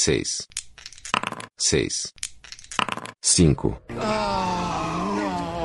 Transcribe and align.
seis, 0.00 0.48
seis, 1.58 2.14
cinco. 3.20 3.76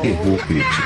Erro 0.03 0.37
crítico. 0.45 0.81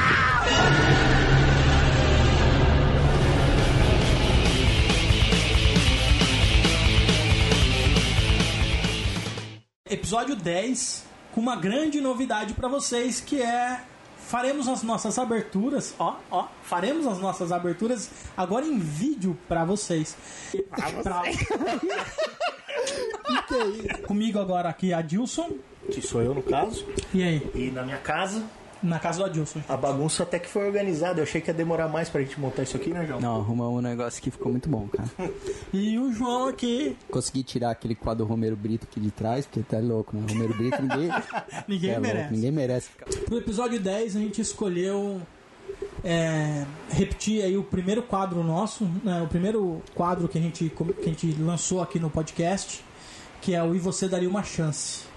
Episódio 9.90 10.36
10, 10.36 11.06
com 11.32 11.42
uma 11.42 11.56
grande 11.56 12.00
novidade 12.00 12.54
pra 12.54 12.68
vocês, 12.68 13.20
que 13.20 13.42
é 13.42 13.82
faremos 14.16 14.68
as 14.68 14.84
nossas 14.84 15.18
aberturas, 15.18 15.96
ó, 15.98 16.18
ó, 16.30 16.50
faremos 16.62 17.08
as 17.08 17.18
nossas 17.18 17.52
aberturas 17.52 18.12
agora 18.38 18.64
em 18.64 18.78
vídeo 18.78 19.36
pra 19.48 19.66
vocês. 19.66 20.16
Pra 23.48 23.98
Comigo 24.08 24.40
agora 24.40 24.70
aqui 24.70 24.94
Adilson. 24.94 25.50
Que 25.92 26.02
sou 26.02 26.22
eu 26.22 26.34
no 26.34 26.42
caso. 26.44 26.86
E 27.14 27.24
aí? 27.24 27.50
E 27.56 27.72
na 27.72 27.84
minha 27.84 27.98
casa, 27.98 28.44
Na 28.84 29.00
casa 29.00 29.20
do 29.20 29.26
Adilson. 29.26 29.62
a 29.68 29.76
bagunça 29.76 30.24
até 30.24 30.38
que 30.40 30.48
foi 30.48 30.66
organizada. 30.68 31.20
Eu 31.20 31.24
achei 31.24 31.42
que 31.42 31.50
ia 31.50 31.54
demorar 31.54 31.88
mais 31.88 32.10
pra 32.10 32.22
gente 32.22 32.40
montar 32.40 32.64
isso 32.64 32.78
aqui, 32.78 32.92
né, 32.92 33.06
João? 33.08 33.20
Não, 33.20 33.36
arrumamos 33.42 33.80
um 33.80 33.82
negócio 33.82 34.22
que 34.22 34.30
ficou 34.32 34.52
muito 34.52 34.70
bom, 34.70 34.88
cara. 34.88 35.10
E 35.74 35.98
o 36.00 36.12
João 36.14 36.48
aqui. 36.48 36.96
Consegui 37.12 37.44
tirar 37.44 37.72
aquele 37.72 37.96
quadro 37.96 38.26
Romero 38.26 38.56
Brito 38.56 38.88
aqui 38.90 39.00
de 39.00 39.12
trás, 39.12 39.46
porque 39.46 39.62
tá 39.62 39.80
louco, 39.80 40.16
né? 40.16 40.26
Romero 40.30 40.54
Brito, 40.56 40.82
ninguém, 40.82 41.10
Ninguém 41.68 41.90
é 41.92 41.94
louco, 42.00 42.08
merece. 42.08 42.34
ninguém 42.34 42.52
merece 42.52 42.90
ficar. 42.90 43.06
No 43.30 43.38
episódio 43.38 43.80
10 43.80 44.16
a 44.16 44.20
gente 44.20 44.42
escolheu 44.42 45.22
é, 46.04 46.66
repetir 46.90 47.44
aí 47.44 47.58
o 47.58 47.64
primeiro 47.64 48.02
quadro 48.04 48.44
nosso, 48.44 48.86
né, 49.04 49.22
o 49.22 49.28
primeiro 49.28 49.82
quadro 49.94 50.28
que 50.28 50.38
a, 50.38 50.42
gente, 50.42 50.70
que 50.70 51.04
a 51.04 51.08
gente 51.10 51.34
lançou 51.40 51.82
aqui 51.82 52.00
no 52.00 52.10
podcast, 52.10 52.84
que 53.42 53.56
é 53.56 53.64
o 53.64 53.76
E 53.76 53.80
Você 53.80 54.08
Daria 54.08 54.30
Uma 54.30 54.44
Chance. 54.44 55.10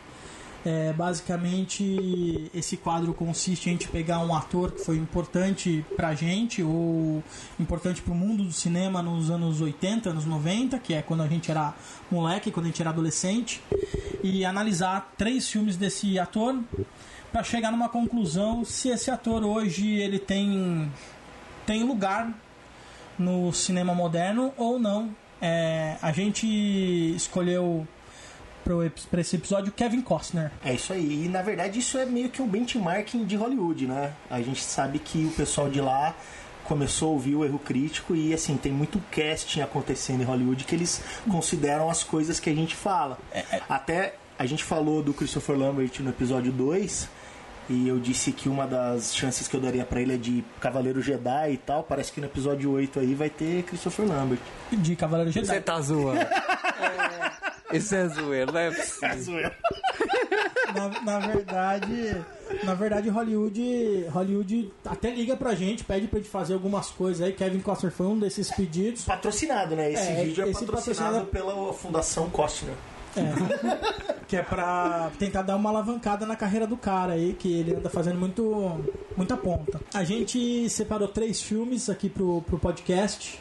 É, 0.65 0.93
basicamente, 0.93 2.49
esse 2.55 2.77
quadro 2.77 3.13
consiste 3.13 3.67
em 3.67 3.71
a 3.71 3.73
gente 3.73 3.89
pegar 3.89 4.21
um 4.21 4.33
ator 4.33 4.71
que 4.71 4.85
foi 4.85 4.97
importante 4.97 5.85
pra 5.97 6.15
gente, 6.15 6.63
ou 6.63 7.23
importante 7.59 8.01
pro 8.01 8.15
mundo 8.15 8.45
do 8.45 8.53
cinema 8.53 9.03
nos 9.03 9.29
anos 9.29 9.61
80, 9.61 10.11
anos 10.11 10.25
90, 10.25 10.79
que 10.79 10.95
é 10.95 11.03
quando 11.03 11.23
a 11.23 11.27
gente 11.27 11.51
era 11.51 11.75
moleque, 12.09 12.53
quando 12.53 12.67
a 12.67 12.69
gente 12.69 12.81
era 12.81 12.91
adolescente, 12.91 13.61
e 14.23 14.45
analisar 14.45 15.13
três 15.19 15.51
filmes 15.51 15.77
desse 15.77 16.17
ator 16.17 16.57
para 17.33 17.43
chegar 17.43 17.73
numa 17.73 17.89
conclusão 17.89 18.65
se 18.65 18.89
esse 18.89 19.11
ator 19.11 19.43
hoje 19.43 19.89
ele 19.97 20.19
tem 20.19 20.93
tem 21.67 21.83
lugar 21.83 22.33
no 23.19 23.53
cinema 23.53 23.95
moderno 23.95 24.53
ou 24.57 24.79
não. 24.79 25.11
É, 25.41 25.97
a 26.01 26.13
gente 26.13 26.47
escolheu 27.17 27.87
para 28.65 29.21
esse 29.21 29.37
episódio 29.37 29.73
Kevin 29.73 30.03
Costner. 30.03 30.51
É 30.65 30.75
isso 30.75 30.93
aí. 30.93 31.25
E 31.27 31.29
na 31.29 31.43
verdade 31.43 31.79
isso 31.79 31.99
é 31.99 32.07
meio 32.07 32.29
que 32.29 32.41
um 32.41 32.47
benchmarking 32.47 33.25
de 33.25 33.37
Hollywood, 33.37 33.87
né? 33.87 34.13
A 34.31 34.41
gente 34.41 34.63
sabe 34.63 34.99
que 34.99 35.27
o 35.27 35.31
pessoal 35.31 35.69
de 35.69 35.81
lá 35.81 36.15
começou 36.65 37.09
a 37.09 37.13
ouvir 37.13 37.35
o 37.35 37.45
erro 37.45 37.59
crítico 37.59 38.15
e 38.15 38.33
assim, 38.33 38.57
tem 38.57 38.73
muito 38.73 39.03
casting 39.11 39.61
acontecendo 39.61 40.23
em 40.23 40.25
Hollywood 40.25 40.65
que 40.65 40.75
eles 40.75 41.03
consideram 41.31 41.91
as 41.91 42.03
coisas 42.03 42.39
que 42.39 42.49
a 42.49 42.55
gente 42.55 42.75
fala. 42.75 43.19
Até 43.69 44.15
a 44.39 44.47
gente 44.47 44.65
falou 44.65 45.03
do 45.03 45.13
Christopher 45.13 45.57
Lambert 45.57 45.91
no 46.01 46.11
episódio 46.11 46.53
2 46.53 47.09
e 47.69 47.89
eu 47.89 47.99
disse 47.99 48.33
que 48.33 48.49
uma 48.49 48.67
das 48.67 49.15
chances 49.15 49.47
que 49.47 49.57
eu 49.57 49.61
daria 49.61 49.85
pra 49.85 50.01
ele 50.01 50.15
é 50.15 50.17
de 50.17 50.45
Cavaleiro 50.61 51.01
Jedi 51.01 51.53
e 51.53 51.57
tal. 51.57 51.83
Parece 51.83 52.13
que 52.13 52.21
no 52.21 52.27
episódio 52.27 52.71
8 52.71 53.01
aí 53.01 53.15
vai 53.15 53.31
ter 53.31 53.63
Christopher 53.65 54.07
Lambert. 54.07 54.41
De 54.73 54.97
Cavaleiro 54.97 55.31
Jedi. 55.31 55.47
Você 55.47 55.61
tá 55.61 55.81
zoando. 55.81 56.21
Isso 57.73 57.95
é 57.95 58.09
zoeiro, 58.09 58.53
não 58.53 58.61
é 58.61 58.71
possível. 58.71 59.51
na, 60.75 61.01
na 61.03 61.19
verdade, 61.27 62.17
na 62.65 62.75
verdade 62.75 63.09
Hollywood, 63.09 64.07
Hollywood 64.11 64.73
até 64.85 65.11
liga 65.11 65.37
pra 65.37 65.55
gente, 65.55 65.85
pede 65.85 66.07
pra 66.07 66.19
gente 66.19 66.31
fazer 66.31 66.55
algumas 66.55 66.91
coisas 66.91 67.21
aí. 67.27 67.33
Kevin 67.33 67.61
Costner 67.61 67.93
foi 67.93 68.07
um 68.07 68.19
desses 68.19 68.51
pedidos. 68.51 69.05
Patrocinado, 69.05 69.75
né? 69.77 69.93
Esse 69.93 70.03
É, 70.09 70.25
vídeo 70.25 70.45
é 70.45 70.51
esse 70.51 70.65
patrocinado 70.65 71.27
patrocinado- 71.27 71.55
pela 71.55 71.73
Fundação 71.75 72.31
Costner. 72.31 72.75
que 74.27 74.37
é 74.37 74.43
pra 74.43 75.11
tentar 75.19 75.43
dar 75.43 75.57
uma 75.57 75.69
alavancada 75.69 76.25
na 76.25 76.35
carreira 76.35 76.67
do 76.67 76.79
cara 76.79 77.13
aí, 77.13 77.35
que 77.35 77.61
ele 77.61 77.75
anda 77.75 77.91
fazendo 77.91 78.19
muito, 78.19 78.81
muita 79.15 79.37
ponta. 79.37 79.79
A 79.93 80.03
gente 80.03 80.69
separou 80.71 81.07
três 81.09 81.43
filmes 81.43 81.91
aqui 81.91 82.09
pro, 82.09 82.41
pro 82.43 82.59
podcast, 82.59 83.39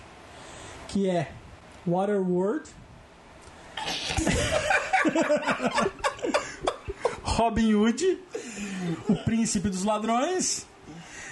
que 0.90 1.09
é 1.09 1.31
Waterworld, 1.88 2.69
Robin 7.24 7.74
Hood, 7.74 8.19
O 9.09 9.16
Príncipe 9.16 9.69
dos 9.69 9.84
Ladrões 9.84 10.68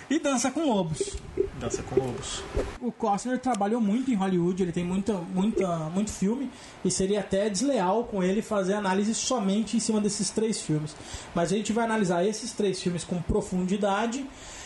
e 0.09 0.19
Dança 0.19 0.49
com 0.49 0.65
Lobos. 0.65 1.17
Dança 1.59 1.83
com 1.83 1.99
Lobos. 1.99 2.41
O 2.81 2.91
Costner 2.91 3.37
trabalhou 3.37 3.79
muito 3.79 4.09
em 4.09 4.15
Hollywood, 4.15 4.63
ele 4.63 4.71
tem 4.71 4.83
muita, 4.83 5.13
muita, 5.13 5.67
muito 5.89 6.11
filme 6.11 6.49
e 6.83 6.89
seria 6.89 7.19
até 7.19 7.47
desleal 7.49 8.05
com 8.05 8.23
ele 8.23 8.41
fazer 8.41 8.73
análise 8.73 9.13
somente 9.13 9.77
em 9.77 9.79
cima 9.79 10.01
desses 10.01 10.31
três 10.31 10.59
filmes. 10.59 10.95
Mas 11.35 11.53
a 11.53 11.55
gente 11.55 11.71
vai 11.71 11.85
analisar 11.85 12.25
esses 12.25 12.51
três 12.53 12.81
filmes 12.81 13.03
com 13.03 13.21
profundidade 13.21 14.25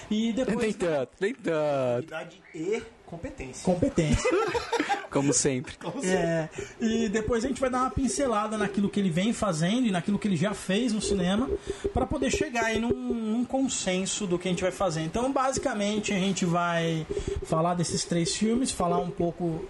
e 0.10 0.28
Nem 0.28 0.34
depois 0.34 0.76
tanto, 0.76 1.12
nem 1.20 1.34
tanto. 1.34 2.14
E 2.56 2.82
competência. 3.14 3.64
competência. 3.64 4.30
Como 5.10 5.32
sempre. 5.32 5.76
É, 6.04 6.50
e 6.82 7.08
depois 7.08 7.46
a 7.46 7.48
gente 7.48 7.62
vai 7.62 7.70
dar 7.70 7.82
uma 7.82 7.92
pincelada 7.92 8.58
naquilo 8.58 8.90
que 8.90 9.00
ele 9.00 9.12
vem 9.12 9.32
fazendo 9.32 9.86
e 9.86 9.92
naquilo 9.92 10.18
que 10.18 10.28
ele 10.28 10.36
já 10.36 10.54
fez 10.56 10.92
no 10.92 11.00
cinema 11.02 11.48
para 11.94 12.06
poder 12.06 12.32
chegar 12.32 12.66
aí 12.66 12.80
num, 12.80 12.90
num 12.92 13.46
consenso 13.46 14.26
do 14.26 14.40
que 14.40 14.48
a 14.48 14.52
gente 14.52 14.64
vai 14.64 14.72
fazer. 14.72 15.02
Então, 15.02 15.32
basicamente, 15.32 16.12
a 16.12 16.18
gente 16.18 16.46
vai 16.46 17.06
falar 17.46 17.76
desses 17.76 18.04
três 18.04 18.36
filmes, 18.36 18.72
falar 18.72 18.98
um 18.98 19.12
pouco 19.12 19.64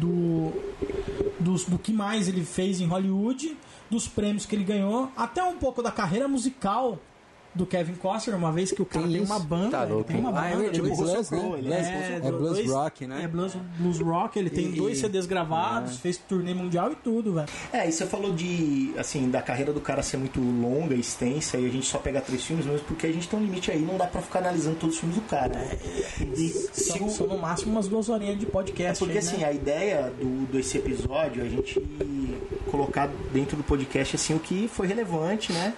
do, 0.00 0.50
dos- 1.38 1.64
do 1.66 1.78
que 1.78 1.92
mais 1.92 2.26
ele 2.26 2.42
fez 2.44 2.80
em 2.80 2.86
Hollywood, 2.86 3.56
dos 3.90 4.08
prêmios 4.08 4.46
que 4.46 4.56
ele 4.56 4.64
ganhou, 4.64 5.10
até 5.14 5.42
um 5.42 5.58
pouco 5.58 5.82
da 5.82 5.90
carreira 5.90 6.26
musical 6.26 6.98
do 7.54 7.64
Kevin 7.64 7.94
Costner, 7.94 8.36
uma 8.36 8.50
vez 8.50 8.72
que 8.72 8.82
o 8.82 8.84
cara 8.84 9.04
Tem 9.06 9.14
tem, 9.16 9.24
uma 9.24 9.38
banda, 9.38 9.70
Tá 9.70 9.86
ele 9.88 10.04
tem 10.04 10.16
uma 10.18 10.30
hein? 10.30 10.36
Ah, 10.36 10.56
banda, 10.56 10.64
é 10.66 10.70
tipo, 10.70 10.86
blues, 10.86 10.98
Russell 10.98 11.38
né? 11.38 11.60
Blues- 11.62 11.66
é, 11.76 12.14
é 12.16 12.30
blues 12.32 12.50
dois- 12.52 12.70
rock, 12.70 13.06
né? 13.06 13.22
É 13.24 13.28
blues, 13.28 13.56
blues 13.78 13.98
rock, 14.00 14.38
ele 14.38 14.50
tem 14.50 14.66
E- 14.66 14.76
dois 14.76 14.98
CDs 14.98 15.26
gravados, 15.26 15.98
fez 15.98 16.16
turnê 16.16 16.52
mundial 16.52 16.90
e 16.92 16.96
tudo, 16.96 17.34
velho. 17.34 17.48
É, 17.72 17.88
e 17.88 17.92
você 17.92 18.06
falou 18.06 18.32
de, 18.32 18.92
assim, 18.98 19.30
da 19.30 19.40
carreira 19.40 19.72
do 19.72 19.80
cara 19.80 20.02
ser 20.02 20.16
muito 20.16 20.40
longa, 20.40 20.94
extensa, 20.94 21.56
e 21.58 21.66
a 21.66 21.70
gente 21.70 21.86
só 21.86 21.98
pega 21.98 22.20
três 22.20 22.42
filmes, 22.44 22.66
mesmo 22.66 22.84
porque 22.86 23.06
a 23.06 23.12
gente 23.12 23.28
tem 23.28 23.38
um 23.38 23.42
limite 23.42 23.70
aí, 23.70 23.80
não 23.80 23.96
dá 23.96 24.06
pra 24.06 24.20
ficar 24.20 24.40
analisando 24.40 24.76
todos 24.76 24.96
os 24.96 25.00
filmes 25.00 25.16
do 25.18 25.22
cara. 25.22 25.54
né? 25.54 25.78
E 26.36 26.48
se 26.48 26.84
São, 26.92 27.06
o- 27.06 27.10
são 27.10 27.26
no 27.26 27.38
máximo 27.38 27.72
umas 27.72 27.86
duas 27.88 28.08
horinhas 28.08 28.38
de 28.38 28.46
podcast. 28.46 28.98
Porque 28.98 29.18
aí, 29.18 29.24
assim, 29.24 29.36
né? 29.38 29.44
a 29.46 29.52
ideia 29.52 30.12
do, 30.20 30.46
desse 30.52 30.78
episódio 30.78 31.42
é 31.42 31.46
a 31.46 31.48
gente 31.48 31.80
colocar 32.70 33.08
dentro 33.32 33.56
do 33.56 33.62
podcast 33.62 34.16
assim 34.16 34.34
o 34.34 34.38
que 34.40 34.68
foi 34.68 34.86
relevante, 34.86 35.52
né? 35.52 35.72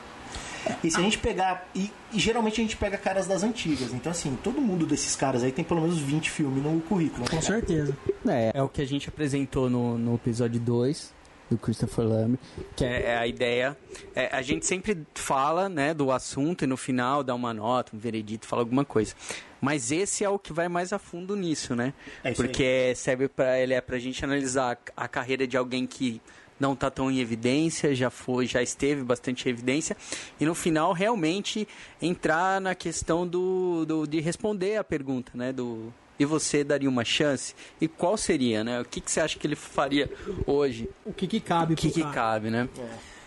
E 0.82 0.90
se 0.90 0.98
a 0.98 1.02
gente 1.02 1.18
pegar. 1.18 1.68
E, 1.74 1.90
e 2.12 2.18
geralmente 2.18 2.60
a 2.60 2.64
gente 2.64 2.76
pega 2.76 2.96
caras 2.96 3.26
das 3.26 3.42
antigas. 3.42 3.92
Então, 3.92 4.10
assim, 4.10 4.36
todo 4.42 4.60
mundo 4.60 4.86
desses 4.86 5.16
caras 5.16 5.42
aí 5.42 5.52
tem 5.52 5.64
pelo 5.64 5.80
menos 5.80 5.98
20 5.98 6.30
filmes 6.30 6.62
no 6.62 6.80
currículo. 6.80 7.28
Com 7.28 7.42
certeza. 7.42 7.96
É, 8.26 8.52
é 8.54 8.62
o 8.62 8.68
que 8.68 8.82
a 8.82 8.86
gente 8.86 9.08
apresentou 9.08 9.70
no, 9.70 9.96
no 9.98 10.14
episódio 10.14 10.60
2 10.60 11.16
do 11.50 11.56
Christopher 11.56 12.04
Lambert, 12.04 12.40
que 12.74 12.84
é, 12.84 13.02
é 13.02 13.16
a 13.16 13.26
ideia. 13.26 13.76
é, 14.14 14.28
a 14.32 14.42
gente 14.42 14.66
sempre 14.66 14.98
fala 15.14 15.68
né, 15.68 15.94
do 15.94 16.10
assunto 16.10 16.64
e 16.64 16.66
no 16.66 16.76
final 16.76 17.22
dá 17.22 17.34
uma 17.34 17.54
nota, 17.54 17.94
um 17.94 17.98
veredito, 17.98 18.46
fala 18.46 18.62
alguma 18.62 18.84
coisa. 18.84 19.14
Mas 19.60 19.90
esse 19.90 20.24
é 20.24 20.28
o 20.28 20.38
que 20.38 20.52
vai 20.52 20.68
mais 20.68 20.92
a 20.92 20.98
fundo 20.98 21.34
nisso, 21.34 21.74
né? 21.74 21.94
É 22.22 22.32
isso 22.32 22.42
aí. 22.42 22.48
Porque 22.48 22.94
serve 22.94 23.28
para 23.28 23.58
ele 23.58 23.74
é 23.74 23.80
pra 23.80 23.98
gente 23.98 24.24
analisar 24.24 24.78
a 24.96 25.08
carreira 25.08 25.46
de 25.46 25.56
alguém 25.56 25.86
que 25.86 26.20
não 26.58 26.74
tá 26.74 26.90
tão 26.90 27.10
em 27.10 27.20
evidência, 27.20 27.94
já 27.94 28.10
foi, 28.10 28.46
já 28.46 28.62
esteve 28.62 29.02
bastante 29.02 29.46
em 29.46 29.50
evidência, 29.50 29.96
e 30.40 30.44
no 30.44 30.54
final 30.54 30.92
realmente 30.92 31.66
entrar 32.00 32.60
na 32.60 32.74
questão 32.74 33.26
do, 33.26 33.84
do 33.84 34.06
de 34.06 34.20
responder 34.20 34.76
a 34.76 34.84
pergunta, 34.84 35.32
né, 35.34 35.52
do 35.52 35.92
e 36.18 36.24
você 36.24 36.64
daria 36.64 36.88
uma 36.88 37.04
chance? 37.04 37.54
E 37.78 37.86
qual 37.86 38.16
seria, 38.16 38.64
né? 38.64 38.80
O 38.80 38.86
que, 38.86 39.02
que 39.02 39.10
você 39.10 39.20
acha 39.20 39.38
que 39.38 39.46
ele 39.46 39.54
faria 39.54 40.10
hoje? 40.46 40.88
O 41.04 41.12
que 41.12 41.26
que 41.26 41.40
cabe 41.40 41.74
O 41.74 41.76
que, 41.76 41.90
que 41.90 42.02
cabe, 42.10 42.48
né? 42.48 42.68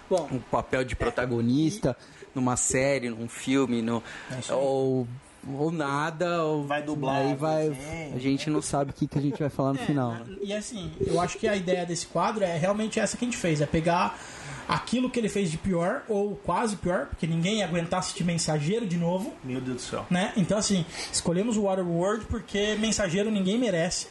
Bom, 0.09 0.27
Um 0.31 0.39
papel 0.39 0.83
de 0.83 0.95
protagonista 0.95 1.95
numa 2.33 2.57
série, 2.57 3.09
num 3.09 3.27
filme, 3.27 3.81
no, 3.81 4.03
ou, 4.49 5.07
ou 5.57 5.71
nada, 5.71 6.43
ou 6.43 6.63
Vai 6.65 6.81
dublar, 6.83 7.17
Aí 7.17 7.35
vai, 7.35 7.69
desenho. 7.69 8.15
a 8.15 8.19
gente 8.19 8.49
não 8.49 8.61
sabe 8.61 8.91
o 8.91 8.93
que, 8.93 9.07
que 9.07 9.17
a 9.17 9.21
gente 9.21 9.39
vai 9.39 9.49
falar 9.49 9.73
no 9.73 9.79
final. 9.79 10.11
né? 10.13 10.25
e 10.41 10.53
assim, 10.53 10.91
eu 10.99 11.19
acho 11.19 11.37
que 11.37 11.47
a 11.47 11.55
ideia 11.55 11.85
desse 11.85 12.07
quadro 12.07 12.43
é 12.43 12.57
realmente 12.57 12.99
essa 12.99 13.17
que 13.17 13.25
a 13.25 13.27
gente 13.27 13.37
fez, 13.37 13.61
é 13.61 13.65
pegar 13.65 14.19
aquilo 14.67 15.09
que 15.09 15.19
ele 15.19 15.29
fez 15.29 15.49
de 15.49 15.57
pior, 15.57 16.03
ou 16.07 16.35
quase 16.35 16.75
pior, 16.75 17.07
porque 17.07 17.25
ninguém 17.25 17.57
ia 17.59 17.65
aguentar 17.65 17.99
assistir 17.99 18.23
Mensageiro 18.23 18.85
de 18.85 18.97
novo, 18.97 19.33
Meu 19.43 19.59
Deus 19.59 19.77
do 19.77 19.81
céu. 19.81 20.05
né? 20.09 20.31
Então 20.37 20.57
assim, 20.57 20.85
escolhemos 21.11 21.57
o 21.57 21.63
Waterworld 21.63 22.25
porque 22.25 22.75
Mensageiro 22.79 23.31
ninguém 23.31 23.57
merece, 23.57 24.07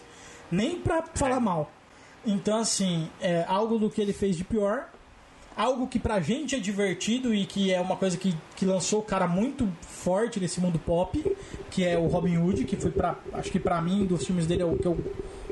nem 0.51 0.81
pra 0.81 1.05
falar 1.15 1.39
mal. 1.41 1.71
Então 2.27 2.59
assim, 2.59 3.09
é 3.21 3.45
algo 3.47 3.79
do 3.79 3.89
que 3.89 4.01
ele 4.01 4.13
fez 4.13 4.37
de 4.37 4.43
pior 4.43 4.89
algo 5.59 5.89
que 5.89 5.99
pra 5.99 6.21
gente 6.21 6.55
é 6.55 6.59
divertido 6.61 7.35
e 7.35 7.45
que 7.45 7.73
é 7.73 7.81
uma 7.81 7.97
coisa 7.97 8.17
que, 8.17 8.35
que 8.55 8.65
lançou 8.65 9.01
o 9.01 9.03
cara 9.03 9.27
muito 9.27 9.69
forte 9.83 10.39
nesse 10.39 10.61
mundo 10.61 10.79
pop, 10.79 11.21
que 11.69 11.85
é 11.85 11.99
o 11.99 12.07
Robin 12.07 12.39
Hood, 12.39 12.65
que 12.65 12.77
foi 12.77 12.93
para 12.93 13.17
acho 13.33 13.51
que 13.51 13.59
pra 13.59 13.83
mim 13.83 14.07
dos 14.07 14.25
filmes 14.25 14.47
dele 14.47 14.63
é 14.63 14.65
o 14.65 14.77
que 14.77 14.87
eu 14.87 14.97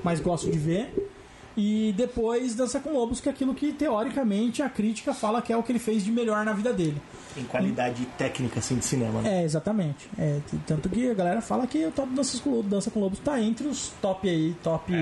mais 0.05 0.21
gosto 0.21 0.49
de 0.49 0.59
ver. 0.59 1.11
E 1.57 1.95
depois 1.97 2.55
Dança 2.55 2.79
com 2.79 2.93
Lobos, 2.93 3.19
que 3.19 3.31
é 3.31 3.33
aquilo 3.33 3.55
que 3.55 3.73
teoricamente 3.73 4.63
a 4.63 4.69
crítica 4.69 5.15
fala 5.15 5.41
que 5.41 5.51
é 5.51 5.57
o 5.57 5.63
que 5.63 5.73
ele 5.73 5.79
fez 5.79 6.05
de 6.05 6.13
melhor 6.13 6.45
na 6.45 6.53
vida 6.53 6.71
dele. 6.71 7.01
Em 7.35 7.45
qualidade 7.45 8.05
técnica, 8.19 8.61
assim, 8.61 8.77
de 8.77 8.85
cinema, 8.85 9.23
né? 9.23 9.41
É, 9.41 9.45
exatamente. 9.45 10.07
É, 10.19 10.39
tanto 10.67 10.89
que 10.91 11.11
a 11.11 11.15
galera 11.15 11.41
fala 11.41 11.67
que 11.67 11.85
o 11.87 11.91
top 11.91 12.13
Dança 12.15 12.39
com 12.43 12.51
Lobos, 12.51 12.71
Dança 12.71 12.91
com 12.91 13.01
Lobos 13.01 13.19
tá 13.21 13.41
entre 13.41 13.67
os 13.67 13.89
top 14.03 14.29
aí, 14.29 14.55
top 14.63 14.93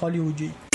Hollywood 0.00 0.44
aí. 0.44 0.67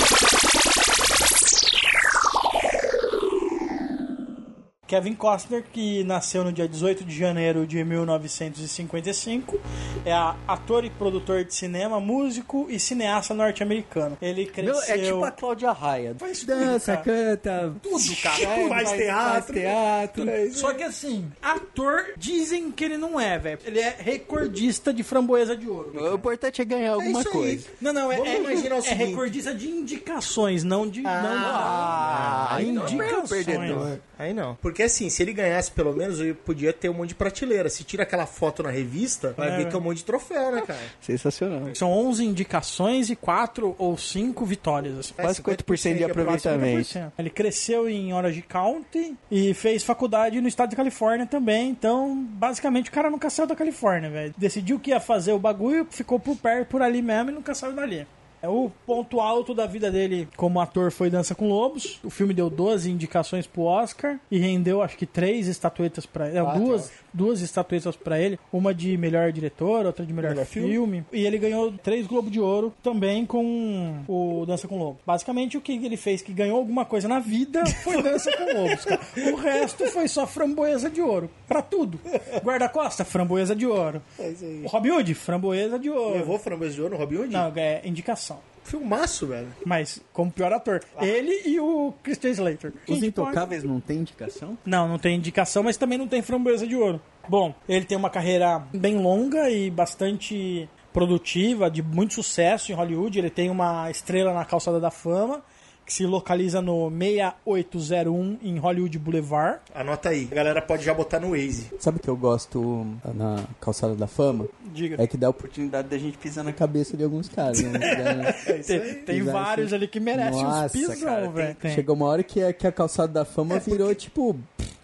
Kevin 4.86 5.14
Costner, 5.14 5.64
que 5.72 6.04
nasceu 6.04 6.44
no 6.44 6.52
dia 6.52 6.68
18 6.68 7.04
de 7.04 7.16
janeiro 7.16 7.66
de 7.66 7.82
1955, 7.82 9.58
é 10.04 10.12
a- 10.12 10.34
ator 10.46 10.84
e 10.84 10.90
produtor 10.90 11.44
de 11.44 11.54
cinema, 11.54 12.00
músico 12.00 12.66
e 12.68 12.78
cineasta 12.78 13.32
norte-americano. 13.34 14.16
Ele 14.20 14.46
cresceu... 14.46 14.74
Meu, 14.74 14.82
é 14.82 14.98
tipo 14.98 15.24
a 15.24 15.30
Cláudia 15.30 15.72
Raia. 15.72 16.14
Faz 16.18 16.44
Dança, 16.44 16.96
cara. 16.96 17.04
canta. 17.04 17.74
Tudo, 17.82 18.16
cara. 18.22 18.42
É, 18.42 18.68
Faz 18.68 18.90
teatro. 18.92 19.32
Faz 19.32 19.46
teatro. 19.46 20.24
Só 20.52 20.72
que 20.74 20.82
assim, 20.82 21.30
ator 21.42 22.06
dizem 22.16 22.70
que 22.70 22.84
ele 22.84 22.96
não 22.96 23.18
é, 23.20 23.38
velho. 23.38 23.58
Ele 23.64 23.80
é 23.80 23.94
recordista 23.98 24.92
de 24.92 25.02
framboesa 25.02 25.56
de 25.56 25.68
ouro. 25.68 25.92
O 26.12 26.14
importante 26.14 26.60
é 26.60 26.64
ganhar 26.64 26.92
alguma 26.94 27.20
isso 27.20 27.28
aí. 27.28 27.34
coisa. 27.34 27.66
Não, 27.80 27.92
não, 27.92 28.12
é, 28.12 28.16
Vamos 28.16 28.30
é, 28.32 28.38
imaginar 28.40 28.76
o 28.76 28.84
é 28.84 28.92
recordista 28.92 29.54
de 29.54 29.68
indicações, 29.68 30.62
não 30.64 30.88
de. 30.88 31.02
Ah, 31.06 32.48
não, 32.50 32.56
aí 32.56 32.64
de 32.66 32.72
não. 32.72 32.82
indicações. 32.88 33.44
Perdedor. 33.44 33.98
Aí 34.18 34.32
não. 34.32 34.54
Porque 34.56 34.82
assim, 34.82 35.10
se 35.10 35.22
ele 35.22 35.32
ganhasse 35.32 35.70
pelo 35.70 35.92
menos, 35.92 36.20
ele 36.20 36.34
podia 36.34 36.72
ter 36.72 36.88
um 36.88 36.94
monte 36.94 37.08
de 37.10 37.14
prateleira. 37.16 37.68
Se 37.68 37.82
tira 37.84 38.02
aquela 38.04 38.26
foto 38.26 38.62
na 38.62 38.70
revista, 38.70 39.34
vai 39.36 39.52
É. 39.52 39.56
ver 39.56 39.68
que 39.68 39.74
é 39.74 39.78
um 39.78 39.82
monte 39.82 39.93
de 39.94 40.04
troféu, 40.04 40.52
né, 40.52 40.62
cara? 40.62 40.80
Sensacional. 41.00 41.74
São 41.74 41.90
11 41.90 42.24
indicações 42.24 43.10
e 43.10 43.16
4 43.16 43.74
ou 43.78 43.96
5 43.96 44.44
vitórias. 44.44 44.98
Assim. 44.98 45.14
Quase 45.14 45.42
50% 45.42 45.96
de 45.96 46.02
é 46.02 46.06
aproveitamento. 46.06 46.88
50%. 46.88 47.12
Ele 47.18 47.30
cresceu 47.30 47.88
em 47.88 48.12
Orange 48.12 48.42
County 48.42 49.16
e 49.30 49.54
fez 49.54 49.82
faculdade 49.82 50.40
no 50.40 50.48
estado 50.48 50.70
de 50.70 50.76
Califórnia 50.76 51.26
também. 51.26 51.70
Então, 51.70 52.14
basicamente, 52.14 52.90
o 52.90 52.92
cara 52.92 53.10
nunca 53.10 53.30
saiu 53.30 53.46
da 53.46 53.54
Califórnia, 53.56 54.10
velho. 54.10 54.34
Decidiu 54.36 54.78
que 54.78 54.90
ia 54.90 55.00
fazer 55.00 55.32
o 55.32 55.38
bagulho, 55.38 55.86
ficou 55.90 56.18
por 56.18 56.36
perto, 56.36 56.68
por 56.68 56.82
ali 56.82 57.02
mesmo 57.02 57.30
e 57.30 57.34
nunca 57.34 57.54
saiu 57.54 57.72
dali. 57.72 58.06
É, 58.44 58.48
O 58.48 58.70
ponto 58.86 59.20
alto 59.20 59.54
da 59.54 59.66
vida 59.66 59.90
dele 59.90 60.28
como 60.36 60.60
ator 60.60 60.92
foi 60.92 61.08
Dança 61.08 61.34
com 61.34 61.48
Lobos. 61.48 61.98
O 62.04 62.10
filme 62.10 62.34
deu 62.34 62.50
12 62.50 62.90
indicações 62.90 63.46
pro 63.46 63.62
Oscar 63.62 64.18
e 64.30 64.38
rendeu 64.38 64.82
acho 64.82 64.98
que 64.98 65.06
três 65.06 65.48
estatuetas 65.48 66.04
para 66.04 66.30
Quatro, 66.30 66.62
duas. 66.62 66.92
Duas 67.14 67.40
estatuetas 67.40 67.96
para 67.96 68.20
ele, 68.20 68.38
uma 68.52 68.74
de 68.74 68.96
melhor 68.98 69.30
diretor, 69.32 69.86
outra 69.86 70.04
de 70.04 70.12
melhor, 70.12 70.30
Melhor 70.32 70.44
filme. 70.44 70.70
filme. 70.72 71.04
E 71.12 71.24
ele 71.24 71.38
ganhou 71.38 71.72
três 71.82 72.06
Globo 72.06 72.28
de 72.30 72.40
Ouro 72.40 72.74
também 72.82 73.24
com 73.24 74.00
o 74.08 74.44
Dança 74.46 74.66
com 74.68 74.78
Lobos. 74.78 75.00
Basicamente 75.06 75.56
o 75.56 75.60
que 75.60 75.72
ele 75.72 75.96
fez 75.96 76.20
que 76.20 76.32
ganhou 76.32 76.58
alguma 76.58 76.84
coisa 76.84 77.06
na 77.08 77.20
vida 77.20 77.64
foi 77.66 78.02
Dança 78.02 78.30
com 78.36 78.44
Lobos, 78.60 78.84
cara. 78.84 79.00
O 79.32 79.36
resto 79.36 79.86
foi 79.86 80.08
só 80.08 80.26
framboesa 80.26 80.90
de 80.90 81.00
ouro. 81.00 81.30
Pra 81.46 81.62
tudo. 81.62 81.98
Guarda-costa, 82.42 83.04
framboesa 83.04 83.54
de 83.54 83.66
ouro. 83.66 84.02
É 84.18 84.30
isso 84.30 84.44
aí. 84.44 84.64
Robin 84.66 84.90
Hood, 84.90 85.14
framboesa 85.14 85.78
de 85.78 85.90
ouro. 85.90 86.14
Levou 86.18 86.38
framboesa 86.38 86.74
de 86.74 86.82
ouro 86.82 86.94
no 86.94 87.00
Robin 87.00 87.16
Hood? 87.16 87.32
Não, 87.32 87.52
é 87.56 87.80
indicação. 87.84 88.38
Filmaço, 88.64 89.26
velho. 89.26 89.48
Mas 89.64 90.00
como 90.12 90.30
pior 90.32 90.52
ator. 90.52 90.80
Ele 91.00 91.42
e 91.46 91.60
o 91.60 91.92
Christian 92.02 92.30
Slater. 92.30 92.72
Os 92.88 92.94
pode- 92.94 93.06
Intocáveis 93.06 93.62
não 93.62 93.78
tem 93.80 93.98
indicação? 93.98 94.58
Não, 94.64 94.88
não 94.88 94.98
tem 94.98 95.16
indicação, 95.16 95.62
mas 95.62 95.76
também 95.76 95.98
não 95.98 96.08
tem 96.08 96.22
framboesa 96.22 96.66
de 96.66 96.74
ouro. 96.74 97.00
Bom, 97.28 97.54
ele 97.68 97.84
tem 97.84 97.96
uma 97.96 98.10
carreira 98.10 98.62
bem 98.72 98.96
longa 98.98 99.48
e 99.50 99.70
bastante 99.70 100.68
produtiva, 100.92 101.70
de 101.70 101.82
muito 101.82 102.14
sucesso 102.14 102.72
em 102.72 102.74
Hollywood. 102.74 103.18
Ele 103.18 103.30
tem 103.30 103.50
uma 103.50 103.90
estrela 103.90 104.32
na 104.32 104.44
Calçada 104.44 104.78
da 104.80 104.90
Fama, 104.90 105.42
que 105.86 105.92
se 105.92 106.06
localiza 106.06 106.62
no 106.62 106.88
6801 106.90 108.38
em 108.42 108.58
Hollywood 108.58 108.98
Boulevard. 108.98 109.60
Anota 109.74 110.08
aí. 110.10 110.28
A 110.30 110.34
galera 110.34 110.62
pode 110.62 110.84
já 110.84 110.94
botar 110.94 111.20
no 111.20 111.30
Waze. 111.30 111.70
Sabe 111.78 111.98
o 111.98 112.00
que 112.00 112.08
eu 112.08 112.16
gosto 112.16 112.86
na 113.14 113.44
calçada 113.60 113.94
da 113.94 114.06
fama? 114.06 114.46
Diga. 114.74 115.02
É 115.02 115.06
que 115.06 115.16
dá 115.16 115.28
a 115.28 115.30
oportunidade 115.30 115.88
da 115.88 115.96
gente 115.96 116.18
pisar 116.18 116.42
na 116.44 116.52
cabeça 116.52 116.96
de 116.96 117.04
alguns 117.04 117.28
caras. 117.28 117.60
Né? 117.62 117.78
tem 118.66 118.94
tem 119.04 119.18
Exato. 119.18 119.32
vários 119.38 119.72
ali 119.72 119.86
que 119.88 120.00
merecem 120.00 120.42
Nossa, 120.42 120.66
uns 120.66 120.72
pisão, 120.72 121.30
velho. 121.30 121.54
Tem. 121.54 121.74
Chegou 121.74 121.94
uma 121.94 122.06
hora 122.06 122.22
que 122.22 122.42
a, 122.42 122.52
que 122.52 122.66
a 122.66 122.72
calçada 122.72 123.12
da 123.12 123.24
fama 123.24 123.58
virou 123.58 123.94
tipo. 123.94 124.36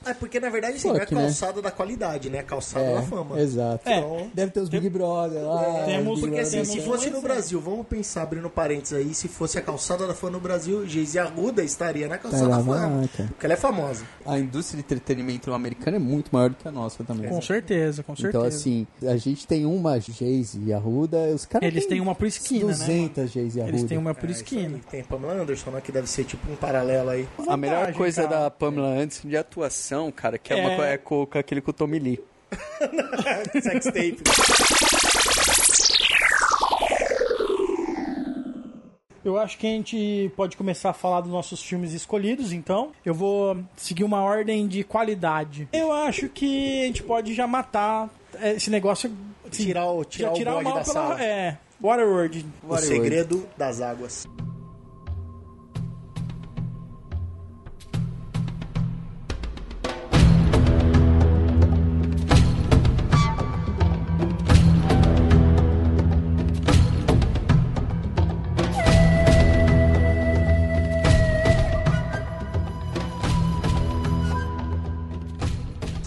É 0.07 0.15
porque, 0.15 0.41
na 0.41 0.49
verdade, 0.49 0.77
assim, 0.77 0.89
não 0.89 0.97
é 0.97 1.01
Fuck, 1.01 1.15
né? 1.15 1.21
calçada 1.25 1.61
da 1.61 1.71
qualidade, 1.71 2.31
né? 2.31 2.39
É 2.39 2.43
calçada 2.43 2.87
É, 2.87 2.95
da 2.95 3.03
fama. 3.03 3.39
Exato. 3.39 3.87
É. 3.87 3.99
Então, 3.99 4.31
Deve 4.33 4.51
ter 4.51 4.61
os 4.61 4.71
Big 4.71 4.89
Brother 4.89 5.43
lá. 5.43 5.63
Temos- 5.85 6.15
os 6.15 6.21
Big 6.21 6.29
Porque 6.29 6.41
assim, 6.41 6.65
se 6.65 6.71
temos 6.79 6.85
fosse 6.87 7.09
um 7.11 7.13
no. 7.13 7.21
Brasil, 7.21 7.61
vamos 7.61 7.87
pensar, 7.87 8.23
abrindo 8.23 8.49
parênteses 8.49 8.95
aí, 8.97 9.13
se 9.13 9.29
fosse 9.29 9.59
a 9.59 9.61
calçada 9.61 10.07
da 10.07 10.15
fama 10.15 10.33
no 10.33 10.41
Brasil, 10.41 10.87
Geise 10.87 11.19
Arruda 11.19 11.63
estaria 11.63 12.09
na 12.09 12.17
calçada 12.17 12.49
da 12.49 12.63
fama. 12.65 13.07
Porque 13.15 13.45
ela 13.45 13.53
é 13.53 13.57
famosa. 13.59 14.03
A 14.25 14.39
indústria 14.39 14.79
de 14.79 14.85
entretenimento 14.87 15.53
americana 15.53 15.99
é 15.99 16.01
muito 16.01 16.31
maior 16.33 16.49
do 16.49 16.57
que 16.57 16.67
a 16.67 16.73
nossa 16.73 17.05
também. 17.05 17.29
Com 17.29 17.43
certeza, 17.43 18.03
com 18.03 18.17
certeza. 18.17 18.39
Então, 18.39 18.49
assim, 18.49 18.87
a 19.07 19.19
gente 19.19 19.47
tem 19.47 19.67
uma 19.81 19.99
Geise 19.99 20.61
e 20.65 20.73
Arruda, 20.73 21.19
os 21.35 21.45
caras 21.45 21.67
Eles 21.67 21.87
têm 21.87 22.01
uma 22.01 22.15
por 22.15 22.27
esquina, 22.27 22.67
né? 22.67 22.73
200 22.73 23.31
Geise 23.31 23.59
e 23.59 23.63
Arruda. 23.63 23.77
Eles 23.77 23.89
têm 23.89 23.99
uma 23.99 24.15
por 24.15 24.29
É, 24.29 24.33
esquina. 24.33 24.79
Tem 24.91 25.03
Pamela 25.03 25.35
Anderson, 25.35 25.71
né? 25.71 25.81
Que 25.81 25.91
deve 25.91 26.07
ser 26.09 26.25
tipo 26.25 26.51
um 26.51 26.57
paralelo 26.57 27.11
aí. 27.11 27.27
A 27.49 27.57
melhor 27.57 27.77
Vantagem, 27.79 27.95
coisa 27.99 28.23
cara. 28.29 28.41
da 28.45 28.51
Pamela 28.51 28.89
Anderson 28.89 29.29
de 29.29 29.37
atuação, 29.37 30.13
cara, 30.13 30.39
que 30.39 30.53
é, 30.53 30.57
uma 30.57 30.71
É. 30.73 30.77
co- 30.77 30.83
é 30.85 30.99
com, 30.99 31.27
com 31.27 31.39
aquele 31.39 31.61
com 31.61 31.71
o 31.71 31.75
Tommy 31.75 31.99
Lee. 31.99 32.21
Sex 33.63 33.85
tape. 33.87 34.19
Eu 39.23 39.37
acho 39.39 39.59
que 39.59 39.67
a 39.67 39.71
gente 39.71 40.33
pode 40.35 40.57
começar 40.57 40.91
a 40.91 40.95
falar 40.95 41.21
dos 41.21 41.31
nossos 41.31 41.63
filmes 41.63 41.93
escolhidos, 41.93 42.53
então. 42.55 42.91
Eu 43.05 43.13
vou 43.13 43.59
seguir 43.77 44.03
uma 44.03 44.23
ordem 44.23 44.67
de 44.67 44.83
qualidade. 44.83 45.69
Eu 45.75 45.93
acho 45.93 46.27
que 46.31 46.83
a 46.83 46.87
gente 46.87 47.03
pode 47.03 47.35
já 47.35 47.47
matar 47.47 48.09
esse 48.43 48.71
negócio. 48.71 49.11
assim, 49.51 49.65
Tirar 49.65 49.87
o, 49.91 50.05
tirar 50.05 50.29
já 50.29 50.33
o 50.33 50.37
tirar 50.37 50.57
o 50.57 50.63
mal 50.63 50.75
da 50.75 50.81
pela. 50.83 50.85
sala. 50.85 51.23
É. 51.23 51.59
Waterworld. 51.81 52.47
O 52.69 52.77
segredo 52.77 53.47
das 53.57 53.81
águas. 53.81 54.27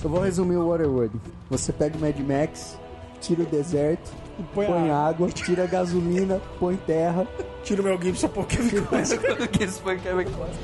Eu 0.03 0.09
vou 0.09 0.19
resumir 0.21 0.57
o 0.57 0.67
Waterworld. 0.69 1.19
Você 1.53 1.71
pega 1.71 1.95
o 1.95 2.01
Mad 2.01 2.17
Max, 2.19 2.79
tira 3.21 3.43
o 3.43 3.45
deserto, 3.45 4.09
Põe 4.55 4.65
põe, 4.65 4.89
a- 4.89 4.97
água, 5.07 5.29
tira 5.29 5.65
a 5.65 5.67
gasolina, 5.67 6.41
põe 6.59 6.75
terra, 6.75 7.27
Tira 7.63 7.79
o 7.81 7.85
Mel 7.85 8.01
Gibson 8.01 8.27
porque 8.29 8.57
ficou 8.57 8.97
essa 8.97 9.15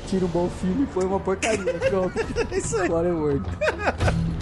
tira 0.08 0.24
um 0.24 0.28
bom 0.28 0.50
filme 0.60 0.82
e 0.82 0.86
põe 0.86 1.04
uma 1.06 1.20
porcaria. 1.20 1.72
Pronto. 1.88 2.12
É 2.52 2.58
isso 2.58 2.76
aí. 2.76 2.88
Waterworld. 2.90 3.48
Bom, 3.48 4.39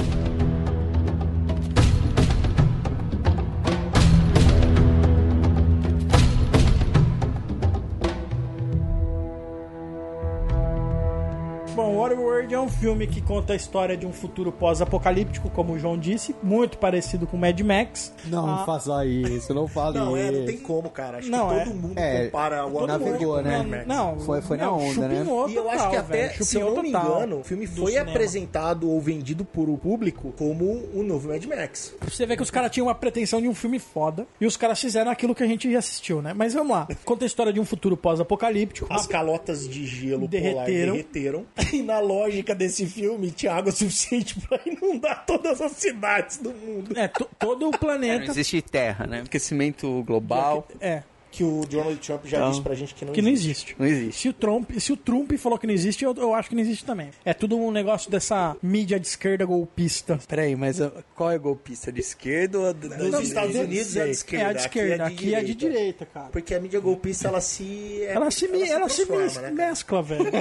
Waterworld 12.12 12.54
é 12.54 12.58
um 12.60 12.68
filme 12.70 13.06
que 13.06 13.20
conta 13.20 13.52
a 13.52 13.56
história 13.56 13.94
de 13.94 14.06
um 14.06 14.12
futuro 14.12 14.50
pós-apocalíptico, 14.50 15.50
como 15.50 15.74
o 15.74 15.78
João 15.78 15.98
disse, 15.98 16.34
muito 16.42 16.78
parecido 16.78 17.26
com 17.26 17.36
Mad 17.36 17.60
Max. 17.60 18.14
Não, 18.24 18.44
Ah, 18.48 18.56
não 18.58 18.64
faça 18.66 19.04
isso, 19.04 19.52
não 19.52 19.68
fale 19.68 19.98
Não, 19.98 20.16
é, 20.16 20.30
não 20.30 20.38
isso. 20.38 20.46
tem 20.46 20.56
como, 20.56 20.88
cara. 20.88 21.18
Acho 21.18 21.30
Não, 21.30 21.48
que 21.50 21.54
é. 21.54 21.64
todo 21.64 21.74
mundo 21.74 21.98
É, 21.98 22.24
compara 22.26 22.64
o 22.66 22.86
navegou, 22.86 23.42
né? 23.42 23.58
Mad 23.58 23.66
Max. 23.68 23.86
Não, 23.86 24.18
Foi- 24.20 24.40
foi 24.40 24.56
na 24.56 24.66
não, 24.66 24.78
onda, 24.78 25.06
né? 25.08 25.16
chupinhou 25.18 25.48
E 25.50 25.54
eu 25.54 25.62
total, 25.64 25.78
acho 25.78 25.90
que 25.90 25.96
até, 25.96 26.28
velho, 26.28 26.44
se 26.44 26.58
eu 26.58 26.74
não 26.74 26.82
me 26.82 26.92
total 26.92 27.16
engano, 27.16 27.40
o 27.40 27.44
filme 27.44 27.66
foi 27.66 27.92
cinema. 27.92 28.10
apresentado 28.10 28.90
ou 28.90 29.00
vendido 29.02 29.44
por 29.44 29.68
o 29.68 29.76
público 29.76 30.32
como 30.38 30.64
o 30.94 31.02
novo 31.02 31.28
Mad 31.28 31.44
Max. 31.44 31.94
Você 32.08 32.24
vê 32.24 32.36
que 32.36 32.42
os 32.42 32.50
caras 32.50 32.70
tinham 32.70 32.86
uma 32.86 32.94
pretensão 32.94 33.40
de 33.42 33.48
um 33.48 33.54
filme 33.54 33.78
foda 33.78 34.26
e 34.40 34.46
os 34.46 34.56
caras 34.56 34.80
fizeram 34.80 35.10
aquilo 35.10 35.34
que 35.34 35.42
a 35.42 35.46
gente 35.46 35.70
já 35.70 35.78
assistiu, 35.78 36.22
né? 36.22 36.32
Mas 36.34 36.54
vamos 36.54 36.72
lá. 36.74 36.88
Conta 37.04 37.24
a 37.24 37.26
história 37.26 37.52
de 37.52 37.60
um 37.60 37.64
futuro 37.66 37.96
pós-apocalíptico. 37.98 38.86
As 38.90 39.06
calotas 39.06 39.68
de 39.68 39.84
gelo 39.86 40.20
polar 40.26 40.30
Derreteram. 40.30 40.92
derreteram. 40.94 41.44
E 41.70 41.82
na 41.82 41.97
lógica 42.00 42.54
desse 42.54 42.86
filme, 42.86 43.30
tinha 43.30 43.52
água 43.52 43.72
suficiente 43.72 44.38
pra 44.46 44.60
inundar 44.66 45.24
todas 45.26 45.60
as 45.60 45.72
cidades 45.72 46.38
do 46.38 46.50
mundo. 46.52 46.98
É, 46.98 47.08
to- 47.08 47.28
todo 47.38 47.62
o 47.64 47.68
É, 47.68 47.72
não 47.72 47.78
planeta. 47.78 48.30
existe 48.30 48.60
terra, 48.62 49.06
né? 49.06 49.20
Aquecimento 49.24 50.02
global. 50.04 50.66
É. 50.80 51.02
Que 51.30 51.44
o 51.44 51.60
Donald 51.66 51.96
Trump 51.98 52.24
já 52.24 52.38
Então, 52.38 52.50
disse 52.50 52.62
pra 52.62 52.74
gente 52.74 52.94
que 52.94 53.04
não 53.04 53.12
Que 53.12 53.20
não 53.22 53.28
existe. 53.30 53.48
existe. 53.74 53.76
Não 53.78 53.86
existe. 53.86 54.20
Se 54.22 54.28
o 54.28 54.32
Trump, 54.32 54.70
se 54.78 54.92
o 54.92 54.96
Trump 54.96 55.32
falou 55.34 55.58
que 55.58 55.66
não 55.66 55.74
existe, 55.74 56.04
eu, 56.04 56.14
eu 56.16 56.34
acho 56.34 56.48
que 56.48 56.54
não 56.54 56.62
existe 56.62 56.84
também. 56.84 57.10
É 57.24 57.34
tudo 57.34 57.56
um 57.58 57.70
negócio 57.70 58.10
dessa 58.10 58.56
mídia 58.62 58.98
de 58.98 59.06
esquerda 59.06 59.44
golpista. 59.44 60.18
Peraí, 60.26 60.56
mas 60.56 60.80
uh, 60.80 60.90
qual 61.14 61.30
é 61.30 61.38
golpista? 61.38 61.92
De 61.92 62.00
esquerda 62.00 62.58
ou 62.58 62.74
da 62.74 62.96
Nos 62.96 63.28
Estados 63.28 63.54
Unidos 63.54 63.96
é 63.96 64.04
de 64.06 64.10
esquerda. 64.10 64.44
é 64.44 64.48
a 64.48 64.52
de 64.52 64.58
esquerda, 64.60 65.04
aqui 65.06 65.34
é 65.34 65.42
de 65.42 65.54
direita, 65.54 66.06
cara. 66.06 66.28
Porque 66.30 66.54
a 66.54 66.60
mídia 66.60 66.80
golpista, 66.80 67.28
ela 67.28 67.40
se... 67.40 68.02
é- 68.02 68.12
Ela 68.14 68.30
se, 68.30 68.48
me- 68.48 68.62
ela 68.68 68.88
se, 68.88 69.04
transforma, 69.06 69.22
mes- 69.22 69.36
né, 69.36 69.50
mescla, 69.50 70.02
velho. 70.02 70.24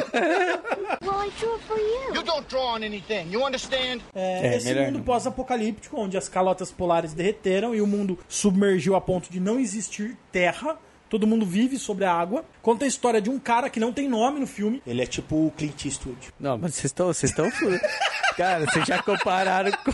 Well, 1.03 1.27
I 1.27 1.31
drew 1.39 1.53
it 1.53 1.63
for 1.67 1.77
you. 1.77 2.15
You 2.15 2.23
don't 2.23 2.47
draw 2.49 2.75
on 2.75 2.83
anything, 2.83 3.27
you 3.31 3.45
understand? 3.45 4.01
É, 4.15 4.47
É, 4.53 4.57
esse 4.57 4.65
melhor 4.67 4.85
mundo 4.87 4.97
não. 4.99 5.03
pós-apocalíptico, 5.03 5.99
onde 5.99 6.17
as 6.17 6.27
calotas 6.29 6.71
polares 6.71 7.13
derreteram 7.13 7.75
e 7.75 7.81
o 7.81 7.87
mundo 7.87 8.17
submergiu 8.27 8.95
a 8.95 9.01
ponto 9.01 9.29
de 9.31 9.39
não 9.39 9.59
existir 9.59 10.17
terra. 10.37 10.77
Todo 11.09 11.25
mundo 11.25 11.45
vive 11.45 11.79
sobre 11.79 12.05
a 12.05 12.13
água. 12.13 12.45
Conta 12.61 12.85
a 12.85 12.87
história 12.87 13.19
de 13.19 13.29
um 13.29 13.39
cara 13.39 13.69
que 13.69 13.79
não 13.79 13.91
tem 13.91 14.07
nome 14.07 14.39
no 14.39 14.45
filme. 14.45 14.83
Ele 14.85 15.01
é 15.01 15.05
tipo 15.05 15.47
o 15.47 15.51
Clint 15.51 15.85
Eastwood. 15.85 16.33
Não, 16.39 16.57
mas 16.57 16.75
vocês 16.75 16.85
estão. 16.85 17.07
Vocês 17.07 17.31
estão. 17.31 17.49
Cara, 18.37 18.65
vocês 18.65 18.85
já 18.85 19.01
compararam 19.01 19.71
com. 19.71 19.91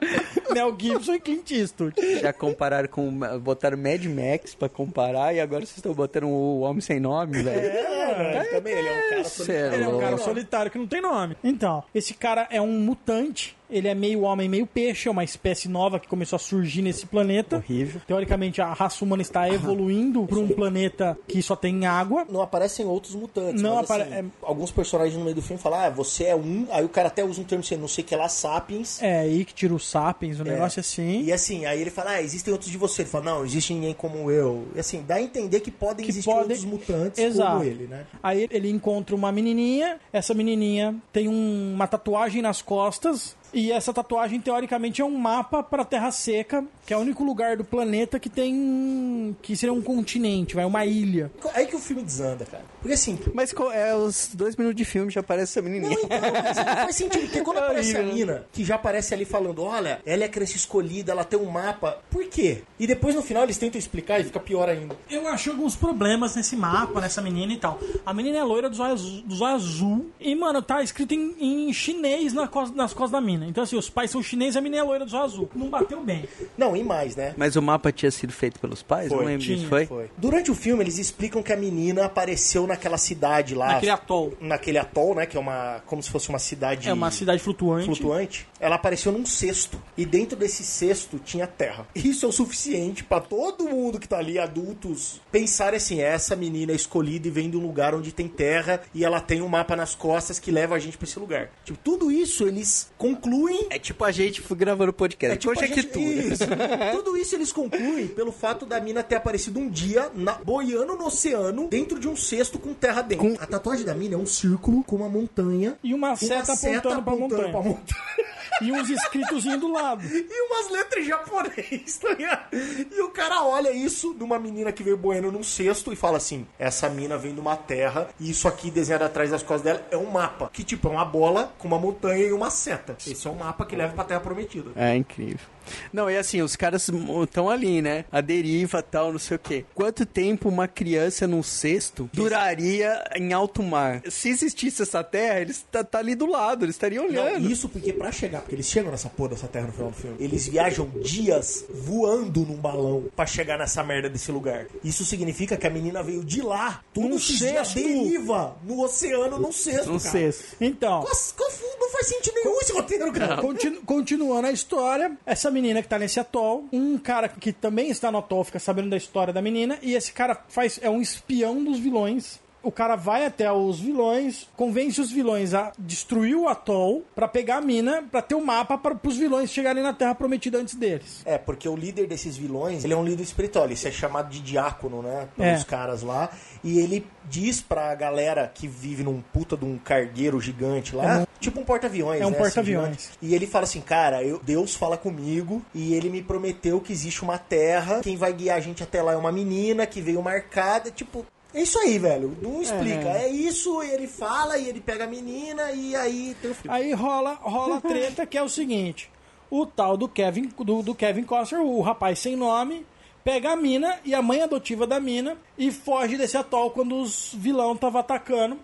Mel 0.54 0.74
Gibson 0.78 1.14
e 1.14 1.20
Clint 1.20 1.50
Eastwood. 1.50 1.94
Já 2.20 2.32
compararam 2.32 2.88
com. 2.88 3.10
Botaram 3.40 3.76
Mad 3.76 4.04
Max 4.06 4.54
pra 4.54 4.68
comparar 4.68 5.34
e 5.34 5.40
agora 5.40 5.60
vocês 5.64 5.76
estão 5.76 5.92
botando 5.92 6.24
o 6.24 6.60
Homem 6.60 6.80
Sem 6.80 6.98
Nome, 6.98 7.42
velho. 7.42 7.60
É, 7.60 8.36
ele 8.38 8.44
também, 8.48 8.72
ele 8.74 8.88
é 8.88 8.92
um 8.92 9.08
cara 9.10 9.52
é 9.52 9.74
Ele 9.74 9.84
é 9.84 9.88
um 9.88 9.98
cara 10.00 10.18
solitário 10.18 10.70
que 10.70 10.78
não 10.78 10.86
tem 10.86 11.00
nome. 11.00 11.36
Então, 11.44 11.82
esse 11.94 12.14
cara 12.14 12.46
é 12.50 12.60
um 12.60 12.72
mutante. 12.80 13.56
Ele 13.70 13.88
é 13.88 13.94
meio 13.94 14.20
homem, 14.20 14.50
meio 14.50 14.66
peixe. 14.66 15.08
É 15.08 15.10
uma 15.10 15.24
espécie 15.24 15.66
nova 15.66 15.98
que 15.98 16.06
começou 16.06 16.36
a 16.36 16.38
surgir 16.38 16.82
nesse 16.82 17.06
planeta. 17.06 17.56
Horrível. 17.56 18.02
Teoricamente, 18.06 18.60
a 18.60 18.70
raça 18.70 19.02
humana 19.02 19.22
está 19.22 19.48
evoluindo 19.48 20.26
para 20.26 20.38
um 20.38 20.48
planeta 20.48 21.16
que 21.26 21.40
só 21.42 21.56
tem 21.56 21.86
água. 21.86 22.26
Não 22.28 22.42
aparecem 22.42 22.84
outros 22.84 23.14
mutantes. 23.14 23.62
Não 23.62 23.76
mas, 23.76 23.84
apare- 23.84 24.02
assim, 24.02 24.12
é- 24.12 24.24
Alguns 24.42 24.70
personagens 24.70 25.16
no 25.16 25.24
meio 25.24 25.34
do 25.34 25.40
filme 25.40 25.60
falam, 25.60 25.80
ah, 25.80 25.88
você 25.88 26.24
é 26.24 26.36
um. 26.36 26.66
Aí 26.70 26.84
o 26.84 26.88
cara 26.90 27.08
até 27.08 27.24
usa 27.24 27.40
um 27.40 27.44
termo, 27.44 27.64
assim, 27.64 27.76
não 27.82 27.88
sei 27.88 28.02
o 28.02 28.06
que 28.06 28.16
lá, 28.16 28.28
sapiens. 28.28 29.02
É 29.02 29.20
aí 29.20 29.44
que 29.44 29.52
tira 29.52 29.74
os 29.74 29.86
sapiens, 29.86 30.40
um 30.40 30.44
negócio 30.44 30.80
assim. 30.80 31.22
E 31.22 31.32
assim, 31.32 31.66
aí 31.66 31.80
ele 31.80 31.90
fala, 31.90 32.12
ah, 32.12 32.22
existem 32.22 32.50
outros 32.52 32.70
de 32.70 32.78
você. 32.78 33.02
Ele 33.02 33.10
fala, 33.10 33.24
não, 33.24 33.44
existe 33.44 33.74
ninguém 33.74 33.92
como 33.92 34.30
eu. 34.30 34.66
E 34.74 34.80
assim, 34.80 35.02
dá 35.06 35.16
a 35.16 35.22
entender 35.22 35.60
que 35.60 35.70
podem 35.70 36.04
Que 36.04 36.10
existir 36.12 36.30
podem- 36.30 36.42
outros 36.42 36.64
mutantes 36.64 37.18
Exato. 37.22 37.50
como 37.58 37.64
ele, 37.64 37.86
né? 37.86 38.06
Aí 38.22 38.48
ele 38.50 38.70
encontra 38.70 39.14
uma 39.14 39.30
menininha, 39.30 39.98
essa 40.12 40.32
menininha 40.32 40.94
tem 41.12 41.28
um- 41.28 41.72
uma 41.74 41.86
tatuagem 41.86 42.40
nas 42.40 42.62
costas, 42.62 43.36
e 43.52 43.72
essa 43.72 43.92
tatuagem 43.92 44.40
teoricamente 44.40 45.00
é 45.00 45.04
um 45.04 45.16
mapa 45.16 45.62
para 45.62 45.84
Terra 45.84 46.10
Seca, 46.10 46.64
que 46.86 46.92
é 46.92 46.96
o 46.96 47.00
único 47.00 47.22
lugar 47.24 47.56
do 47.56 47.64
planeta 47.64 48.18
que 48.18 48.28
tem 48.28 49.36
que 49.42 49.56
seria 49.56 49.72
um 49.72 49.82
continente, 49.82 50.54
vai 50.54 50.64
uma 50.64 50.84
ilha. 50.84 51.30
Aí 51.54 51.66
que 51.66 51.76
o 51.76 51.78
filme 51.78 52.02
desanda, 52.02 52.44
cara. 52.44 52.64
Porque 52.80 52.94
assim, 52.94 53.18
Mas 53.34 53.54
é, 53.72 53.94
os 53.94 54.30
dois 54.34 54.56
minutos 54.56 54.76
de 54.76 54.84
filme 54.84 55.10
já 55.10 55.20
aparece 55.20 55.58
essa 55.58 55.62
menininha. 55.62 55.96
Não, 55.96 56.04
então, 56.04 56.42
mas 56.44 56.56
não 56.56 56.64
faz 56.64 56.96
sentido, 56.96 57.22
porque 57.22 57.40
quando 57.40 57.58
É 57.62 57.64
aparece 57.64 57.96
a 57.96 58.02
mina, 58.02 58.44
que 58.52 58.64
já 58.64 58.74
aparece 58.74 59.14
ali 59.14 59.24
falando, 59.24 59.62
olha, 59.62 60.00
ela 60.04 60.22
é 60.22 60.26
a 60.26 60.28
criança 60.28 60.56
escolhida, 60.56 61.12
ela 61.12 61.24
tem 61.24 61.38
um 61.38 61.50
mapa, 61.50 62.02
por 62.10 62.24
quê? 62.26 62.62
E 62.78 62.86
depois 62.86 63.14
no 63.14 63.22
final 63.22 63.44
eles 63.44 63.58
tentam 63.58 63.78
explicar 63.78 64.20
e 64.20 64.24
fica 64.24 64.40
pior 64.40 64.68
ainda. 64.68 64.96
Eu 65.08 65.26
achei 65.28 65.52
alguns 65.52 65.76
problemas 65.76 66.34
nesse 66.34 66.56
mapa, 66.56 67.00
nessa 67.00 67.22
menina 67.22 67.52
e 67.52 67.56
tal. 67.56 67.78
A 68.04 68.12
menina 68.12 68.38
é 68.38 68.42
loira 68.42 68.68
dos 68.68 68.80
olhos 68.80 69.02
azul, 69.02 69.22
dos 69.22 69.40
olhos 69.40 69.62
azul 69.62 70.10
e, 70.20 70.34
mano, 70.34 70.62
tá 70.62 70.82
escrito 70.82 71.12
em, 71.14 71.68
em 71.68 71.72
chinês 71.72 72.32
na 72.32 72.48
nas 72.74 72.92
costas 72.92 73.10
da 73.10 73.20
mina. 73.20 73.41
Então, 73.48 73.64
assim, 73.64 73.76
os 73.76 73.90
pais 73.90 74.10
são 74.10 74.22
chineses 74.22 74.54
e 74.54 74.58
a 74.58 74.60
menina 74.60 74.82
é 74.82 74.84
loira 74.84 75.04
dos 75.04 75.14
olhos 75.14 75.32
azul. 75.32 75.50
Não 75.54 75.68
bateu 75.68 76.02
bem. 76.02 76.28
Não, 76.56 76.76
e 76.76 76.84
mais, 76.84 77.16
né? 77.16 77.34
Mas 77.36 77.56
o 77.56 77.62
mapa 77.62 77.92
tinha 77.92 78.10
sido 78.10 78.32
feito 78.32 78.58
pelos 78.60 78.82
pais? 78.82 79.08
Foi, 79.08 79.18
Não 79.18 79.24
lembro 79.24 79.44
disso, 79.46 79.66
foi? 79.68 79.86
Foi. 79.86 80.10
Durante 80.16 80.50
o 80.50 80.54
filme 80.54 80.82
eles 80.82 80.98
explicam 80.98 81.42
que 81.42 81.52
a 81.52 81.56
menina 81.56 82.04
apareceu 82.04 82.66
naquela 82.66 82.98
cidade 82.98 83.54
lá. 83.54 83.74
Naquele 83.74 83.92
atol. 83.92 84.34
Naquele 84.40 84.78
atol, 84.78 85.14
né? 85.14 85.26
Que 85.26 85.36
é 85.36 85.40
uma. 85.40 85.80
como 85.86 86.02
se 86.02 86.10
fosse 86.10 86.28
uma 86.28 86.38
cidade. 86.38 86.88
É 86.88 86.92
uma 86.92 87.10
cidade 87.10 87.40
flutuante. 87.42 87.86
flutuante, 87.86 88.46
ela 88.60 88.76
apareceu 88.76 89.12
num 89.12 89.24
cesto. 89.24 89.80
E 89.96 90.04
dentro 90.04 90.36
desse 90.36 90.62
cesto 90.64 91.18
tinha 91.18 91.46
terra. 91.46 91.86
Isso 91.94 92.26
é 92.26 92.28
o 92.28 92.32
suficiente 92.32 93.04
pra 93.04 93.20
todo 93.20 93.68
mundo 93.68 93.98
que 93.98 94.08
tá 94.08 94.18
ali, 94.18 94.38
adultos, 94.38 95.20
pensar 95.30 95.74
assim: 95.74 96.00
essa 96.00 96.36
menina 96.36 96.72
é 96.72 96.76
escolhida 96.76 97.28
e 97.28 97.30
vem 97.30 97.50
de 97.50 97.56
um 97.56 97.60
lugar 97.60 97.94
onde 97.94 98.12
tem 98.12 98.28
terra 98.28 98.82
e 98.94 99.04
ela 99.04 99.20
tem 99.20 99.40
um 99.42 99.48
mapa 99.48 99.76
nas 99.76 99.94
costas 99.94 100.38
que 100.38 100.50
leva 100.50 100.74
a 100.74 100.78
gente 100.78 100.98
pra 100.98 101.06
esse 101.06 101.18
lugar. 101.18 101.50
Tipo, 101.64 101.78
tudo 101.82 102.10
isso 102.10 102.46
eles 102.46 102.90
concluem. 102.98 103.31
É 103.70 103.78
tipo 103.78 104.04
a 104.04 104.10
gente 104.12 104.40
foi 104.40 104.56
gravando 104.56 104.92
podcast. 104.92 105.34
É 105.34 105.38
tipo 105.38 105.52
a 105.52 105.66
gente-. 105.66 105.98
Isso. 105.98 106.44
Tudo 106.92 107.16
isso 107.16 107.34
eles 107.34 107.52
concluem 107.52 108.06
pelo 108.08 108.32
fato 108.32 108.66
da 108.66 108.80
mina 108.80 109.02
ter 109.02 109.16
aparecido 109.16 109.58
um 109.58 109.68
dia 109.68 110.10
na- 110.14 110.34
boiando 110.34 110.96
no 110.96 111.06
oceano 111.06 111.68
dentro 111.68 111.98
de 111.98 112.08
um 112.08 112.16
cesto 112.16 112.58
com 112.58 112.74
terra 112.74 113.02
dentro. 113.02 113.34
A 113.40 113.46
tatuagem 113.46 113.84
da 113.84 113.94
mina 113.94 114.14
é 114.14 114.18
um 114.18 114.26
círculo 114.26 114.82
com 114.84 114.96
uma 114.96 115.08
montanha. 115.08 115.76
E 115.82 115.94
uma 115.94 116.14
seta 116.16 116.52
apontando 116.52 117.02
pra 117.02 117.16
montanha. 117.16 117.50
pra 117.50 117.62
montanha. 117.62 118.21
E 118.62 118.72
uns 118.72 118.90
escritozinhos 118.90 119.60
do 119.60 119.72
lado. 119.72 120.04
E 120.04 120.42
umas 120.48 120.70
letras 120.70 121.04
em 121.04 121.08
japonês, 121.08 121.96
tá 121.98 122.10
ligado? 122.10 122.46
E 122.52 123.00
o 123.02 123.10
cara 123.10 123.42
olha 123.44 123.72
isso 123.72 124.14
numa 124.14 124.38
menina 124.38 124.72
que 124.72 124.82
veio 124.82 124.96
boiando 124.96 125.32
num 125.32 125.42
cesto 125.42 125.92
e 125.92 125.96
fala 125.96 126.16
assim: 126.16 126.46
essa 126.58 126.88
mina 126.88 127.16
vem 127.16 127.34
de 127.34 127.40
uma 127.40 127.56
terra 127.56 128.08
e 128.18 128.30
isso 128.30 128.48
aqui 128.48 128.70
desenhado 128.70 129.04
atrás 129.04 129.30
das 129.30 129.42
costas 129.42 129.62
dela 129.62 129.86
é 129.90 129.96
um 129.96 130.10
mapa. 130.10 130.50
Que 130.52 130.64
tipo, 130.64 130.88
é 130.88 130.90
uma 130.90 131.04
bola 131.04 131.52
com 131.58 131.68
uma 131.68 131.78
montanha 131.78 132.24
e 132.24 132.32
uma 132.32 132.50
seta. 132.50 132.96
Esse 133.06 133.26
é 133.26 133.30
o 133.30 133.34
mapa 133.34 133.64
que 133.64 133.76
leva 133.76 133.94
pra 133.94 134.04
Terra 134.04 134.20
Prometida. 134.20 134.70
É 134.76 134.96
incrível. 134.96 135.46
Não, 135.92 136.10
e 136.10 136.16
assim, 136.16 136.42
os 136.42 136.56
caras 136.56 136.88
estão 137.22 137.48
ali, 137.48 137.80
né? 137.82 138.04
A 138.10 138.20
deriva 138.20 138.82
tal, 138.82 139.12
não 139.12 139.18
sei 139.18 139.36
o 139.36 139.40
quê. 139.40 139.64
Quanto 139.74 140.04
tempo 140.06 140.48
uma 140.48 140.66
criança 140.68 141.26
num 141.26 141.42
cesto 141.42 142.08
duraria 142.12 143.02
em 143.16 143.32
alto 143.32 143.62
mar? 143.62 144.02
Se 144.10 144.28
existisse 144.28 144.82
essa 144.82 145.02
terra, 145.04 145.40
eles 145.40 145.64
tá, 145.70 145.82
tá 145.84 145.98
ali 145.98 146.14
do 146.14 146.26
lado, 146.26 146.64
eles 146.64 146.74
estariam 146.74 147.04
Não, 147.04 147.10
olhando. 147.10 147.50
isso 147.50 147.68
porque 147.68 147.92
pra 147.92 148.10
chegar, 148.12 148.40
porque 148.40 148.54
eles 148.54 148.66
chegam 148.66 148.90
nessa 148.90 149.08
porra 149.08 149.30
dessa 149.30 149.46
terra 149.48 149.66
no 149.66 149.72
final 149.72 149.90
do 149.90 149.96
filme, 149.96 150.16
eles 150.18 150.46
viajam 150.48 150.88
dias 151.02 151.64
voando 151.70 152.40
num 152.40 152.56
balão 152.56 153.04
pra 153.14 153.26
chegar 153.26 153.58
nessa 153.58 153.82
merda 153.82 154.08
desse 154.08 154.30
lugar. 154.32 154.66
Isso 154.84 155.04
significa 155.04 155.56
que 155.56 155.66
a 155.66 155.70
menina 155.70 156.02
veio 156.02 156.24
de 156.24 156.42
lá, 156.42 156.82
dias 156.94 157.38
cesto. 157.68 157.74
deriva 157.74 158.56
no 158.64 158.82
oceano, 158.82 159.38
num 159.38 159.52
cesto, 159.52 159.90
Num 159.92 159.98
cara. 159.98 160.10
cesto. 160.12 160.56
Então, 160.60 161.00
Nossa, 161.02 161.34
Não 161.80 161.90
faz 161.90 162.06
sentido 162.06 162.34
nenhum 162.36 162.58
esse 162.60 162.72
roteiro, 162.72 163.12
cara. 163.12 163.36
continu- 163.42 163.82
continuando 163.82 164.46
a 164.48 164.52
história, 164.52 165.12
essa 165.26 165.50
menina 165.50 165.61
que 165.82 165.88
tá 165.88 165.98
nesse 165.98 166.18
atol, 166.18 166.66
um 166.72 166.98
cara 166.98 167.28
que 167.28 167.52
também 167.52 167.90
está 167.90 168.10
no 168.10 168.18
atol 168.18 168.44
fica 168.44 168.58
sabendo 168.58 168.90
da 168.90 168.96
história 168.96 169.32
da 169.32 169.40
menina, 169.40 169.78
e 169.82 169.94
esse 169.94 170.12
cara 170.12 170.42
faz 170.48 170.78
é 170.82 170.90
um 170.90 171.00
espião 171.00 171.62
dos 171.62 171.78
vilões. 171.78 172.41
O 172.62 172.70
cara 172.70 172.94
vai 172.96 173.26
até 173.26 173.50
os 173.52 173.80
vilões, 173.80 174.48
convence 174.56 175.00
os 175.00 175.10
vilões 175.10 175.52
a 175.54 175.72
destruir 175.78 176.36
o 176.36 176.48
atol 176.48 177.02
pra 177.14 177.26
pegar 177.26 177.56
a 177.56 177.60
mina, 177.60 178.04
pra 178.10 178.22
ter 178.22 178.34
o 178.34 178.44
mapa 178.44 178.78
para 178.78 178.96
os 179.04 179.16
vilões 179.16 179.50
chegarem 179.50 179.82
na 179.82 179.92
Terra 179.92 180.14
Prometida 180.14 180.58
antes 180.58 180.74
deles. 180.74 181.22
É, 181.24 181.36
porque 181.38 181.68
o 181.68 181.74
líder 181.76 182.06
desses 182.06 182.36
vilões, 182.36 182.84
ele 182.84 182.92
é 182.92 182.96
um 182.96 183.04
líder 183.04 183.22
espiritual, 183.22 183.64
ele 183.64 183.74
é 183.74 183.90
chamado 183.90 184.28
de 184.30 184.40
diácono, 184.40 185.02
né? 185.02 185.28
Pelos 185.36 185.62
É. 185.62 185.64
caras 185.64 186.02
lá. 186.02 186.30
E 186.62 186.78
ele 186.78 187.04
diz 187.28 187.60
pra 187.60 187.94
galera 187.94 188.50
que 188.52 188.66
vive 188.68 189.02
num 189.02 189.20
puta 189.20 189.56
de 189.56 189.64
um 189.64 189.76
cargueiro 189.78 190.40
gigante 190.40 190.94
lá, 190.94 191.26
tipo 191.40 191.60
um 191.60 191.64
porta-aviões, 191.64 192.20
É 192.20 192.26
um 192.26 192.30
né? 192.30 192.36
porta-aviões. 192.38 192.88
gigante. 193.02 193.10
e 193.22 193.34
ele 193.34 193.46
fala 193.46 193.64
assim, 193.64 193.80
cara, 193.80 194.22
eu- 194.22 194.40
Deus 194.42 194.74
fala 194.74 194.96
comigo 194.96 195.62
e 195.74 195.94
ele 195.94 196.08
me 196.10 196.22
prometeu 196.22 196.80
que 196.80 196.92
existe 196.92 197.22
uma 197.22 197.38
terra, 197.38 198.00
quem 198.02 198.16
vai 198.16 198.32
guiar 198.32 198.56
a 198.56 198.60
gente 198.60 198.82
até 198.82 199.02
lá 199.02 199.12
é 199.12 199.16
uma 199.16 199.32
menina 199.32 199.86
que 199.86 200.00
veio 200.00 200.22
marcada, 200.22 200.90
tipo... 200.90 201.24
É 201.54 201.62
isso 201.62 201.78
aí, 201.78 201.98
velho. 201.98 202.36
Não 202.40 202.62
explica. 202.62 203.08
É, 203.08 203.28
isso, 203.28 203.82
e 203.82 203.90
ele 203.90 204.06
fala, 204.06 204.58
e 204.58 204.68
ele 204.68 204.80
pega 204.80 205.04
a 205.04 205.06
menina, 205.06 205.70
e 205.72 205.94
aí 205.94 206.36
tem 206.40 206.50
o 206.50 206.54
filme. 206.54 206.76
Aí 206.76 206.92
rola, 206.92 207.34
rola 207.34 207.76
a 207.76 207.80
treta 207.80 208.26
que 208.26 208.38
é 208.38 208.42
o 208.42 208.48
seguinte: 208.48 209.10
o 209.50 209.66
tal 209.66 209.96
do 209.96 210.08
Kevin, 210.08 210.48
do, 210.58 210.82
do 210.82 210.94
Kevin 210.94 211.24
Costner, 211.24 211.62
o 211.62 211.80
rapaz 211.80 212.18
sem 212.18 212.36
nome, 212.36 212.86
pega 213.22 213.52
a 213.52 213.56
mina 213.56 213.98
e 214.04 214.14
a 214.14 214.22
mãe 214.22 214.42
adotiva 214.42 214.86
da 214.86 214.98
mina 214.98 215.36
e 215.58 215.70
foge 215.70 216.16
desse 216.16 216.36
atol 216.36 216.70
quando 216.70 216.96
os 216.96 217.34
vilão 217.34 217.74
estavam 217.74 218.00
atacando. 218.00 218.58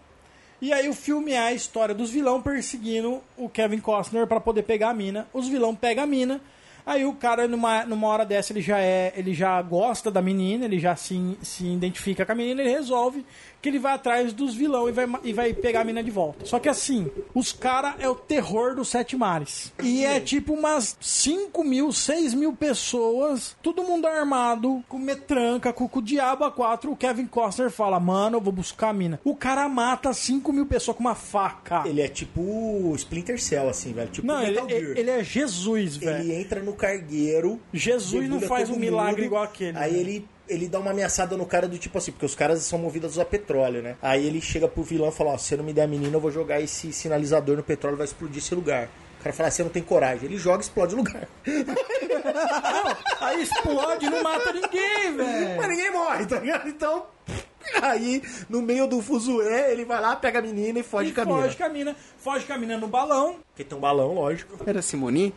E 0.61 0.73
aí 0.73 0.89
o 0.89 0.95
filme 0.95 1.33
é 1.33 1.39
a 1.39 1.53
história 1.53 1.95
dos 1.95 2.11
vilão 2.11 2.43
perseguindo 2.43 3.23
o 3.37 3.49
Kevin 3.49 3.79
Costner 3.79 4.27
pra 4.27 4.41
poder 4.41 4.65
pegar 4.65 4.91
a 4.91 4.95
mina. 4.95 5.29
Os 5.33 5.47
vilão 5.47 5.75
pegam 5.75 6.05
a 6.05 6.07
mina. 6.07 6.41
Aí 6.89 7.05
o 7.05 7.13
cara, 7.13 7.47
numa, 7.47 7.85
numa 7.85 8.09
hora 8.09 8.25
dessa, 8.25 8.51
ele 8.51 8.63
já 8.63 8.81
é. 8.81 9.13
Ele 9.15 9.35
já 9.35 9.61
gosta 9.61 10.11
da 10.11 10.23
menina, 10.23 10.65
ele 10.65 10.79
já 10.79 10.97
se, 10.97 11.37
se 11.43 11.67
identifica 11.67 12.25
com 12.25 12.33
a 12.33 12.35
menina, 12.35 12.63
ele 12.63 12.71
resolve 12.71 13.27
que 13.61 13.69
ele 13.69 13.79
vai 13.79 13.95
atrás 13.95 14.33
dos 14.33 14.55
vilão 14.55 14.89
e 14.89 14.93
vai, 14.93 15.07
e 15.25 15.33
vai 15.33 15.53
pegar 15.53 15.81
a 15.81 15.85
mina 15.85 16.03
de 16.03 16.11
volta. 16.11 16.47
Só 16.47 16.59
que 16.59 16.69
assim, 16.69 17.11
os 17.35 17.53
caras 17.53 17.95
é 17.99 18.09
o 18.09 18.15
terror 18.15 18.75
dos 18.75 18.89
sete 18.89 19.17
mares. 19.17 19.73
E 19.83 20.05
é 20.05 20.21
tipo 20.21 20.53
umas 20.53 20.97
5 21.01 21.65
mil, 21.65 21.93
6 21.93 22.35
mil 22.35 22.53
pessoas, 22.53 23.57
todo 23.63 23.83
mundo 23.83 24.07
armado, 24.07 24.83
com 24.89 24.99
metranca, 24.99 25.73
com, 25.73 25.89
com 25.89 25.99
o 25.99 26.03
diabo 26.03 26.45
a 26.45 26.51
quatro. 26.51 26.93
O 26.93 26.97
Kevin 26.97 27.27
Costner 27.27 27.71
fala, 27.71 27.99
mano, 27.99 28.37
eu 28.37 28.41
vou 28.41 28.53
buscar 28.53 28.91
a 28.91 28.93
mina. 28.93 29.21
O 29.25 29.35
cara 29.35 29.69
mata 29.69 30.13
5 30.13 30.53
mil 30.53 30.67
pessoas 30.67 30.97
com 30.97 31.03
uma 31.03 31.15
faca. 31.15 31.83
Ele 31.87 32.01
é 32.01 32.09
tipo 32.09 32.93
Splinter 32.97 33.41
Cell, 33.41 33.69
assim, 33.69 33.93
velho. 33.93 34.11
Tipo 34.11 34.27
Não, 34.27 34.41
ele, 34.43 34.51
Metal 34.53 34.69
Gear. 34.69 34.99
ele, 34.99 35.11
é 35.11 35.25
Jesus, 35.25 35.97
velho. 35.97 36.25
Ele 36.25 36.35
entra 36.35 36.63
no 36.63 36.73
cargueiro. 36.73 37.61
Jesus 37.73 38.29
não 38.29 38.41
faz 38.41 38.71
um 38.71 38.77
milagre 38.77 39.23
mundo, 39.23 39.25
igual 39.25 39.43
aquele. 39.43 39.77
Aí 39.77 39.93
né? 39.93 39.99
ele 39.99 40.29
ele 40.49 40.69
dá 40.69 40.79
uma 40.79 40.91
ameaçada 40.91 41.37
no 41.37 41.45
cara 41.47 41.69
do 41.69 41.79
tipo 41.79 41.99
assim, 41.99 42.11
porque 42.13 42.27
os 42.27 42.35
caras 42.35 42.63
são 42.63 42.79
movidos 42.79 43.19
a 43.19 43.25
petróleo, 43.25 43.83
né? 43.83 43.97
Aí 44.03 44.27
ele 44.27 44.41
chega 44.41 44.67
pro 44.69 44.83
vilão 44.83 45.09
e 45.09 45.13
fala, 45.13 45.31
ó, 45.33 45.39
se 45.39 45.49
você 45.49 45.57
não 45.57 45.65
me 45.65 45.73
der 45.73 45.83
a 45.83 45.87
menina, 45.87 46.17
eu 46.17 46.21
vou 46.21 46.31
jogar 46.31 46.61
esse 46.61 46.93
sinalizador 46.93 47.57
no 47.57 47.63
petróleo 47.63 47.95
e 47.97 47.99
vai 47.99 48.07
explodir 48.07 48.39
esse 48.39 48.55
lugar. 48.55 48.89
O 49.19 49.23
cara 49.23 49.35
fala, 49.35 49.49
"Ah, 49.49 49.51
você 49.51 49.63
não 49.65 49.71
tem 49.71 49.83
coragem. 49.83 50.27
Ele 50.27 50.39
joga 50.39 50.59
e 50.59 50.61
explode 50.61 50.95
o 50.95 50.99
lugar. 50.99 51.27
Aí 53.21 53.43
explode, 53.43 54.09
não 54.09 54.23
mata 54.23 54.53
ninguém, 54.53 55.17
velho. 55.17 55.57
Mas 55.57 55.69
ninguém 55.69 55.91
morre, 55.91 56.25
tá 56.27 56.39
ligado? 56.39 56.69
Então, 56.69 57.07
aí, 57.83 58.23
no 58.49 58.63
meio 58.63 58.87
do 58.87 59.03
fuzuê, 59.03 59.73
ele 59.73 59.85
vai 59.85 60.01
lá, 60.01 60.15
pega 60.17 60.39
a 60.39 60.43
menina 60.43 60.79
e 60.79 60.83
foge 60.85 61.11
E 61.11 61.13
com 61.15 61.21
a 61.23 61.25
mina. 61.25 61.43
foge 61.43 61.57
com 61.57 61.65
a 61.65 61.69
mina. 61.69 61.97
Foge 62.19 62.47
com 62.47 62.53
a 62.53 62.59
mina 62.59 62.77
no 62.79 62.87
balão. 62.89 63.37
Porque 63.49 63.65
tem 63.65 63.77
um 63.77 63.81
balão, 63.81 64.15
lógico. 64.15 64.57
Era 64.65 64.81
Simoni? 64.81 65.35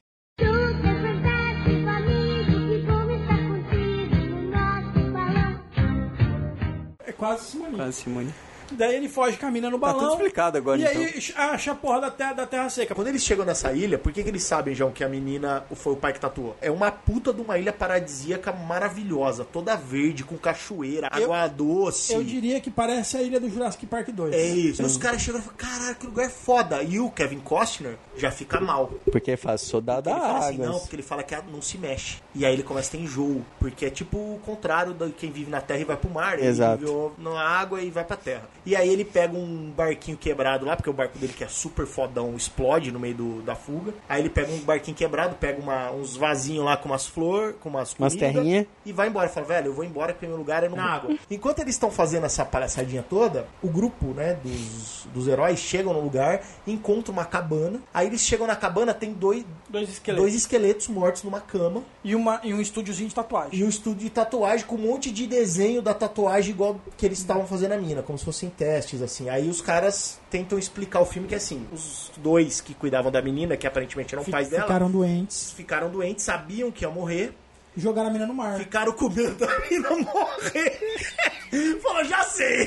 Quase 7.21 7.51
Simone. 7.51 7.79
Ah, 7.79 7.91
Simone. 7.91 8.33
Daí 8.71 8.95
ele 8.95 9.09
foge 9.09 9.37
com 9.37 9.45
a 9.45 9.51
mina 9.51 9.69
no 9.69 9.79
Tá 9.79 9.87
balão. 9.87 9.99
tudo 9.99 10.11
explicado 10.13 10.57
agora, 10.57 10.79
E 10.79 10.83
então. 10.83 11.01
aí 11.01 11.33
acha 11.53 11.71
a 11.71 11.75
porra 11.75 12.01
da 12.01 12.11
terra, 12.11 12.33
da 12.33 12.45
terra 12.47 12.69
seca. 12.69 12.93
Quando 12.95 13.07
eles 13.07 13.23
chegam 13.23 13.45
nessa 13.45 13.71
ilha, 13.73 13.97
por 13.97 14.11
que, 14.11 14.23
que 14.23 14.29
eles 14.29 14.43
sabem, 14.43 14.73
João, 14.75 14.91
que 14.91 15.03
a 15.03 15.09
menina 15.09 15.63
foi 15.75 15.93
o 15.93 15.95
pai 15.95 16.13
que 16.13 16.19
tatuou? 16.19 16.55
É 16.61 16.69
uma 16.71 16.91
puta 16.91 17.33
de 17.33 17.41
uma 17.41 17.57
ilha 17.57 17.73
paradisíaca 17.73 18.51
maravilhosa, 18.51 19.45
toda 19.45 19.75
verde, 19.75 20.23
com 20.23 20.37
cachoeira, 20.37 21.09
Eu- 21.17 21.25
água 21.33 21.47
doce. 21.47 22.13
Eu 22.13 22.23
diria 22.23 22.59
que 22.59 22.69
parece 22.71 23.17
a 23.17 23.21
ilha 23.21 23.39
do 23.39 23.49
Jurassic 23.49 23.85
Park 23.85 24.09
2. 24.09 24.33
É 24.33 24.45
isso. 24.45 24.81
E 24.81 24.85
os 24.85 24.97
caras 24.97 25.21
chegam 25.21 25.39
e 25.39 25.43
falam, 25.43 25.57
caralho, 25.57 25.95
que 25.95 26.05
lugar 26.05 26.29
foda. 26.29 26.81
E 26.83 26.99
o 26.99 27.09
Kevin 27.09 27.39
Costner 27.39 27.97
já 28.17 28.31
fica 28.31 28.59
mal. 28.59 28.91
Porque 29.11 29.35
faz 29.37 29.61
soldado 29.61 30.09
Ele 30.09 30.15
da 30.15 30.21
fala 30.21 30.37
água. 30.37 30.49
assim, 30.49 30.57
não, 30.57 30.79
porque 30.79 30.95
ele 30.95 31.03
fala 31.03 31.23
que 31.23 31.35
não 31.51 31.61
se 31.61 31.77
mexe. 31.77 32.17
E 32.35 32.45
aí 32.45 32.53
ele 32.53 32.63
começa 32.63 32.89
a 32.89 32.91
ter 32.91 32.97
enjoo. 33.03 33.41
Porque 33.59 33.85
é 33.85 33.89
tipo 33.89 34.17
o 34.17 34.39
contrário 34.45 34.93
de 34.93 35.09
quem 35.11 35.31
vive 35.31 35.49
na 35.51 35.61
terra 35.61 35.79
e 35.81 35.83
vai 35.85 35.97
pro 35.97 36.09
mar. 36.09 36.37
Ele 36.39 36.47
Exato. 36.47 36.85
vive 36.85 37.29
na 37.29 37.39
água 37.41 37.81
e 37.81 37.89
vai 37.89 38.03
pra 38.03 38.17
terra. 38.17 38.43
E 38.65 38.75
aí 38.75 38.89
ele 38.89 39.03
pega 39.03 39.35
um 39.37 39.71
barquinho 39.75 40.17
quebrado 40.17 40.65
lá, 40.65 40.75
porque 40.75 40.89
o 40.89 40.93
barco 40.93 41.17
dele, 41.17 41.33
que 41.33 41.43
é 41.43 41.47
super 41.47 41.85
fodão, 41.85 42.35
explode 42.35 42.91
no 42.91 42.99
meio 42.99 43.15
do- 43.15 43.41
da 43.41 43.55
fuga. 43.55 43.93
Aí 44.07 44.21
ele 44.21 44.29
pega 44.29 44.51
um 44.51 44.59
barquinho 44.59 44.95
quebrado, 44.95 45.35
pega 45.35 45.59
uma- 45.61 45.91
uns 45.91 46.15
vasinhos 46.15 46.63
lá 46.63 46.77
com 46.77 46.89
umas 46.89 47.05
flores, 47.07 47.55
com 47.59 47.69
umas 47.69 47.93
Umas 47.97 48.15
terrinha. 48.15 48.67
E 48.85 48.91
vai 48.93 49.07
embora. 49.07 49.27
Fala, 49.29 49.45
velho, 49.45 49.67
eu 49.67 49.73
vou 49.73 49.83
embora 49.83 50.13
porque 50.13 50.27
meu 50.27 50.37
lugar 50.37 50.63
é 50.63 50.69
no 50.69 50.75
na 50.75 50.85
água. 50.93 51.15
Enquanto 51.29 51.59
eles 51.59 51.75
estão 51.75 51.89
fazendo 51.91 52.25
essa 52.25 52.43
palhaçadinha 52.45 53.03
toda, 53.07 53.47
o 53.61 53.67
grupo, 53.67 54.07
né, 54.07 54.37
dos, 54.43 55.07
dos 55.13 55.27
heróis 55.27 55.59
chegam 55.59 55.93
no 55.93 55.99
lugar, 56.01 56.41
encontram 56.67 57.13
uma 57.13 57.25
cabana. 57.25 57.79
Aí 57.93 58.07
eles 58.07 58.21
chegam 58.21 58.45
na 58.47 58.55
cabana, 58.55 58.93
tem 58.93 59.13
dois, 59.13 59.43
Dois 59.69 59.89
esqueletos. 59.89 60.23
dois 60.23 60.35
esqueletos 60.35 60.87
mortos 60.87 61.23
numa 61.23 61.39
cama 61.39 61.83
E, 62.03 62.13
uma, 62.15 62.39
e 62.43 62.53
um 62.53 62.61
estúdiozinho 62.61 63.09
de 63.09 63.15
tatuagem. 63.15 63.59
e 63.59 63.63
um 63.63 63.69
estúdio 63.69 64.01
de 64.01 64.09
tatuagem 64.09 64.65
com 64.65 64.75
um 64.75 64.79
monte 64.79 65.09
de 65.11 65.25
desenho 65.25 65.81
da 65.81 65.93
tatuagem 65.93 66.51
igual 66.51 66.79
que 66.97 67.05
eles 67.05 67.19
estavam 67.19 67.45
fazendo 67.47 67.71
a 67.73 67.77
mina, 67.77 68.01
como 68.01 68.17
se 68.17 68.25
fossem 68.25 68.50
testes, 68.51 69.01
assim. 69.01 69.29
Aí 69.29 69.49
os 69.49 69.61
caras 69.61 70.19
tentam 70.29 70.57
explicar 70.59 70.99
o 71.01 71.05
filme 71.05 71.27
que 71.27 71.35
assim, 71.35 71.65
os 71.71 72.11
dois 72.17 72.61
que 72.61 72.73
cuidavam 72.73 73.11
da 73.11 73.21
menina, 73.21 73.57
que 73.57 73.65
aparentemente 73.65 74.13
eram 74.13 74.23
Fi- 74.23 74.31
pais 74.31 74.49
dela, 74.49 74.63
Ficaram 74.63 74.91
doentes. 74.91 75.51
ficaram 75.51 75.89
doentes, 75.89 76.23
sabiam 76.25 76.71
que 76.71 76.83
ia 76.85 76.89
morrer, 76.89 77.33
Jogaram 77.75 78.09
a 78.09 78.11
mina 78.11 78.27
no 78.27 78.33
mar. 78.33 78.57
ficaram 78.59 78.91
com 78.91 79.07
medo 79.09 79.33
da 79.35 79.47
menina 79.61 79.89
morrer. 79.91 80.79
Falou, 81.81 82.03
já 82.05 82.23
sei! 82.23 82.65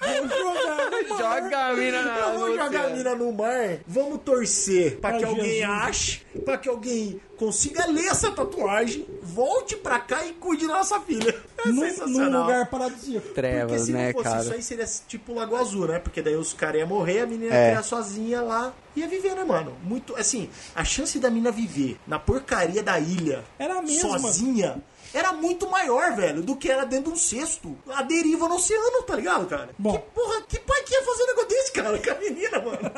Vou 0.00 0.28
jogar 0.28 0.90
no 0.90 1.08
mar. 1.08 1.18
Joga 1.42 1.58
a 1.58 1.72
mina 1.74 2.02
na 2.02 2.18
Eu 2.18 2.38
vou 2.38 2.56
jogar 2.56 2.84
a 2.86 2.88
mina 2.90 3.14
no 3.14 3.32
mar, 3.32 3.78
vamos 3.86 4.20
torcer 4.22 4.98
pra 5.00 5.10
Pra 5.10 5.18
que 5.18 5.24
alguém 5.24 5.62
ache, 5.64 6.22
pra 6.44 6.56
que 6.58 6.68
alguém 6.68 7.20
consiga 7.46 7.86
ler 7.86 8.06
essa 8.06 8.30
tatuagem, 8.30 9.04
volte 9.20 9.74
pra 9.76 9.98
cá 9.98 10.24
e 10.24 10.32
cuide 10.34 10.66
da 10.68 10.74
nossa 10.74 11.00
filha. 11.00 11.34
É 11.64 11.68
Num, 11.68 11.80
sensacional. 11.80 12.30
num 12.30 12.40
lugar 12.42 12.70
paradisíaco. 12.70 13.20
Porque 13.26 13.34
Trevas, 13.40 13.82
se 13.82 13.92
né, 13.92 14.06
não 14.06 14.12
fosse 14.12 14.24
cara? 14.28 14.42
isso 14.42 14.52
aí, 14.54 14.62
seria 14.62 14.86
tipo 15.08 15.34
Lagoa 15.34 15.60
Azul, 15.60 15.86
né? 15.88 15.98
Porque 15.98 16.22
daí 16.22 16.36
os 16.36 16.52
caras 16.52 16.80
iam 16.80 16.88
morrer, 16.88 17.20
a 17.20 17.26
menina 17.26 17.52
ia 17.52 17.60
É. 17.60 17.68
criar 17.70 17.82
sozinha 17.82 18.40
lá. 18.42 18.72
Ia 18.94 19.08
viver, 19.08 19.34
né, 19.34 19.42
mano? 19.44 19.76
Muito, 19.82 20.14
assim, 20.16 20.50
a 20.74 20.84
chance 20.84 21.18
da 21.18 21.30
menina 21.30 21.50
viver 21.50 21.98
na 22.06 22.18
porcaria 22.18 22.82
da 22.82 22.98
ilha, 23.00 23.44
Era 23.58 23.78
a 23.78 23.82
mesma. 23.82 24.18
sozinha, 24.18 24.82
era 25.14 25.32
muito 25.32 25.68
maior, 25.70 26.14
velho, 26.16 26.42
do 26.42 26.56
que 26.56 26.70
era 26.70 26.84
dentro 26.84 27.04
de 27.04 27.10
um 27.10 27.16
cesto. 27.16 27.76
A 27.88 28.02
deriva 28.02 28.48
no 28.48 28.56
oceano, 28.56 29.02
tá 29.02 29.16
ligado, 29.16 29.46
cara? 29.46 29.70
Bom. 29.78 29.92
Que 29.98 30.04
porra, 30.14 30.42
que 30.48 30.58
pai 30.58 30.82
que 30.82 30.94
ia 30.94 31.02
fazer 31.02 31.22
um 31.22 31.26
negócio 31.26 31.48
desse, 31.48 31.72
cara? 31.72 31.98
Com 31.98 32.10
a 32.10 32.14
menina, 32.14 32.58
mano. 32.60 32.92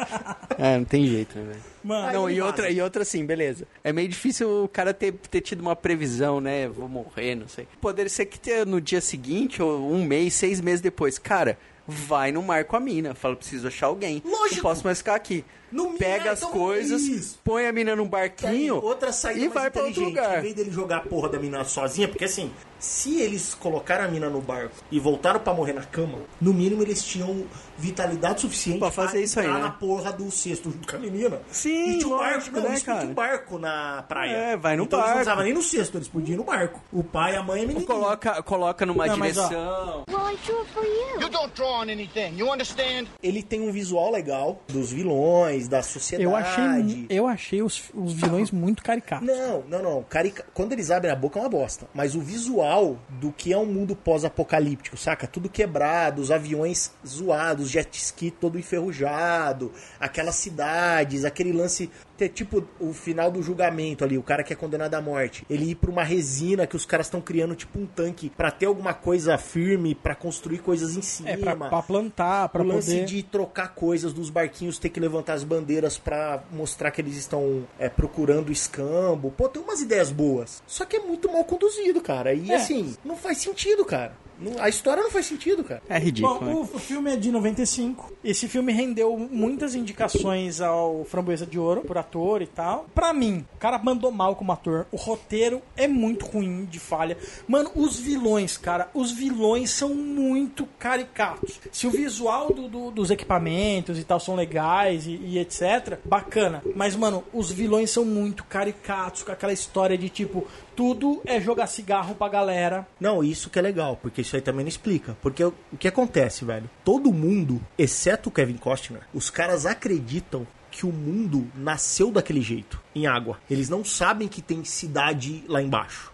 É, 0.59 0.79
não 0.79 0.85
tem 0.85 1.07
jeito, 1.07 1.39
né, 1.39 1.45
velho? 1.53 1.63
Mano, 1.83 2.13
Não, 2.13 2.31
e 2.31 2.41
outra, 2.41 2.71
e 2.71 2.81
outra 2.81 3.03
assim, 3.03 3.27
beleza. 3.27 3.67
É 3.83 3.93
meio 3.93 4.09
difícil 4.09 4.65
o 4.65 4.69
cara 4.69 4.95
ter, 4.95 5.13
ter 5.13 5.41
tido 5.41 5.61
uma 5.61 5.77
previsão, 5.77 6.41
né? 6.41 6.69
Vou 6.69 6.89
morrer, 6.89 7.35
não 7.35 7.49
sei. 7.49 7.69
Poderia 7.81 8.09
ser 8.09 8.27
que 8.27 8.39
ter 8.39 8.65
no 8.65 8.81
dia 8.81 9.01
seguinte, 9.01 9.63
ou 9.63 9.93
um 9.93 10.05
mês, 10.05 10.35
seis 10.35 10.61
meses 10.61 10.81
depois. 10.81 11.19
Cara, 11.19 11.59
vai 11.87 12.33
no 12.33 12.43
mar 12.43 12.65
com 12.65 12.77
a 12.77 12.81
mina. 12.81 13.15
Fala, 13.15 13.37
preciso 13.37 13.69
achar 13.69 13.87
alguém. 13.87 14.23
Lógico. 14.25 14.57
Não 14.57 14.63
posso 14.63 14.85
mais 14.85 14.99
ficar 14.99 15.15
aqui. 15.15 15.45
No 15.75 15.95
Pega 15.99 16.31
as 16.33 16.39
então, 16.39 16.53
coisas, 16.53 17.03
isso. 17.03 17.39
põe 17.43 17.67
a 17.67 17.73
mina 17.73 17.97
num 17.97 18.07
barquinho 18.07 18.77
outra 18.83 19.13
saída 19.13 19.41
e 19.41 19.49
mais 19.49 19.55
vai 19.55 19.71
pra 19.71 19.83
outro 19.85 20.03
inteligente. 20.03 20.23
lugar. 20.25 20.39
Em 20.39 20.43
vez 20.43 20.55
dele 20.55 20.71
jogar 20.71 20.97
a 20.99 21.01
porra 21.01 21.29
da 21.29 21.39
mina 21.39 21.65
sozinha, 21.65 22.07
porque 22.07 22.25
assim, 22.25 22.51
se 22.79 23.21
eles 23.21 23.55
colocaram 23.55 24.05
a 24.05 24.09
mina 24.09 24.29
no 24.31 24.41
barco 24.41 24.75
e 24.91 25.01
voltaram 25.01 25.41
pra 25.41 25.53
morrer 25.53 25.73
na 25.73 25.83
cama, 25.83 26.19
no 26.41 26.53
mínimo 26.55 26.83
eles 26.83 27.03
tinham 27.05 27.45
vitalidade 27.77 28.41
suficiente 28.43 28.79
Pra 28.79 28.91
fazer 28.91 29.23
isso 29.23 29.41
aí, 29.41 29.47
né? 29.49 29.59
na 29.59 29.71
porra 29.71 30.13
do 30.13 30.31
cesto 30.31 30.71
junto 30.71 30.87
com 30.89 30.97
a 30.97 30.99
menina. 31.01 31.41
Sim, 31.51 31.97
e 31.97 31.99
tinha 31.99 32.15
um 32.15 32.19
barco, 32.19 32.51
não, 32.53 32.63
né, 32.63 32.69
eles 32.69 32.83
cara? 32.83 33.05
um 33.07 33.15
barco 33.15 33.59
na 33.59 34.05
praia. 34.09 34.31
É, 34.37 34.57
vai 34.57 34.77
no 34.77 34.85
então 34.85 34.99
Eles 34.99 35.07
barco. 35.07 35.09
não 35.09 35.15
precisavam 35.15 35.45
nem 35.45 35.55
no 35.55 35.63
cesto, 35.63 35.99
eles 35.99 36.09
podiam 36.09 36.35
ir 36.35 36.39
no 36.39 36.45
barco. 36.45 36.81
O 36.93 37.03
pai, 37.03 37.35
a 37.37 37.43
mãe 37.43 37.63
e 37.63 37.65
a 37.65 37.67
menina. 37.67 37.87
Coloca, 37.87 38.43
coloca 38.43 38.87
numa 38.87 39.07
Não, 39.07 39.17
mas, 39.17 39.37
ó, 39.37 39.49
direção. 39.49 40.05
Well, 40.09 40.33
I 40.33 40.37
drew 40.47 40.61
it 40.61 40.71
for 40.73 40.85
you. 40.85 41.21
You 41.21 41.29
don't 41.31 41.53
draw 41.55 41.81
on 41.83 41.91
anything. 41.91 42.35
You 42.37 42.51
understand? 42.53 43.09
Ele 43.23 43.43
tem 43.43 43.61
um 43.61 43.73
visual 43.73 44.11
legal 44.13 44.61
dos 44.69 44.93
vilões, 44.93 45.64
da 45.69 45.83
sociedade. 45.83 46.25
eu 46.25 46.37
achei, 46.37 47.07
eu 47.09 47.27
achei 47.27 47.63
os, 47.63 47.91
os 47.95 48.13
vilões 48.13 48.51
muito 48.51 48.83
caricatos. 48.83 49.27
Não, 49.27 49.63
não, 49.69 49.83
não. 49.83 50.03
Carica... 50.03 50.45
Quando 50.55 50.73
eles 50.73 50.91
abrem 50.91 51.13
a 51.13 51.17
boca 51.17 51.39
é 51.39 51.43
uma 51.43 51.49
bosta. 51.49 51.87
Mas 51.95 52.15
o 52.15 52.21
visual 52.21 52.99
do 53.09 53.33
que 53.33 53.53
é 53.53 53.59
um 53.59 53.67
mundo 53.67 53.97
pós-apocalíptico, 53.97 54.97
saca? 54.97 55.27
Tudo 55.27 55.49
quebrado, 55.49 56.21
os 56.21 56.31
aviões 56.31 56.93
zoados, 57.07 57.71
jet 57.71 57.97
ski 57.97 58.31
todo 58.31 58.59
enferrujado, 58.59 59.73
aquelas 59.99 60.35
cidades, 60.37 61.25
aquele 61.25 61.53
lance. 61.53 61.91
Ter, 62.17 62.29
Tipo 62.31 62.65
o 62.81 62.93
final 62.93 63.31
do 63.31 63.43
julgamento 63.43 64.05
ali, 64.05 64.19
o 64.19 64.23
cara 64.23 64.43
que 64.43 64.53
é 64.53 64.57
condenado 64.57 64.95
à 64.95 65.01
morte. 65.01 65.45
Ele 65.49 65.71
ir 65.71 65.75
pra 65.75 65.91
uma 65.91 66.03
resina 66.03 66.67
que 66.67 66.77
os 66.77 66.85
caras 66.85 67.07
estão 67.07 67.21
criando 67.21 67.55
tipo 67.55 67.79
um 67.79 67.87
tanque 67.87 68.31
pra 68.31 68.51
ter 68.51 68.67
alguma 68.67 68.93
coisa 68.93 69.37
firme, 69.39 69.95
pra 69.95 70.15
construir 70.15 70.59
coisas 70.59 70.97
em 70.97 71.03
cima. 71.03 71.31
É, 71.31 71.37
pra, 71.37 71.55
pra 71.57 71.83
plantar, 71.83 72.49
pra 72.49 72.63
o 72.63 72.67
lance 72.67 72.91
poder... 72.91 73.05
de 73.05 73.23
trocar 73.23 73.75
coisas 73.75 74.13
dos 74.13 74.31
barquinhos, 74.31 74.79
ter 74.79 74.89
que 74.89 75.01
levantar 75.01 75.35
as 75.35 75.45
bandeiras 75.45 75.97
pra 75.99 76.43
mostrar 76.51 76.91
que 76.91 77.01
eles 77.01 77.17
estão 77.17 77.65
é, 77.79 77.89
procurando 77.89 78.51
escambo. 78.53 79.31
Pô, 79.31 79.49
tem 79.49 79.63
umas 79.63 79.81
ideias 79.81 80.11
boas. 80.11 80.63
Só 80.67 80.85
que 80.85 80.97
é 80.97 81.01
muito 81.01 81.31
mal 81.33 81.45
conduzido, 81.45 82.01
cara. 82.01 82.35
E 82.35 82.51
É. 82.51 82.57
assim, 82.57 82.97
não 83.05 83.17
faz 83.17 83.39
sentido, 83.39 83.85
cara. 83.85 84.13
A 84.59 84.69
história 84.69 85.03
não 85.03 85.11
faz 85.11 85.27
sentido, 85.27 85.63
cara. 85.65 85.83
É 85.89 85.99
ridículo, 85.99 86.39
Bom, 86.41 86.45
né? 86.45 86.53
o, 86.55 86.61
o 86.63 86.79
filme 86.79 87.13
é 87.13 87.17
de 87.17 87.31
95. 87.31 88.13
Esse 88.25 88.49
filme 88.49 88.73
rendeu 88.73 89.17
muitas 89.31 89.75
indicações 89.75 90.61
ao 90.61 91.05
Framboesa 91.05 91.47
de 91.47 91.59
Ouro 91.59 91.83
por 91.83 91.97
ator 91.97 92.43
e 92.43 92.47
tal. 92.47 92.87
Pra 92.95 93.13
mim, 93.13 93.45
o 93.55 93.59
cara 93.59 93.79
mandou 93.79 94.11
mal 94.11 94.35
como 94.37 94.53
ator. 94.53 94.87
O 94.91 94.97
roteiro 94.97 95.63
é 95.77 95.87
muito 95.89 96.25
ruim 96.27 96.65
de 96.65 96.79
falha. 96.79 97.17
Mano, 97.47 97.71
os 97.75 97.99
vilões, 97.99 98.57
cara, 98.57 98.89
os 98.95 99.11
vilões 99.13 99.71
são 99.71 99.95
muito 99.95 100.67
caricatos. 100.79 101.61
Se 101.73 101.87
o 101.87 101.91
visual 101.91 102.53
do- 102.53 102.69
do- 102.69 102.91
dos 102.91 103.11
equipamentos 103.11 103.99
e 103.99 104.05
tal 104.05 104.19
são 104.21 104.35
legais 104.35 105.07
e, 105.07 105.13
e 105.23 105.39
etc, 105.39 105.99
bacana. 106.05 106.63
Mas, 106.75 106.97
mano, 106.97 107.25
os 107.33 107.51
vilões 107.51 107.91
são 107.91 108.05
muito 108.05 108.45
caricatos, 108.45 109.23
com 109.23 109.33
aquela 109.33 109.53
história 109.53 109.97
de 109.97 110.09
tipo, 110.09 110.47
tudo 110.75 111.21
é 111.25 111.41
jogar 111.41 111.67
cigarro 111.67 112.15
pra 112.15 112.29
galera. 112.29 112.87
Não, 113.01 113.23
isso 113.23 113.51
que 113.51 113.59
é 113.59 113.63
legal, 113.63 113.99
porque 114.01 114.21
isso 114.21 114.37
aí 114.37 114.43
também 114.43 114.65
não 114.65 114.69
explica. 114.69 115.17
Porque 115.23 115.45
o 115.45 115.55
que 115.79 115.89
acontece, 115.89 116.45
velho? 116.45 116.69
Todo 116.85 117.13
mundo, 117.13 117.61
exceto 117.79 118.29
o 118.29 118.33
Kevin 118.33 118.57
Costner, 118.57 119.03
os 119.13 119.31
caras 119.31 119.67
acreditam 119.67 120.47
que 120.71 120.85
o 120.85 120.93
mundo 120.93 121.47
nasceu 121.55 122.11
daquele 122.11 122.43
jeito, 122.43 122.81
em 122.95 123.07
água. 123.07 123.39
Eles 123.49 123.69
não 123.69 123.85
sabem 123.85 124.27
que 124.27 124.43
tem 124.43 124.65
cidade 124.65 125.45
lá 125.47 125.63
embaixo. 125.63 126.13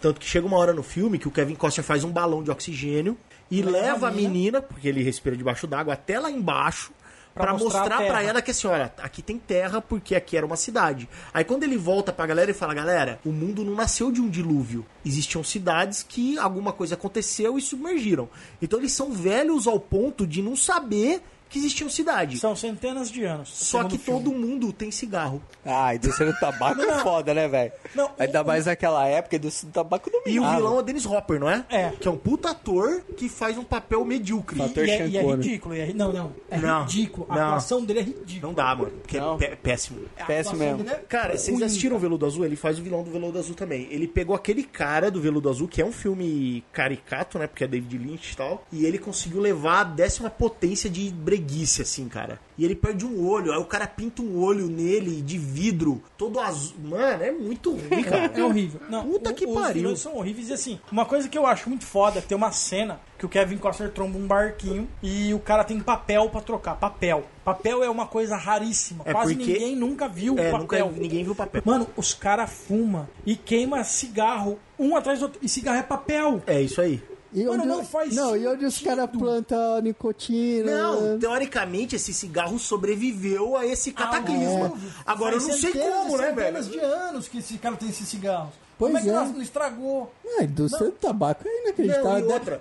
Tanto 0.00 0.18
que 0.18 0.26
chega 0.26 0.46
uma 0.46 0.56
hora 0.56 0.72
no 0.72 0.82
filme 0.82 1.18
que 1.18 1.28
o 1.28 1.30
Kevin 1.30 1.54
Costner 1.54 1.84
faz 1.84 2.02
um 2.02 2.10
balão 2.10 2.42
de 2.42 2.50
oxigênio 2.50 3.16
e 3.50 3.62
Leva 3.62 3.78
leva 3.78 4.08
a 4.08 4.10
menina, 4.10 4.62
porque 4.62 4.88
ele 4.88 5.02
respira 5.02 5.36
debaixo 5.36 5.66
d'água, 5.66 5.94
até 5.94 6.18
lá 6.18 6.30
embaixo. 6.30 6.92
Pra 7.34 7.44
Pra 7.44 7.52
mostrar 7.52 7.78
a 7.78 7.82
mostrar 7.82 7.96
pra 7.98 8.06
terra. 8.18 8.22
ela 8.22 8.42
que 8.42 8.50
assim, 8.50 8.66
olha, 8.66 8.92
aqui 8.98 9.22
tem 9.22 9.38
terra 9.38 9.80
porque 9.80 10.14
aqui 10.14 10.36
era 10.36 10.44
uma 10.44 10.56
cidade. 10.56 11.08
Aí 11.32 11.44
quando 11.44 11.62
ele 11.62 11.76
volta 11.76 12.12
pra 12.12 12.26
galera 12.26 12.50
e 12.50 12.54
fala, 12.54 12.74
galera, 12.74 13.20
o 13.24 13.30
mundo 13.30 13.64
não 13.64 13.74
nasceu 13.74 14.10
de 14.10 14.20
um 14.20 14.28
dilúvio. 14.28 14.84
Existiam 15.04 15.44
cidades 15.44 16.02
que 16.02 16.36
alguma 16.38 16.72
coisa 16.72 16.94
aconteceu 16.94 17.56
e 17.56 17.62
submergiram. 17.62 18.28
Então 18.60 18.78
eles 18.78 18.92
são 18.92 19.12
velhos 19.12 19.66
ao 19.66 19.78
ponto 19.78 20.26
de 20.26 20.42
não 20.42 20.56
saber 20.56 21.22
que 21.50 21.58
existiam 21.58 21.90
cidade. 21.90 22.38
São 22.38 22.56
centenas 22.56 23.10
de 23.10 23.24
anos. 23.24 23.50
Só 23.52 23.84
que 23.84 23.98
filme. 23.98 24.22
todo 24.24 24.32
mundo 24.34 24.72
tem 24.72 24.90
cigarro. 24.90 25.42
Ah, 25.66 25.86
a 25.88 25.94
indústria 25.96 26.32
do 26.32 26.38
tabaco 26.40 26.80
é 26.80 26.98
foda, 27.00 27.34
né, 27.34 27.46
velho? 27.48 27.72
Não, 27.94 28.10
Ainda 28.18 28.42
o- 28.42 28.46
mais 28.46 28.66
naquela 28.66 29.06
época, 29.06 29.36
a 29.36 29.38
indústria 29.38 29.68
do 29.70 29.74
tabaco 29.74 30.08
E 30.08 30.10
o 30.10 30.22
dominava. 30.42 30.56
vilão 30.56 30.76
é 30.76 30.78
o 30.78 30.82
Dennis 30.82 31.04
Hopper, 31.04 31.38
não 31.40 31.50
é? 31.50 31.64
É. 31.68 31.90
Que 32.00 32.08
é 32.08 32.10
um 32.10 32.16
puta 32.16 32.50
ator 32.50 33.02
que 33.16 33.28
faz 33.28 33.58
um 33.58 33.64
papel 33.64 34.04
medíocre. 34.04 34.56
Fator 34.58 34.84
E 34.86 34.90
é, 34.90 35.08
e 35.08 35.16
é 35.18 35.22
ridículo. 35.22 35.74
e 35.74 35.80
é 35.80 35.92
não, 35.92 36.12
não. 36.12 36.32
É 36.50 36.56
Não, 36.58 36.82
ridículo. 36.84 37.26
A 37.28 37.34
não. 37.34 37.42
atuação 37.48 37.84
dele 37.84 37.98
é 37.98 38.02
ridícula. 38.02 38.40
Não 38.48 38.54
dá, 38.54 38.74
mano. 38.74 38.92
Porque 39.02 39.18
Não. 39.20 39.34
é 39.34 39.38
pé- 39.38 39.56
péssimo. 39.56 40.00
Péssimo 40.26 40.56
mesmo. 40.58 40.78
dele 40.84 40.90
é 40.90 41.04
Cara, 41.08 41.36
vocês 41.36 41.60
assistiram 41.62 41.96
o 41.96 41.98
Veludo 41.98 42.24
Azul? 42.26 42.44
Ele 42.44 42.56
faz 42.56 42.78
o 42.78 42.82
vilão 42.82 43.02
do 43.02 43.10
Veludo 43.10 43.38
Azul 43.38 43.54
também. 43.56 43.88
Ele 43.90 44.06
pegou 44.06 44.36
aquele 44.36 44.62
cara 44.62 45.10
do 45.10 45.20
Veludo 45.20 45.48
Azul, 45.50 45.66
que 45.66 45.82
é 45.82 45.84
um 45.84 45.90
filme 45.92 46.62
caricato, 46.72 47.38
né? 47.38 47.46
Porque 47.48 47.64
é 47.64 47.66
David 47.66 47.98
Lynch 47.98 48.32
e 48.32 48.36
tal. 48.36 48.64
E 48.72 48.86
ele 48.86 48.98
conseguiu 48.98 49.40
levar 49.40 49.80
a 49.80 49.84
décima 49.84 50.30
potência 50.30 50.88
de 50.88 51.10
breguice, 51.40 51.82
assim, 51.82 52.08
cara. 52.08 52.38
E 52.58 52.64
ele 52.64 52.74
perde 52.74 53.04
um 53.06 53.26
olho. 53.26 53.52
Aí 53.52 53.58
o 53.58 53.64
cara 53.64 53.86
pinta 53.86 54.22
um 54.22 54.38
olho 54.38 54.66
nele 54.66 55.22
de 55.22 55.38
vidro, 55.38 56.02
todo 56.16 56.38
azul. 56.38 56.74
Mano, 56.84 57.22
é 57.22 57.32
muito 57.32 57.70
ruim, 57.72 58.02
cara. 58.02 58.30
É 58.40 58.44
horrível. 58.44 58.80
Não, 58.88 59.04
Puta 59.04 59.32
que 59.32 59.46
os 59.46 59.54
pariu. 59.54 59.74
vilões 59.74 59.98
são 60.00 60.16
horríveis. 60.16 60.48
E 60.50 60.52
assim, 60.52 60.78
uma 60.92 61.04
coisa 61.04 61.28
que 61.28 61.36
eu 61.36 61.46
acho 61.46 61.68
muito 61.68 61.84
foda, 61.84 62.20
tem 62.22 62.36
uma 62.36 62.52
cena 62.52 63.00
que 63.18 63.26
o 63.26 63.28
Kevin 63.28 63.56
Costner 63.58 63.90
tromba 63.92 64.16
um 64.18 64.26
barquinho 64.26 64.88
e 65.02 65.32
o 65.34 65.38
cara 65.38 65.64
tem 65.64 65.80
papel 65.80 66.28
pra 66.30 66.40
trocar. 66.40 66.76
Papel. 66.76 67.24
Papel 67.44 67.82
é 67.82 67.90
uma 67.90 68.06
coisa 68.06 68.36
raríssima. 68.36 69.02
É 69.06 69.12
Quase 69.12 69.34
porque- 69.34 69.52
ninguém 69.52 69.76
nunca 69.76 70.08
viu 70.08 70.38
É, 70.38 70.50
papel. 70.50 70.86
nunca 70.86 71.00
ninguém 71.00 71.24
viu 71.24 71.34
papel. 71.34 71.62
Mano, 71.64 71.86
os 71.96 72.14
caras 72.14 72.50
fumam 72.50 73.08
e 73.26 73.34
queima 73.36 73.82
cigarro 73.84 74.58
um 74.78 74.96
atrás 74.96 75.18
do 75.18 75.24
outro. 75.24 75.38
E 75.42 75.48
cigarro 75.48 75.78
é 75.78 75.82
papel. 75.82 76.42
É 76.46 76.60
isso 76.62 76.80
aí. 76.80 77.02
E 77.32 77.44
Mano, 77.44 77.58
onde, 77.62 77.66
não 77.68 77.84
faz 77.84 78.14
Não, 78.14 78.36
e 78.36 78.44
onde 78.46 78.64
os 78.64 78.80
caras 78.80 79.08
plantam 79.10 79.80
nicotina? 79.80 80.70
Não, 80.82 81.18
teoricamente 81.18 81.94
esse 81.94 82.12
cigarro 82.12 82.58
sobreviveu 82.58 83.56
a 83.56 83.64
esse 83.64 83.92
cataclisma. 83.92 84.64
óbvio. 84.66 84.92
Agora 85.06 85.36
eu 85.36 85.40
Faz 85.40 85.52
não 85.52 85.58
sei 85.60 85.72
centenas 85.72 85.96
como, 85.98 86.16
né, 86.18 86.28
centenas 86.28 86.66
velho? 86.68 86.80
de 86.80 86.84
anos 86.86 87.28
que 87.28 87.38
esse 87.38 87.58
cara 87.58 87.76
tem 87.76 87.88
esses 87.88 88.08
cigarros. 88.08 88.52
Pois 88.76 88.92
Como 88.92 88.98
é 88.98 89.02
que 89.02 89.08
é. 89.10 89.12
não- 89.12 89.32
não 89.32 89.42
estragou? 89.42 90.12
Ah, 90.26 90.40
a 90.40 90.44
indústria 90.44 90.86
do 90.86 90.92
tabaco 90.92 91.42
é 91.46 91.62
inacreditável. 91.62 92.10
Não, 92.10 92.18
e 92.18 92.22
Deve- 92.22 92.32
outra? 92.34 92.60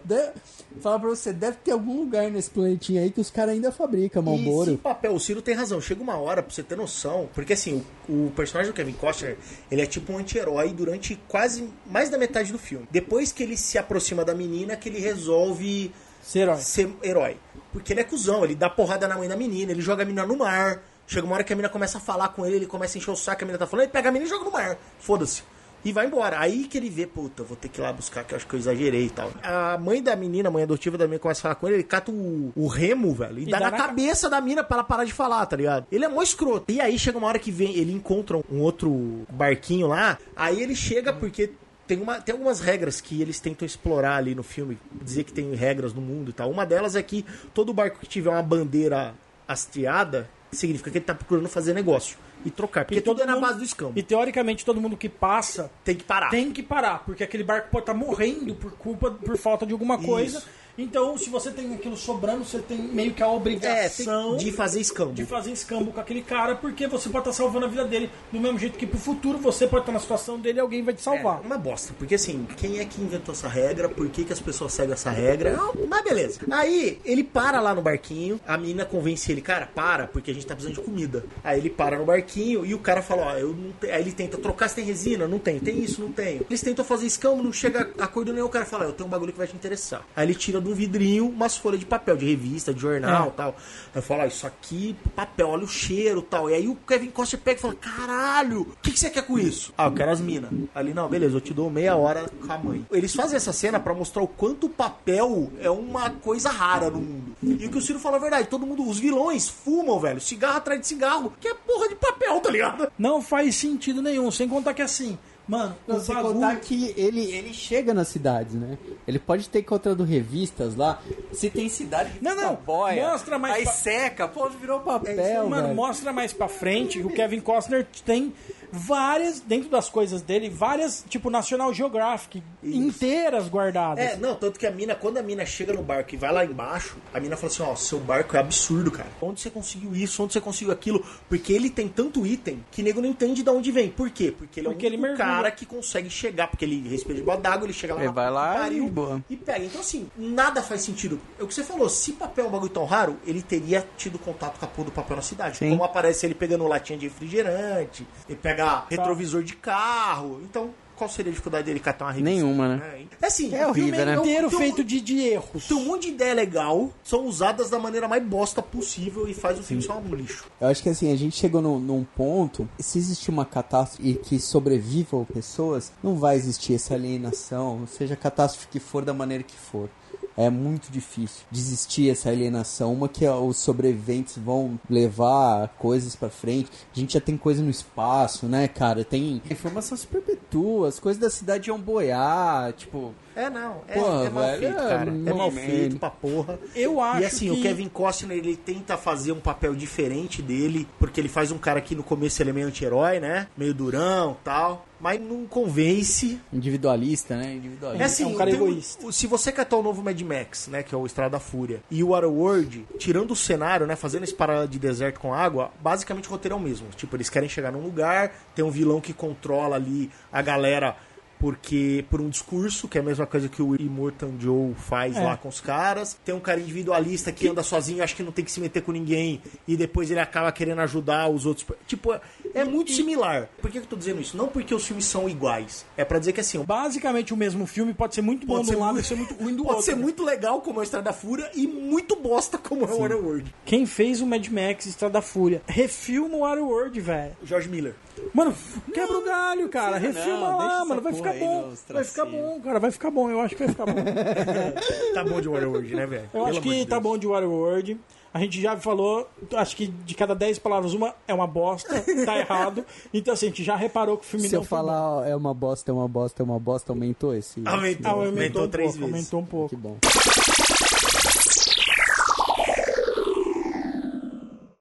Fala 0.81 0.99
pra 0.99 1.09
você, 1.09 1.33
deve 1.33 1.57
ter 1.57 1.71
algum 1.71 1.97
lugar 1.97 2.29
nesse 2.29 2.49
planetinha 2.49 3.01
aí 3.01 3.09
que 3.11 3.19
os 3.19 3.29
caras 3.31 3.53
ainda 3.55 3.71
fabricam 3.71 4.21
E 4.21 4.25
Malboro. 4.25 4.71
se 4.71 4.77
papel, 4.77 5.13
o 5.13 5.19
Ciro 5.19 5.41
tem 5.41 5.55
razão. 5.55 5.81
Chega 5.81 6.01
uma 6.01 6.15
hora 6.17 6.43
pra 6.43 6.53
você 6.53 6.61
ter 6.63 6.75
noção. 6.77 7.27
Porque 7.33 7.53
assim, 7.53 7.83
o, 8.07 8.27
o 8.27 8.31
personagem 8.35 8.71
do 8.71 8.75
Kevin 8.75 8.93
Costner, 8.93 9.37
ele 9.71 9.81
é 9.81 9.85
tipo 9.85 10.13
um 10.13 10.17
anti-herói 10.19 10.69
durante 10.71 11.15
quase 11.27 11.69
mais 11.85 12.09
da 12.09 12.17
metade 12.17 12.51
do 12.51 12.59
filme. 12.59 12.87
Depois 12.91 13.31
que 13.31 13.41
ele 13.43 13.57
se 13.57 13.77
aproxima 13.77 14.23
da 14.23 14.33
menina, 14.35 14.75
que 14.75 14.87
ele 14.89 14.99
resolve 14.99 15.91
Ser 16.21 16.39
herói. 16.39 16.57
ser 16.57 16.89
herói. 17.03 17.37
Porque 17.73 17.91
ele 17.93 18.01
é 18.01 18.03
cuzão, 18.03 18.43
ele 18.45 18.55
dá 18.55 18.69
porrada 18.69 19.07
na 19.07 19.17
mãe 19.17 19.27
da 19.27 19.35
menina, 19.35 19.71
ele 19.71 19.81
joga 19.81 20.03
a 20.03 20.05
menina 20.05 20.25
no 20.25 20.37
mar. 20.37 20.81
Chega 21.07 21.25
uma 21.25 21.33
hora 21.35 21.43
que 21.43 21.51
a 21.51 21.55
menina 21.55 21.69
começa 21.71 21.97
a 21.97 22.01
falar 22.01 22.29
com 22.29 22.45
ele, 22.45 22.57
ele 22.57 22.65
começa 22.67 22.95
a 22.95 22.99
encher 22.99 23.09
o 23.11 23.15
saco, 23.15 23.43
a 23.43 23.45
menina 23.45 23.57
tá 23.57 23.65
falando, 23.65 23.85
ele 23.85 23.91
pega 23.91 24.09
a 24.09 24.11
menina 24.11 24.27
e 24.27 24.31
joga 24.31 24.45
no 24.45 24.51
mar. 24.51 24.77
Foda-se. 24.99 25.41
E 25.83 25.91
vai 25.91 26.07
embora. 26.07 26.39
Aí 26.39 26.65
que 26.65 26.77
ele 26.77 26.89
vê, 26.89 27.07
puta, 27.07 27.43
vou 27.43 27.55
ter 27.55 27.69
que 27.69 27.79
ir 27.79 27.83
lá 27.83 27.93
buscar, 27.93 28.23
que 28.23 28.33
eu 28.33 28.37
acho 28.37 28.47
que 28.47 28.53
eu 28.53 28.59
exagerei 28.59 29.05
e 29.05 29.09
tal. 29.09 29.31
A 29.41 29.77
mãe 29.77 30.01
da 30.01 30.15
menina, 30.15 30.49
a 30.49 30.51
mãe 30.51 30.63
adotiva 30.63 30.97
da 30.97 31.05
menina, 31.05 31.19
começa 31.19 31.39
a 31.39 31.43
falar 31.43 31.55
com 31.55 31.67
ele, 31.67 31.77
ele 31.77 31.83
cata 31.83 32.11
o, 32.11 32.51
o 32.55 32.67
remo, 32.67 33.13
velho, 33.13 33.39
e, 33.39 33.45
dá, 33.45 33.59
na, 33.59 33.71
cabeça 33.71 34.29
da 34.29 34.41
mina 34.41 34.63
pra 34.63 34.77
ela 34.77 34.83
parar 34.83 35.05
de 35.05 35.13
falar, 35.13 35.45
tá 35.45 35.55
ligado? 35.55 35.87
Ele 35.91 36.05
é 36.05 36.07
mó 36.07 36.21
escroto. 36.21 36.71
E 36.71 36.81
aí 36.81 36.97
chega 36.99 37.17
uma 37.17 37.27
hora 37.27 37.39
que 37.39 37.51
vem, 37.51 37.75
ele 37.75 37.93
encontra 37.93 38.37
um 38.51 38.59
outro 38.59 39.25
barquinho 39.29 39.87
lá, 39.87 40.17
aí 40.35 40.61
ele 40.61 40.75
chega 40.75 41.13
porque 41.13 41.51
tem, 41.87 42.01
uma, 42.01 42.19
tem 42.19 42.33
algumas 42.33 42.59
regras 42.59 43.01
que 43.01 43.21
eles 43.21 43.39
tentam 43.39 43.65
explorar 43.65 44.17
ali 44.17 44.35
no 44.35 44.43
filme, 44.43 44.77
dizer 45.01 45.23
que 45.23 45.33
tem 45.33 45.53
regras 45.55 45.93
no 45.93 46.01
mundo 46.01 46.29
e 46.29 46.33
tal. 46.33 46.49
Uma 46.51 46.65
delas 46.65 46.95
é 46.95 47.01
que 47.01 47.25
todo 47.53 47.73
barco 47.73 47.99
que 47.99 48.05
tiver 48.05 48.29
uma 48.29 48.43
bandeira 48.43 49.15
hasteada, 49.47 50.29
significa 50.51 50.91
que 50.91 50.97
ele 50.99 51.05
tá 51.05 51.15
procurando 51.15 51.47
fazer 51.47 51.73
negócio 51.73 52.17
e 52.45 52.49
trocar, 52.51 52.85
porque 52.85 52.99
E 52.99 53.01
tudo 53.01 53.21
é 53.21 53.25
na 53.25 53.33
mundo- 53.33 53.41
base 53.45 53.57
do 53.59 53.63
escambo. 53.65 53.93
E 53.95 54.03
teoricamente 54.03 54.63
todo 54.65 54.79
mundo 54.79 54.95
que 54.97 55.09
passa 55.09 55.69
Tem 55.83 55.95
que 55.95 56.03
parar. 56.03 56.29
tem 56.29 56.51
que 56.51 56.63
parar, 56.63 57.03
porque 57.05 57.23
aquele 57.23 57.43
barco 57.43 57.69
pode 57.71 57.83
estar 57.83 57.93
morrendo 57.93 58.55
por 58.55 58.71
culpa, 58.73 59.11
por 59.11 59.37
falta 59.37 59.65
de 59.65 59.73
alguma 59.73 59.97
coisa. 59.97 60.37
Isso. 60.39 60.47
Então, 60.81 61.17
se 61.17 61.29
você 61.29 61.51
tem 61.51 61.73
aquilo 61.73 61.97
sobrando, 61.97 62.45
você 62.45 62.59
tem 62.59 62.77
meio 62.77 63.13
que 63.13 63.21
a 63.21 63.25
É, 63.25 63.29
obrigação 63.29 64.37
tem 64.37 64.45
de 64.45 64.51
fazer 64.51 64.79
escambo. 64.79 65.13
de 65.13 65.25
fazer 65.25 65.51
escambo 65.51 65.91
com 65.91 65.99
aquele 65.99 66.21
cara, 66.21 66.55
porque 66.55 66.87
você 66.87 67.09
pode 67.09 67.29
estar 67.29 67.33
salvando 67.43 67.65
a 67.65 67.69
vida 67.69 67.83
dele 67.85 68.09
do 68.31 68.39
mesmo 68.39 68.57
jeito 68.57 68.77
que 68.77 68.85
pro 68.87 68.97
futuro 68.97 69.37
você 69.37 69.67
pode 69.67 69.83
estar 69.83 69.91
na 69.91 69.99
situação 69.99 70.39
dele 70.39 70.59
e 70.59 70.61
alguém 70.61 70.81
vai 70.83 70.93
te 70.93 71.01
salvar. 71.01 71.41
É 71.43 71.45
uma 71.45 71.57
bosta, 71.57 71.93
porque 71.99 72.15
assim, 72.15 72.47
quem 72.57 72.79
é 72.79 72.85
que 72.85 73.01
inventou 73.01 73.33
essa 73.33 73.47
regra? 73.47 73.89
Por 73.89 74.07
que, 74.09 74.23
que 74.23 74.31
as 74.33 74.39
pessoas 74.39 74.73
seguem 74.73 74.93
essa 74.93 75.09
regra? 75.09 75.51
Não, 75.53 75.73
mas 75.87 76.03
beleza. 76.03 76.39
Aí 76.49 76.99
ele 77.03 77.23
para 77.23 77.59
lá 77.59 77.75
no 77.75 77.81
barquinho, 77.81 78.39
a 78.47 78.57
menina 78.57 78.85
convence 78.85 79.31
ele, 79.31 79.41
cara, 79.41 79.67
para, 79.67 80.07
porque 80.07 80.31
a 80.31 80.33
gente 80.33 80.45
tá 80.45 80.55
precisando 80.55 80.77
de 80.79 80.83
comida. 80.85 81.25
Aí 81.43 81.59
ele 81.59 81.69
para 81.69 81.97
no 81.97 82.05
barquinho 82.05 82.65
e 82.65 82.73
o 82.73 82.79
cara 82.79 83.01
fala, 83.01 83.33
ó, 83.33 83.37
eu 83.37 83.49
não 83.53 83.71
tenho. 83.73 83.93
Aí 83.93 84.01
ele 84.01 84.11
tenta 84.13 84.37
trocar 84.37 84.69
se 84.69 84.75
tem 84.75 84.85
resina, 84.85 85.27
não 85.27 85.39
tem, 85.39 85.59
tem 85.59 85.79
isso, 85.83 86.01
não 86.01 86.11
tem. 86.11 86.41
Eles 86.49 86.61
tentam 86.61 86.85
fazer 86.85 87.05
escambo, 87.05 87.43
não 87.43 87.51
chega 87.53 87.89
a 87.97 88.05
acordo 88.05 88.31
nenhum, 88.33 88.45
o 88.45 88.49
cara 88.49 88.65
fala, 88.65 88.85
eu 88.85 88.93
tenho 88.93 89.07
um 89.07 89.09
bagulho 89.09 89.31
que 89.33 89.37
vai 89.37 89.47
te 89.47 89.55
interessar. 89.55 90.05
Aí 90.15 90.25
ele 90.25 90.35
tira 90.35 90.59
de 90.61 90.68
um 90.69 90.73
vidrinho 90.75 91.27
umas 91.29 91.57
folhas 91.57 91.79
de 91.79 91.85
papel, 91.85 92.15
de 92.17 92.25
revista, 92.25 92.73
de 92.73 92.79
jornal 92.81 93.27
É. 93.27 93.31
tal. 93.31 93.55
Aí 93.93 94.01
fala, 94.01 94.23
ó, 94.23 94.25
isso 94.27 94.45
aqui, 94.47 94.95
papel, 95.15 95.49
olha 95.49 95.63
o 95.63 95.67
cheiro 95.67 96.21
tal. 96.21 96.49
E 96.49 96.53
aí 96.53 96.67
o 96.67 96.75
Kevin 96.75 97.09
Costner 97.09 97.41
pega 97.41 97.59
e 97.59 97.61
fala, 97.61 97.75
caralho, 97.75 98.61
o 98.61 98.75
que, 98.81 98.91
que 98.91 98.99
você 98.99 99.09
quer 99.09 99.23
com 99.25 99.37
isso? 99.37 99.73
Ah, 99.77 99.85
eu 99.85 99.91
quero 99.93 100.11
as 100.11 100.19
minas. 100.21 100.49
Ali, 100.73 100.93
não, 100.93 101.07
beleza, 101.09 101.37
eu 101.37 101.41
te 101.41 101.53
dou 101.53 101.69
meia 101.69 101.95
hora 101.95 102.29
com 102.45 102.51
a 102.51 102.57
mãe. 102.57 102.85
Eles 102.91 103.13
fazem 103.13 103.35
essa 103.37 103.53
cena 103.53 103.79
pra 103.79 103.93
mostrar 103.93 104.21
o 104.23 104.27
quanto 104.27 104.67
o 104.67 104.69
papel 104.69 105.51
é 105.59 105.69
uma 105.69 106.09
coisa 106.09 106.49
rara 106.49 106.89
no 106.89 106.99
mundo. 106.99 107.35
E 107.41 107.65
o 107.65 107.69
que 107.69 107.77
o 107.77 107.81
Ciro 107.81 107.99
falou 107.99 108.17
é 108.17 108.21
verdade, 108.21 108.47
todo 108.47 108.65
mundo, 108.65 108.87
os 108.87 108.99
vilões 108.99 109.47
fumam, 109.47 109.99
velho, 109.99 110.19
cigarro 110.19 110.57
atrás 110.57 110.79
de 110.79 110.87
cigarro, 110.87 111.33
que 111.39 111.47
é 111.47 111.53
porra 111.53 111.87
de 111.89 111.95
papel, 111.95 112.39
tá 112.39 112.49
ligado? 112.49 112.91
Não 112.97 113.21
faz 113.21 113.55
sentido 113.55 114.01
nenhum, 114.01 114.29
sem 114.31 114.47
contar 114.47 114.73
que 114.73 114.81
assim, 114.81 115.17
mano, 115.49 115.75
Não, 115.87 115.99
sem 115.99 116.15
bagulho... 116.15 116.33
contar 116.35 116.55
que 116.57 116.93
ele, 116.95 117.31
ele 117.31 117.53
chega 117.53 117.93
nas 117.93 118.07
cidades, 118.07 118.53
né? 118.53 118.77
Ele 119.07 119.19
pode 119.19 119.49
ter 119.49 119.59
encontrado 119.59 120.03
revistas 120.03 120.75
lá. 120.75 121.01
Se 121.33 121.49
tem 121.49 121.67
cidade 121.67 122.11
que 122.11 122.23
Não, 122.23 122.35
não, 122.35 122.55
boia, 122.55 123.09
mostra 123.11 123.37
mais 123.39 123.55
aí 123.55 123.65
pa- 123.65 123.71
seca, 123.71 124.27
pô, 124.27 124.47
virou 124.49 124.79
papel. 124.79 125.15
Papel, 125.15 125.49
Mano, 125.49 125.63
velho. 125.63 125.75
mostra 125.75 126.13
mais 126.13 126.31
pra 126.31 126.47
frente 126.47 126.99
o 127.01 127.09
Kevin 127.09 127.39
Costner 127.39 127.85
tem 128.05 128.33
várias, 128.71 129.39
dentro 129.39 129.69
das 129.69 129.89
coisas 129.89 130.21
dele, 130.21 130.49
várias, 130.49 131.03
tipo, 131.07 131.29
National 131.29 131.73
Geographic 131.73 132.41
inteiras 132.63 133.47
guardadas. 133.47 134.03
É, 134.03 134.17
não, 134.17 134.35
tanto 134.35 134.59
que 134.59 134.65
a 134.67 134.71
mina, 134.71 134.95
quando 134.95 135.17
a 135.17 135.21
mina 135.23 135.45
chega 135.45 135.73
no 135.73 135.81
barco 135.81 136.13
e 136.13 136.17
vai 136.17 136.31
lá 136.31 136.45
embaixo, 136.45 136.97
a 137.13 137.19
mina 137.19 137.35
fala 137.35 137.51
assim, 137.51 137.63
ó, 137.63 137.75
seu 137.75 137.99
barco 137.99 138.35
é 138.35 138.39
absurdo, 138.39 138.91
cara. 138.91 139.09
Onde 139.21 139.41
você 139.41 139.49
conseguiu 139.49 139.95
isso? 139.95 140.21
Onde 140.23 140.33
você 140.33 140.41
conseguiu 140.41 140.73
aquilo? 140.73 141.05
Porque 141.27 141.53
ele 141.53 141.69
tem 141.69 141.87
tanto 141.87 142.25
item 142.25 142.63
que 142.71 142.81
nego 142.83 143.01
não 143.01 143.09
entende 143.09 143.43
de 143.43 143.49
onde 143.49 143.71
vem. 143.71 143.89
Por 143.89 144.09
quê? 144.09 144.33
Porque 144.37 144.59
ele 144.59 144.67
é 144.67 144.71
Porque 144.71 144.85
o 144.85 144.87
ele 144.87 144.97
mergulha. 144.97 145.17
cara 145.25 145.51
que 145.51 145.65
consegue 145.65 146.09
chegar, 146.09 146.47
porque 146.47 146.65
ele 146.65 146.87
respira 146.87 147.15
debaixo 147.17 147.41
d'água, 147.41 147.65
ele 147.65 147.73
chega 147.73 147.93
lá 147.93 147.99
Ele 147.99 148.07
na 148.07 148.13
vai 148.13 148.29
lá 148.31 148.53
pariu 148.55 148.85
e 148.85 148.89
boa. 148.89 149.23
e 149.29 149.35
pega. 149.35 149.65
Então, 149.65 149.81
assim, 149.81 150.09
nada 150.17 150.61
faz 150.61 150.81
sentido. 150.81 151.19
É 151.39 151.43
o 151.43 151.47
que 151.47 151.53
você 151.53 151.63
falou, 151.63 151.89
se 151.89 152.13
papel 152.13 152.45
é 152.45 152.47
um 152.47 152.51
bagulho 152.51 152.71
tão 152.71 152.85
raro, 152.85 153.17
ele 153.25 153.41
teria 153.41 153.85
tido 153.97 154.19
contato 154.19 154.59
com 154.59 154.65
a 154.65 154.67
porra 154.67 154.85
do 154.85 154.91
papel 154.91 155.15
na 155.17 155.21
cidade. 155.21 155.57
Sim. 155.57 155.69
Como 155.71 155.83
aparece 155.83 156.25
ele 156.25 156.35
pegando 156.35 156.67
latinha 156.67 156.97
de 156.97 157.07
refrigerante, 157.07 158.05
ele 158.27 158.37
pega 158.41 158.58
retrovisor 158.89 159.43
de 159.43 159.55
carro. 159.55 160.41
Então, 160.43 160.69
qual 160.95 161.09
seria 161.09 161.29
a 161.29 161.33
dificuldade 161.33 161.65
dele 161.65 161.79
catar 161.79 162.05
uma 162.05 162.11
revista? 162.11 162.29
Nenhuma, 162.29 162.75
né? 162.75 163.05
É, 163.21 163.25
assim, 163.25 163.55
É 163.55 163.65
o 163.65 163.69
horrível, 163.69 163.93
filme 163.93 164.05
né? 164.05 164.13
é 164.13 164.19
um- 164.19 164.21
inteiro 164.21 164.47
um- 164.47 164.51
feito 164.51 164.83
de, 164.83 164.99
de 164.99 165.17
erros. 165.19 165.65
Tem 165.67 165.77
um 165.77 165.85
monte 165.85 166.03
de 166.03 166.09
ideia 166.09 166.33
legal, 166.33 166.89
são 167.03 167.25
usadas 167.25 167.69
da 167.69 167.79
maneira 167.79 168.05
mais 168.07 168.21
bosta 168.23 168.61
possível 168.61 169.25
e 169.27 169.33
faz 169.33 169.57
o 169.57 169.63
filme 169.63 169.81
só 169.81 169.97
um 169.97 170.13
lixo. 170.13 170.45
Eu 170.59 170.67
acho 170.67 170.83
que 170.83 170.89
assim, 170.89 171.11
a 171.11 171.15
gente 171.15 171.37
chegou 171.37 171.61
num, 171.61 171.79
num 171.79 172.03
ponto, 172.03 172.67
se 172.79 172.97
existir 172.97 173.31
uma 173.31 173.45
catástrofe 173.45 174.09
e 174.09 174.15
que 174.15 174.39
sobrevivam 174.39 175.23
pessoas, 175.23 175.91
não 176.03 176.15
vai 176.15 176.35
existir 176.35 176.73
essa 176.75 176.95
alienação, 176.95 177.87
seja 177.87 178.13
a 178.15 178.17
catástrofe 178.17 178.67
que 178.67 178.79
for 178.79 179.05
da 179.05 179.13
maneira 179.13 179.43
que 179.43 179.55
for. 179.55 179.89
É 180.37 180.49
muito 180.49 180.91
difícil 180.91 181.43
desistir 181.51 182.09
essa 182.09 182.29
alienação. 182.29 182.93
Uma 182.93 183.09
que 183.09 183.27
os 183.27 183.57
sobreviventes 183.57 184.37
vão 184.37 184.79
levar 184.89 185.67
coisas 185.77 186.15
pra 186.15 186.29
frente. 186.29 186.69
A 186.95 186.99
gente 186.99 187.13
já 187.13 187.21
tem 187.21 187.35
coisa 187.37 187.61
no 187.61 187.69
espaço, 187.69 188.45
né, 188.45 188.67
cara? 188.67 189.03
Tem 189.03 189.41
informação 189.49 189.97
se 189.97 190.07
perpetua, 190.07 190.87
as 190.87 190.99
coisas 190.99 191.21
da 191.21 191.29
cidade 191.29 191.69
iam 191.69 191.79
boiar, 191.79 192.73
tipo. 192.73 193.13
É, 193.35 193.49
não. 193.49 193.81
É, 193.87 193.93
Pô, 193.99 194.23
é 194.23 194.29
mal 194.29 194.43
feito, 194.49 194.65
é 194.65 194.73
cara. 194.73 195.09
É 195.09 195.33
mal 195.33 195.49
momento. 195.51 195.65
feito 195.65 195.99
pra 195.99 196.09
porra. 196.09 196.59
Eu 196.75 196.99
acho 197.01 197.21
E 197.21 197.25
assim, 197.25 197.53
que... 197.53 197.59
o 197.59 197.61
Kevin 197.61 197.87
Costner, 197.89 198.37
ele 198.37 198.55
tenta 198.55 198.97
fazer 198.97 199.31
um 199.31 199.39
papel 199.39 199.75
diferente 199.75 200.41
dele, 200.41 200.87
porque 200.97 201.21
ele 201.21 201.29
faz 201.29 201.51
um 201.51 201.57
cara 201.57 201.79
que 201.79 201.95
no 201.95 202.03
começo 202.03 202.41
ele 202.41 202.49
é 202.49 202.53
meio 202.53 202.67
anti-herói, 202.67 203.19
né? 203.19 203.47
Meio 203.57 203.73
durão 203.73 204.35
tal. 204.43 204.85
Mas 204.99 205.19
não 205.21 205.45
convence. 205.45 206.39
Individualista, 206.51 207.35
né? 207.37 207.53
Individualista. 207.55 208.03
É 208.03 208.05
assim, 208.05 208.23
é 208.23 208.27
um 208.27 208.35
cara 208.35 208.51
egoísta. 208.51 209.05
o- 209.05 209.11
se 209.13 209.27
você 209.27 209.51
catar 209.51 209.77
o 209.77 209.83
novo 209.83 210.03
Mad 210.03 210.19
Max, 210.21 210.67
né, 210.67 210.83
que 210.83 210.93
é 210.93 210.97
o 210.97 211.05
Estrada 211.05 211.31
da 211.31 211.39
Fúria, 211.39 211.81
e 211.89 212.03
o 212.03 212.09
Waterworld, 212.09 212.85
tirando 212.97 213.31
o 213.31 213.35
cenário, 213.35 213.87
né, 213.87 213.95
fazendo 213.95 214.23
esse 214.23 214.33
parada 214.33 214.67
de 214.67 214.77
deserto 214.77 215.19
com 215.19 215.33
água, 215.33 215.71
basicamente 215.81 216.27
o 216.27 216.31
roteiro 216.31 216.55
é 216.55 216.57
o 216.57 216.61
mesmo. 216.61 216.87
Tipo, 216.95 217.15
eles 217.15 217.29
querem 217.29 217.47
chegar 217.49 217.71
num 217.71 217.81
lugar, 217.81 218.31
tem 218.53 218.63
um 218.65 218.71
vilão 218.71 218.99
que 218.99 219.13
controla 219.13 219.75
ali 219.75 220.09
a 220.31 220.41
galera 220.41 220.95
porque 221.39 222.03
por 222.09 222.19
um 222.21 222.29
discurso, 222.29 222.87
que 222.87 222.97
é 222.97 223.01
a 223.01 223.03
mesma 223.03 223.25
coisa 223.25 223.47
que 223.47 223.61
o 223.61 223.75
Immortan 223.81 224.31
Joe 224.39 224.73
faz 224.75 225.15
É. 225.17 225.21
lá 225.21 225.37
com 225.37 225.47
os 225.49 225.59
caras. 225.61 226.17
Tem 226.25 226.35
um 226.35 226.39
cara 226.39 226.59
individualista 226.59 227.31
que 227.31 227.47
anda 227.47 227.63
sozinho, 227.63 228.03
acha 228.03 228.15
que 228.15 228.21
não 228.23 228.31
tem 228.31 228.43
que 228.45 228.51
se 228.51 228.59
meter 228.59 228.81
com 228.83 228.91
ninguém, 228.91 229.41
e 229.67 229.75
depois 229.77 230.11
ele 230.11 230.19
acaba 230.19 230.51
querendo 230.51 230.79
ajudar 230.81 231.29
os 231.29 231.45
outros. 231.45 231.65
Tipo, 231.87 232.13
é- 232.13 232.21
é 232.53 232.65
muito 232.65 232.91
similar. 232.91 233.47
Por 233.61 233.71
que 233.71 233.79
que 233.79 233.85
eu 233.85 233.89
tô 233.89 233.95
dizendo 233.95 234.21
isso? 234.21 234.35
Não 234.37 234.47
porque 234.47 234.75
os 234.75 234.85
filmes 234.85 235.05
são 235.05 235.29
iguais. 235.29 235.85
É 235.97 236.03
pra 236.05 236.19
dizer 236.19 236.33
que 236.33 236.41
assim, 236.41 236.59
Basicamente 236.63 237.33
o 237.33 237.37
mesmo 237.37 237.65
filme 237.65 237.93
pode 237.93 238.13
ser 238.15 238.21
muito 238.21 238.45
bom 238.45 238.55
Pode 238.57 238.69
de 238.69 238.75
um 238.75 238.79
lado 238.79 238.93
muito- 238.93 239.05
e 239.05 239.07
ser 239.07 239.15
muito 239.15 239.33
ruim 239.33 239.55
do 239.55 239.63
pode 239.63 239.75
outro. 239.77 239.85
ser 239.85 239.95
muito 239.95 240.23
legal 240.23 240.61
como 240.61 240.79
é 240.79 240.81
a 240.81 240.83
Estrada 240.83 241.05
da 241.05 241.13
Fúria 241.13 241.49
e 241.55 241.67
muito 241.67 242.15
bosta 242.15 242.57
como 242.57 242.83
é 242.85 242.91
o 242.91 242.99
Waterworld. 242.99 243.53
Quem 243.65 243.85
fez 243.85 244.19
o 244.21 244.25
Mad 244.27 244.45
Max 244.49 244.85
Estrada 244.85 245.13
da 245.13 245.21
Fúria? 245.21 245.61
Refilma 245.67 246.35
o 246.35 246.39
Waterworld, 246.41 246.99
velho. 246.99 247.31
O 247.41 247.45
George 247.45 247.69
Miller. 247.69 247.95
Mano, 248.33 248.53
quebra 248.93 249.17
o 249.17 249.23
galho, 249.23 249.69
cara. 249.69 249.97
Refilma 249.97 250.49
não, 250.51 250.57
lá, 250.57 250.85
mano. 250.85 251.01
Vai 251.01 251.13
ficar 251.13 251.33
bom. 251.33 251.73
Vai 251.89 252.03
ficar 252.03 252.25
bom, 252.25 252.59
cara. 252.63 252.79
Vai 252.79 252.91
ficar 252.91 253.11
bom. 253.11 253.29
Eu 253.29 253.41
acho 253.41 253.55
que 253.55 253.63
vai 253.65 253.69
ficar 253.73 253.85
bom. 253.85 253.93
Tá 255.13 255.23
bom 255.23 255.41
de 255.41 255.49
Waterworld, 255.49 255.95
né, 255.95 256.05
velho? 256.05 256.23
Eu 256.25 256.29
Pelo 256.31 256.45
acho 256.45 256.61
que 256.61 256.69
de 256.69 256.85
tá 256.85 256.99
bom 256.99 257.17
de 257.17 257.27
Waterworld. 257.27 257.99
A 258.31 258.39
gente 258.39 258.61
já 258.61 258.77
falou, 258.77 259.27
acho 259.55 259.75
que 259.75 259.87
de 259.87 260.13
cada 260.13 260.35
10 260.35 260.59
palavras, 260.59 260.93
uma 260.93 261.15
é 261.27 261.33
uma 261.33 261.47
bosta, 261.47 261.99
tá 262.25 262.37
errado. 262.37 262.85
Então, 263.11 263.33
assim, 263.33 263.47
a 263.47 263.49
gente 263.49 263.63
já 263.63 263.75
reparou 263.75 264.17
que 264.17 264.23
o 264.23 264.27
filme 264.29 264.47
Se 264.47 264.53
não 264.53 264.61
eu 264.61 264.65
foi 264.67 264.77
bom. 264.77 264.85
falar 264.85 265.15
ó, 265.17 265.25
é 265.25 265.35
uma 265.35 265.51
bosta, 265.51 265.89
é 265.89 265.93
uma 265.95 266.07
bosta, 266.07 266.43
é 266.43 266.45
uma 266.45 266.59
bosta, 266.59 266.91
aumentou 266.91 267.33
esse? 267.35 267.59
Aumentou. 267.65 268.05
Ah, 268.05 268.11
aumentou, 268.13 268.27
Aumentou 268.35 268.63
um 268.65 268.67
três 268.67 268.91
pouco, 268.91 269.07
vezes. 269.11 269.33
aumentou 269.33 269.39
um 269.39 269.45
pouco. 269.45 269.69
Que 269.69 269.75
bom. 269.75 269.97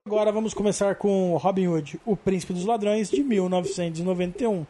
Agora 0.08 0.32
vamos 0.32 0.54
começar 0.54 0.94
com 0.94 1.36
Robin 1.36 1.68
Hood, 1.68 2.00
O 2.06 2.16
Príncipe 2.16 2.54
dos 2.54 2.64
Ladrões, 2.64 3.10
de 3.10 3.22
1991. 3.22 4.64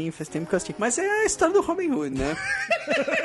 Assim, 0.00 0.10
faz 0.10 0.28
tempo 0.28 0.46
que 0.46 0.54
eu 0.54 0.56
assisti. 0.56 0.74
Mas 0.78 0.98
é 0.98 1.06
a 1.06 1.24
história 1.26 1.52
do 1.52 1.60
Robin 1.60 1.90
Hood, 1.90 2.18
né? 2.18 2.36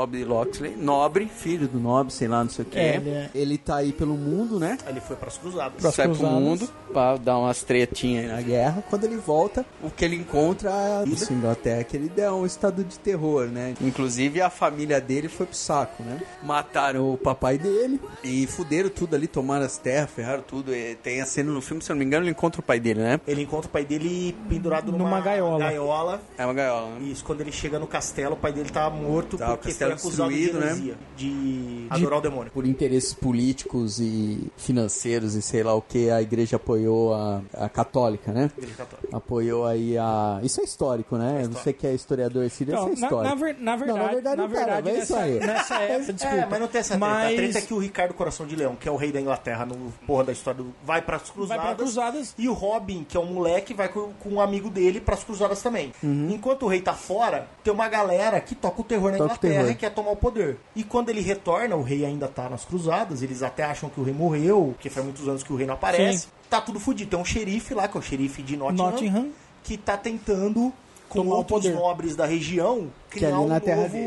Robin 0.00 0.24
Loxley, 0.24 0.74
nobre, 0.76 1.26
filho 1.26 1.68
do 1.68 1.78
nobre, 1.78 2.12
sei 2.12 2.26
lá, 2.28 2.42
não 2.42 2.50
sei 2.50 2.64
o 2.64 2.68
que. 2.68 2.78
É, 2.78 2.96
ele 2.96 3.10
é- 3.10 3.30
Ele 3.34 3.58
tá 3.58 3.76
aí 3.76 3.92
pelo 3.92 4.14
mundo, 4.14 4.58
né? 4.58 4.78
Ele 4.88 5.00
foi 5.00 5.16
pras 5.16 5.36
cruzadas. 5.38 5.80
Pras 5.80 5.94
Sai 5.94 6.06
pro 6.08 6.16
cruzadas. 6.16 6.40
mundo 6.42 6.68
pra 6.92 7.16
dar 7.16 7.38
umas 7.38 7.62
tretinhas 7.62 8.24
aí 8.24 8.30
Na 8.30 8.42
guerra, 8.42 8.84
quando 8.88 9.04
ele 9.04 9.16
volta, 9.16 9.64
o 9.82 9.90
que 9.90 10.04
ele 10.04 10.16
encontra 10.16 10.70
é 10.70 11.02
a 11.04 11.32
Inglaterra, 11.32 11.84
que 11.84 11.96
ele 11.96 12.08
deu 12.08 12.32
um 12.34 12.46
estado 12.46 12.82
de 12.82 12.98
terror, 12.98 13.46
né? 13.46 13.74
Inclusive 13.80 14.40
a 14.40 14.48
família 14.50 15.00
dele 15.00 15.28
foi 15.28 15.46
pro 15.46 15.54
saco, 15.56 16.02
né? 16.02 16.20
Mataram 16.42 17.12
o 17.12 17.16
papai 17.18 17.58
dele 17.58 18.00
e 18.24 18.46
fuderam 18.46 18.88
tudo 18.88 19.14
ali, 19.14 19.26
tomaram 19.26 19.64
as 19.64 19.76
terras, 19.78 20.10
ferraram 20.10 20.42
tudo. 20.42 20.74
E 20.74 20.94
tem 20.96 21.20
a 21.20 21.26
cena 21.26 21.52
no 21.52 21.60
filme, 21.60 21.82
se 21.82 21.90
eu 21.92 21.94
não 21.94 21.98
me 22.00 22.04
engano, 22.06 22.24
ele 22.24 22.30
encontra 22.32 22.60
o 22.60 22.64
pai 22.64 22.80
dele, 22.80 23.00
né? 23.00 23.20
Ele 23.26 23.42
encontra 23.42 23.68
o 23.68 23.70
pai 23.70 23.84
dele 23.84 24.34
pendurado 24.48 24.90
numa, 24.90 25.04
Numa 25.04 25.20
gaiola. 25.20 25.58
gaiola. 25.58 26.20
É 26.38 26.44
uma 26.44 26.54
gaiola, 26.54 26.88
né? 26.94 27.00
Isso, 27.08 27.22
quando 27.24 27.40
ele 27.42 27.52
chega 27.52 27.78
no 27.78 27.86
castelo, 27.86 28.34
o 28.34 28.36
pai 28.36 28.52
dele 28.52 28.70
tá 28.70 28.88
morto 28.90 29.36
Tá, 29.36 29.52
o 29.52 29.56
porque 29.56 29.68
acusado 29.94 30.30
de 30.30 30.52
né? 30.52 30.94
de 31.16 31.86
adorar 31.90 32.18
o 32.18 32.22
demônio. 32.22 32.50
Por 32.52 32.66
interesses 32.66 33.12
políticos 33.14 33.98
e 34.00 34.50
financeiros 34.56 35.34
e 35.34 35.42
sei 35.42 35.62
lá 35.62 35.74
o 35.74 35.82
que, 35.82 36.10
a 36.10 36.22
igreja 36.22 36.56
apoiou 36.56 37.14
a, 37.14 37.40
a 37.54 37.68
católica, 37.68 38.32
né? 38.32 38.50
Igreja 38.56 38.74
católica. 38.76 39.16
Apoiou 39.16 39.66
aí 39.66 39.96
a. 39.98 40.40
Isso 40.42 40.60
é 40.60 40.64
histórico, 40.64 41.16
né? 41.16 41.48
Você 41.52 41.72
que 41.72 41.86
é 41.86 41.94
historiador, 41.94 42.48
Ciro, 42.50 42.72
Então, 42.72 42.92
isso 42.92 42.98
é 42.98 43.00
na, 43.00 43.06
histórico. 43.06 43.34
na 43.34 43.46
ver- 43.46 43.56
na 43.60 43.76
verdade, 43.76 43.98
Não, 43.98 44.06
na 44.06 44.12
verdade, 44.12 44.36
na 44.36 44.42
não, 44.48 44.54
cara, 44.54 44.66
verdade, 44.80 44.88
é 44.88 44.92
nessa, 44.92 45.04
isso 45.04 45.16
aí. 45.16 45.40
nessa 45.40 45.74
época, 45.82 46.12
desculpa. 46.12 46.36
É, 46.36 46.46
mas 46.50 46.60
não 46.60 46.68
tem 46.68 46.78
essa 46.80 46.88
treta. 46.98 47.06
Mas- 47.06 47.32
A 47.32 47.36
treta 47.36 47.58
é 47.58 47.62
que 47.62 47.74
o 47.74 47.78
Ricardo 47.78 48.14
Coração 48.14 48.46
de 48.46 48.56
Leão, 48.56 48.76
que 48.76 48.88
é 48.88 48.92
o 48.92 48.96
rei 48.96 49.12
da 49.12 49.20
Inglaterra, 49.20 49.66
no 49.66 49.92
porra 50.06 50.24
da 50.24 50.32
história 50.32 50.62
do. 50.62 50.72
Vai 50.84 51.02
pras 51.02 51.30
cruzadas. 51.30 51.64
Vai 51.64 51.74
pra 51.74 51.84
cruzadas. 51.84 52.34
E 52.38 52.48
o 52.48 52.52
Robin, 52.52 53.04
que 53.08 53.16
é 53.16 53.20
um 53.20 53.26
moleque, 53.26 53.74
vai 53.74 53.88
com, 53.88 54.12
com 54.20 54.30
um 54.30 54.40
amigo 54.40 54.70
dele 54.70 55.00
pras 55.00 55.24
cruzadas 55.24 55.62
também. 55.62 55.92
Enquanto 56.02 56.64
o 56.64 56.68
rei 56.68 56.80
tá 56.80 56.94
fora, 56.94 57.48
tem 57.62 57.72
uma 57.72 57.88
galera 57.88 58.40
que 58.40 58.54
toca 58.54 58.80
o 58.80 58.84
terror 58.84 59.10
na 59.12 59.18
Toca 59.18 59.24
Inglaterra 59.32 59.62
terror. 59.64 59.76
Quer 59.80 59.90
tomar 59.90 60.10
o 60.10 60.16
poder. 60.16 60.58
E 60.76 60.84
quando 60.84 61.08
ele 61.08 61.20
retorna, 61.20 61.74
o 61.74 61.82
rei 61.82 62.04
ainda 62.04 62.28
tá 62.28 62.48
nas 62.48 62.64
cruzadas, 62.64 63.22
eles 63.22 63.42
até 63.42 63.64
acham 63.64 63.88
que 63.88 63.98
o 63.98 64.04
rei 64.04 64.14
morreu, 64.14 64.72
porque 64.74 64.90
faz 64.90 65.04
muitos 65.04 65.26
anos 65.26 65.42
que 65.42 65.52
o 65.52 65.56
rei 65.56 65.66
não 65.66 65.74
aparece. 65.74 66.18
Sim. 66.20 66.28
Tá 66.50 66.60
tudo 66.60 66.78
fudido. 66.78 67.10
Tem 67.10 67.18
um 67.18 67.24
xerife 67.24 67.72
lá, 67.74 67.88
que 67.88 67.96
é 67.96 68.00
o 68.00 68.02
xerife 68.02 68.42
de 68.42 68.56
Nottingham, 68.56 68.90
Nottingham. 68.90 69.28
que 69.64 69.76
tá 69.76 69.96
tentando, 69.96 70.72
com 71.10 71.22
Tomar 71.24 71.36
outros 71.36 71.62
poder. 71.64 71.74
nobres 71.74 72.14
da 72.16 72.24
região, 72.24 72.86
Que 73.10 73.18
criar 73.18 73.40
um 73.40 73.48
novo. 73.48 73.60
dele, 73.60 73.98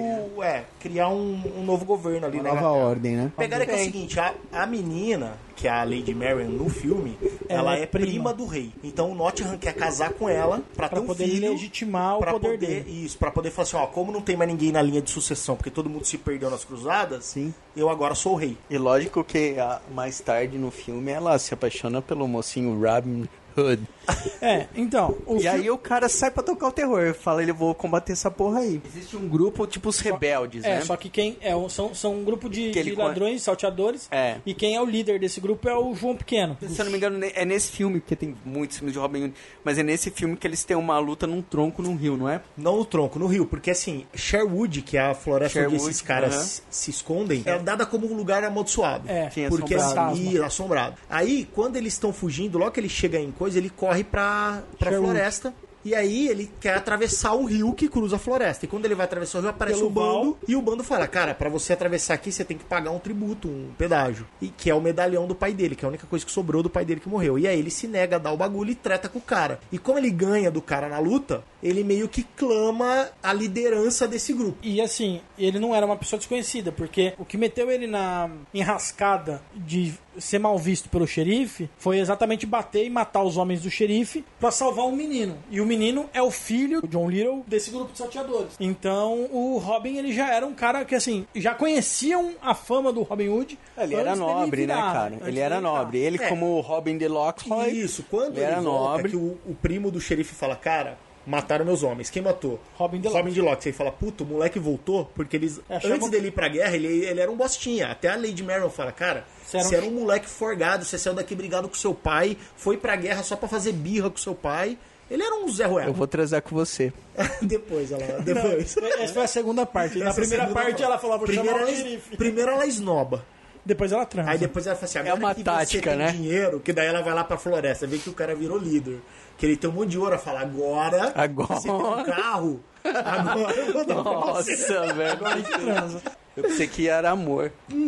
É, 0.42 0.63
criar 0.80 1.10
um, 1.10 1.42
um 1.58 1.63
novo 1.66 1.84
governo 1.84 2.26
ali 2.28 2.39
Uma 2.39 2.54
na 2.54 2.62
nova 2.62 2.70
ordem, 2.72 3.16
né? 3.18 3.32
A 3.36 3.39
pegada 3.42 3.63
é 3.63 3.66
que 3.66 3.72
é 3.74 3.76
o 3.76 3.80
seguinte, 3.84 4.20
a, 4.20 4.34
a 4.54 4.66
menina, 4.66 5.34
que 5.56 5.68
é 5.68 5.72
a 5.72 5.84
Lady 5.84 6.16
Marian 6.16 6.48
no 6.48 6.70
filme, 6.70 7.18
ela, 7.50 7.72
Ela 7.74 7.78
é 7.78 7.84
é 7.84 7.86
prima. 7.86 8.08
prima. 8.08 8.34
do 8.34 8.46
rei. 8.46 8.72
Então 8.82 9.12
o 9.12 9.16
Nottingham 9.16 9.58
quer 9.58 9.74
casar 9.74 10.13
com 10.13 10.30
ela 10.30 10.62
pra, 10.76 10.88
Pra 10.88 10.98
ter 10.98 11.04
um 11.04 11.08
poder 11.08 11.28
filho. 11.28 11.52
legitimar 11.52 12.16
o 12.16 12.20
pra 12.22 12.32
poder 12.32 12.52
poder, 12.52 12.84
dele. 12.84 13.06
Isso, 13.06 13.18
pra 13.18 13.30
poder 13.32 13.52
falar 13.52 13.63
assim, 13.68 13.76
ó, 13.78 13.86
como 13.88 14.10
não 14.12 14.22
tem 14.22 14.38
mais 14.38 14.50
ninguém 14.50 14.72
na 14.72 14.82
linha 14.82 15.02
de 15.02 15.12
sucessão, 15.12 15.58
porque 15.58 15.70
todo 15.70 15.89
mundo 15.89 16.06
se 16.06 16.18
perdeu 16.18 16.50
nas 16.50 16.63
cruzadas, 16.63 17.26
Sim. 17.26 17.54
eu 17.76 17.89
agora 17.89 18.16
sou 18.16 18.32
o 18.32 18.36
rei. 18.38 18.58
E 18.70 18.78
lógico 18.78 19.24
que 19.26 19.60
ah, 19.60 19.82
mais 19.94 20.22
tarde 20.22 20.58
no 20.58 20.72
filme 20.72 21.12
ela 21.12 21.38
se 21.38 21.54
apaixona 21.54 22.02
pelo 22.02 22.26
mocinho 22.30 22.82
Robin 22.82 23.28
Hood. 23.58 23.82
É, 24.42 24.68
então, 24.76 25.16
o 25.26 25.38
E 25.38 25.42
fi- 25.42 25.48
aí 25.48 25.70
o 25.72 25.78
cara 25.78 26.10
sai 26.10 26.30
pra 26.30 26.44
tocar 26.44 26.68
o 26.68 26.72
terror. 26.72 27.13
Fala, 27.13 27.42
ele 27.42 27.54
vou 27.54 27.74
combater 27.74 28.12
essa 28.12 28.30
porra 28.30 28.60
aí. 28.60 28.82
Existe 28.86 29.16
um 29.16 29.26
grupo, 29.30 29.66
tipo 29.66 29.88
os 29.88 30.00
rebeldes, 30.00 30.66
É, 30.66 30.76
né? 30.80 30.82
só 30.82 30.98
que 30.98 31.08
quem 31.10 31.38
é 31.39 31.56
um- 31.56 31.70
são, 31.70 31.96
são 31.96 32.13
um 32.20 32.26
grupo 32.26 32.50
de, 32.50 32.72
de 32.72 32.96
ladrões, 32.96 33.42
salteadores, 33.42 34.10
É. 34.12 34.36
e 34.46 34.54
quem 34.54 34.76
é 34.76 34.82
o 34.82 34.86
líder 34.86 35.18
desse 35.20 35.39
grupo 35.39 35.70
é 35.70 35.78
o 35.78 35.96
João 35.96 36.18
Pequeno. 36.18 36.58
Se 36.68 36.78
eu 36.78 36.84
não 36.84 36.92
me 36.92 36.98
engano, 36.98 37.24
é 37.34 37.46
nesse 37.46 37.72
filme, 37.72 38.02
porque 38.02 38.18
tem 38.18 38.36
muitos 38.44 38.78
filmes 38.78 38.92
de 38.94 39.00
Robin 39.00 39.24
Hood, 39.24 39.34
mas 39.63 39.78
é 39.80 39.84
nesse 39.84 40.12
filme 40.12 40.36
que 40.36 40.46
eles 40.46 40.66
têm 40.66 40.76
uma 40.76 41.00
luta 41.00 41.26
num 41.26 41.42
tronco 41.42 41.82
num 41.82 41.96
rio, 41.96 42.18
não 42.18 42.28
é? 42.28 42.42
Não 42.58 42.76
no 42.76 42.84
tronco, 42.84 43.18
no 43.18 43.28
rio, 43.28 43.46
porque 43.46 43.72
assim, 43.72 44.06
Sherwood, 44.13 44.82
que 44.82 44.98
é 44.98 45.02
a 45.02 45.13
floresta 45.13 45.60
onde 45.60 45.70
Sherwood, 45.70 45.89
esses 45.89 46.02
caras 46.02 46.34
aham. 46.36 46.44
se- 46.44 46.62
se 46.70 46.92
escondem, 46.92 47.44
é 47.46 47.58
dada 47.60 47.86
como 47.86 48.12
um 48.12 48.13
lugar 48.13 48.44
amaldiçoado. 48.44 49.10
É, 49.10 49.30
porque 49.48 49.76
assombrado. 49.76 50.12
assim, 50.12 50.30
ih, 50.32 50.39
assombrado. 50.44 50.96
Aí, 51.10 51.48
quando 51.54 51.78
eles 51.78 51.94
estão 51.94 52.12
fugindo, 52.12 52.58
logo 52.58 52.72
que 52.72 52.80
ele 52.82 52.89
chega 52.89 53.18
em 53.18 53.32
coisa, 53.43 53.58
ele 53.58 53.69
corre 53.69 54.03
pra, 54.06 54.63
pra 54.79 54.89
Sherwood. 54.89 55.12
floresta. 55.12 55.53
E 55.84 55.93
aí 55.93 56.28
ele 56.28 56.52
quer 56.60 56.76
atravessar 56.76 57.34
o 57.34 57.46
rio 57.46 57.74
que 57.74 57.88
cruza 57.88 58.15
a 58.15 58.19
floresta. 58.19 58.65
E 58.65 58.67
quando 58.67 58.86
ele 58.86 58.96
vai 58.96 59.06
atravessar 59.06 59.39
o 59.39 59.41
rio, 59.41 59.50
aparece 59.50 59.80
Pelo 59.80 59.89
o 59.89 59.93
bando. 59.93 60.24
val. 60.32 60.38
E 60.48 60.56
o 60.56 60.62
bando 60.62 60.84
fala, 60.84 61.08
cara, 61.08 61.34
pra 61.34 61.50
você 61.50 61.74
atravessar 61.74 62.13
aqui, 62.13 62.32
você 62.32 62.43
tem 62.46 62.58
que 62.58 62.63
pagar 62.65 62.91
um 62.91 63.00
tributo, 63.00 63.48
um 63.48 63.72
pedágio. 63.78 64.26
E 64.41 64.48
que 64.48 64.69
é 64.69 64.76
o 64.76 64.82
medalhão 64.82 65.28
do 65.28 65.36
pai 65.36 65.54
dele, 65.54 65.76
que 65.76 65.84
é 65.84 65.88
a 65.88 65.89
única 65.89 66.08
coisa 66.08 66.26
que 66.26 66.32
sobrou 66.32 66.63
do 66.63 66.69
pai 66.69 66.86
dele 66.86 67.00
que 67.02 67.10
morreu. 67.10 67.38
E 67.38 67.48
aí 67.48 67.58
ele 67.60 67.69
se 67.72 67.88
nega 67.88 68.15
a 68.15 68.19
dar 68.19 68.32
o 68.32 68.38
bagulho 68.38 68.72
e 68.72 68.76
treta 68.76 69.10
com 69.10 69.19
o 69.19 69.22
cara. 69.22 69.60
E 69.72 69.78
como 69.78 69.98
ele 69.98 70.10
ganha 70.10 70.50
do 70.50 70.62
cara 70.62 70.88
na 70.88 71.00
luta, 71.00 71.43
ele 71.62 71.84
meio 71.84 72.08
que 72.08 72.24
clama 72.36 73.10
a 73.22 73.34
liderança 73.34 74.08
desse 74.08 74.34
grupo. 74.34 74.58
E 74.62 74.82
assim, 74.82 75.22
ele 75.38 75.60
não 75.60 75.74
era 75.76 75.86
uma 75.86 75.98
pessoa 75.98 76.17
desconhecida, 76.17 76.72
porque 76.72 77.13
o 77.17 77.26
que 77.26 77.38
meteu 77.38 77.69
ele 77.69 77.88
na 77.88 78.30
enrascada 78.54 79.41
de 79.56 79.93
ser 80.17 80.39
mal 80.39 80.58
visto 80.60 80.89
pelo 80.89 81.08
xerife 81.08 81.69
foi 81.78 82.00
exatamente 82.00 82.46
bater 82.46 82.86
e 82.86 82.89
matar 82.89 83.24
os 83.24 83.36
homens 83.38 83.62
do 83.62 83.69
xerife 83.69 84.24
pra 84.39 84.52
salvar 84.52 84.86
um 84.86 84.96
menino. 84.96 85.38
E 85.50 85.60
o 85.60 85.65
menino 85.77 86.09
é 86.13 86.21
o 86.21 86.29
filho 86.31 86.81
do 86.81 86.88
John 86.88 87.09
Little 87.09 87.43
desse 87.47 87.71
grupo 87.71 87.91
de 87.91 87.97
salteadores. 87.97 88.53
Então 88.59 89.27
o 89.31 89.57
Robin 89.57 89.97
ele 89.97 90.13
já 90.13 90.33
era 90.33 90.45
um 90.45 90.53
cara 90.53 90.86
que 90.86 90.95
assim, 90.95 91.25
já 91.36 91.53
conheciam 91.55 92.33
a 92.41 92.53
fama 92.53 92.91
do 92.93 93.01
Robin 93.01 93.29
Hood. 93.29 93.59
Ele 93.77 93.95
era 93.95 94.15
nobre, 94.15 94.62
virar, 94.62 94.75
né, 94.86 94.93
cara? 95.19 95.29
Ele 95.29 95.39
era 95.39 95.59
nobre. 95.62 95.97
Ele, 95.99 96.21
É. 96.23 96.27
como 96.29 96.57
o 96.57 96.62
Robin 96.62 96.97
de 96.97 97.07
Lockroy, 97.07 97.69
Isso, 97.71 98.03
quando 98.09 98.38
ele 98.38 98.41
ele, 98.45 98.51
era 98.51 98.62
volta, 98.62 98.88
nobre. 98.97 99.09
que 99.12 99.15
o, 99.17 99.38
o 99.45 99.55
primo 99.62 99.89
do 99.91 99.99
xerife 99.99 100.33
fala, 100.36 100.55
cara, 100.55 100.97
mataram 101.25 101.65
meus 101.65 101.83
homens. 101.83 102.09
Quem 102.09 102.21
matou? 102.21 102.59
Robin 102.75 102.99
de 103.01 103.07
Robin 103.07 103.31
de 103.31 103.41
Locke. 103.41 103.63
Você 103.63 103.73
fala, 103.73 103.91
puta, 103.91 104.23
o 104.23 104.27
moleque 104.27 104.59
voltou, 104.59 105.09
porque 105.15 105.38
eles. 105.38 105.59
É, 105.69 105.77
Antes 105.88 106.09
dele 106.09 106.27
ir 106.27 106.31
pra 106.31 106.47
guerra, 106.47 106.75
ele, 106.75 106.88
ele 107.05 107.19
era 107.19 107.31
um 107.31 107.36
bostinha. 107.38 107.88
Até 107.88 108.09
a 108.09 108.15
Lady 108.15 108.43
Marion 108.43 108.69
fala, 108.69 108.91
cara, 108.91 109.25
Você 109.43 109.57
era 109.57 109.65
um 109.65 109.69
você 109.69 109.75
era 109.77 109.86
um 109.86 109.91
moleque 109.91 110.27
forgado, 110.27 110.86
você 110.86 110.97
saiu 110.97 111.15
daqui 111.15 111.33
brigado 111.36 111.67
com 111.67 111.75
seu 111.75 111.93
pai, 111.93 112.38
foi 112.55 112.77
pra 112.77 112.95
guerra 112.95 113.23
só 113.23 113.36
pra 113.36 113.47
fazer 113.47 113.71
birra 113.71 114.09
com 114.09 114.17
seu 114.17 114.36
pai. 114.36 114.77
Ele 115.12 115.22
era 115.24 115.36
um 115.36 115.50
Zé 115.50 115.66
Ruela. 115.66 115.89
Eu 115.89 115.94
vou 115.94 116.08
transar 116.08 116.42
com 116.42 116.56
você. 116.56 116.92
depois, 117.42 117.92
ela. 117.92 118.22
Depois. 118.22 118.76
Essa 118.78 119.13
foi 119.13 119.24
a 119.24 119.28
segunda 119.28 119.66
parte. 119.66 120.00
Na 120.00 120.10
Essa 120.10 120.20
primeira 120.22 120.44
segunda 120.46 120.62
parte 120.62 120.84
ela 120.84 120.98
falava, 120.98 121.20
vou 121.20 121.28
primeiro 121.28 121.50
chamar 121.50 121.66
o 121.66 121.68
ela, 121.68 121.78
xerife. 121.78 122.18
primeiro 122.18 122.52
ela 122.52 122.66
esnoba. 122.66 123.26
Depois 123.66 123.92
ela 123.94 124.06
transa. 124.06 124.32
Aí 124.32 124.38
depois 124.38 124.68
ela 124.68 124.76
fala 124.76 124.86
assim, 124.86 125.00
agora 125.00 125.16
uma 125.16 125.36
que 125.36 125.44
tática, 125.44 125.92
você 125.92 125.96
tem 125.96 126.06
né? 126.06 126.12
dinheiro, 126.12 126.60
que 126.60 126.74
daí 126.74 126.88
ela 126.88 127.02
vai 127.02 127.13
lá 127.13 127.24
pra 127.24 127.38
floresta, 127.38 127.88
vê 127.88 127.98
que 127.98 128.10
o 128.10 128.13
cara 128.13 128.36
virou 128.36 128.58
líder. 128.58 129.00
Que 129.38 129.46
ele 129.46 129.56
tem 129.56 129.70
um 129.70 129.74
monte 129.74 129.92
de 129.92 129.98
ouro, 129.98 130.12
ela 130.12 130.20
fala, 130.20 130.42
agora, 130.42 131.13
Agora. 131.16 131.56
você 131.56 131.68
tem 131.70 131.72
um 131.72 132.04
carro, 132.04 132.63
agora 132.84 133.52
eu 133.54 133.74
vou 133.74 133.86
dar 133.86 134.04
pra 134.04 134.34
você. 134.34 134.74
Nossa, 134.74 134.94
velho. 134.94 135.18
transa. 135.44 136.02
Eu 136.36 136.43
pensei 136.43 136.67
que 136.67 136.88
era 136.88 137.12
amor. 137.12 137.52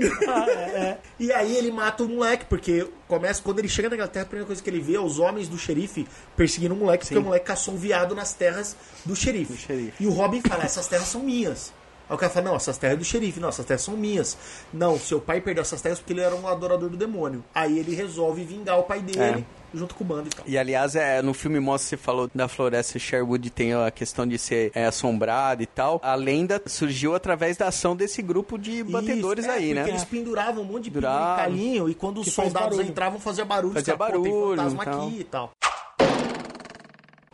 E 1.18 1.32
aí 1.32 1.56
ele 1.56 1.72
mata 1.72 2.04
o 2.04 2.10
moleque, 2.10 2.46
porque 2.46 2.86
começa, 3.08 3.42
quando 3.42 3.60
ele 3.60 3.70
chega 3.70 3.90
naquela 3.90 4.08
terra, 4.08 4.26
a 4.26 4.28
primeira 4.28 4.46
coisa 4.46 4.62
que 4.62 4.70
ele 4.70 4.82
vê 4.82 4.96
é 4.96 5.00
os 5.00 5.18
homens 5.18 5.48
do 5.48 5.58
xerife 5.58 6.06
perseguindo 6.36 6.74
o 6.74 6.78
moleque, 6.78 7.06
porque 7.06 7.18
o 7.18 7.24
moleque 7.24 7.46
caçou 7.46 7.74
um 7.74 7.78
viado 7.78 8.14
nas 8.14 8.34
terras 8.34 8.76
do 9.06 9.16
xerife. 9.16 9.56
xerife. 9.58 10.04
E 10.04 10.08
o 10.08 10.12
Robin 10.12 10.42
fala, 10.42 10.64
essas 10.64 10.88
terras 10.88 11.08
são 11.08 11.24
minhas. 11.24 11.74
Aí 12.10 12.16
o 12.16 12.18
cara 12.18 12.32
fala, 12.32 12.50
não, 12.50 12.56
essas 12.56 12.78
terras 12.78 12.96
é 12.96 12.98
do 12.98 13.06
xerife, 13.06 13.40
não, 13.40 13.50
essas 13.50 13.66
terras 13.66 13.82
são 13.82 13.96
minhas. 13.98 14.38
Não, 14.74 15.00
seu 15.00 15.20
pai 15.20 15.42
perdeu 15.42 15.62
essas 15.62 15.82
terras 15.82 16.00
porque 16.00 16.14
ele 16.14 16.22
era 16.22 16.36
um 16.36 16.48
adorador 16.48 16.90
do 16.90 16.98
demônio. 16.98 17.44
Aí 17.54 17.80
ele 17.80 17.96
resolve 17.96 18.44
vingar 18.44 18.78
o 18.78 18.84
pai 18.84 19.02
dele, 19.02 19.46
junto 19.76 19.96
com 19.96 20.04
o 20.04 20.08
bando 20.08 20.28
e 20.28 20.36
tal. 20.36 20.46
E 20.48 20.58
aliás, 20.58 20.96
é, 20.96 21.22
no 21.22 21.34
filme 21.34 21.60
mostra, 21.60 21.90
você 21.90 21.98
falou 21.98 22.30
da 22.34 22.48
floresta 22.48 22.98
Sherwood 22.98 23.50
tem 23.50 23.74
a 23.74 23.92
questão 23.92 24.26
de 24.28 24.38
ser 24.38 24.72
é, 24.74 24.86
assombrada 24.86 25.62
e 25.62 25.66
tal. 25.66 26.00
A 26.04 26.16
lenda 26.16 26.62
surgiu 26.66 27.16
através 27.16 27.58
da 27.58 27.68
ação 27.68 27.96
desse 27.96 28.22
grupo 28.22 28.58
de 28.58 28.84
batedores 28.84 29.46
Isso, 29.46 29.54
é, 29.54 29.58
aí, 29.58 29.68
porque 29.68 29.82
né? 29.82 29.90
eles 29.90 30.06
penduravam 30.06 30.64
um 30.64 30.66
monte 30.66 30.86
de 30.86 30.92
Penduravam. 30.92 31.36
penduricalhinho 31.46 31.90
e 31.90 31.96
quando 31.96 32.22
os 32.22 32.28
soldados 32.32 32.80
entravam 32.80 33.20
fazia 33.20 33.46
barulho, 33.46 33.74
Fazia 33.74 33.96
pô, 33.98 34.06
tem 34.06 34.14
barulho, 34.14 34.56
fantasma 34.58 34.84
então. 34.84 35.08
aqui 35.08 35.20
e 35.20 35.24
tal. 35.24 35.52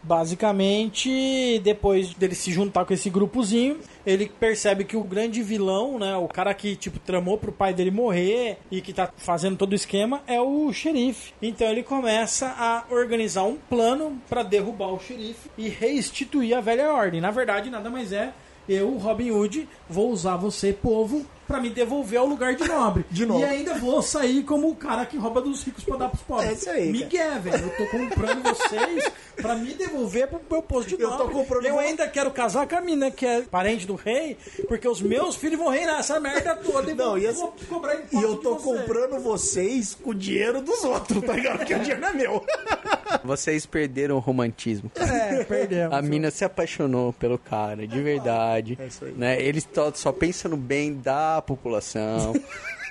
Basicamente, 0.03 1.59
depois 1.63 2.13
dele 2.13 2.35
se 2.35 2.51
juntar 2.51 2.85
com 2.85 2.93
esse 2.93 3.09
grupozinho, 3.09 3.79
ele 4.05 4.31
percebe 4.39 4.83
que 4.83 4.97
o 4.97 5.03
grande 5.03 5.43
vilão, 5.43 5.99
né, 5.99 6.15
o 6.17 6.27
cara 6.27 6.53
que 6.53 6.75
tipo 6.75 6.99
tramou 6.99 7.37
pro 7.37 7.51
pai 7.51 7.73
dele 7.73 7.91
morrer 7.91 8.57
e 8.71 8.81
que 8.81 8.93
tá 8.93 9.11
fazendo 9.17 9.57
todo 9.57 9.73
o 9.73 9.75
esquema 9.75 10.21
é 10.25 10.41
o 10.41 10.71
xerife. 10.73 11.33
Então 11.41 11.67
ele 11.67 11.83
começa 11.83 12.47
a 12.57 12.85
organizar 12.89 13.43
um 13.43 13.57
plano 13.57 14.19
pra 14.27 14.43
derrubar 14.43 14.93
o 14.93 14.99
xerife 14.99 15.49
e 15.57 15.69
restituir 15.69 16.55
a 16.55 16.61
velha 16.61 16.91
ordem. 16.91 17.21
Na 17.21 17.31
verdade, 17.31 17.69
nada 17.69 17.89
mais 17.89 18.11
é 18.11 18.33
eu, 18.67 18.97
Robin 18.97 19.31
Hood, 19.31 19.67
vou 19.89 20.11
usar 20.11 20.37
você, 20.37 20.71
povo, 20.71 21.25
pra 21.47 21.60
me 21.60 21.69
devolver 21.69 22.19
ao 22.19 22.25
lugar 22.25 22.56
de 22.56 22.65
nobre. 22.67 23.06
De 23.12 23.25
novo. 23.25 23.41
E 23.41 23.43
ainda 23.43 23.73
vou 23.75 24.01
sair 24.01 24.43
como 24.43 24.69
o 24.69 24.75
cara 24.75 25.06
que 25.06 25.17
rouba 25.17 25.41
dos 25.41 25.63
ricos 25.63 25.84
pra 25.84 25.97
dar 25.97 26.10
pros 26.10 26.21
pobres. 26.23 26.49
É 26.49 26.54
isso 26.54 26.69
aí, 26.69 26.91
Miguel, 26.91 27.41
velho. 27.41 27.65
Eu 27.65 27.69
tô 27.77 27.86
comprando 27.97 28.41
vocês 28.43 29.12
pra 29.36 29.56
me 29.56 29.73
devolver 29.73 30.27
pro 30.27 30.39
meu 30.49 30.62
posto 30.62 30.95
de 30.95 31.01
Eu 31.04 31.12
tô 31.12 31.17
nobre. 31.19 31.34
comprando 31.34 31.65
Eu 31.65 31.80
ainda 31.80 32.08
quero 32.08 32.32
casar 32.32 32.67
com 32.67 32.75
a 32.75 32.82
mina 32.82 33.12
que 33.12 33.25
é 33.25 33.41
parente 33.41 33.86
do 33.86 33.95
rei, 33.95 34.38
porque 34.67 34.88
os 34.88 35.01
meus 35.01 35.36
filhos 35.36 35.60
vão 35.60 35.69
reinar 35.69 35.99
essa 35.99 36.19
merda 36.19 36.56
toda 36.56 36.89
e 36.91 36.93
Não, 36.95 37.06
vou, 37.10 37.17
e 37.17 37.27
assim- 37.27 37.39
vou 37.41 37.54
cobrar 37.69 37.95
E 38.12 38.21
eu 38.21 38.38
tô 38.38 38.56
você. 38.58 38.63
comprando 38.63 39.19
vocês 39.19 39.93
com 39.95 40.12
o 40.12 40.15
dinheiro 40.15 40.62
dos 40.62 40.84
outros, 40.84 41.21
tá 41.23 41.34
ligado? 41.34 41.58
Porque 41.58 41.73
o 41.73 41.80
dinheiro 41.80 42.01
não 42.01 42.10
é 42.10 42.13
meu. 42.13 42.45
Vocês 43.23 43.65
perderam 43.65 44.15
o 44.15 44.19
romantismo. 44.19 44.89
É, 44.95 45.43
perdemos. 45.43 45.93
A 45.93 46.01
mina 46.01 46.32
se 46.32 46.45
apaixonou 46.45 47.12
pelo 47.13 47.38
cara, 47.38 47.86
de 47.86 48.01
verdade. 48.01 48.77
É 48.82 48.88
isso 48.88 49.04
aí. 49.06 49.12
Né? 49.12 49.41
Eles 49.41 49.67
só 49.95 50.12
pensam 50.13 50.51
no 50.51 50.58
bem 50.58 50.93
da 50.95 51.31
população, 51.39 52.34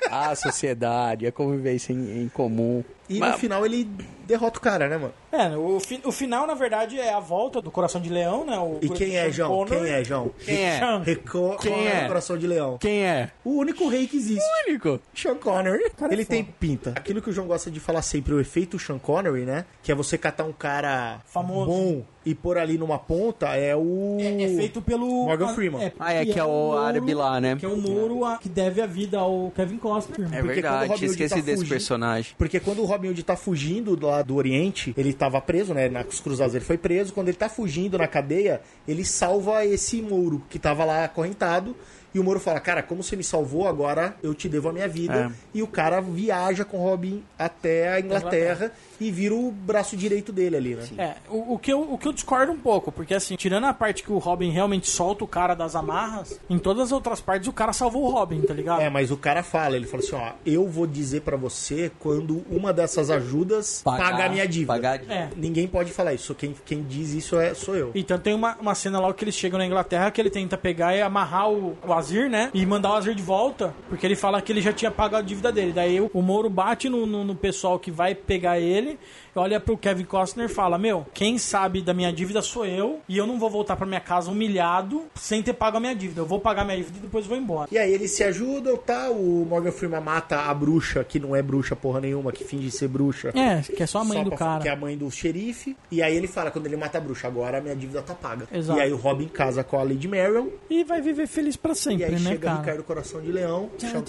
a 0.08 0.36
sociedade, 0.36 1.26
a 1.26 1.32
convivência 1.32 1.92
em, 1.92 2.22
em 2.22 2.28
comum. 2.28 2.84
E 3.10 3.18
Mas- 3.18 3.32
no 3.32 3.38
final 3.38 3.66
ele 3.66 3.84
derrota 4.26 4.58
o 4.58 4.62
cara, 4.62 4.88
né, 4.88 4.96
mano? 4.96 5.12
É, 5.32 5.56
o, 5.56 5.80
fi- 5.80 6.00
o 6.04 6.12
final, 6.12 6.46
na 6.46 6.54
verdade, 6.54 6.98
é 6.98 7.12
a 7.12 7.18
volta 7.18 7.60
do 7.60 7.68
Coração 7.70 8.00
de 8.00 8.08
Leão, 8.08 8.44
né? 8.46 8.56
O 8.58 8.78
E 8.80 8.88
quem 8.88 9.16
é, 9.16 9.28
João? 9.30 9.64
Quem 9.64 9.88
é, 9.88 10.04
João? 10.04 10.30
Quem 10.44 10.64
é? 10.64 10.78
Sean. 10.78 11.02
Reco 11.04 11.56
Quem 11.60 11.88
é? 11.88 12.06
Coração 12.06 12.38
de 12.38 12.46
Leão. 12.46 12.78
Quem 12.78 13.04
é? 13.04 13.30
O 13.44 13.50
único 13.58 13.88
rei 13.88 14.06
que 14.06 14.16
existe. 14.16 14.44
Único. 14.68 15.00
Sean 15.12 15.34
Connery. 15.34 15.90
Cara 15.96 16.12
é 16.12 16.14
ele 16.14 16.24
tem 16.24 16.44
pinta. 16.44 16.90
Aquilo 16.96 17.20
que 17.20 17.30
o 17.30 17.32
João 17.32 17.48
gosta 17.48 17.70
de 17.70 17.80
falar 17.80 18.02
sempre, 18.02 18.32
o 18.32 18.40
efeito 18.40 18.78
Sean 18.78 18.98
Connery, 18.98 19.42
né? 19.44 19.64
Que 19.82 19.90
é 19.90 19.94
você 19.96 20.16
catar 20.16 20.44
um 20.44 20.52
cara 20.52 21.20
Famoso. 21.26 21.66
bom 21.66 22.04
e 22.24 22.34
pôr 22.34 22.58
ali 22.58 22.76
numa 22.76 22.98
ponta, 22.98 23.46
é 23.56 23.74
o... 23.74 24.18
É, 24.20 24.42
é 24.42 24.48
feito 24.54 24.82
pelo... 24.82 25.06
Morgan 25.24 25.54
Freeman. 25.54 25.90
Ah, 25.98 26.12
é 26.12 26.24
que 26.26 26.38
é 26.38 26.44
o 26.44 26.76
árabe 26.76 27.14
lá, 27.14 27.40
né? 27.40 27.56
Que 27.58 27.64
é 27.64 27.68
o 27.68 27.76
Moro 27.78 28.24
a- 28.26 28.36
que 28.36 28.48
deve 28.48 28.82
a 28.82 28.86
vida 28.86 29.18
ao 29.18 29.50
Kevin 29.56 29.78
Costner. 29.78 30.28
É 30.30 30.42
Porque 30.42 30.60
quando 30.60 30.74
o 30.74 30.78
verdade, 30.80 31.04
esquecido 31.06 31.28
tá 31.40 31.46
desse 31.46 31.56
fugindo- 31.56 31.68
personagem. 31.70 32.34
Porque 32.36 32.60
quando 32.60 32.82
o 32.82 32.84
Robin 32.84 32.99
Hood 33.08 33.22
tá 33.22 33.36
fugindo 33.36 33.98
lá 34.04 34.22
do 34.22 34.36
Oriente, 34.36 34.94
ele 34.96 35.12
tava 35.12 35.40
preso, 35.40 35.74
né? 35.74 35.88
Nas 35.88 36.20
cruzadas 36.20 36.54
ele 36.54 36.64
foi 36.64 36.78
preso. 36.78 37.12
Quando 37.12 37.28
ele 37.28 37.36
tá 37.36 37.48
fugindo 37.48 37.98
na 37.98 38.06
cadeia, 38.06 38.60
ele 38.86 39.04
salva 39.04 39.64
esse 39.64 40.02
Mouro 40.02 40.42
que 40.48 40.58
tava 40.58 40.84
lá 40.84 41.04
acorrentado. 41.04 41.76
E 42.14 42.18
o 42.18 42.24
Moro 42.24 42.40
fala, 42.40 42.60
cara, 42.60 42.82
como 42.82 43.02
você 43.02 43.16
me 43.16 43.24
salvou, 43.24 43.68
agora 43.68 44.16
eu 44.22 44.34
te 44.34 44.48
devo 44.48 44.68
a 44.68 44.72
minha 44.72 44.88
vida. 44.88 45.32
É. 45.32 45.58
E 45.58 45.62
o 45.62 45.66
cara 45.66 46.00
viaja 46.00 46.64
com 46.64 46.78
o 46.78 46.82
Robin 46.82 47.22
até 47.38 47.92
a 47.92 48.00
Inglaterra 48.00 48.72
e 49.00 49.10
vira 49.10 49.34
o 49.34 49.50
braço 49.50 49.96
direito 49.96 50.32
dele 50.32 50.56
ali, 50.56 50.74
né? 50.74 50.84
É, 50.98 51.14
o, 51.28 51.54
o 51.54 51.58
que 51.58 51.72
eu, 51.72 51.80
o 51.80 51.96
que 51.96 52.06
eu 52.06 52.12
discordo 52.12 52.52
um 52.52 52.58
pouco, 52.58 52.92
porque 52.92 53.14
assim, 53.14 53.34
tirando 53.34 53.64
a 53.64 53.72
parte 53.72 54.02
que 54.02 54.12
o 54.12 54.18
Robin 54.18 54.50
realmente 54.50 54.90
solta 54.90 55.24
o 55.24 55.26
cara 55.26 55.54
das 55.54 55.74
amarras, 55.74 56.38
em 56.50 56.58
todas 56.58 56.84
as 56.84 56.92
outras 56.92 57.20
partes 57.20 57.48
o 57.48 57.52
cara 57.52 57.72
salvou 57.72 58.04
o 58.04 58.10
Robin, 58.10 58.42
tá 58.42 58.52
ligado? 58.52 58.80
É, 58.82 58.90
mas 58.90 59.10
o 59.10 59.16
cara 59.16 59.42
fala, 59.42 59.76
ele 59.76 59.86
fala 59.86 60.02
assim, 60.02 60.14
ó, 60.14 60.32
eu 60.44 60.68
vou 60.68 60.86
dizer 60.86 61.22
pra 61.22 61.36
você 61.36 61.90
quando 61.98 62.44
uma 62.50 62.72
dessas 62.72 63.10
ajudas 63.10 63.80
pagar, 63.82 64.26
a 64.26 64.28
minha 64.28 64.46
dívida. 64.46 64.72
Pagar 64.72 64.92
a 64.92 64.96
dívida. 64.98 65.14
É. 65.14 65.30
Ninguém 65.36 65.66
pode 65.66 65.92
falar 65.92 66.12
isso, 66.12 66.34
quem, 66.34 66.54
quem 66.66 66.82
diz 66.82 67.14
isso 67.14 67.38
é, 67.38 67.54
sou 67.54 67.74
eu. 67.74 67.92
Então 67.94 68.18
tem 68.18 68.34
uma, 68.34 68.56
uma 68.56 68.74
cena 68.74 69.00
lá 69.00 69.12
que 69.14 69.24
eles 69.24 69.34
chegam 69.34 69.58
na 69.58 69.66
Inglaterra 69.66 70.10
que 70.10 70.20
ele 70.20 70.30
tenta 70.30 70.58
pegar 70.58 70.94
e 70.94 71.00
amarrar 71.00 71.50
o, 71.50 71.76
o 71.86 71.92
Azir, 72.00 72.28
né? 72.28 72.50
E 72.52 72.66
mandar 72.66 72.90
o 72.90 72.94
Azir 72.94 73.14
de 73.14 73.22
volta, 73.22 73.74
porque 73.88 74.06
ele 74.06 74.16
fala 74.16 74.40
que 74.42 74.50
ele 74.50 74.60
já 74.60 74.72
tinha 74.72 74.90
pago 74.90 75.16
a 75.16 75.22
dívida 75.22 75.52
dele. 75.52 75.72
Daí 75.72 76.00
o, 76.00 76.22
Moro 76.22 76.50
bate 76.50 76.88
no, 76.88 77.06
no, 77.06 77.24
no 77.24 77.34
pessoal 77.34 77.78
que 77.78 77.90
vai 77.90 78.14
pegar 78.14 78.58
ele, 78.58 78.98
olha 79.34 79.60
pro 79.60 79.76
Kevin 79.76 80.04
Costner 80.04 80.46
e 80.46 80.52
fala: 80.52 80.78
Meu, 80.78 81.06
quem 81.12 81.38
sabe 81.38 81.82
da 81.82 81.94
minha 81.94 82.12
dívida 82.12 82.42
sou 82.42 82.64
eu, 82.64 83.00
e 83.08 83.16
eu 83.16 83.26
não 83.26 83.38
vou 83.38 83.50
voltar 83.50 83.76
pra 83.76 83.86
minha 83.86 84.00
casa 84.00 84.30
humilhado 84.30 85.04
sem 85.14 85.42
ter 85.42 85.52
pago 85.52 85.76
a 85.76 85.80
minha 85.80 85.94
dívida. 85.94 86.20
Eu 86.20 86.26
vou 86.26 86.40
pagar 86.40 86.64
minha 86.64 86.76
dívida 86.76 86.98
e 86.98 87.02
depois 87.02 87.26
vou 87.26 87.36
embora. 87.36 87.68
E 87.70 87.78
aí 87.78 87.92
eles 87.92 88.12
se 88.12 88.24
ajudam, 88.24 88.76
tá? 88.76 89.10
O 89.10 89.46
Morgan 89.48 89.72
Freeman 89.72 90.00
mata 90.00 90.42
a 90.42 90.54
bruxa, 90.54 91.04
que 91.04 91.18
não 91.18 91.34
é 91.34 91.42
bruxa 91.42 91.76
porra 91.76 92.00
nenhuma, 92.00 92.32
que 92.32 92.44
finge 92.44 92.70
ser 92.70 92.88
bruxa. 92.88 93.32
É, 93.34 93.60
que 93.60 93.82
é 93.82 93.86
só 93.86 94.00
a 94.00 94.04
mãe 94.04 94.18
Só 94.18 94.24
do 94.24 94.30
cara. 94.32 94.62
Que 94.62 94.68
é 94.68 94.72
a 94.72 94.76
mãe 94.76 94.96
do 94.96 95.10
xerife. 95.10 95.76
E 95.90 96.02
aí 96.02 96.16
ele 96.16 96.26
fala, 96.26 96.50
quando 96.50 96.66
ele 96.66 96.76
mata 96.76 96.98
a 96.98 97.00
bruxa, 97.00 97.26
agora 97.26 97.58
a 97.58 97.60
minha 97.60 97.76
dívida 97.76 98.02
tá 98.02 98.14
paga. 98.14 98.46
Exato. 98.52 98.78
E 98.78 98.82
aí 98.82 98.92
o 98.92 98.96
Robin 98.96 99.28
casa 99.28 99.64
com 99.64 99.78
a 99.78 99.82
Lady 99.82 100.08
Marion. 100.08 100.48
E 100.68 100.84
vai 100.84 101.00
viver 101.00 101.26
feliz 101.26 101.56
pra 101.56 101.72
E 101.72 101.76
sempre, 101.76 102.04
aí 102.04 102.12
né, 102.12 102.18
chega 102.18 102.46
cara? 102.46 102.58
Ricardo 102.60 102.82
Coração 102.84 103.20
de 103.20 103.32
Leão, 103.32 103.70
Sean 103.78 104.04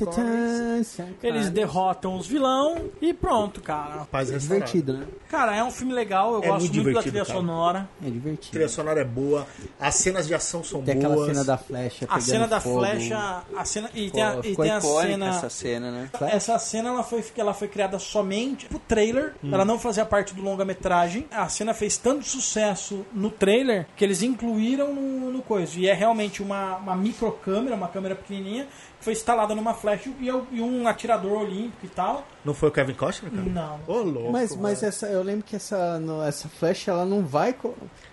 Eles 1.24 1.50
derrotam 1.50 2.18
os 2.18 2.28
vilão 2.28 2.90
e 3.02 3.14
pronto, 3.14 3.62
cara. 3.62 4.06
paz 4.06 4.30
restaurada. 4.30 4.66
Divertido, 4.66 4.94
né? 4.94 5.06
Cara, 5.30 5.56
é 5.56 5.64
um 5.64 5.72
filme 5.72 5.94
legal, 5.94 6.34
eu 6.34 6.44
É 6.44 6.48
gosto 6.48 6.60
muito 6.62 6.74
muito, 6.84 6.94
da 6.94 7.02
trilha 7.02 7.26
cara. 7.26 7.38
sonora. 7.40 7.90
É 8.06 8.10
divertido. 8.10 8.48
A 8.48 8.52
trilha 8.52 8.70
sonora 8.70 9.00
é 9.02 9.06
boa, 9.06 9.48
as 9.80 9.96
cenas 9.96 10.28
de 10.28 10.34
ação 10.34 10.64
são 10.64 10.82
Tem 10.82 10.96
boas. 11.00 11.06
aquela 11.12 11.26
cena 11.28 11.44
da 11.46 11.58
flecha 11.58 12.06
A 12.10 12.20
cena 12.20 12.48
da 12.48 12.60
fogo. 12.60 12.80
flecha, 12.80 13.44
a 13.56 13.66
cena 13.66 13.90
e 13.94 14.12
tem 14.12 14.22
a, 14.24 14.32
Pô, 14.34 14.40
e 14.44 14.56
tem 14.56 14.72
a 14.72 14.82
cena 14.82 15.30
essa 15.30 15.50
cena, 15.50 15.92
né? 15.92 16.10
essa 16.32 16.60
cena 16.60 16.90
ela 16.90 17.04
foi, 17.04 17.24
ela 17.38 17.54
foi 17.54 17.68
criada 17.70 17.98
somente 17.98 18.66
pro 18.66 18.78
trailer. 18.80 19.34
Hum. 19.44 19.54
Ela 19.54 19.64
não 19.64 19.80
fazia 19.80 20.06
parte 20.06 20.34
do 20.34 20.42
longa-metragem. 20.42 21.26
A 21.32 21.48
cena 21.48 21.74
fez 21.74 21.96
tanto 21.98 22.26
sucesso 22.26 23.06
no 23.14 23.30
trailer 23.30 23.88
que 23.96 24.04
eles 24.04 24.22
incluíram 24.22 24.94
no, 24.94 25.32
no 25.32 25.42
coisa. 25.42 25.80
E 25.80 25.88
é 25.88 25.94
realmente 25.94 26.42
uma, 26.44 26.76
uma 26.76 26.96
microcâmera, 26.96 27.76
uma 27.76 27.88
câmera 27.88 28.16
pequenininha, 28.16 28.66
que 28.66 28.91
foi 29.02 29.14
instalada 29.14 29.54
numa 29.54 29.74
flecha 29.74 30.10
e, 30.20 30.28
eu- 30.28 30.46
e 30.52 30.62
um 30.62 30.88
atirador 30.88 31.42
olímpico 31.42 31.86
e 31.86 31.90
tal. 31.90 32.26
Não 32.46 32.54
foi 32.54 32.70
o 32.70 32.72
Kevin 32.72 32.94
Costner, 32.94 33.32
cara? 33.32 33.44
Não. 33.44 33.80
Ô, 33.88 33.98
louco. 34.02 34.32
Mas, 34.32 34.56
mas 34.56 34.82
essa, 34.84 35.08
eu 35.08 35.22
lembro 35.24 35.44
que 35.44 35.56
essa, 35.56 36.00
no- 36.00 36.24
essa 36.24 36.48
flecha 36.48 36.92
ela 36.92 37.06
não 37.06 37.26
vai. 37.26 37.54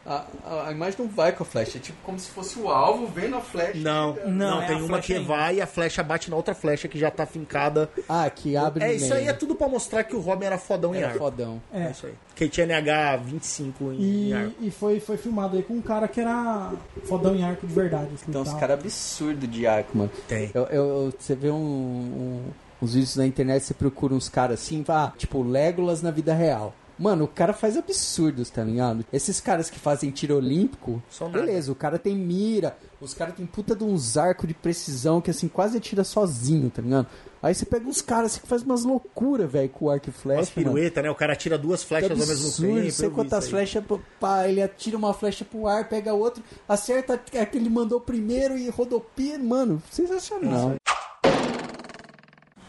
A, 0.08 0.24
a, 0.46 0.68
a 0.68 0.72
imagem 0.72 0.98
não 1.00 1.06
vai 1.08 1.32
com 1.32 1.42
a 1.42 1.46
flecha. 1.46 1.76
É 1.76 1.80
tipo 1.80 1.98
como 2.02 2.18
se 2.18 2.30
fosse 2.30 2.58
o 2.58 2.68
alvo 2.70 3.06
vendo 3.08 3.36
a 3.36 3.40
flecha. 3.42 3.78
Não, 3.78 4.14
não, 4.24 4.30
Não, 4.32 4.62
é 4.62 4.66
tem 4.66 4.76
a 4.76 4.82
uma 4.82 5.00
que 5.00 5.12
ainda. 5.12 5.26
vai 5.28 5.56
e 5.56 5.60
a 5.60 5.66
flecha 5.66 6.02
bate 6.02 6.30
na 6.30 6.36
outra 6.36 6.54
flecha 6.54 6.88
que 6.88 6.98
já 6.98 7.10
tá 7.10 7.26
fincada. 7.26 7.90
Ah, 8.08 8.28
que 8.30 8.56
abre 8.56 8.82
É, 8.84 8.94
isso 8.94 9.10
meio. 9.10 9.16
aí 9.20 9.28
é 9.28 9.32
tudo 9.34 9.54
pra 9.54 9.68
mostrar 9.68 10.04
que 10.04 10.16
o 10.16 10.20
Robin 10.20 10.46
era 10.46 10.56
fodão 10.56 10.94
em 10.94 10.98
Era 10.98 11.08
arma. 11.08 11.18
fodão. 11.18 11.60
É 11.72 11.90
isso 11.90 12.06
aí. 12.06 12.14
Que 12.34 12.48
tinha 12.48 12.64
NH 12.66 13.16
25 13.24 13.84
em, 13.92 13.96
E, 14.00 14.30
em 14.30 14.32
arma. 14.32 14.52
e 14.60 14.70
foi, 14.70 14.98
foi 14.98 15.16
filmado 15.18 15.56
aí 15.56 15.62
com 15.62 15.74
um 15.74 15.82
cara 15.82 16.08
que 16.08 16.20
era 16.20 16.72
fodão 17.04 17.34
em 17.36 17.44
arco 17.44 17.66
de 17.66 17.74
verdade. 17.74 18.08
assim, 18.14 18.24
Então, 18.28 18.40
os 18.42 18.54
caras 18.54 18.78
absurdos 18.78 19.50
de 19.50 19.66
arco, 19.66 19.96
mano. 19.98 20.10
Tem. 20.26 20.50
Eu, 20.54 20.62
eu- 20.66 20.86
eu- 21.06 21.14
você 21.18 21.34
vê 21.34 21.50
um, 21.50 21.54
um- 21.56 22.42
uns 22.80 22.94
vídeos 22.94 23.16
na 23.16 23.26
internet, 23.26 23.62
você 23.64 23.74
procura 23.74 24.14
uns 24.14 24.28
caras 24.28 24.60
assim, 24.60 24.84
ah, 24.88 25.12
tipo 25.18 25.42
Legolas 25.42 26.00
na 26.00 26.10
vida 26.10 26.32
real. 26.32 26.72
Mano, 26.98 27.24
o 27.24 27.28
cara 27.28 27.52
faz 27.52 27.76
absurdos, 27.76 28.50
tá 28.50 28.64
ligado? 28.64 29.04
Esses 29.12 29.40
caras 29.40 29.70
que 29.70 29.78
fazem 29.78 30.10
tiro 30.10 30.36
olímpico, 30.36 31.00
São 31.10 31.28
nada. 31.28 31.44
beleza, 31.44 31.70
o 31.70 31.74
cara 31.74 31.98
tem 31.98 32.16
mira, 32.16 32.76
os 33.00 33.14
caras 33.14 33.36
tem 33.36 33.46
puta 33.46 33.76
de 33.76 33.84
uns 33.84 34.16
arcos 34.16 34.48
de 34.48 34.54
precisão 34.54 35.20
que 35.20 35.30
assim 35.30 35.46
quase 35.46 35.76
atira 35.78 36.02
sozinho, 36.02 36.68
tá 36.70 36.82
ligado? 36.82 37.06
Aí 37.40 37.54
você 37.54 37.64
pega 37.64 37.86
uns 37.88 38.02
caras 38.02 38.32
assim, 38.32 38.40
que 38.40 38.48
faz 38.48 38.62
umas 38.62 38.82
loucuras, 38.82 39.48
velho, 39.48 39.68
com 39.68 39.88
arco 39.88 40.06
e 40.06 40.10
Umas 40.10 40.20
flecha. 40.20 40.52
mano. 40.56 40.72
pirueta, 40.72 41.00
né? 41.02 41.08
O 41.08 41.14
cara 41.14 41.36
tira 41.36 41.56
duas 41.56 41.84
flechas 41.84 42.10
ao 42.10 42.16
mesmo 42.16 42.32
absurdo, 42.48 42.74
tempo. 42.80 42.90
sei 42.92 43.06
eu 43.06 43.10
vi 43.10 43.14
quantas 43.14 43.48
flechas, 43.48 43.84
pá, 44.18 44.48
ele 44.48 44.60
atira 44.60 44.96
uma 44.96 45.14
flecha 45.14 45.44
pro 45.44 45.68
ar, 45.68 45.88
pega 45.88 46.12
outra, 46.12 46.42
acerta 46.68 47.14
a 47.14 47.46
que 47.46 47.56
ele 47.56 47.70
mandou 47.70 48.00
primeiro 48.00 48.58
e 48.58 48.68
rodopia, 48.68 49.38
mano, 49.38 49.80
sensacional. 49.88 50.74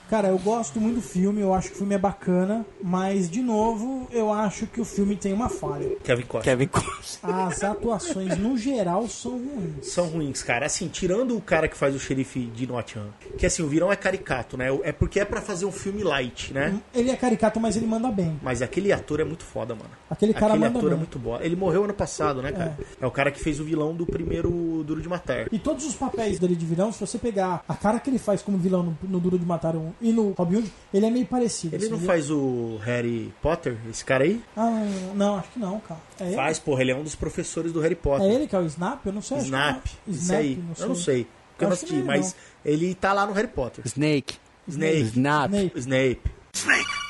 Cara, 0.10 0.30
eu 0.30 0.40
gosto 0.40 0.82
muito 0.82 0.96
do 0.96 1.02
filme, 1.02 1.42
eu 1.42 1.54
acho 1.54 1.70
que 1.70 1.76
o 1.76 1.78
filme 1.78 1.94
é 1.94 1.98
bacana, 1.98 2.66
mas, 2.82 3.30
de 3.30 3.42
novo, 3.42 4.08
eu 4.12 4.34
acho 4.34 4.66
que 4.66 4.82
o 4.82 4.86
filme 4.86 5.16
tem 5.16 5.32
uma 5.32 5.50
falha. 5.50 5.98
Kevin 6.04 6.24
Costner. 6.24 6.44
Kevin 6.44 6.68
Costner. 6.68 7.36
As 7.36 7.64
atuações, 7.64 8.38
no 8.38 8.58
geral, 8.58 9.08
são 9.08 9.34
ruins. 9.34 9.86
São 9.86 10.08
ruins, 10.08 10.42
cara. 10.42 10.66
Assim, 10.66 10.88
tirando 10.88 11.38
o 11.38 11.42
cara 11.42 11.68
que 11.68 11.78
faz 11.78 11.94
o 11.94 12.00
xerife 12.00 12.40
de 12.40 12.66
Nottingham, 12.66 13.10
que 13.38 13.46
assim, 13.46 13.62
o 13.62 13.68
virão 13.68 13.92
é 13.92 13.96
caricato, 13.96 14.58
né? 14.58 14.68
É 14.84 14.92
porque 14.92 15.20
é 15.20 15.26
pra 15.26 15.42
fazer 15.42 15.66
um 15.66 15.72
filme 15.72 16.04
light, 16.04 16.54
né? 16.54 16.80
Ele 16.94 17.12
é 17.12 17.16
caricato, 17.16 17.60
mas 17.60 17.78
ele 17.78 17.86
manda 17.86 18.10
bem. 18.10 18.40
Mas 18.42 18.64
aquele 18.64 18.92
ator 18.92 19.20
é 19.20 19.24
muito 19.24 19.44
foda, 19.44 19.76
mano. 19.76 19.92
Aquele 20.10 20.34
cara 20.34 20.54
aquele 20.54 20.66
manda 20.66 20.80
ator 20.80 20.90
é 20.90 20.92
bem. 20.92 21.00
muito 21.00 21.20
bom. 21.20 21.38
Ele 21.40 21.56
morreu 21.56 21.84
ano 21.84 21.94
passado, 21.94 22.42
né, 22.42 22.52
cara? 22.52 22.76
É. 23.00 23.06
o 23.06 23.12
cara 23.12 23.30
que 23.30 23.40
fez 23.40 23.60
o 23.60 23.64
vilão 23.64 23.94
do 23.94 24.08
primeiro 24.08 24.84
Duro 24.84 25.02
de 25.02 25.08
Matar. 25.08 25.48
E 25.52 25.60
todos 25.60 25.86
os 25.86 25.94
papéis 25.94 26.40
dele 26.40 26.56
de 26.56 26.66
vilão, 26.66 26.92
se 26.92 27.00
você 27.00 27.20
pegar 27.20 27.64
a 27.68 27.76
cara 27.76 28.00
que 28.00 28.10
ele 28.10 28.18
faz 28.18 28.42
como 28.42 28.58
vilão 28.58 28.82
no, 28.82 28.98
no 29.04 29.20
Duro 29.20 29.38
de 29.38 29.46
Matar 29.46 29.76
um, 29.76 29.92
e 30.02 30.12
no 30.12 30.32
Robin 30.32 30.58
Hood, 30.58 30.72
ele 30.94 31.06
é 31.06 31.10
meio 31.10 31.26
parecido. 31.26 31.76
Ele 31.76 31.86
assim, 31.86 31.94
não 31.94 32.00
faz 32.00 32.32
o 32.32 32.80
Harry 32.84 33.34
Potter, 33.42 33.78
esse 33.90 34.04
cara 34.04 34.24
aí? 34.24 34.42
Ah, 34.56 34.84
não, 35.16 35.38
acho 35.38 35.50
que 35.52 35.60
não, 35.60 35.80
cara. 35.80 36.00
É 36.20 36.32
Faz, 36.32 36.60
porra, 36.60 36.82
ele 36.82 36.92
é 36.92 36.96
um 36.96 37.04
dos 37.04 37.16
professores 37.16 37.72
do 37.72 37.80
Harry 37.80 37.94
ele? 37.94 38.02
Potter. 38.02 38.28
É 38.28 38.34
ele 38.34 38.48
que 38.48 38.56
é 38.56 38.60
o 38.60 38.66
Snap? 38.66 39.06
Eu 39.06 39.14
não 39.14 39.22
sei. 39.22 39.38
que 39.38 39.44
Snap, 39.46 39.76
não. 39.76 40.14
isso 40.14 40.24
Snap, 40.24 40.40
aí. 40.40 40.64
Eu 40.78 40.88
não 40.88 40.96
sei. 40.96 41.28
Porque 41.52 41.66
eu 41.66 41.68
não 41.68 41.74
assisti, 41.74 41.96
não 41.96 42.02
é, 42.02 42.18
mas 42.18 42.36
ele 42.64 42.96
tá 42.96 43.14
lá 43.14 43.26
no 43.26 43.34
Harry 43.34 43.48
Potter. 43.48 43.86
Snake. 43.86 44.36
Snake. 44.68 45.02
Snap. 45.02 45.52
Snape. 45.76 46.22
Snape. 46.54 47.09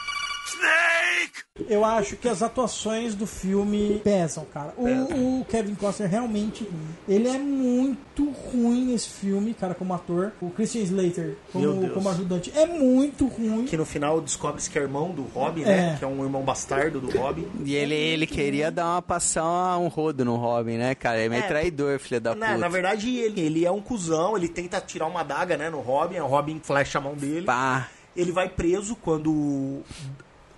Eu 1.68 1.84
acho 1.84 2.16
que 2.16 2.28
as 2.30 2.42
atuações 2.42 3.14
do 3.14 3.28
filme 3.28 4.00
pesam, 4.04 4.46
cara. 4.46 4.74
O, 4.78 5.40
o 5.42 5.46
Kevin 5.46 5.76
Costner 5.76 6.10
realmente, 6.10 6.68
ele 7.08 7.28
é 7.28 7.38
muito 7.38 8.32
ruim 8.32 8.86
nesse 8.86 9.10
filme, 9.10 9.54
cara, 9.54 9.76
como 9.76 9.94
ator. 9.94 10.32
O 10.42 10.50
Christian 10.50 10.82
Slater 10.84 11.36
como, 11.52 11.90
como 11.90 12.10
ajudante 12.10 12.52
é 12.56 12.66
muito 12.66 13.28
ruim. 13.28 13.66
Que 13.66 13.76
no 13.76 13.86
final 13.86 14.22
descobre-se 14.22 14.70
que 14.70 14.80
é 14.80 14.82
irmão 14.82 15.12
do 15.12 15.24
Robin, 15.24 15.62
né? 15.64 15.94
É. 15.96 15.98
Que 15.98 16.06
é 16.06 16.08
um 16.08 16.24
irmão 16.24 16.42
bastardo 16.44 17.00
do 17.02 17.16
Robin. 17.18 17.46
E 17.66 17.76
ele, 17.76 17.94
ele 17.96 18.26
queria 18.26 18.72
dar 18.72 18.86
uma 18.94 19.02
passar 19.02 19.78
um 19.78 19.90
rodo 19.90 20.24
no 20.24 20.38
Robin, 20.38 20.78
né, 20.78 20.96
cara? 20.96 21.18
Ele 21.18 21.26
é 21.26 21.30
meio 21.30 21.44
É. 21.44 21.48
traidor, 21.48 22.00
filho 22.00 22.22
da 22.22 22.34
Na, 22.36 22.48
puta. 22.48 22.58
na 22.58 22.68
verdade, 22.70 23.16
ele, 23.18 23.42
ele 23.42 23.66
é 23.66 23.72
um 23.72 23.82
cuzão, 23.82 24.38
ele 24.38 24.48
tenta 24.48 24.80
tirar 24.80 25.08
uma 25.08 25.24
daga, 25.24 25.58
né, 25.58 25.70
no 25.70 25.82
Robin, 25.82 26.20
o 26.20 26.28
Robin 26.28 26.60
flecha 26.64 27.00
a 27.00 27.02
mão 27.02 27.16
dele. 27.16 27.46
Pá. 27.46 27.90
Ele 28.16 28.32
vai 28.32 28.50
preso 28.50 28.96
quando 28.96 29.82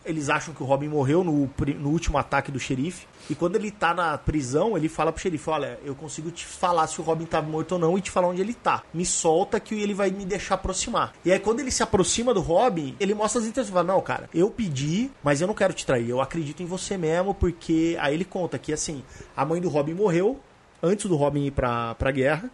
eles 0.05 0.29
acham 0.29 0.53
que 0.53 0.63
o 0.63 0.65
Robin 0.65 0.87
morreu 0.87 1.23
no, 1.23 1.49
no 1.79 1.89
último 1.89 2.17
ataque 2.17 2.51
do 2.51 2.59
xerife. 2.59 3.07
E 3.29 3.35
quando 3.35 3.55
ele 3.55 3.71
tá 3.71 3.93
na 3.93 4.17
prisão, 4.17 4.75
ele 4.75 4.89
fala 4.89 5.11
pro 5.11 5.21
xerife: 5.21 5.49
Olha, 5.49 5.79
eu 5.83 5.95
consigo 5.95 6.31
te 6.31 6.45
falar 6.45 6.87
se 6.87 6.99
o 6.99 7.03
Robin 7.03 7.25
tá 7.25 7.41
morto 7.41 7.73
ou 7.73 7.79
não 7.79 7.97
e 7.97 8.01
te 8.01 8.11
falar 8.11 8.27
onde 8.27 8.41
ele 8.41 8.53
tá. 8.53 8.83
Me 8.93 9.05
solta 9.05 9.59
que 9.59 9.75
ele 9.75 9.93
vai 9.93 10.09
me 10.09 10.25
deixar 10.25 10.55
aproximar. 10.55 11.13
E 11.23 11.31
aí, 11.31 11.39
quando 11.39 11.59
ele 11.59 11.71
se 11.71 11.83
aproxima 11.83 12.33
do 12.33 12.41
Robin, 12.41 12.95
ele 12.99 13.13
mostra 13.13 13.41
as 13.41 13.47
intenções. 13.47 13.73
Fala: 13.73 13.93
Não, 13.93 14.01
cara, 14.01 14.29
eu 14.33 14.49
pedi, 14.49 15.11
mas 15.23 15.41
eu 15.41 15.47
não 15.47 15.53
quero 15.53 15.73
te 15.73 15.85
trair. 15.85 16.09
Eu 16.09 16.21
acredito 16.21 16.63
em 16.63 16.65
você 16.65 16.97
mesmo, 16.97 17.33
porque. 17.33 17.97
Aí 17.99 18.13
ele 18.13 18.25
conta 18.25 18.57
que, 18.57 18.73
assim, 18.73 19.03
a 19.35 19.45
mãe 19.45 19.61
do 19.61 19.69
Robin 19.69 19.93
morreu 19.93 20.39
antes 20.81 21.05
do 21.05 21.15
Robin 21.15 21.45
ir 21.45 21.51
pra, 21.51 21.95
pra 21.95 22.11
guerra. 22.11 22.49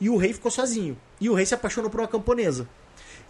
E 0.00 0.08
o 0.08 0.16
rei 0.16 0.32
ficou 0.32 0.50
sozinho. 0.50 0.96
E 1.20 1.28
o 1.28 1.34
rei 1.34 1.44
se 1.44 1.54
apaixonou 1.54 1.90
por 1.90 2.00
uma 2.00 2.08
camponesa. 2.08 2.66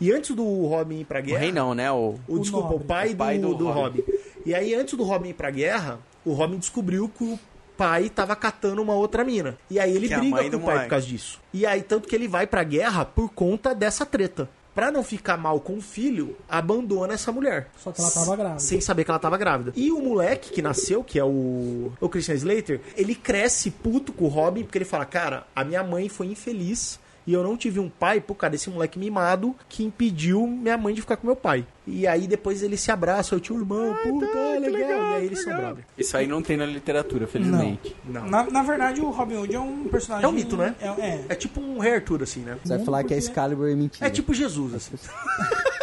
E 0.01 0.11
antes 0.12 0.34
do 0.34 0.44
Robin 0.66 1.01
ir 1.01 1.05
pra 1.05 1.20
O 1.20 1.22
guerra. 1.22 1.38
rei 1.40 1.53
não, 1.53 1.74
né? 1.74 1.90
O... 1.92 2.14
O, 2.26 2.36
O 2.36 2.38
desculpa, 2.38 2.68
nobre. 2.70 2.84
o 2.84 2.86
pai, 2.86 3.12
O 3.12 3.16
pai 3.16 3.38
do, 3.38 3.48
do 3.48 3.55
do 3.57 3.66
Robin. 3.70 4.01
Robin. 4.01 4.12
E 4.46 4.55
aí, 4.55 4.74
antes 4.74 4.94
do 4.94 5.05
Robin 5.05 5.28
ir 5.30 5.34
pra 5.34 5.51
guerra, 5.51 5.98
o 6.24 6.32
Robin 6.32 6.57
descobriu 6.59 7.09
que 7.09 7.24
o 7.24 7.38
pai 7.76 8.09
tava 8.09 8.34
catando 8.36 8.80
uma 8.82 8.94
outra 8.94 9.24
mina. 9.24 9.57
E 9.70 9.78
aí 9.78 9.94
ele 9.94 10.09
Que 10.09 10.14
é 10.14 10.18
briga 10.18 10.51
com 10.51 10.57
o 10.57 10.61
pai 10.61 10.80
por 10.84 10.88
causa 10.88 11.07
disso. 11.07 11.38
E 11.53 11.66
aí, 11.66 11.82
tanto 11.82 12.09
que 12.09 12.14
ele 12.14 12.28
vai 12.28 12.46
pra 12.46 12.62
guerra 12.62 13.05
por 13.05 13.28
conta 13.30 13.74
dessa 13.74 14.07
treta. 14.07 14.48
Pra 14.74 14.92
não 14.92 15.03
ficar 15.03 15.36
mal 15.36 15.59
com 15.61 15.76
o 15.76 15.80
filho, 15.82 16.36
abandona 16.48 17.14
essa 17.14 17.32
mulher. 17.32 17.68
Só 17.76 17.90
que 17.90 18.01
ela 18.01 18.11
tava 18.11 18.36
grávida. 18.36 18.61
Sem 18.61 18.80
saber 18.80 19.05
que 19.05 19.11
ela 19.11 19.18
tava 19.18 19.36
grávida. 19.36 19.72
E 19.74 19.90
o 19.90 20.01
moleque 20.01 20.51
que 20.53 20.62
nasceu, 20.62 21.03
que 21.03 21.18
é 21.18 21.24
o, 21.24 21.90
o 22.01 22.09
Christian 22.09 22.36
Slater, 22.36 22.80
ele 22.96 23.16
cresce 23.16 23.68
puto 23.70 24.12
com 24.12 24.26
o 24.26 24.28
Robin, 24.28 24.62
porque 24.62 24.78
ele 24.78 24.84
fala: 24.84 25.05
Cara, 25.05 25.44
a 25.57 25.64
minha 25.64 25.82
mãe 25.82 26.09
foi 26.09 26.28
infeliz 26.28 26.99
e 27.26 27.32
eu 27.32 27.42
não 27.42 27.56
tive 27.56 27.78
um 27.78 27.88
pai 27.88 28.20
por 28.20 28.34
causa 28.34 28.52
desse 28.52 28.70
moleque 28.70 28.98
mimado 28.98 29.54
que 29.68 29.84
impediu 29.84 30.46
minha 30.46 30.76
mãe 30.76 30.94
de 30.94 31.00
ficar 31.00 31.16
com 31.16 31.26
meu 31.26 31.36
pai. 31.36 31.66
E 31.86 32.06
aí 32.06 32.26
depois 32.26 32.62
ele 32.62 32.76
se 32.76 32.90
abraça, 32.90 33.34
eu 33.34 33.40
tinha 33.40 33.56
um 33.56 33.60
irmão, 33.60 33.94
puta, 34.02 34.58
legal. 34.58 35.12
E 35.12 35.14
aí 35.14 35.26
eles 35.26 35.42
são 35.42 35.56
bravos. 35.56 35.82
Isso 35.98 36.16
aí 36.16 36.26
não 36.26 36.42
tem 36.42 36.56
na 36.56 36.66
literatura, 36.66 37.26
felizmente. 37.26 37.96
Não. 38.04 38.26
Na, 38.28 38.44
na 38.44 38.62
verdade, 38.62 39.00
o 39.00 39.10
Robin 39.10 39.36
Hood 39.36 39.54
é 39.54 39.60
um 39.60 39.84
personagem. 39.84 40.24
É 40.24 40.28
um 40.28 40.32
mito, 40.32 40.56
né? 40.56 40.74
É, 40.80 40.86
é. 40.88 41.24
É 41.30 41.34
tipo 41.34 41.60
um 41.60 41.78
Rei 41.78 41.94
Arthur, 41.94 42.22
assim, 42.22 42.40
né? 42.40 42.58
Você 42.62 42.76
vai 42.76 42.84
falar 42.84 43.04
que 43.04 43.14
é 43.14 43.18
Excalibur 43.18 43.68
e 43.68 43.74
mentira. 43.74 44.06
É 44.06 44.10
tipo 44.10 44.32
Jesus, 44.32 44.74
assim. 44.74 44.96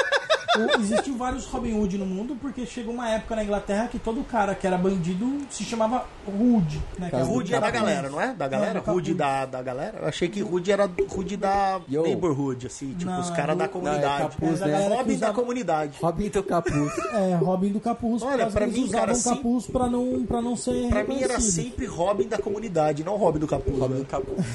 Existiu 0.80 1.16
vários 1.18 1.46
Robin 1.46 1.74
Hood 1.80 1.98
no 1.98 2.06
mundo 2.06 2.36
porque 2.40 2.66
chegou 2.66 2.94
uma 2.94 3.10
época 3.10 3.36
na 3.36 3.44
Inglaterra 3.44 3.88
que 3.88 4.00
todo 4.00 4.24
cara 4.24 4.54
que 4.56 4.66
era 4.66 4.78
bandido 4.78 5.40
se 5.50 5.64
chamava 5.64 6.06
Hood. 6.28 6.82
Né? 6.98 7.10
Que 7.10 7.16
era 7.16 7.26
Rude 7.26 7.54
é 7.54 7.60
da 7.60 7.72
galera, 7.72 8.10
não 8.10 8.22
é? 8.22 8.34
Da 8.34 8.48
galera? 8.48 8.80
É, 8.80 8.92
Rude 8.92 9.14
capuz. 9.14 9.18
da, 9.18 9.46
da 9.46 9.62
galera? 9.62 10.00
Eu 10.02 10.08
achei 10.08 10.28
que 10.30 10.42
Rude 10.42 10.72
era 10.72 10.90
Rude 11.10 11.38
da 11.38 11.80
Yo. 11.90 12.04
neighborhood, 12.04 12.68
assim, 12.68 12.94
tipo, 12.94 13.10
Não, 13.12 13.20
os 13.20 13.30
caras 13.32 13.56
da 13.58 13.64
Não, 13.64 13.66
é 13.66 13.68
comunidade. 13.68 14.24
capuz, 14.30 14.52
É, 14.56 14.60
da 14.60 14.66
né? 14.66 14.72
galera 14.74 14.96
Robin 14.96 15.18
da 15.18 15.34
comunidade. 15.34 15.98
Robin 16.02 16.30
do 16.30 16.44
capuz. 16.44 16.98
É, 17.14 17.36
Robin 17.36 17.70
do 17.72 17.80
capuz. 17.80 18.22
Olha, 18.24 18.48
pra 18.48 18.68
mim, 18.68 18.88
cara, 18.90 19.12
assim- 19.12 19.30
capuz 19.36 19.68
pra 19.68 19.88
não, 19.88 20.26
pra 20.26 20.42
não 20.42 20.56
ser 20.56 20.90
Pra 20.90 21.04
mim 21.04 21.22
era 21.22 21.40
sempre 21.40 21.86
Robin 21.86 22.28
da 22.28 22.38
comunidade, 22.38 23.04
não 23.04 23.16
Robin 23.18 23.40
do 23.40 23.48
capuz. 23.48 23.78
Robin 23.78 23.94
né? 23.96 24.00
do 24.02 24.06
capuz. 24.06 24.46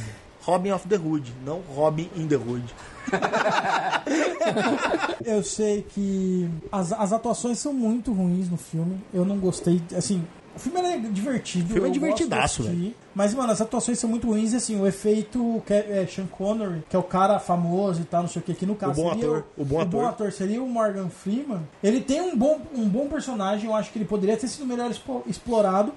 Robin 0.43 0.72
of 0.72 0.86
the 0.88 0.97
Hood, 0.97 1.32
não 1.45 1.61
Robin 1.74 2.09
in 2.16 2.26
the 2.26 2.36
Hood. 2.36 2.64
Eu 5.24 5.43
sei 5.43 5.82
que 5.82 6.49
as, 6.70 6.93
as 6.93 7.12
atuações 7.12 7.59
são 7.59 7.72
muito 7.72 8.12
ruins 8.12 8.51
no 8.51 8.57
filme. 8.57 9.01
Eu 9.12 9.24
não 9.24 9.38
gostei. 9.38 9.80
Assim, 9.97 10.22
o 10.55 10.59
filme 10.59 10.80
é 10.80 10.99
divertido. 10.99 11.66
O 11.66 11.72
filme 11.72 11.88
é 11.88 11.93
divertidaço, 11.93 12.62
assistir, 12.62 12.97
Mas, 13.14 13.34
mano, 13.34 13.53
as 13.53 13.61
atuações 13.61 13.99
são 13.99 14.09
muito 14.11 14.26
ruins. 14.26 14.53
e, 14.53 14.57
Assim, 14.57 14.80
o 14.80 14.86
efeito 14.86 15.62
que 15.66 15.72
é, 15.72 16.03
é 16.03 16.07
Sean 16.07 16.26
Connery, 16.26 16.82
que 16.88 16.97
é 16.97 16.99
o 16.99 17.03
cara 17.03 17.38
famoso 17.38 18.03
e 18.03 18.05
tal, 18.05 18.22
não 18.22 18.28
sei 18.28 18.43
o 18.43 18.45
que, 18.45 18.55
que 18.55 18.66
no 18.66 18.74
caso 18.74 19.03
bom 19.03 19.11
seria 19.11 19.24
ator, 19.24 19.45
o 19.57 19.64
bom 19.64 20.07
ator. 20.07 20.32
seria 20.32 20.62
o 20.62 20.68
Morgan 20.68 21.09
Freeman. 21.09 21.62
Ele 21.82 22.01
tem 22.01 22.20
um 22.20 22.36
bom, 22.36 22.61
um 22.74 22.88
bom 22.88 23.09
personagem. 23.09 23.66
Eu 23.66 23.74
acho 23.74 23.90
que 23.90 23.99
ele 23.99 24.05
poderia 24.05 24.36
ter 24.36 24.49
sido 24.49 24.66
melhor 24.66 24.90
explorado. 25.26 25.93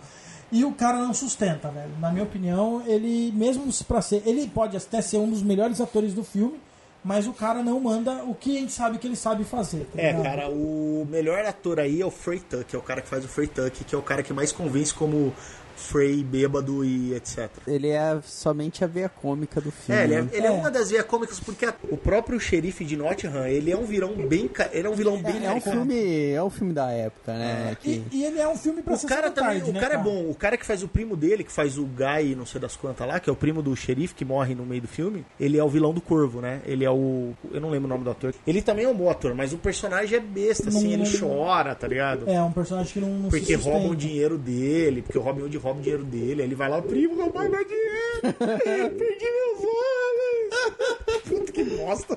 E 0.51 0.63
o 0.63 0.71
cara 0.71 0.97
não 0.99 1.13
sustenta, 1.13 1.69
velho. 1.69 1.91
Na 1.99 2.11
minha 2.11 2.23
opinião, 2.23 2.83
ele, 2.85 3.31
mesmo 3.33 3.71
pra 3.87 4.01
ser. 4.01 4.21
Ele 4.25 4.47
pode 4.47 4.77
até 4.77 5.01
ser 5.01 5.17
um 5.17 5.29
dos 5.29 5.41
melhores 5.41 5.81
atores 5.81 6.13
do 6.13 6.23
filme, 6.23 6.59
mas 7.03 7.27
o 7.27 7.33
cara 7.33 7.61
não 7.61 7.79
manda 7.79 8.23
o 8.23 8.33
que 8.33 8.57
a 8.57 8.59
gente 8.59 8.71
sabe 8.71 8.97
que 8.97 9.07
ele 9.07 9.15
sabe 9.15 9.43
fazer. 9.43 9.87
tá 9.93 10.01
É, 10.01 10.13
cara, 10.21 10.49
o 10.49 11.05
melhor 11.09 11.43
ator 11.45 11.79
aí 11.79 12.01
é 12.01 12.05
o 12.05 12.11
Frey 12.11 12.39
Tuck, 12.39 12.73
é 12.73 12.77
o 12.77 12.81
cara 12.81 13.01
que 13.01 13.07
faz 13.07 13.25
o 13.25 13.27
Frey 13.27 13.47
Tuck, 13.47 13.83
que 13.83 13.93
é 13.93 13.97
o 13.97 14.01
cara 14.01 14.23
que 14.23 14.33
mais 14.33 14.51
convence 14.51 14.93
como 14.93 15.33
Frey, 15.76 16.23
bêbado 16.23 16.84
e 16.86 17.13
etc. 17.13 17.49
Ele 17.67 17.89
é 17.89 18.17
somente 18.23 18.84
a 18.84 18.88
veia 18.88 19.09
cômica 19.09 19.59
do 19.61 19.71
filme. 19.71 20.01
É, 20.01 20.03
ele 20.05 20.13
é, 20.15 20.21
né? 20.21 20.30
ele 20.32 20.45
é 20.47 20.49
É. 20.49 20.51
uma 20.51 20.71
das 20.71 20.89
veias 20.89 21.05
cômicas, 21.05 21.39
porque 21.39 21.65
a- 21.65 21.73
o 21.89 21.97
próprio 21.97 22.39
xerife 22.39 22.84
de 22.86 22.95
Nottingham, 22.95 23.45
ele 23.47 23.71
é 23.71 23.78
um 23.78 23.86
vilão 23.86 24.13
bem. 24.28 24.49
Ele 24.71 24.88
é 24.88 24.89
um 24.89 24.93
vilão 24.95 25.21
bem 25.21 25.36
É 25.38 25.49
um 25.51 25.59
caricato. 25.59 25.71
filme, 25.78 26.30
é 26.32 26.43
um 26.43 26.49
filme 26.49 26.73
da 26.73 26.89
época, 26.91 27.34
né? 27.34 27.78
que... 27.82 28.03
E, 28.11 28.17
e 28.19 28.26
ele 28.26 28.39
é 28.39 28.47
um 28.47 28.55
filme 28.55 28.82
pra 28.82 28.93
O 28.93 28.97
ser 28.97 29.07
cara 29.07 29.30
também, 29.32 29.55
tarde, 29.59 29.69
o 29.69 29.73
né, 29.73 29.80
cara 29.80 29.93
é 29.95 29.97
bom. 29.97 30.30
O 30.30 30.36
cara 30.36 30.57
que 30.57 30.65
faz 30.65 30.82
o 30.84 30.88
primo 30.88 31.15
dele, 31.15 31.43
que 31.43 31.51
faz 31.51 31.78
o 31.78 31.86
Guy, 31.86 32.36
não 32.36 32.45
sei 32.45 32.59
das 32.61 32.76
quantas 32.76 33.07
lá, 33.07 33.19
que 33.19 33.30
é 33.30 33.34
o 33.34 33.36
primo 33.36 33.61
do 33.61 33.76
xerife 33.76 34.13
que 34.15 34.23
morre 34.26 34.55
no 34.55 34.65
meio 34.65 34.82
do 34.82 34.88
filme, 34.88 35.26
ele 35.39 35.57
é 35.57 35.63
o 35.63 35.69
vilão 35.69 35.93
do 35.93 36.01
Corvo, 36.01 36.41
né? 36.41 36.61
Ele 36.65 36.86
é 36.86 36.89
o. 36.91 37.34
Eu 37.51 37.59
não 37.61 37.69
lembro 37.69 37.88
o 37.88 37.89
nome 37.89 38.03
do 38.03 38.09
ator. 38.11 38.34
Ele 38.47 38.61
também 38.61 38.86
é 38.86 38.89
um 38.89 38.95
bom 38.95 39.09
ator, 39.09 39.34
mas 39.36 39.53
o 39.53 39.57
personagem 39.57 40.17
é 40.17 40.21
besta, 40.21 40.69
assim, 40.69 40.84
Não- 40.95 41.03
ele 41.03 41.09
não- 41.19 41.19
chora, 41.19 41.76
tá 41.76 41.88
ligado? 41.88 42.30
É, 42.30 42.41
um 42.41 42.51
personagem 42.51 42.93
que 42.93 42.99
não, 42.99 43.09
não 43.09 43.30
se 43.32 43.38
Porque 43.39 43.55
roubam 43.55 43.89
o 43.91 43.95
dinheiro 43.95 44.38
dele, 44.38 45.01
porque 45.01 45.17
o 45.17 45.21
Robin 45.21 45.41
Hood 45.43 45.57
rouba 45.66 45.80
o 45.80 45.84
dinheiro 45.84 46.03
dele. 46.03 46.41
Aí 46.41 46.47
ele 46.47 46.55
vai 46.55 46.70
lá, 46.70 46.82
primo, 46.82 47.16
roubar 47.22 47.49
meu 47.49 47.66
dinheiro. 47.66 48.34
Perdi 48.97 49.26
meus 49.26 49.63
olhos. 49.63 51.26
Puta 51.28 51.51
que 51.51 51.63
bosta. 51.63 52.16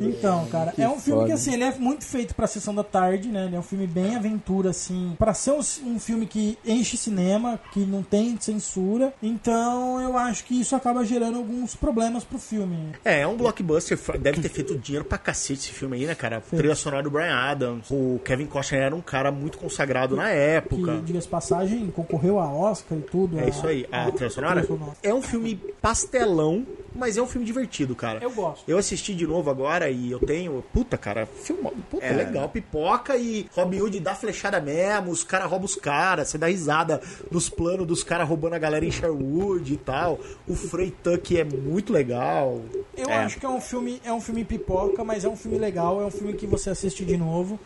Então, 0.00 0.46
cara, 0.48 0.72
Que 0.72 0.82
é 0.82 0.88
um 0.88 0.98
filme 1.00 1.20
foda. 1.22 1.26
que 1.26 1.32
assim, 1.32 1.54
ele 1.54 1.64
é 1.64 1.72
muito 1.78 2.04
feito 2.04 2.34
pra 2.34 2.46
sessão 2.46 2.74
da 2.74 2.84
tarde, 2.84 3.28
né? 3.28 3.46
Ele 3.46 3.56
é 3.56 3.58
um 3.58 3.62
filme 3.62 3.86
bem 3.86 4.14
aventura, 4.16 4.70
assim, 4.70 5.14
Pra 5.18 5.32
ser 5.34 5.52
um, 5.52 5.60
um 5.84 5.98
filme 5.98 6.26
que 6.26 6.58
enche 6.64 6.96
cinema, 6.96 7.58
que 7.72 7.80
não 7.80 8.02
tem 8.02 8.36
censura. 8.40 9.12
Então, 9.22 10.00
eu 10.00 10.16
acho 10.16 10.44
que 10.44 10.60
isso 10.60 10.76
acaba 10.76 11.04
gerando 11.04 11.38
alguns 11.38 11.74
problemas 11.74 12.24
pro 12.24 12.38
filme. 12.38 12.92
É, 13.04 13.20
é 13.20 13.26
um 13.26 13.36
blockbuster, 13.36 13.98
deve 14.18 14.40
ter 14.40 14.48
feito 14.48 14.76
dinheiro 14.76 15.04
pra 15.04 15.18
cacete 15.18 15.60
esse 15.60 15.72
filme 15.72 15.96
aí, 15.96 16.06
né, 16.06 16.14
cara? 16.14 16.40
Trilha 16.40 16.74
sonora 16.74 17.02
do 17.02 17.10
Brian 17.10 17.34
Adams. 17.34 17.86
O 17.90 18.20
Kevin 18.24 18.46
Costner 18.46 18.82
era 18.82 18.94
um 18.94 19.00
cara 19.00 19.30
muito 19.32 19.58
consagrado 19.58 20.14
na 20.16 20.28
época. 20.30 20.96
Que, 20.96 21.00
diga-se 21.02 21.26
de 21.26 21.30
passagem, 21.30 21.90
concorreu 21.90 22.38
a 22.38 22.46
Oscar 22.70 22.98
e 22.98 23.02
tudo. 23.02 23.38
É 23.38 23.48
isso 23.48 23.66
aí, 23.66 23.86
a 23.90 23.96
sonora. 24.04 24.12
trilha 24.12 24.30
sonora. 24.30 24.66
É 25.02 25.12
um 25.14 25.22
filme 25.22 25.60
pastelão, 25.80 26.66
mas 26.94 27.16
é 27.16 27.22
um 27.22 27.26
filme 27.26 27.46
divertido, 27.46 27.94
cara. 27.94 28.18
Eu 28.22 28.30
gosto. 28.30 28.64
Eu 28.68 28.78
assisti 28.78 29.14
de 29.14 29.26
novo 29.26 29.50
agora 29.50 29.88
e 29.90 30.10
eu 30.10 30.18
tenho. 30.18 30.62
Puta, 30.72 30.96
cara, 30.98 31.26
filme. 31.26 31.70
Puta, 31.90 32.04
É. 32.04 32.12
legal. 32.12 32.48
Pipoca 32.48 33.16
e 33.16 33.46
Robin 33.54 33.80
Hood 33.80 34.00
dá 34.00 34.14
flechada 34.14 34.60
mesmo, 34.60 35.10
os 35.10 35.22
caras 35.24 35.48
roubam 35.50 35.66
os 35.66 35.74
caras, 35.76 36.28
você 36.28 36.38
dá 36.38 36.46
risada 36.48 37.00
nos 37.30 37.48
planos 37.48 37.86
dos 37.86 38.02
caras 38.02 38.28
roubando 38.28 38.54
a 38.54 38.58
galera 38.58 38.84
em 38.84 38.90
Sherwood 38.90 39.72
e 39.72 39.76
tal. 39.76 40.18
O 40.48 40.54
Frey 40.54 40.90
Tuck 41.02 41.36
é 41.38 41.44
muito 41.44 41.92
legal. 41.92 42.60
Eu 42.96 43.08
É. 43.10 43.16
acho 43.18 43.38
que 43.38 43.46
é 43.46 43.48
um 43.48 43.60
filme, 43.60 44.00
é 44.04 44.12
um 44.12 44.20
filme 44.20 44.44
pipoca, 44.44 45.04
mas 45.04 45.24
é 45.24 45.28
um 45.28 45.36
filme 45.36 45.58
legal, 45.58 46.00
é 46.00 46.04
um 46.04 46.10
filme 46.10 46.32
que 46.34 46.46
você 46.46 46.70
assiste 46.70 47.04
de 47.04 47.16
novo. 47.16 47.58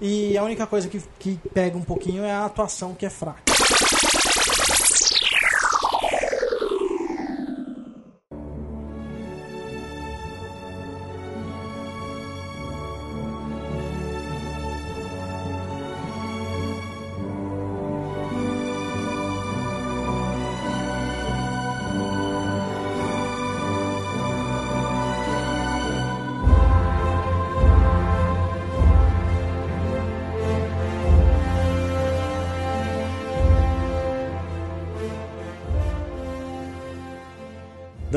E 0.00 0.36
a 0.38 0.42
única 0.44 0.66
coisa 0.66 0.88
que, 0.88 1.00
que 1.18 1.38
pega 1.52 1.76
um 1.76 1.82
pouquinho 1.82 2.24
é 2.24 2.30
a 2.32 2.44
atuação 2.46 2.94
que 2.94 3.04
é 3.04 3.10
fraca. 3.10 3.40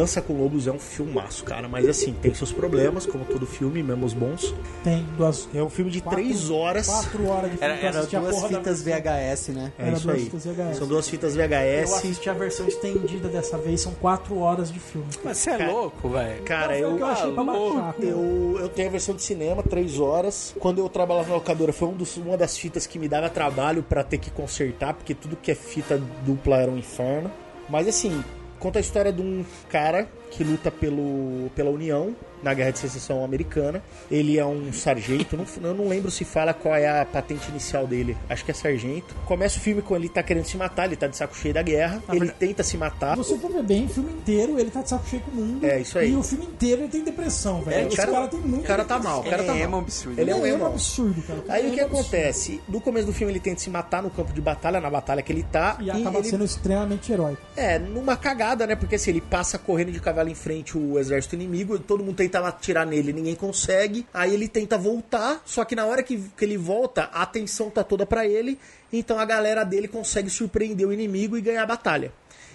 Dança 0.03 0.21
com 0.21 0.33
Lobos 0.33 0.67
é 0.67 0.71
um 0.71 0.79
filmaço, 0.79 1.45
cara, 1.45 1.65
mas 1.69 1.87
assim, 1.87 2.11
tem 2.13 2.33
seus 2.33 2.51
problemas, 2.51 3.05
como 3.05 3.23
todo 3.23 3.45
filme, 3.45 3.81
mesmo 3.81 4.05
os 4.05 4.13
bons. 4.13 4.53
Tem 4.83 5.05
duas. 5.17 5.47
É 5.55 5.63
um 5.63 5.69
filme 5.69 5.89
de 5.89 6.01
quatro- 6.01 6.19
três 6.21 6.49
horas. 6.49 6.87
Quatro 6.87 7.25
horas 7.27 7.51
de 7.51 7.57
filme. 7.57 7.73
Era, 7.73 7.81
eu 7.81 7.87
era 7.87 8.05
duas 8.05 8.43
Fitas. 8.43 8.81
VHS, 8.83 9.47
né? 9.53 9.71
É 9.79 9.83
Era 9.87 9.93
isso 9.95 10.03
duas 10.07 10.17
aí. 10.17 10.23
fitas 10.25 10.45
VHS. 10.45 10.77
São 10.77 10.87
duas 10.87 11.09
fitas 11.09 11.35
Eu 11.37 11.41
VHS. 11.47 11.93
assisti 11.93 12.29
a 12.29 12.33
versão 12.33 12.67
estendida 12.67 13.29
dessa 13.29 13.57
vez, 13.57 13.79
são 13.79 13.93
quatro 13.93 14.37
horas 14.39 14.69
de 14.73 14.79
filme. 14.79 15.07
Mas 15.23 15.37
você 15.37 15.51
é 15.51 15.57
Cara- 15.57 15.71
louco, 15.71 16.09
velho. 16.09 16.43
Cara, 16.43 16.73
o 16.73 16.75
eu, 16.75 16.97
eu 16.99 17.05
achei 17.05 17.31
pra 17.31 17.43
baixar. 17.45 17.95
eu, 18.01 18.57
eu 18.59 18.67
tenho 18.69 18.89
a 18.89 18.91
versão 18.91 19.15
de 19.15 19.21
cinema, 19.21 19.63
três 19.63 19.99
horas. 20.01 20.53
Quando 20.59 20.79
eu 20.79 20.89
trabalhava 20.89 21.29
na 21.29 21.35
locadora, 21.35 21.71
foi 21.71 21.87
um 21.87 21.93
dos- 21.93 22.17
uma 22.17 22.35
das 22.35 22.57
fitas 22.57 22.85
que 22.85 22.99
me 22.99 23.07
dava 23.07 23.29
trabalho 23.29 23.81
pra 23.81 24.03
ter 24.03 24.17
que 24.17 24.29
consertar, 24.29 24.93
porque 24.95 25.13
tudo 25.15 25.37
que 25.37 25.49
é 25.49 25.55
fita 25.55 25.97
dupla 26.25 26.57
era 26.57 26.69
um 26.69 26.77
inferno. 26.77 27.31
Mas 27.69 27.87
assim, 27.87 28.21
conta 28.63 28.79
a 28.79 28.81
história 28.81 29.11
de 29.11 29.21
um 29.21 29.43
cara 29.69 30.07
que 30.35 30.43
luta 30.43 30.71
pelo, 30.71 31.49
pela 31.55 31.69
União 31.69 32.15
na 32.41 32.53
Guerra 32.53 32.71
de 32.71 32.79
Secessão 32.79 33.23
Americana. 33.23 33.81
Ele 34.11 34.37
é 34.37 34.45
um 34.45 34.73
sargento, 34.73 35.37
não, 35.37 35.45
eu 35.69 35.73
não 35.73 35.87
lembro 35.87 36.11
se 36.11 36.25
fala 36.25 36.53
qual 36.53 36.75
é 36.75 36.99
a 37.01 37.05
patente 37.05 37.49
inicial 37.49 37.87
dele. 37.87 38.17
Acho 38.29 38.43
que 38.43 38.51
é 38.51 38.53
sargento. 38.53 39.15
Começa 39.25 39.57
o 39.57 39.61
filme 39.61 39.81
com 39.81 39.95
ele 39.95 40.09
tá 40.09 40.21
querendo 40.21 40.43
se 40.45 40.57
matar, 40.57 40.85
ele 40.85 40.97
tá 40.97 41.07
de 41.07 41.15
saco 41.15 41.35
cheio 41.37 41.53
da 41.53 41.61
guerra. 41.61 42.03
ele 42.11 42.29
tenta 42.29 42.61
se 42.61 42.77
matar. 42.77 43.15
Se 43.15 43.23
você 43.23 43.37
for 43.37 43.49
ver 43.51 43.63
bem, 43.63 43.85
o 43.85 43.89
filme 43.89 44.11
inteiro 44.11 44.59
ele 44.59 44.69
tá 44.69 44.81
de 44.81 44.89
saco 44.89 45.07
cheio 45.07 45.21
com 45.21 45.31
o 45.31 45.35
mundo. 45.35 45.65
É, 45.65 45.79
isso 45.79 45.97
aí. 45.97 46.11
E 46.11 46.15
o 46.17 46.23
filme 46.23 46.45
inteiro 46.45 46.81
ele 46.81 46.89
tem 46.89 47.03
depressão, 47.03 47.61
velho. 47.61 47.77
É, 47.85 47.87
Esse 47.87 47.95
cara- 47.95 48.11
cara, 48.11 48.27
tem 48.27 48.39
muito. 48.41 48.63
o 48.63 48.67
cara 48.67 48.83
tá 48.83 48.99
mal, 48.99 49.21
o 49.21 49.23
cara 49.23 49.43
tá 49.43 49.55
é 49.55 49.65
mal. 49.67 49.79
um 49.79 49.83
absurdo. 49.83 50.19
Ele 50.19 50.31
é 50.31 50.35
um 50.35 50.45
emo. 50.45 50.65
absurdo, 50.65 51.21
cara. 51.21 51.39
Aí 51.47 51.69
o 51.69 51.73
que 51.73 51.79
é 51.79 51.83
um 51.83 51.85
absurdo. 51.85 52.01
acontece? 52.01 52.61
No 52.67 52.81
começo 52.81 53.05
do 53.07 53.13
filme 53.13 53.31
ele 53.31 53.39
tenta 53.39 53.61
se 53.61 53.69
matar 53.69 54.03
no 54.03 54.09
campo 54.09 54.33
de 54.33 54.41
batalha, 54.41 54.81
na 54.81 54.89
batalha 54.89 55.21
que 55.21 55.31
ele 55.31 55.43
tá. 55.43 55.77
E 55.79 55.89
acaba 55.89 56.19
ele, 56.19 56.27
sendo 56.27 56.43
extremamente 56.43 57.11
heróico. 57.11 57.41
É, 57.55 57.79
numa 57.79 58.17
cagada, 58.17 58.67
né? 58.67 58.75
Porque 58.75 58.95
assim, 58.95 59.11
ele 59.11 59.21
passa 59.21 59.57
correndo 59.57 59.91
de 59.91 60.01
cavalo 60.01 60.22
em 60.29 60.35
frente 60.35 60.77
o 60.77 60.99
exército 60.99 61.35
inimigo, 61.35 61.79
todo 61.79 62.03
mundo 62.03 62.17
tenta 62.17 62.39
atirar 62.39 62.85
nele, 62.85 63.13
ninguém 63.13 63.35
consegue. 63.35 64.05
Aí 64.13 64.33
ele 64.33 64.47
tenta 64.47 64.77
voltar, 64.77 65.41
só 65.45 65.63
que 65.65 65.75
na 65.75 65.85
hora 65.85 66.03
que, 66.03 66.17
que 66.35 66.45
ele 66.45 66.57
volta, 66.57 67.09
a 67.13 67.21
atenção 67.23 67.69
tá 67.69 67.83
toda 67.83 68.05
pra 68.05 68.27
ele, 68.27 68.59
então 68.91 69.19
a 69.19 69.25
galera 69.25 69.63
dele 69.63 69.87
consegue 69.87 70.29
surpreender 70.29 70.87
o 70.87 70.93
inimigo 70.93 71.37
e 71.37 71.41
ganhar 71.41 71.63
a 71.63 71.67
batalha. 71.67 72.11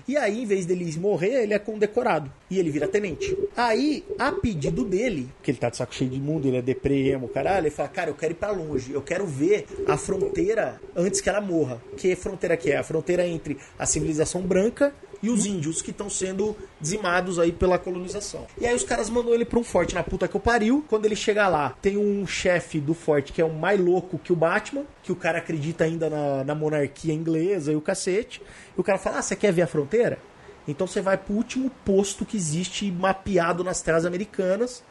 E 0.09 0.17
aí, 0.17 0.43
em 0.43 0.47
vez 0.47 0.65
dele 0.65 0.91
morrer, 0.99 1.43
ele 1.43 1.53
é 1.53 1.59
condecorado. 1.59 2.33
E 2.51 2.59
ele 2.59 2.71
vira 2.71 2.89
tenente. 2.89 3.37
Aí, 3.55 4.03
a 4.19 4.33
pedido 4.33 4.83
dele, 4.83 5.29
que 5.43 5.51
ele 5.51 5.59
tá 5.59 5.69
de 5.69 5.77
saco 5.77 5.95
cheio 5.95 6.09
de 6.09 6.19
mundo, 6.19 6.49
ele 6.49 6.57
é 6.57 6.63
deprê, 6.63 7.11
emo, 7.11 7.29
caralho, 7.29 7.67
ele 7.67 7.71
fala, 7.71 7.91
cara, 7.91 8.09
eu 8.09 8.15
quero 8.15 8.33
ir 8.33 8.37
pra 8.37 8.51
longe. 8.51 8.91
Eu 8.91 9.03
quero 9.03 9.27
ver 9.27 9.67
a 9.87 9.99
fronteira 9.99 10.81
antes 10.97 11.21
que 11.21 11.29
ela 11.29 11.43
morra. 11.43 11.83
Que 11.95 12.17
fronteira 12.17 12.57
que 12.57 12.71
é? 12.71 12.79
A 12.79 12.83
fronteira 12.83 13.27
entre 13.27 13.59
a 13.79 13.85
civilização 13.85 14.41
branca 14.41 14.95
e 15.23 15.31
os 15.31 15.47
índios 15.47 15.83
que 15.83 15.91
estão 15.91 16.09
sendo 16.09 16.57
dizimados 16.81 17.39
aí 17.39 17.53
pela 17.53 17.79
colonização. 17.79 18.47
E 18.61 18.67
aí 18.67 18.75
os 18.75 18.85
caras 18.85 19.11
mandam 19.11 19.35
ele 19.35 19.45
pra 19.45 19.59
um 19.59 19.65
forte 19.65 19.95
na 19.95 20.03
puta 20.03 20.29
que 20.29 20.37
eu 20.37 20.41
pariu. 20.41 20.85
Quando 20.89 21.07
ele 21.07 21.17
chega 21.17 21.49
lá, 21.49 21.77
tem 21.83 21.97
um 21.97 22.27
chefe 22.27 22.81
do 22.81 22.95
forte 22.95 23.33
que 23.33 23.41
é 23.41 23.45
o 23.45 23.53
mais 23.53 23.81
louco 23.81 24.19
que 24.19 24.33
o 24.33 24.37
Batman, 24.37 24.85
que 25.03 25.13
o 25.13 25.17
cara 25.17 25.39
acredita 25.39 25.85
ainda 25.85 26.09
na, 26.09 26.45
na 26.45 26.55
monarquia 26.55 27.13
inglesa 27.13 27.73
e 27.73 27.77
o 27.77 27.81
cacete. 27.81 28.43
E 28.77 28.81
o 28.81 28.85
cara 28.85 28.99
fala: 28.99 29.19
Ah, 29.19 29.23
você 29.23 29.35
quer 29.35 29.53
ver 29.53 29.63
a 29.63 29.67
fronteira? 29.67 30.19
Então 30.67 30.87
você 30.87 31.01
vai 31.01 31.17
pro 31.17 31.35
último 31.35 31.71
posto 31.85 32.27
que 32.27 32.37
existe 32.37 32.91
mapeado 32.93 33.65
nas 33.65 33.81
terras 33.81 34.05
americanas. 34.05 34.83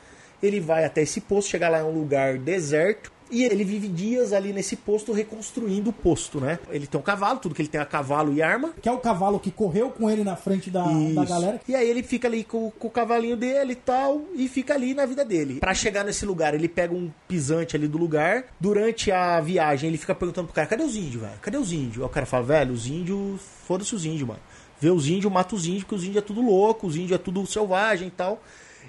Ele 0.42 0.60
vai 0.60 0.86
até 0.86 1.02
esse 1.02 1.22
posto, 1.22 1.50
chegar 1.50 1.70
lá 1.70 1.80
em 1.80 1.84
um 1.84 1.92
lugar 1.92 2.38
deserto. 2.38 3.12
E 3.30 3.44
ele 3.44 3.64
vive 3.64 3.88
dias 3.88 4.34
ali 4.34 4.54
nesse 4.54 4.76
posto 4.76 5.12
reconstruindo 5.12 5.90
o 5.90 5.94
posto, 5.94 6.40
né? 6.40 6.60
Ele 6.70 6.88
tem 6.88 7.00
um 7.00 7.04
cavalo, 7.04 7.40
tudo 7.40 7.54
que 7.54 7.62
ele 7.62 7.70
tem 7.70 7.80
é 7.82 7.86
cavalo 7.86 8.34
e 8.34 8.42
arma. 8.42 8.74
Que 8.82 8.88
é 8.88 8.92
o 8.92 9.00
cavalo 9.00 9.40
que 9.40 9.52
correu 9.52 9.90
com 9.90 10.10
ele 10.10 10.24
na 10.24 10.36
frente 10.36 10.70
da, 10.70 10.84
da 10.84 11.26
galera. 11.26 11.62
E 11.68 11.76
aí 11.76 11.90
ele 11.90 12.04
fica 12.04 12.28
ali 12.28 12.44
com, 12.44 12.72
com 12.72 12.88
o 12.88 12.92
cavalinho 12.92 13.36
dele 13.36 13.74
e 13.74 13.76
tal, 13.76 14.22
e 14.34 14.48
fica 14.48 14.74
ali 14.74 14.94
na 14.94 15.06
vida 15.06 15.26
dele. 15.26 15.60
Pra 15.60 15.74
chegar 15.74 16.04
nesse 16.04 16.26
lugar, 16.26 16.54
ele 16.54 16.68
pega 16.68 16.94
um 16.94 17.12
pisante 17.28 17.76
ali 17.76 17.88
do 17.88 17.98
lugar. 17.98 18.46
Durante 18.60 19.12
a 19.12 19.40
viagem, 19.42 19.90
ele 19.90 19.98
fica 19.98 20.16
perguntando 20.16 20.48
pro 20.48 20.56
cara: 20.56 20.68
cadê 20.68 20.84
os 20.84 20.96
índios, 20.96 21.22
velho? 21.22 21.40
Cadê 21.42 21.58
os 21.58 21.72
índios? 21.72 21.98
Aí 21.98 22.06
o 22.06 22.10
cara 22.10 22.26
fala: 22.26 22.44
velho, 22.44 22.74
os 22.74 22.88
índios, 22.88 23.42
foda-se 23.66 23.94
os 23.94 24.06
índios, 24.06 24.28
mano. 24.28 24.40
Vê 24.80 24.90
os 24.90 25.08
índios, 25.08 25.32
mata 25.32 25.56
os 25.56 25.66
índios, 25.66 25.84
porque 25.84 25.96
os 25.96 26.04
índios 26.04 26.18
é 26.18 26.22
tudo 26.22 26.42
louco, 26.42 26.86
os 26.88 26.96
índios 26.96 27.14
é 27.14 27.18
tudo 27.18 27.46
selvagem 27.48 28.10
e 28.10 28.12
tal. 28.12 28.42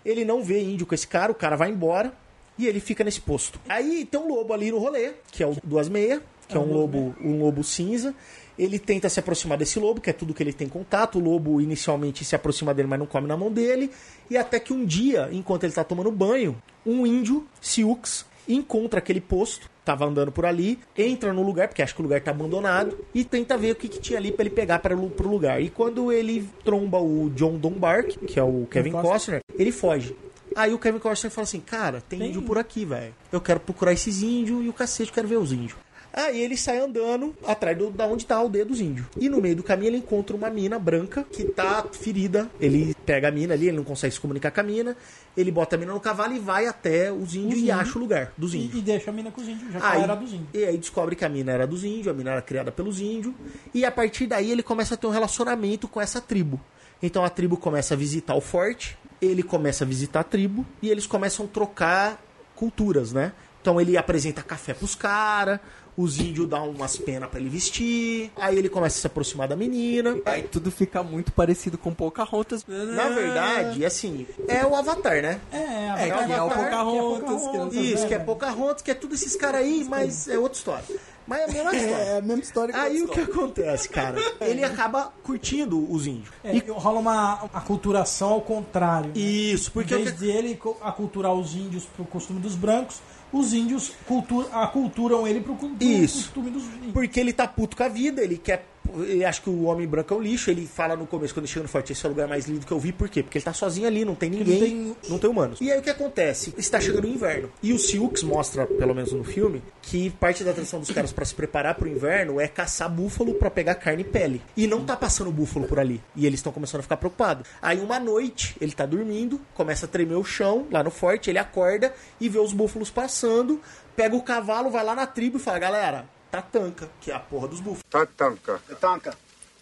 Ele 0.05 0.24
não 0.24 0.43
vê 0.43 0.62
índio 0.62 0.86
com 0.86 0.95
esse 0.95 1.07
cara, 1.07 1.32
o 1.32 1.34
cara 1.34 1.57
vai 1.57 1.70
embora. 1.70 2.12
E 2.59 2.66
ele 2.66 2.80
fica 2.80 3.04
nesse 3.04 3.20
posto. 3.20 3.61
Aí 3.68 4.04
tem 4.04 4.20
um 4.20 4.28
lobo 4.28 4.52
ali 4.52 4.70
no 4.70 4.78
rolê, 4.78 5.12
que 5.30 5.42
é 5.42 5.46
o 5.46 5.56
Duas 5.62 5.88
Meia, 5.88 6.20
que 6.48 6.56
é 6.56 6.61
um 6.61 6.72
lobo, 6.72 7.14
um 7.20 7.38
lobo 7.40 7.62
cinza. 7.62 8.14
Ele 8.59 8.78
tenta 8.78 9.09
se 9.09 9.20
aproximar 9.20 9.56
desse 9.56 9.78
lobo, 9.78 10.00
que 10.00 10.11
é 10.11 10.12
tudo 10.12 10.34
que 10.34 10.42
ele 10.42 10.52
tem 10.52 10.68
contato. 10.68 11.18
O 11.18 11.22
lobo 11.22 11.61
inicialmente 11.61 12.24
se 12.24 12.34
aproxima 12.34 12.74
dele, 12.74 12.88
mas 12.88 12.98
não 12.98 13.06
come 13.06 13.28
na 13.28 13.36
mão 13.36 13.52
dele. 13.52 13.90
E 14.28 14.36
até 14.36 14.59
que 14.59 14.72
um 14.72 14.84
dia, 14.84 15.28
enquanto 15.30 15.62
ele 15.64 15.72
tá 15.72 15.84
tomando 15.84 16.11
banho, 16.11 16.61
um 16.84 17.06
índio, 17.06 17.46
Siux, 17.61 18.26
encontra 18.48 18.98
aquele 18.98 19.20
posto, 19.20 19.70
tava 19.84 20.06
andando 20.06 20.32
por 20.32 20.44
ali, 20.44 20.78
entra 20.96 21.32
no 21.32 21.42
lugar, 21.42 21.68
porque 21.68 21.82
acha 21.82 21.94
que 21.94 22.00
o 22.00 22.02
lugar 22.02 22.20
tá 22.20 22.30
abandonado, 22.30 22.98
e 23.14 23.24
tenta 23.24 23.56
ver 23.56 23.72
o 23.72 23.76
que, 23.76 23.88
que 23.88 24.00
tinha 24.00 24.18
ali 24.18 24.32
pra 24.32 24.44
ele 24.44 24.54
pegar 24.54 24.80
para 24.80 24.96
pro 24.96 25.28
lugar. 25.28 25.62
E 25.62 25.70
quando 25.70 26.11
ele 26.11 26.48
tromba 26.64 26.98
o 26.98 27.30
John 27.30 27.56
Dombark, 27.56 28.18
que 28.26 28.40
é 28.40 28.42
o 28.42 28.66
Kevin. 28.70 28.92
Costner, 28.92 29.40
ele 29.56 29.70
foge. 29.70 30.16
Aí 30.57 30.72
o 30.74 30.78
Kevin 30.78 30.99
Costner 30.99 31.30
fala 31.30 31.44
assim, 31.44 31.61
cara, 31.61 32.01
tem, 32.09 32.18
Tem. 32.18 32.28
índio 32.28 32.42
por 32.42 32.59
aqui, 32.59 32.84
velho. 32.84 33.14
Eu 33.30 33.40
quero 33.40 33.61
procurar 33.61 33.92
esses 33.92 34.22
índios 34.22 34.64
e 34.64 34.68
o 34.68 34.72
cacete, 34.72 35.11
eu 35.11 35.14
quero 35.14 35.28
ver 35.28 35.36
os 35.36 35.53
índios. 35.53 35.76
Aí 36.11 36.40
ele 36.40 36.57
sai 36.57 36.78
andando 36.78 37.36
atrás 37.46 37.76
do, 37.76 37.90
da 37.90 38.07
onde 38.07 38.24
tá 38.24 38.34
a 38.34 38.38
aldeia 38.38 38.64
dos 38.64 38.80
índios. 38.80 39.07
E 39.18 39.28
no 39.28 39.40
meio 39.42 39.55
do 39.55 39.62
caminho 39.62 39.90
ele 39.90 39.99
encontra 39.99 40.34
uma 40.34 40.49
mina 40.49 40.78
branca 40.78 41.24
que 41.30 41.44
tá 41.44 41.84
ferida. 41.92 42.51
Ele 42.59 42.94
pega 43.05 43.28
a 43.28 43.30
mina 43.30 43.53
ali, 43.55 43.68
ele 43.68 43.76
não 43.76 43.84
consegue 43.84 44.14
se 44.14 44.18
comunicar 44.20 44.51
com 44.51 44.59
a 44.59 44.62
mina. 44.62 44.96
Ele 45.36 45.53
bota 45.53 45.76
a 45.76 45.78
mina 45.78 45.92
no 45.92 46.01
cavalo 46.01 46.34
e 46.34 46.38
vai 46.38 46.66
até 46.66 47.12
os 47.12 47.34
índios 47.34 47.53
Os 47.53 47.59
e 47.59 47.61
índios. 47.64 47.78
acha 47.78 47.99
o 47.99 48.01
lugar 48.01 48.32
dos 48.38 48.55
índios. 48.55 48.74
E, 48.74 48.78
e 48.78 48.82
deixa 48.82 49.11
a 49.11 49.12
mina 49.12 49.30
com 49.30 49.40
os 49.42 49.46
índios, 49.49 49.70
já 49.70 49.78
que 49.80 49.86
Aí, 49.86 50.03
era 50.03 50.14
dos 50.16 50.32
índios. 50.32 50.49
E 50.55 50.64
aí 50.64 50.78
descobre 50.78 51.14
que 51.14 51.24
a 51.26 51.28
mina 51.28 51.53
era 51.53 51.66
dos 51.66 51.84
índios, 51.84 52.09
a 52.09 52.14
mina 52.14 52.30
era 52.32 52.42
criada 52.42 52.72
pelos 52.72 53.01
índios. 53.01 53.34
E 53.74 53.84
a 53.84 53.92
partir 53.92 54.26
daí 54.26 54.51
ele 54.51 54.62
começa 54.62 54.94
a 54.94 54.96
ter 54.96 55.07
um 55.07 55.11
relacionamento 55.11 55.86
com 55.86 56.01
essa 56.01 56.20
tribo. 56.22 56.59
Então 57.03 57.22
a 57.22 57.28
tribo 57.28 57.57
começa 57.59 57.92
a 57.94 57.96
visitar 57.96 58.34
o 58.34 58.40
forte, 58.40 58.99
ele 59.20 59.42
começa 59.42 59.84
a 59.84 59.86
visitar 59.86 60.20
a 60.20 60.24
tribo 60.24 60.64
e 60.82 60.90
eles 60.90 61.06
começam 61.06 61.44
a 61.46 61.48
trocar 61.48 62.22
culturas, 62.54 63.12
né? 63.12 63.32
Então 63.60 63.80
ele 63.80 63.96
apresenta 63.96 64.42
café 64.42 64.72
pros 64.74 64.94
caras, 64.94 65.60
os 65.99 66.20
índios 66.20 66.49
dão 66.49 66.70
umas 66.70 66.96
penas 66.96 67.28
pra 67.28 67.40
ele 67.40 67.49
vestir, 67.49 68.30
aí 68.36 68.57
ele 68.57 68.68
começa 68.68 68.96
a 68.99 69.01
se 69.01 69.07
aproximar 69.09 69.49
da 69.49 69.57
menina. 69.57 70.16
Aí 70.24 70.42
tudo 70.44 70.70
fica 70.70 71.03
muito 71.03 71.32
parecido 71.32 71.76
com 71.76 71.92
Pocahontas. 71.92 72.64
Na 72.68 73.09
verdade, 73.09 73.84
assim, 73.84 74.24
é 74.46 74.64
o 74.64 74.76
Avatar, 74.76 75.20
né? 75.20 75.40
É, 75.51 76.07
É, 76.07 76.11
que 76.11 76.32
é 76.32 76.40
o 76.40 76.46
Avatar, 76.46 76.64
Pocahontas, 76.64 77.24
que 77.24 77.26
não 77.26 77.38
Pocahontas, 77.40 77.76
Isso, 77.76 78.07
que 78.07 78.14
é 78.14 78.18
né? 78.18 78.24
Pocahontas, 78.24 78.82
que 78.82 78.90
é 78.92 78.94
tudo 78.94 79.14
esses 79.16 79.34
caras 79.34 79.61
aí, 79.62 79.84
mas 79.88 80.28
é 80.28 80.38
outra 80.38 80.57
história. 80.57 80.84
Mas 81.26 81.40
é 81.40 81.44
a 81.44 81.49
mesma 81.49 81.74
história. 81.76 82.03
É 82.05 82.18
a 82.18 82.22
mesma 82.22 82.42
história 82.42 82.74
que 82.74 82.80
Aí 82.80 83.03
o 83.03 83.09
que 83.09 83.20
acontece, 83.20 83.88
cara? 83.88 84.18
Ele 84.40 84.64
acaba 84.64 85.12
curtindo 85.24 85.92
os 85.92 86.07
índios. 86.07 86.30
É, 86.44 86.57
e 86.57 86.61
rola 86.70 87.01
uma 87.01 87.32
aculturação 87.53 88.30
ao 88.30 88.40
contrário. 88.40 89.09
né? 89.09 89.18
Isso, 89.20 89.72
porque 89.72 89.94
em 89.94 89.99
o 89.99 90.05
vez 90.05 90.16
de 90.16 90.30
ele 90.30 90.59
aculturar 90.80 91.34
os 91.34 91.55
índios 91.55 91.84
pro 91.84 92.05
costume 92.05 92.40
dos 92.40 92.55
brancos, 92.55 93.01
os 93.32 93.52
índios 93.52 93.92
cultu- 94.06 94.46
aculturam 94.52 95.26
ele 95.26 95.40
pro, 95.40 95.54
pro 95.54 95.70
Isso. 95.80 96.24
costume 96.24 96.50
dos 96.50 96.64
índios. 96.64 96.92
Porque 96.92 97.18
ele 97.20 97.32
tá 97.32 97.46
puto 97.46 97.76
com 97.76 97.82
a 97.82 97.88
vida, 97.88 98.22
ele 98.22 98.38
quer. 98.38 98.66
Ele 99.00 99.24
acha 99.24 99.40
que 99.42 99.50
o 99.50 99.64
homem 99.64 99.86
branco 99.86 100.14
é 100.14 100.16
um 100.16 100.20
lixo. 100.20 100.50
Ele 100.50 100.66
fala 100.66 100.96
no 100.96 101.06
começo, 101.06 101.34
quando 101.34 101.44
ele 101.44 101.52
chega 101.52 101.62
no 101.64 101.68
forte, 101.68 101.92
esse 101.92 102.04
é 102.04 102.08
o 102.08 102.12
lugar 102.12 102.26
mais 102.28 102.46
lindo 102.46 102.64
que 102.66 102.72
eu 102.72 102.78
vi. 102.78 102.92
Por 102.92 103.08
quê? 103.08 103.22
Porque 103.22 103.38
ele 103.38 103.44
tá 103.44 103.52
sozinho 103.52 103.86
ali, 103.86 104.04
não 104.04 104.14
tem 104.14 104.30
ninguém, 104.30 104.58
tem- 104.60 104.96
não 105.08 105.18
tem 105.18 105.28
humanos. 105.30 105.60
E 105.60 105.70
aí 105.70 105.78
o 105.78 105.82
que 105.82 105.90
acontece? 105.90 106.54
Está 106.56 106.80
chegando 106.80 107.04
o 107.04 107.08
inverno. 107.08 107.50
E 107.62 107.72
o 107.72 107.78
Silks 107.78 108.22
mostra, 108.22 108.66
pelo 108.66 108.94
menos 108.94 109.12
no 109.12 109.24
filme, 109.24 109.62
que 109.82 110.10
parte 110.10 110.42
da 110.44 110.52
tradição 110.52 110.80
dos 110.80 110.90
caras 110.90 111.12
pra 111.12 111.24
se 111.24 111.34
preparar 111.34 111.74
pro 111.74 111.88
inverno 111.88 112.40
é 112.40 112.48
caçar 112.48 112.88
búfalo 112.90 113.34
pra 113.34 113.50
pegar 113.50 113.74
carne 113.74 114.02
e 114.02 114.04
pele. 114.04 114.42
E 114.56 114.66
não 114.66 114.84
tá 114.84 114.96
passando 114.96 115.30
búfalo 115.30 115.66
por 115.66 115.78
ali. 115.78 116.00
E 116.16 116.24
eles 116.26 116.38
estão 116.40 116.52
começando 116.52 116.80
a 116.80 116.82
ficar 116.82 116.96
preocupados. 116.96 117.46
Aí 117.60 117.78
uma 117.80 118.00
noite, 118.00 118.56
ele 118.60 118.72
tá 118.72 118.86
dormindo, 118.86 119.40
começa 119.54 119.86
a 119.86 119.88
tremer 119.88 120.16
o 120.16 120.24
chão 120.24 120.66
lá 120.70 120.82
no 120.82 120.90
forte, 120.90 121.28
ele 121.30 121.38
acorda 121.38 121.92
e 122.20 122.28
vê 122.28 122.38
os 122.38 122.52
búfalos 122.52 122.90
passando, 122.90 123.60
pega 123.94 124.16
o 124.16 124.22
cavalo, 124.22 124.70
vai 124.70 124.84
lá 124.84 124.94
na 124.94 125.06
tribo 125.06 125.36
e 125.36 125.40
fala: 125.40 125.58
galera, 125.58 126.06
tanca, 126.42 126.88
que 127.00 127.10
é 127.10 127.14
a 127.14 127.18
porra 127.20 127.48
dos 127.48 127.60
búfalos. 127.60 127.82
Tatanka. 127.90 128.60
Tanka. 128.80 129.14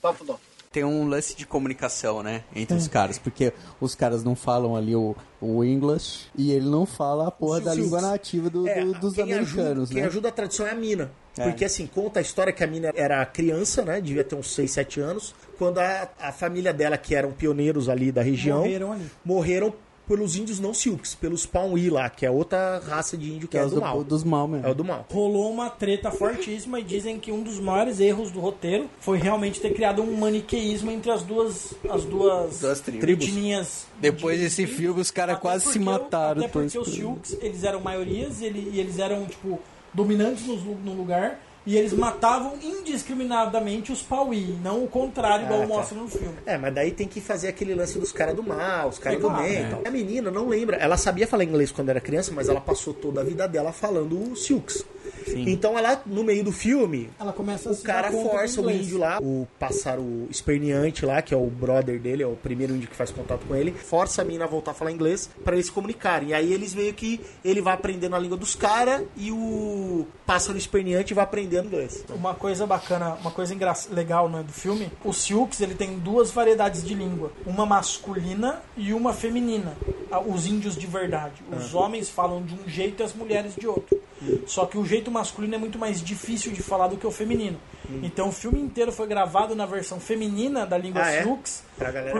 Buffalo. 0.02 0.38
Tem 0.70 0.84
um 0.84 1.08
lance 1.08 1.34
de 1.34 1.46
comunicação, 1.46 2.22
né? 2.22 2.44
Entre 2.54 2.76
os 2.76 2.86
caras. 2.86 3.18
Porque 3.18 3.52
os 3.80 3.94
caras 3.94 4.22
não 4.22 4.36
falam 4.36 4.76
ali 4.76 4.94
o, 4.94 5.16
o 5.40 5.64
English 5.64 6.26
e 6.36 6.52
ele 6.52 6.68
não 6.68 6.84
fala 6.84 7.28
a 7.28 7.30
porra 7.30 7.60
da 7.62 7.72
língua 7.74 8.00
nativa 8.02 8.50
do- 8.50 8.68
É, 8.68 8.84
do- 8.84 8.92
dos 8.92 9.14
quem 9.14 9.24
americanos, 9.24 9.68
ajuda, 9.84 9.86
Quem 9.94 10.02
né? 10.02 10.08
ajuda 10.08 10.28
a 10.28 10.32
tradição 10.32 10.66
é 10.66 10.70
a 10.72 10.74
mina. 10.74 11.10
É. 11.38 11.44
Porque 11.44 11.64
assim, 11.64 11.86
conta 11.86 12.18
a 12.18 12.22
história 12.22 12.52
que 12.52 12.62
a 12.62 12.66
mina 12.66 12.92
era 12.94 13.24
criança, 13.24 13.82
né? 13.82 14.00
Devia 14.02 14.22
ter 14.24 14.34
uns 14.34 14.54
6, 14.54 14.70
7 14.70 15.00
anos. 15.00 15.34
Quando 15.58 15.78
a, 15.78 16.08
a 16.20 16.32
família 16.32 16.74
dela, 16.74 16.98
que 16.98 17.14
eram 17.14 17.32
pioneiros 17.32 17.88
ali 17.88 18.12
da 18.12 18.20
região, 18.22 18.58
Morreram 18.58 18.92
ali. 18.92 19.10
morreram 19.24 19.74
pelos 20.06 20.36
índios 20.36 20.60
não 20.60 20.72
Silks, 20.72 21.14
pelos 21.14 21.44
Pauí 21.46 21.90
lá, 21.90 22.08
que 22.08 22.24
é 22.26 22.30
outra 22.30 22.78
raça 22.86 23.16
de 23.16 23.28
índio 23.32 23.48
que 23.48 23.52
Que 23.52 23.58
é, 23.58 23.60
é 23.62 23.64
os 23.64 23.72
do, 23.72 23.80
mal. 23.80 24.04
dos 24.04 24.22
mal 24.24 24.46
mesmo. 24.48 24.66
É 24.66 24.70
o 24.70 24.74
do 24.74 24.84
mal. 24.84 25.06
Rolou 25.10 25.50
uma 25.50 25.68
treta 25.70 26.10
fortíssima 26.10 26.80
e 26.80 26.84
dizem 26.84 27.18
que 27.18 27.32
um 27.32 27.42
dos 27.42 27.58
maiores 27.58 27.98
erros 28.00 28.30
do 28.30 28.40
roteiro 28.40 28.88
foi 29.00 29.18
realmente 29.18 29.60
ter 29.60 29.74
criado 29.74 30.02
um 30.02 30.16
maniqueísmo 30.16 30.90
entre 30.90 31.10
as 31.10 31.22
duas 31.22 31.74
as 31.88 32.04
duas, 32.04 32.60
Duas 32.60 32.80
tribos. 32.80 33.26
etnias. 33.26 33.86
Depois 34.00 34.38
de- 34.38 34.44
desse 34.44 34.66
filme, 34.66 35.00
os 35.00 35.10
caras 35.10 35.38
quase 35.38 35.72
se 35.72 35.78
mataram, 35.78 36.40
Até 36.40 36.48
porque 36.48 36.78
os 36.78 36.88
Silks, 36.92 37.36
eles 37.40 37.64
eram 37.64 37.80
maiorias 37.80 38.40
e, 38.40 38.44
ele- 38.46 38.70
e 38.72 38.80
eles 38.80 38.98
eram, 38.98 39.24
tipo, 39.26 39.58
dominantes 39.92 40.46
no, 40.46 40.56
no 40.56 40.92
lugar. 40.94 41.40
E 41.66 41.76
eles 41.76 41.92
matavam 41.92 42.54
indiscriminadamente 42.62 43.90
os 43.92 44.00
Pauí, 44.00 44.56
não 44.62 44.84
o 44.84 44.88
contrário, 44.88 45.46
igual 45.46 45.62
Ah, 45.62 45.66
tá. 45.66 45.74
mostra 45.74 45.98
no 45.98 46.08
filme. 46.08 46.34
É, 46.46 46.56
mas 46.56 46.72
daí 46.74 46.92
tem 46.92 47.08
que 47.08 47.20
fazer 47.20 47.48
aquele 47.48 47.74
lance 47.74 47.98
dos 47.98 48.12
caras 48.12 48.36
do 48.36 48.42
mal, 48.42 48.88
os 48.88 48.98
caras 48.98 49.18
É 49.18 49.20
do 49.22 49.28
claro, 49.28 49.42
bem 49.42 49.56
é. 49.56 49.60
e 49.62 49.70
tal. 49.70 49.82
A 49.84 49.90
menina 49.90 50.30
não 50.30 50.48
lembra. 50.48 50.76
Ela 50.76 50.96
sabia 50.96 51.26
falar 51.26 51.44
inglês 51.44 51.72
quando 51.72 51.88
era 51.88 52.00
criança, 52.00 52.30
mas 52.34 52.48
ela 52.48 52.60
passou 52.60 52.94
toda 52.94 53.20
a 53.20 53.24
vida 53.24 53.48
dela 53.48 53.72
falando 53.72 54.30
o 54.32 54.36
Silks. 54.36 54.84
Então 55.34 55.78
ela, 55.78 56.02
no 56.06 56.22
meio 56.22 56.44
do 56.44 56.52
filme, 56.52 57.10
Ela 57.18 57.32
começa 57.32 57.70
a 57.70 57.72
o 57.72 57.76
cara 57.78 58.10
força 58.10 58.60
o 58.60 58.70
índio 58.70 58.98
lá, 58.98 59.18
o 59.20 59.46
pássaro 59.58 60.26
esperneante 60.30 61.04
lá, 61.04 61.20
que 61.22 61.34
é 61.34 61.36
o 61.36 61.46
brother 61.46 61.98
dele, 62.00 62.22
é 62.22 62.26
o 62.26 62.36
primeiro 62.36 62.74
índio 62.74 62.88
que 62.88 62.96
faz 62.96 63.10
contato 63.10 63.46
com 63.46 63.54
ele, 63.54 63.72
força 63.72 64.22
a 64.22 64.24
mina 64.24 64.44
a 64.44 64.48
voltar 64.48 64.72
a 64.72 64.74
falar 64.74 64.92
inglês 64.92 65.28
pra 65.44 65.54
eles 65.54 65.66
se 65.66 65.72
comunicarem. 65.72 66.30
E 66.30 66.34
aí 66.34 66.52
eles 66.52 66.74
meio 66.74 66.92
que 66.94 67.20
ele 67.44 67.60
vai 67.60 67.74
aprendendo 67.74 68.16
a 68.16 68.18
língua 68.18 68.36
dos 68.36 68.54
caras 68.54 69.02
e 69.16 69.30
o 69.32 70.06
pássaro 70.24 70.58
esperneante 70.58 71.14
vai 71.14 71.24
aprendendo 71.24 71.66
inglês. 71.66 72.04
Uma 72.14 72.34
coisa 72.34 72.66
bacana, 72.66 73.14
uma 73.20 73.30
coisa 73.30 73.54
engra... 73.54 73.74
legal 73.90 74.28
né, 74.28 74.42
do 74.42 74.52
filme, 74.52 74.90
o 75.04 75.12
Sioux 75.12 75.60
ele 75.60 75.74
tem 75.74 75.98
duas 75.98 76.30
variedades 76.30 76.84
de 76.84 76.94
língua, 76.94 77.32
uma 77.44 77.66
masculina 77.66 78.60
e 78.76 78.92
uma 78.92 79.12
feminina. 79.12 79.76
Ah, 80.10 80.20
Os 80.20 80.46
índios 80.46 80.76
de 80.76 80.86
verdade. 80.86 81.42
Os 81.50 81.74
homens 81.74 82.08
falam 82.08 82.42
de 82.42 82.54
um 82.54 82.68
jeito 82.68 83.02
e 83.02 83.04
as 83.04 83.14
mulheres 83.14 83.54
de 83.56 83.66
outro. 83.66 84.00
Só 84.46 84.64
que 84.66 84.78
o 84.78 84.84
jeito 84.84 85.10
masculino 85.10 85.54
é 85.54 85.58
muito 85.58 85.78
mais 85.78 86.00
difícil 86.02 86.52
de 86.52 86.62
falar 86.62 86.88
do 86.88 86.96
que 86.96 87.06
o 87.06 87.10
feminino. 87.10 87.58
Então 88.02 88.30
o 88.30 88.32
filme 88.32 88.58
inteiro 88.60 88.90
foi 88.90 89.06
gravado 89.06 89.54
na 89.54 89.64
versão 89.66 90.00
feminina 90.00 90.66
da 90.66 90.76
língua 90.76 91.02
Ah, 91.04 91.12
é? 91.12 91.22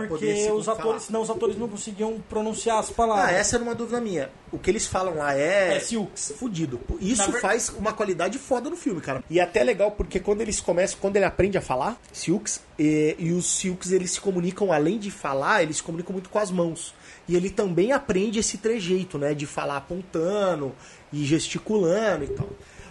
Porque 0.07 0.51
os 0.51 0.65
falar. 0.65 0.79
atores, 0.79 1.03
senão 1.03 1.21
os 1.21 1.29
atores 1.29 1.57
não 1.57 1.67
conseguiam 1.67 2.21
pronunciar 2.29 2.77
as 2.79 2.89
palavras. 2.89 3.25
Ah, 3.27 3.31
essa 3.31 3.55
era 3.57 3.63
uma 3.63 3.75
dúvida 3.75 3.99
minha. 3.99 4.29
O 4.51 4.57
que 4.57 4.69
eles 4.69 4.85
falam 4.87 5.15
lá 5.17 5.35
é. 5.37 5.75
É 5.75 5.79
Sioux. 5.79 6.33
Fudido. 6.37 6.79
Isso 7.01 7.29
ver- 7.31 7.41
faz 7.41 7.69
uma 7.69 7.91
qualidade 7.91 8.37
foda 8.37 8.69
no 8.69 8.77
filme, 8.77 9.01
cara. 9.01 9.23
E 9.29 9.39
é 9.39 9.43
até 9.43 9.63
legal 9.63 9.91
porque 9.91 10.19
quando 10.19 10.39
eles 10.41 10.61
começam, 10.61 10.99
quando 11.01 11.15
ele 11.17 11.25
aprende 11.25 11.57
a 11.57 11.61
falar, 11.61 11.99
Silks, 12.13 12.61
e, 12.79 13.15
e 13.19 13.31
os 13.33 13.45
Silks 13.57 13.91
eles 13.91 14.11
se 14.11 14.21
comunicam, 14.21 14.71
além 14.71 14.97
de 14.99 15.11
falar, 15.11 15.63
eles 15.63 15.77
se 15.77 15.83
comunicam 15.83 16.13
muito 16.13 16.29
com 16.29 16.39
as 16.39 16.51
mãos. 16.51 16.93
E 17.27 17.35
ele 17.35 17.49
também 17.49 17.91
aprende 17.91 18.39
esse 18.39 18.57
trejeito, 18.57 19.17
né? 19.17 19.33
De 19.33 19.45
falar 19.45 19.77
apontando 19.77 20.73
e 21.11 21.25
gesticulando 21.25 22.23
e 22.23 22.27
tal. 22.27 22.49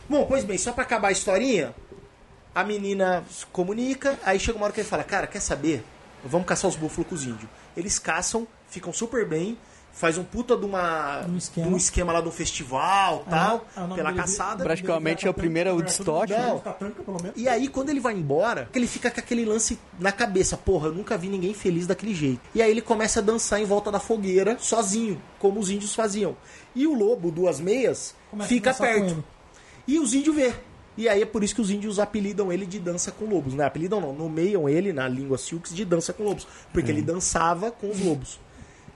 Bom, 0.08 0.26
pois 0.26 0.44
bem, 0.44 0.58
só 0.58 0.72
pra 0.72 0.84
acabar 0.84 1.08
a 1.08 1.12
historinha, 1.12 1.74
a 2.54 2.62
menina 2.62 3.24
se 3.30 3.44
comunica, 3.46 4.18
aí 4.24 4.38
chega 4.38 4.56
uma 4.56 4.64
hora 4.64 4.72
que 4.72 4.80
ele 4.80 4.88
fala, 4.88 5.04
cara, 5.04 5.26
quer 5.26 5.40
saber? 5.40 5.84
Vamos 6.24 6.46
caçar 6.46 6.68
os 6.70 6.76
búfalos 6.76 7.08
com 7.08 7.14
os 7.14 7.24
índios. 7.24 7.50
Eles 7.76 7.98
caçam, 7.98 8.46
ficam 8.68 8.92
super 8.92 9.26
bem, 9.26 9.58
faz 9.96 10.18
um 10.18 10.22
puta 10.24 10.54
de, 10.56 10.64
uma, 10.66 11.24
Um 11.26 11.36
esquema. 11.38 11.66
de 11.66 11.72
um 11.72 11.76
esquema 11.76 12.12
lá 12.12 12.20
do 12.20 12.30
festival 12.30 13.24
tal, 13.28 13.66
Ah, 13.74 13.80
o 13.80 13.82
nome 13.88 13.94
pela 13.96 14.10
dele- 14.10 14.20
caçada. 14.22 14.62
Praticamente 14.62 15.26
é 15.26 15.30
o 15.30 15.34
primeiro 15.34 15.70
Woodstock. 15.72 16.30
Não. 16.30 16.62
Menos. 17.22 17.32
E 17.34 17.48
aí, 17.48 17.66
quando 17.66 17.88
ele 17.88 17.98
vai 17.98 18.12
embora, 18.14 18.68
ele 18.74 18.86
fica 18.86 19.10
com 19.10 19.18
aquele 19.18 19.44
lance 19.46 19.78
na 19.98 20.12
cabeça. 20.12 20.56
Porra, 20.56 20.88
eu 20.88 20.92
nunca 20.94 21.16
vi 21.16 21.28
ninguém 21.28 21.54
feliz 21.54 21.86
daquele 21.86 22.14
jeito. 22.14 22.40
E 22.54 22.60
aí 22.60 22.70
ele 22.70 22.82
começa 22.82 23.20
a 23.20 23.22
dançar 23.22 23.58
em 23.60 23.64
volta 23.64 23.90
da 23.90 23.98
fogueira, 23.98 24.56
sozinho, 24.60 25.20
como 25.38 25.58
os 25.58 25.70
índios 25.70 25.94
faziam. 25.94 26.36
E 26.74 26.86
o 26.86 26.92
lobo, 26.94 27.30
duas 27.30 27.58
meias, 27.58 28.14
Começa 28.30 28.48
fica 28.48 28.74
perto. 28.74 29.24
E 29.88 29.98
os 29.98 30.12
índios 30.12 30.36
vê. 30.36 30.52
E 30.98 31.08
aí 31.08 31.22
é 31.22 31.26
por 31.26 31.44
isso 31.44 31.54
que 31.54 31.60
os 31.60 31.70
índios 31.70 31.98
apelidam 31.98 32.50
ele 32.52 32.64
de 32.64 32.78
dança 32.78 33.12
com 33.12 33.26
lobos, 33.26 33.52
né? 33.54 33.64
Apelidam 33.64 34.00
não, 34.00 34.12
nomeiam 34.14 34.66
ele 34.68 34.92
na 34.94 35.06
língua 35.06 35.36
Silks 35.36 35.74
de 35.74 35.84
dança 35.84 36.12
com 36.12 36.22
lobos. 36.24 36.46
Porque 36.72 36.90
ele 36.90 37.02
dançava 37.02 37.70
com 37.70 37.90
os 37.90 38.00
lobos. 38.00 38.40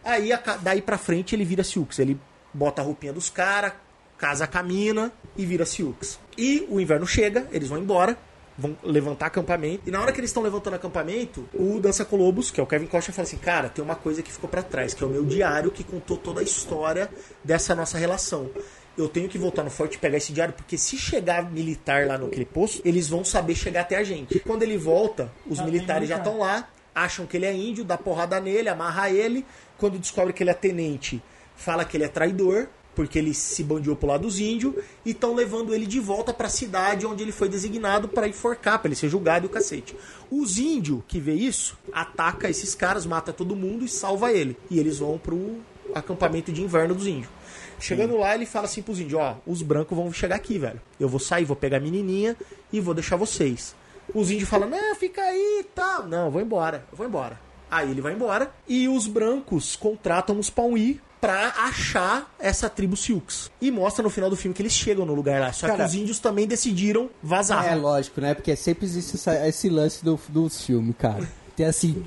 Aí, 0.04 0.30
daí 0.62 0.82
pra 0.82 0.98
frente, 0.98 1.34
ele 1.34 1.44
vira 1.44 1.62
Silks. 1.62 1.98
Ele 1.98 2.18
bota 2.52 2.82
a 2.82 2.84
roupinha 2.84 3.12
dos 3.12 3.30
caras, 3.30 3.72
casa 4.18 4.46
com 4.46 4.58
a 4.58 4.62
mina 4.62 5.12
e 5.36 5.44
vira 5.46 5.64
Silks. 5.64 6.18
E 6.36 6.66
o 6.68 6.80
inverno 6.80 7.06
chega, 7.06 7.46
eles 7.52 7.68
vão 7.68 7.78
embora, 7.78 8.16
vão 8.56 8.76
levantar 8.82 9.26
acampamento. 9.26 9.88
E 9.88 9.90
na 9.90 10.00
hora 10.00 10.12
que 10.12 10.20
eles 10.20 10.30
estão 10.30 10.42
levantando 10.42 10.74
acampamento, 10.74 11.48
o 11.54 11.80
Dança 11.80 12.04
com 12.04 12.16
Lobos, 12.16 12.50
que 12.50 12.60
é 12.60 12.62
o 12.62 12.66
Kevin 12.66 12.86
Costner, 12.86 13.14
fala 13.14 13.26
assim: 13.26 13.38
Cara, 13.38 13.68
tem 13.68 13.82
uma 13.82 13.96
coisa 13.96 14.22
que 14.22 14.30
ficou 14.30 14.48
pra 14.48 14.62
trás, 14.62 14.94
que 14.94 15.02
é 15.02 15.06
o 15.06 15.10
meu 15.10 15.24
diário 15.24 15.70
que 15.70 15.82
contou 15.82 16.16
toda 16.16 16.40
a 16.40 16.42
história 16.44 17.08
dessa 17.42 17.74
nossa 17.74 17.98
relação. 17.98 18.50
Eu 18.98 19.08
tenho 19.08 19.28
que 19.28 19.38
voltar 19.38 19.62
no 19.62 19.70
forte 19.70 19.94
e 19.94 19.98
pegar 19.98 20.18
esse 20.18 20.32
diário, 20.32 20.52
porque 20.52 20.76
se 20.76 20.98
chegar 20.98 21.50
militar 21.50 22.06
lá 22.06 22.18
naquele 22.18 22.44
posto, 22.44 22.82
eles 22.84 23.08
vão 23.08 23.24
saber 23.24 23.54
chegar 23.54 23.82
até 23.82 23.96
a 23.96 24.04
gente. 24.04 24.40
Quando 24.40 24.62
ele 24.62 24.76
volta, 24.76 25.32
os 25.46 25.56
Já 25.56 25.64
tem 25.64 25.72
militares 25.72 26.08
já 26.08 26.18
estão 26.18 26.38
lá, 26.38 26.68
acham 26.94 27.24
que 27.24 27.36
ele 27.36 27.46
é 27.46 27.54
índio, 27.54 27.84
dá 27.84 27.96
porrada 27.96 28.38
nele, 28.40 28.68
amarra 28.68 29.08
ele. 29.10 29.46
Quando 29.80 29.98
descobre 29.98 30.34
que 30.34 30.42
ele 30.42 30.50
é 30.50 30.54
tenente, 30.54 31.22
fala 31.56 31.86
que 31.86 31.96
ele 31.96 32.04
é 32.04 32.08
traidor, 32.08 32.68
porque 32.94 33.18
ele 33.18 33.32
se 33.32 33.64
bandiou 33.64 33.96
pro 33.96 34.08
lado 34.08 34.22
dos 34.24 34.38
índios, 34.38 34.74
e 35.06 35.12
estão 35.12 35.34
levando 35.34 35.74
ele 35.74 35.86
de 35.86 35.98
volta 35.98 36.34
pra 36.34 36.50
cidade 36.50 37.06
onde 37.06 37.22
ele 37.22 37.32
foi 37.32 37.48
designado 37.48 38.06
para 38.06 38.28
enforcar, 38.28 38.78
pra 38.78 38.88
ele 38.88 38.94
ser 38.94 39.08
julgado 39.08 39.46
e 39.46 39.48
o 39.48 39.50
cacete. 39.50 39.96
Os 40.30 40.58
índios 40.58 41.00
que 41.08 41.18
vê 41.18 41.32
isso, 41.32 41.78
ataca 41.94 42.50
esses 42.50 42.74
caras, 42.74 43.06
mata 43.06 43.32
todo 43.32 43.56
mundo 43.56 43.86
e 43.86 43.88
salva 43.88 44.30
ele. 44.30 44.54
E 44.70 44.78
eles 44.78 44.98
vão 44.98 45.16
pro 45.16 45.60
acampamento 45.94 46.52
de 46.52 46.62
inverno 46.62 46.94
dos 46.94 47.06
índios. 47.06 47.32
Chegando 47.78 48.18
lá, 48.18 48.34
ele 48.34 48.44
fala 48.44 48.66
assim 48.66 48.82
pros 48.82 49.00
índios, 49.00 49.18
ó, 49.18 49.38
os 49.46 49.62
brancos 49.62 49.96
vão 49.96 50.12
chegar 50.12 50.36
aqui, 50.36 50.58
velho. 50.58 50.80
Eu 51.00 51.08
vou 51.08 51.18
sair, 51.18 51.46
vou 51.46 51.56
pegar 51.56 51.78
a 51.78 51.80
menininha 51.80 52.36
e 52.70 52.80
vou 52.80 52.92
deixar 52.92 53.16
vocês. 53.16 53.74
Os 54.14 54.30
índios 54.30 54.50
falam, 54.50 54.68
não, 54.68 54.94
fica 54.94 55.22
aí 55.22 55.60
e 55.60 55.64
tal. 55.64 56.06
Não, 56.06 56.30
vou 56.30 56.42
embora, 56.42 56.84
eu 56.92 56.98
vou 56.98 57.06
embora. 57.06 57.48
Aí 57.70 57.90
ele 57.90 58.00
vai 58.00 58.12
embora 58.12 58.50
e 58.68 58.88
os 58.88 59.06
brancos 59.06 59.76
contratam 59.76 60.38
os 60.38 60.50
Pauí 60.50 61.00
pra 61.20 61.48
achar 61.58 62.34
essa 62.38 62.68
tribo 62.70 62.96
Silks. 62.96 63.50
E 63.60 63.70
mostra 63.70 64.02
no 64.02 64.08
final 64.10 64.30
do 64.30 64.36
filme 64.36 64.54
que 64.54 64.62
eles 64.62 64.72
chegam 64.72 65.04
no 65.04 65.14
lugar 65.14 65.38
lá. 65.40 65.52
Só 65.52 65.66
Cara, 65.66 65.80
que 65.84 65.88
os 65.90 65.94
índios 65.94 66.18
também 66.18 66.46
decidiram 66.46 67.10
vazar. 67.22 67.66
É 67.66 67.74
lógico, 67.74 68.20
né? 68.20 68.34
Porque 68.34 68.56
sempre 68.56 68.86
existe 68.86 69.16
essa- 69.16 69.46
esse 69.46 69.68
lance 69.68 70.02
do, 70.04 70.18
dos 70.28 70.64
filmes, 70.64 70.94
cara. 70.98 71.28
Tem 71.54 71.66
assim, 71.66 72.04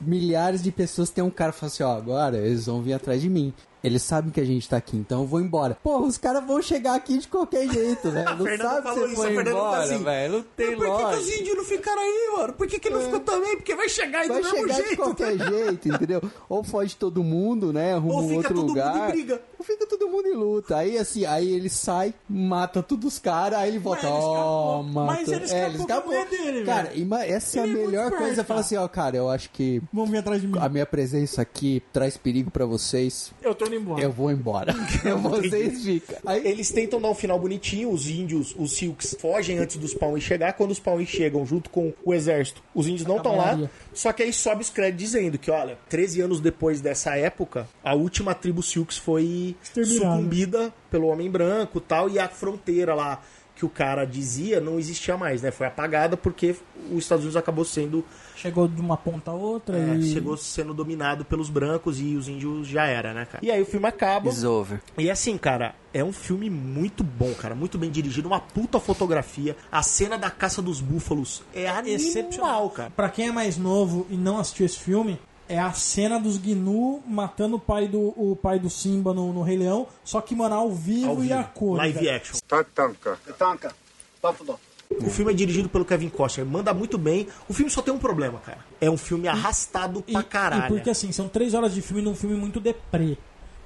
milhares 0.00 0.62
de 0.62 0.70
pessoas, 0.72 1.10
tem 1.10 1.22
um 1.22 1.30
cara 1.30 1.52
que 1.52 1.58
fala 1.58 1.70
assim, 1.72 1.82
ó, 1.82 1.96
agora 1.96 2.38
eles 2.38 2.66
vão 2.66 2.80
vir 2.82 2.94
atrás 2.94 3.20
de 3.20 3.28
mim. 3.28 3.52
Eles 3.82 4.02
sabem 4.02 4.30
que 4.30 4.40
a 4.40 4.44
gente 4.44 4.68
tá 4.68 4.76
aqui, 4.76 4.96
então 4.96 5.20
eu 5.22 5.26
vou 5.26 5.40
embora. 5.40 5.76
Porra, 5.82 6.04
os 6.06 6.18
caras 6.18 6.44
vão 6.44 6.60
chegar 6.60 6.94
aqui 6.94 7.18
de 7.18 7.28
qualquer 7.28 7.68
jeito, 7.70 8.08
né? 8.12 8.24
A 8.26 8.34
Não 8.34 8.44
sabe 8.56 8.82
falou 8.82 9.06
se 9.06 9.12
isso, 9.12 9.22
a 9.22 9.32
foi 9.32 9.44
tá 9.44 9.50
embora, 9.50 9.82
assim, 9.84 10.04
velho. 10.04 10.32
Não 10.32 10.42
tem 10.56 10.76
Mas 10.76 10.76
por 10.76 10.84
que, 10.86 10.90
que 10.96 11.04
os 11.04 11.16
lógica. 11.18 11.40
índios 11.40 11.56
não 11.56 11.64
ficaram 11.64 12.02
aí, 12.02 12.30
mano? 12.36 12.52
Por 12.54 12.66
que, 12.66 12.78
que 12.78 12.90
não 12.90 13.00
ficou 13.00 13.20
também? 13.20 13.56
Porque 13.56 13.74
vai 13.74 13.88
chegar 13.88 14.20
aí 14.20 14.28
Vai 14.28 14.42
do 14.42 14.44
mesmo 14.44 14.58
chegar 14.58 14.74
de 14.74 14.82
jeito. 14.88 14.96
qualquer 15.02 15.38
jeito, 15.38 15.88
entendeu? 15.88 16.22
Ou 16.48 16.64
foge 16.64 16.96
todo 16.96 17.22
mundo, 17.22 17.72
né? 17.72 17.94
Arruma 17.94 18.14
Ou 18.14 18.20
um 18.22 18.28
fica 18.28 18.36
outro 18.38 18.54
todo 18.54 18.66
lugar. 18.68 18.94
mundo 18.94 19.08
e 19.08 19.12
briga. 19.12 19.42
Fica 19.62 19.86
todo 19.86 20.08
mundo 20.08 20.28
em 20.28 20.34
luta. 20.34 20.76
Aí 20.76 20.96
assim, 20.98 21.24
aí 21.26 21.52
ele 21.52 21.68
sai, 21.68 22.14
mata 22.28 22.82
todos 22.82 23.14
os 23.14 23.18
caras, 23.18 23.58
aí 23.58 23.68
ele 23.70 23.78
volta. 23.78 24.00
escapou. 24.06 24.22
Ó, 24.28 24.82
mata. 24.82 25.12
Mas 25.12 25.28
ele 25.28 25.44
É, 25.52 25.68
escapou 25.70 26.12
a 26.12 26.24
mulher 26.24 26.28
dele, 26.28 26.64
Cara, 26.64 26.92
essa 27.26 27.58
é 27.58 27.62
a 27.62 27.64
Ele 27.64 27.72
é 27.72 27.76
muito 27.76 27.90
melhor 27.90 28.10
coisa. 28.12 28.44
Fala 28.44 28.60
assim, 28.60 28.76
ó, 28.76 28.86
cara, 28.88 29.16
eu 29.16 29.28
acho 29.28 29.50
que 29.50 29.80
Vão 29.92 30.06
vir 30.06 30.18
atrás 30.18 30.40
de 30.40 30.48
mim. 30.48 30.58
a 30.58 30.68
minha 30.68 30.86
presença 30.86 31.42
aqui 31.42 31.82
traz 31.92 32.16
perigo 32.16 32.50
pra 32.50 32.64
vocês. 32.66 33.30
Eu 33.42 33.54
tô 33.54 33.67
indo 33.68 33.76
embora. 33.76 34.02
Eu 34.02 34.12
vou 34.12 34.30
embora. 34.30 34.72
vocês 35.22 35.84
ficam. 35.84 36.16
Aí 36.26 36.46
eles 36.46 36.70
tentam 36.70 37.00
dar 37.00 37.08
um 37.08 37.14
final 37.14 37.38
bonitinho, 37.38 37.90
os 37.90 38.08
índios, 38.08 38.54
os 38.58 38.72
Silks, 38.72 39.16
fogem 39.20 39.58
antes 39.58 39.76
dos 39.76 39.94
Pauns 39.94 40.22
chegar. 40.22 40.52
Quando 40.54 40.70
os 40.70 40.78
Pauns 40.78 41.08
chegam 41.08 41.44
junto 41.46 41.70
com 41.70 41.92
o 42.04 42.12
exército, 42.12 42.62
os 42.74 42.86
índios 42.86 43.06
não 43.06 43.18
estão 43.18 43.36
lá. 43.36 43.58
Só 43.92 44.12
que 44.12 44.22
aí 44.22 44.32
sobe 44.32 44.62
os 44.62 44.70
créditos 44.70 44.98
dizendo 44.98 45.38
que, 45.38 45.50
olha, 45.50 45.78
13 45.88 46.20
anos 46.20 46.40
depois 46.40 46.80
dessa 46.80 47.16
época, 47.16 47.68
a 47.82 47.94
última 47.94 48.34
tribo 48.34 48.62
Silks 48.62 48.96
foi 48.96 49.56
sucumbida 49.72 50.72
pelo 50.90 51.08
Homem 51.08 51.30
Branco 51.30 51.78
e 51.78 51.82
tal, 51.82 52.08
e 52.08 52.18
a 52.18 52.28
fronteira 52.28 52.94
lá 52.94 53.22
que 53.58 53.66
o 53.66 53.68
cara 53.68 54.04
dizia 54.04 54.60
não 54.60 54.78
existia 54.78 55.16
mais, 55.16 55.42
né? 55.42 55.50
Foi 55.50 55.66
apagada 55.66 56.16
porque 56.16 56.54
os 56.92 56.98
Estados 56.98 57.24
Unidos 57.24 57.36
acabou 57.36 57.64
sendo 57.64 58.04
Chegou 58.36 58.68
de 58.68 58.80
uma 58.80 58.96
ponta 58.96 59.32
a 59.32 59.34
outra 59.34 59.76
é, 59.76 59.96
e... 59.96 60.12
chegou 60.12 60.36
sendo 60.36 60.72
dominado 60.72 61.24
pelos 61.24 61.50
brancos 61.50 62.00
e 62.00 62.14
os 62.14 62.28
índios 62.28 62.68
já 62.68 62.86
era, 62.86 63.12
né, 63.12 63.24
cara? 63.24 63.44
E 63.44 63.50
aí 63.50 63.60
o 63.60 63.66
filme 63.66 63.88
acaba. 63.88 64.28
It's 64.28 64.44
over. 64.44 64.80
E 64.96 65.10
assim, 65.10 65.36
cara, 65.36 65.74
é 65.92 66.04
um 66.04 66.12
filme 66.12 66.48
muito 66.48 67.02
bom, 67.02 67.34
cara. 67.34 67.56
Muito 67.56 67.76
bem 67.76 67.90
dirigido, 67.90 68.28
uma 68.28 68.38
puta 68.38 68.78
fotografia. 68.78 69.56
A 69.72 69.82
cena 69.82 70.16
da 70.16 70.30
caça 70.30 70.62
dos 70.62 70.80
búfalos 70.80 71.42
é 71.52 71.68
animal, 71.68 72.70
cara. 72.70 72.90
Pra 72.90 73.08
quem 73.08 73.26
é 73.26 73.32
mais 73.32 73.58
novo 73.58 74.06
e 74.08 74.16
não 74.16 74.38
assistiu 74.38 74.66
esse 74.66 74.78
filme, 74.78 75.18
é 75.48 75.58
a 75.58 75.72
cena 75.72 76.18
dos 76.18 76.36
Gnu 76.38 77.02
matando 77.06 77.56
o 77.56 77.60
pai 77.60 77.88
do, 77.88 78.12
o 78.16 78.36
pai 78.40 78.58
do 78.58 78.68
Simba 78.68 79.12
no, 79.14 79.32
no 79.32 79.42
Rei 79.42 79.56
Leão, 79.56 79.86
só 80.04 80.20
que, 80.20 80.34
mano, 80.34 80.54
ao 80.54 80.70
vivo, 80.72 81.08
Ao 81.08 81.18
e 81.18 81.28
vivo, 81.28 81.34
a 81.34 81.44
cor. 81.44 81.76
live 81.78 81.98
velho. 81.98 82.16
action. 82.16 82.38
Tatanka. 82.46 83.74
Buffalo. 84.22 84.58
O 84.90 85.10
filme 85.10 85.32
é 85.32 85.34
dirigido 85.34 85.68
pelo 85.68 85.84
Kevin 85.84 86.08
Costner, 86.08 86.46
manda 86.46 86.72
muito 86.72 86.96
bem. 86.96 87.28
O 87.48 87.52
filme 87.52 87.70
só 87.70 87.82
tem 87.82 87.92
um 87.92 87.98
problema, 87.98 88.38
cara. 88.40 88.58
É 88.80 88.90
um 88.90 88.96
filme 88.96 89.28
arrastado 89.28 90.02
E, 90.06 90.12
pra 90.12 90.22
caralho. 90.22 90.64
e 90.64 90.68
porque 90.68 90.90
assim, 90.90 91.12
são 91.12 91.28
três 91.28 91.52
horas 91.54 91.74
de 91.74 91.82
filme 91.82 92.02
num 92.02 92.14
filme 92.14 92.34
muito 92.36 92.58
deprê. 92.58 93.16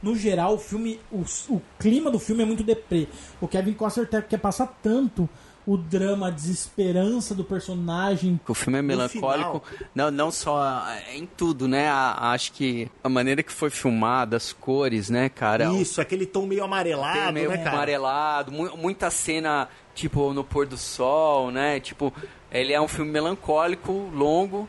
No 0.03 0.17
geral, 0.17 0.55
o 0.55 0.59
filme. 0.59 0.99
O, 1.13 1.23
o 1.49 1.63
clima 1.79 2.11
do 2.11 2.19
filme 2.19 2.43
é 2.43 2.45
muito 2.45 2.65
deprê. 2.65 3.07
O 3.41 3.47
Kevin 3.47 3.73
Costner 3.73 4.09
quer 4.29 4.39
passar 4.39 4.67
tanto 4.83 5.29
o 5.67 5.77
drama, 5.77 6.29
a 6.29 6.31
desesperança 6.31 7.35
do 7.35 7.45
personagem. 7.45 8.41
O 8.49 8.55
filme 8.55 8.79
é 8.79 8.83
melancólico, 8.83 9.63
não, 9.95 10.11
não 10.11 10.31
só 10.31 10.85
é 11.09 11.17
em 11.17 11.27
tudo, 11.27 11.69
né? 11.69 11.89
A- 11.89 12.33
acho 12.33 12.53
que 12.53 12.89
a 13.03 13.09
maneira 13.09 13.43
que 13.43 13.53
foi 13.53 13.71
filmada, 13.71 14.37
as 14.37 14.53
cores, 14.53 15.09
né, 15.11 15.29
cara? 15.29 15.73
Isso, 15.75 16.01
aquele 16.01 16.27
tom 16.27 16.47
meio 16.47 16.65
amarelado, 16.65 17.33
meio 17.33 17.51
né, 17.51 17.59
cara? 17.59 17.71
amarelado, 17.77 18.51
mu- 18.53 18.77
muita 18.77 19.11
cena, 19.11 19.69
tipo, 19.95 20.33
no 20.33 20.43
pôr 20.45 20.67
do 20.67 20.77
sol, 20.77 21.51
né? 21.51 21.79
Tipo, 21.81 22.13
ele 22.51 22.73
é 22.73 22.81
um 22.81 22.89
filme 22.89 23.11
melancólico, 23.11 23.93
longo, 24.13 24.69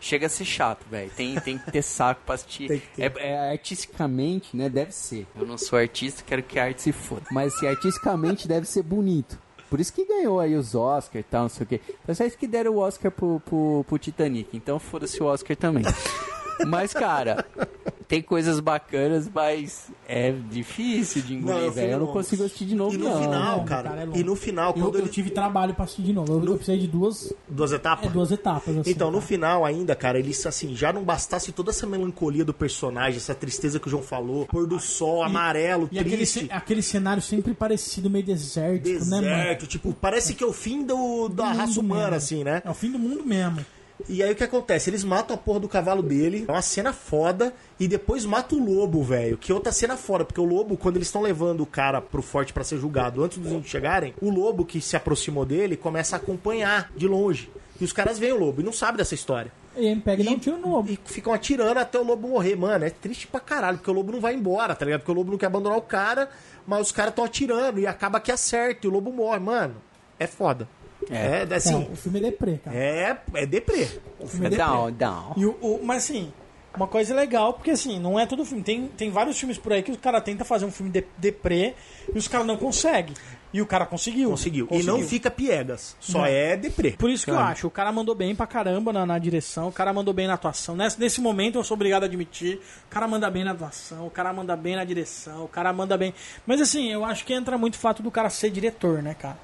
chega 0.00 0.26
a 0.26 0.28
ser 0.28 0.44
chato, 0.44 0.84
velho. 0.90 1.10
Tem, 1.16 1.38
tem 1.40 1.56
que 1.58 1.70
ter 1.70 1.82
saco 1.82 2.20
pra 2.26 2.34
assistir. 2.34 2.66
Tem 2.68 2.80
que 2.80 2.86
ter. 2.88 3.02
É- 3.02 3.12
É, 3.32 3.50
artisticamente, 3.52 4.56
né? 4.56 4.68
Deve 4.68 4.92
ser. 4.92 5.26
eu 5.36 5.46
não 5.46 5.56
sou 5.56 5.78
artista, 5.78 6.22
quero 6.26 6.42
que 6.42 6.58
a 6.58 6.64
arte 6.64 6.82
se 6.82 6.92
foda. 6.92 7.22
Mas 7.30 7.54
assim, 7.54 7.66
artisticamente 7.66 8.48
deve 8.48 8.66
ser 8.66 8.82
bonito. 8.82 9.38
Por 9.72 9.80
isso 9.80 9.94
que 9.94 10.04
ganhou 10.04 10.38
aí 10.38 10.54
os 10.54 10.74
Oscar 10.74 11.18
e 11.18 11.22
tal, 11.22 11.42
não 11.44 11.48
sei 11.48 11.64
o 11.64 11.66
quê. 11.66 11.80
Vocês 12.06 12.36
que 12.36 12.46
deram 12.46 12.72
o 12.72 12.76
Oscar 12.76 13.10
pro, 13.10 13.40
pro, 13.40 13.82
pro 13.88 13.98
Titanic. 13.98 14.54
Então 14.54 14.78
foda-se 14.78 15.22
o 15.22 15.24
Oscar 15.24 15.56
também. 15.56 15.82
Mas, 16.68 16.92
cara, 16.92 17.42
tem 18.12 18.20
coisas 18.20 18.60
bacanas, 18.60 19.26
mas 19.34 19.90
é 20.06 20.32
difícil 20.50 21.22
de 21.22 21.32
engolir, 21.34 21.62
eu 21.62 21.72
velho. 21.72 21.92
Eu 21.92 21.98
não 22.00 22.06
não- 22.08 22.12
consigo 22.12 22.44
assistir 22.44 22.66
de 22.66 22.74
novo, 22.74 22.94
E 22.94 22.98
no 22.98 23.08
não. 23.08 23.22
final, 23.22 23.64
cara, 23.64 23.88
cara, 23.88 24.02
é 24.02 24.18
e 24.18 24.22
no 24.22 24.36
final, 24.36 24.74
Eu, 24.76 24.82
quando 24.82 24.96
eu 24.96 25.00
ele... 25.00 25.08
tive 25.08 25.30
trabalho 25.30 25.72
pra 25.72 25.84
assistir 25.84 26.02
de 26.02 26.12
novo. 26.12 26.30
Eu, 26.34 26.44
eu 26.44 26.56
precisei 26.56 26.78
de 26.78 26.86
duas, 26.86 27.32
Duas 27.48 27.72
é, 27.72 27.76
etapas? 27.76 28.12
duas 28.12 28.30
etapas. 28.30 28.76
Assim, 28.76 28.90
Então, 28.90 29.10
no 29.10 29.16
cara. 29.16 29.26
final 29.28 29.64
ainda, 29.64 29.94
cara, 29.96 30.18
eles 30.18 30.44
assim, 30.44 30.76
já 30.76 30.92
não 30.92 31.02
bastasse 31.04 31.52
toda 31.52 31.70
essa 31.70 31.86
melancolia 31.86 32.44
do 32.44 32.52
personagem, 32.52 33.16
essa 33.16 33.34
tristeza 33.34 33.80
que 33.80 33.86
o 33.86 33.90
João 33.90 34.02
falou, 34.02 34.44
pôr 34.44 34.66
do 34.66 34.78
sol, 34.78 35.22
amarelo, 35.22 35.88
E 35.90 35.98
aquele, 35.98 36.16
triste, 36.18 36.40
ce- 36.40 36.48
aquele 36.52 36.82
cenário 36.82 37.22
sempre 37.22 37.54
parecido, 37.54 38.10
meio 38.10 38.26
desértico, 38.26 38.90
né, 39.06 39.22
mano? 39.22 39.22
deserto, 39.26 39.66
tipo, 39.66 39.94
parece 39.94 40.34
que 40.34 40.44
é 40.44 40.46
o 40.46 40.52
fim 40.52 40.84
do, 40.84 41.30
da 41.30 41.46
mundo 41.46 41.56
raça 41.56 41.80
humana, 41.80 42.02
mesmo. 42.02 42.16
assim, 42.16 42.44
né? 42.44 42.60
É 42.62 42.68
o 42.70 42.74
fim 42.74 42.90
do 42.92 42.98
mundo 42.98 43.24
mesmo. 43.24 43.64
E 44.08 44.22
aí 44.22 44.32
o 44.32 44.36
que 44.36 44.44
acontece? 44.44 44.90
Eles 44.90 45.04
matam 45.04 45.34
a 45.34 45.38
porra 45.38 45.60
do 45.60 45.68
cavalo 45.68 46.02
dele, 46.02 46.44
é 46.48 46.52
uma 46.52 46.62
cena 46.62 46.92
foda, 46.92 47.54
e 47.78 47.86
depois 47.86 48.24
mata 48.24 48.54
o 48.54 48.64
lobo, 48.64 49.02
velho. 49.02 49.38
Que 49.38 49.52
outra 49.52 49.72
cena 49.72 49.96
foda, 49.96 50.24
porque 50.24 50.40
o 50.40 50.44
lobo, 50.44 50.76
quando 50.76 50.96
eles 50.96 51.08
estão 51.08 51.22
levando 51.22 51.60
o 51.60 51.66
cara 51.66 52.00
pro 52.00 52.22
forte 52.22 52.52
pra 52.52 52.64
ser 52.64 52.78
julgado, 52.78 53.22
antes 53.22 53.38
dos 53.38 53.52
índios 53.52 53.70
chegarem, 53.70 54.14
o 54.20 54.30
lobo 54.30 54.64
que 54.64 54.80
se 54.80 54.96
aproximou 54.96 55.44
dele 55.44 55.76
começa 55.76 56.16
a 56.16 56.18
acompanhar 56.18 56.90
de 56.96 57.06
longe. 57.06 57.50
E 57.80 57.84
os 57.84 57.92
caras 57.92 58.18
veem 58.18 58.32
o 58.32 58.38
lobo 58.38 58.60
e 58.60 58.64
não 58.64 58.72
sabem 58.72 58.96
dessa 58.96 59.14
história. 59.14 59.52
E 59.76 59.88
aí 59.88 59.96
pega 59.96 60.22
e 60.22 60.24
dá 60.24 60.30
um 60.32 60.38
tiro 60.38 60.58
no 60.58 60.70
lobo. 60.70 60.90
E 60.90 60.98
ficam 61.04 61.32
atirando 61.32 61.78
até 61.78 61.98
o 61.98 62.04
lobo 62.04 62.28
morrer. 62.28 62.54
Mano, 62.54 62.84
é 62.84 62.90
triste 62.90 63.26
pra 63.26 63.40
caralho, 63.40 63.78
porque 63.78 63.90
o 63.90 63.94
lobo 63.94 64.12
não 64.12 64.20
vai 64.20 64.34
embora, 64.34 64.74
tá 64.74 64.84
ligado? 64.84 65.00
Porque 65.00 65.12
o 65.12 65.14
lobo 65.14 65.30
não 65.30 65.38
quer 65.38 65.46
abandonar 65.46 65.78
o 65.78 65.82
cara, 65.82 66.28
mas 66.66 66.82
os 66.82 66.92
caras 66.92 67.10
estão 67.10 67.24
atirando 67.24 67.80
e 67.80 67.86
acaba 67.86 68.20
que 68.20 68.30
acerta 68.30 68.86
e 68.86 68.90
o 68.90 68.92
lobo 68.92 69.10
morre. 69.10 69.40
Mano, 69.40 69.76
é 70.18 70.26
foda. 70.26 70.68
É, 71.10 71.46
é 71.48 71.54
assim, 71.54 71.72
Não, 71.72 71.92
o 71.92 71.96
filme 71.96 72.18
é 72.18 72.22
deprê, 72.22 72.58
cara. 72.64 72.76
é, 72.76 73.16
é 73.34 73.46
deprê. 73.46 73.88
O 74.20 74.26
filme 74.26 74.46
é 74.46 74.48
É 74.48 74.50
deprê. 74.50 74.64
down, 74.64 74.92
down. 74.92 75.32
E 75.36 75.44
o, 75.46 75.56
o- 75.60 75.80
mas 75.82 76.04
assim, 76.04 76.32
uma 76.74 76.86
coisa 76.86 77.14
legal, 77.14 77.52
porque 77.54 77.70
assim, 77.72 77.98
não 78.00 78.18
é 78.18 78.24
todo 78.26 78.44
filme. 78.44 78.62
Tem, 78.62 78.86
tem 78.88 79.10
vários 79.10 79.38
filmes 79.38 79.58
por 79.58 79.72
aí 79.72 79.82
que 79.82 79.92
o 79.92 79.98
cara 79.98 80.20
tenta 80.20 80.44
fazer 80.44 80.64
um 80.64 80.70
filme 80.70 80.90
de, 80.90 81.04
deprê 81.18 81.74
e 82.14 82.16
os 82.18 82.26
caras 82.28 82.46
não 82.46 82.56
conseguem. 82.56 83.14
E 83.54 83.60
o 83.60 83.66
cara 83.66 83.84
conseguiu. 83.84 84.30
Conseguiu. 84.30 84.66
E 84.70 84.82
não 84.82 85.02
fica 85.02 85.30
piegas, 85.30 85.94
só 86.00 86.20
Não. 86.20 86.24
é 86.24 86.56
deprê. 86.56 86.92
Por 86.92 87.10
isso 87.10 87.26
que 87.26 87.30
eu 87.30 87.38
acho, 87.38 87.66
o 87.66 87.70
cara 87.70 87.92
mandou 87.92 88.14
bem 88.14 88.34
pra 88.34 88.46
caramba 88.46 88.94
na, 88.94 89.04
na 89.04 89.18
direção, 89.18 89.68
o 89.68 89.72
cara 89.72 89.92
mandou 89.92 90.14
bem 90.14 90.26
na 90.26 90.32
atuação. 90.32 90.74
Nesse, 90.74 90.98
nesse 90.98 91.20
momento 91.20 91.58
eu 91.58 91.64
sou 91.64 91.74
obrigado 91.74 92.04
a 92.04 92.06
admitir, 92.06 92.62
o 92.86 92.88
cara 92.88 93.06
manda 93.06 93.30
bem 93.30 93.44
na 93.44 93.50
atuação, 93.50 94.06
o 94.06 94.10
cara 94.10 94.32
manda 94.32 94.56
bem 94.56 94.74
na 94.76 94.84
direção, 94.84 95.44
o 95.44 95.48
cara 95.48 95.70
manda 95.70 95.98
bem. 95.98 96.14
Mas 96.46 96.62
assim, 96.62 96.90
eu 96.90 97.04
acho 97.04 97.26
que 97.26 97.34
entra 97.34 97.58
muito 97.58 97.74
o 97.74 97.78
fato 97.78 98.02
do 98.02 98.10
cara 98.10 98.30
ser 98.30 98.48
diretor, 98.48 99.02
né, 99.02 99.12
cara? 99.12 99.36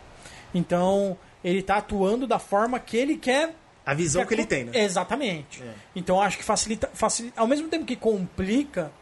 Então, 0.55 1.15
ele 1.45 1.63
tá 1.63 1.77
atuando 1.77 2.27
da 2.27 2.39
forma 2.39 2.79
que 2.81 2.97
ele 2.97 3.17
quer. 3.17 3.55
A 3.87 3.95
visão 3.95 4.25
que 4.27 4.35
ele 4.35 4.45
tem, 4.45 4.65
né? 4.65 4.73
Exatamente. 4.75 5.63
Então 5.97 6.17
eu 6.17 6.23
acho 6.23 6.37
que 6.39 6.45
facilita, 6.45 6.91
facilita. 6.93 7.41
Ao 7.41 7.47
mesmo 7.47 7.69
tempo 7.69 7.85
que 7.87 7.97
complica, 7.97 8.93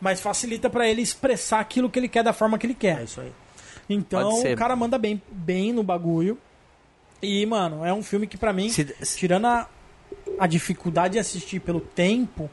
mas 0.00 0.20
facilita 0.20 0.70
pra 0.70 0.88
ele 0.88 1.02
expressar 1.02 1.60
aquilo 1.60 1.90
que 1.90 1.98
ele 1.98 2.08
quer 2.08 2.22
da 2.22 2.32
forma 2.32 2.56
que 2.58 2.66
ele 2.66 2.74
quer. 2.74 3.00
É 3.00 3.04
isso 3.04 3.20
aí. 3.20 3.32
Então 3.88 4.20
o 4.52 4.56
cara 4.56 4.76
manda 4.76 4.96
bem, 4.98 5.20
bem 5.30 5.72
no 5.72 5.82
bagulho. 5.82 6.38
E, 7.20 7.44
mano, 7.44 7.84
é 7.84 7.92
um 7.92 8.02
filme 8.02 8.26
que 8.26 8.38
pra 8.38 8.52
mim, 8.52 8.68
Se- 8.70 8.94
se- 9.02 9.18
tirando 9.18 9.46
a, 9.46 9.68
a 10.38 10.46
dificuldade 10.46 11.14
de 11.14 11.18
assistir 11.18 11.60
pelo 11.60 11.80
tempo, 11.80 12.48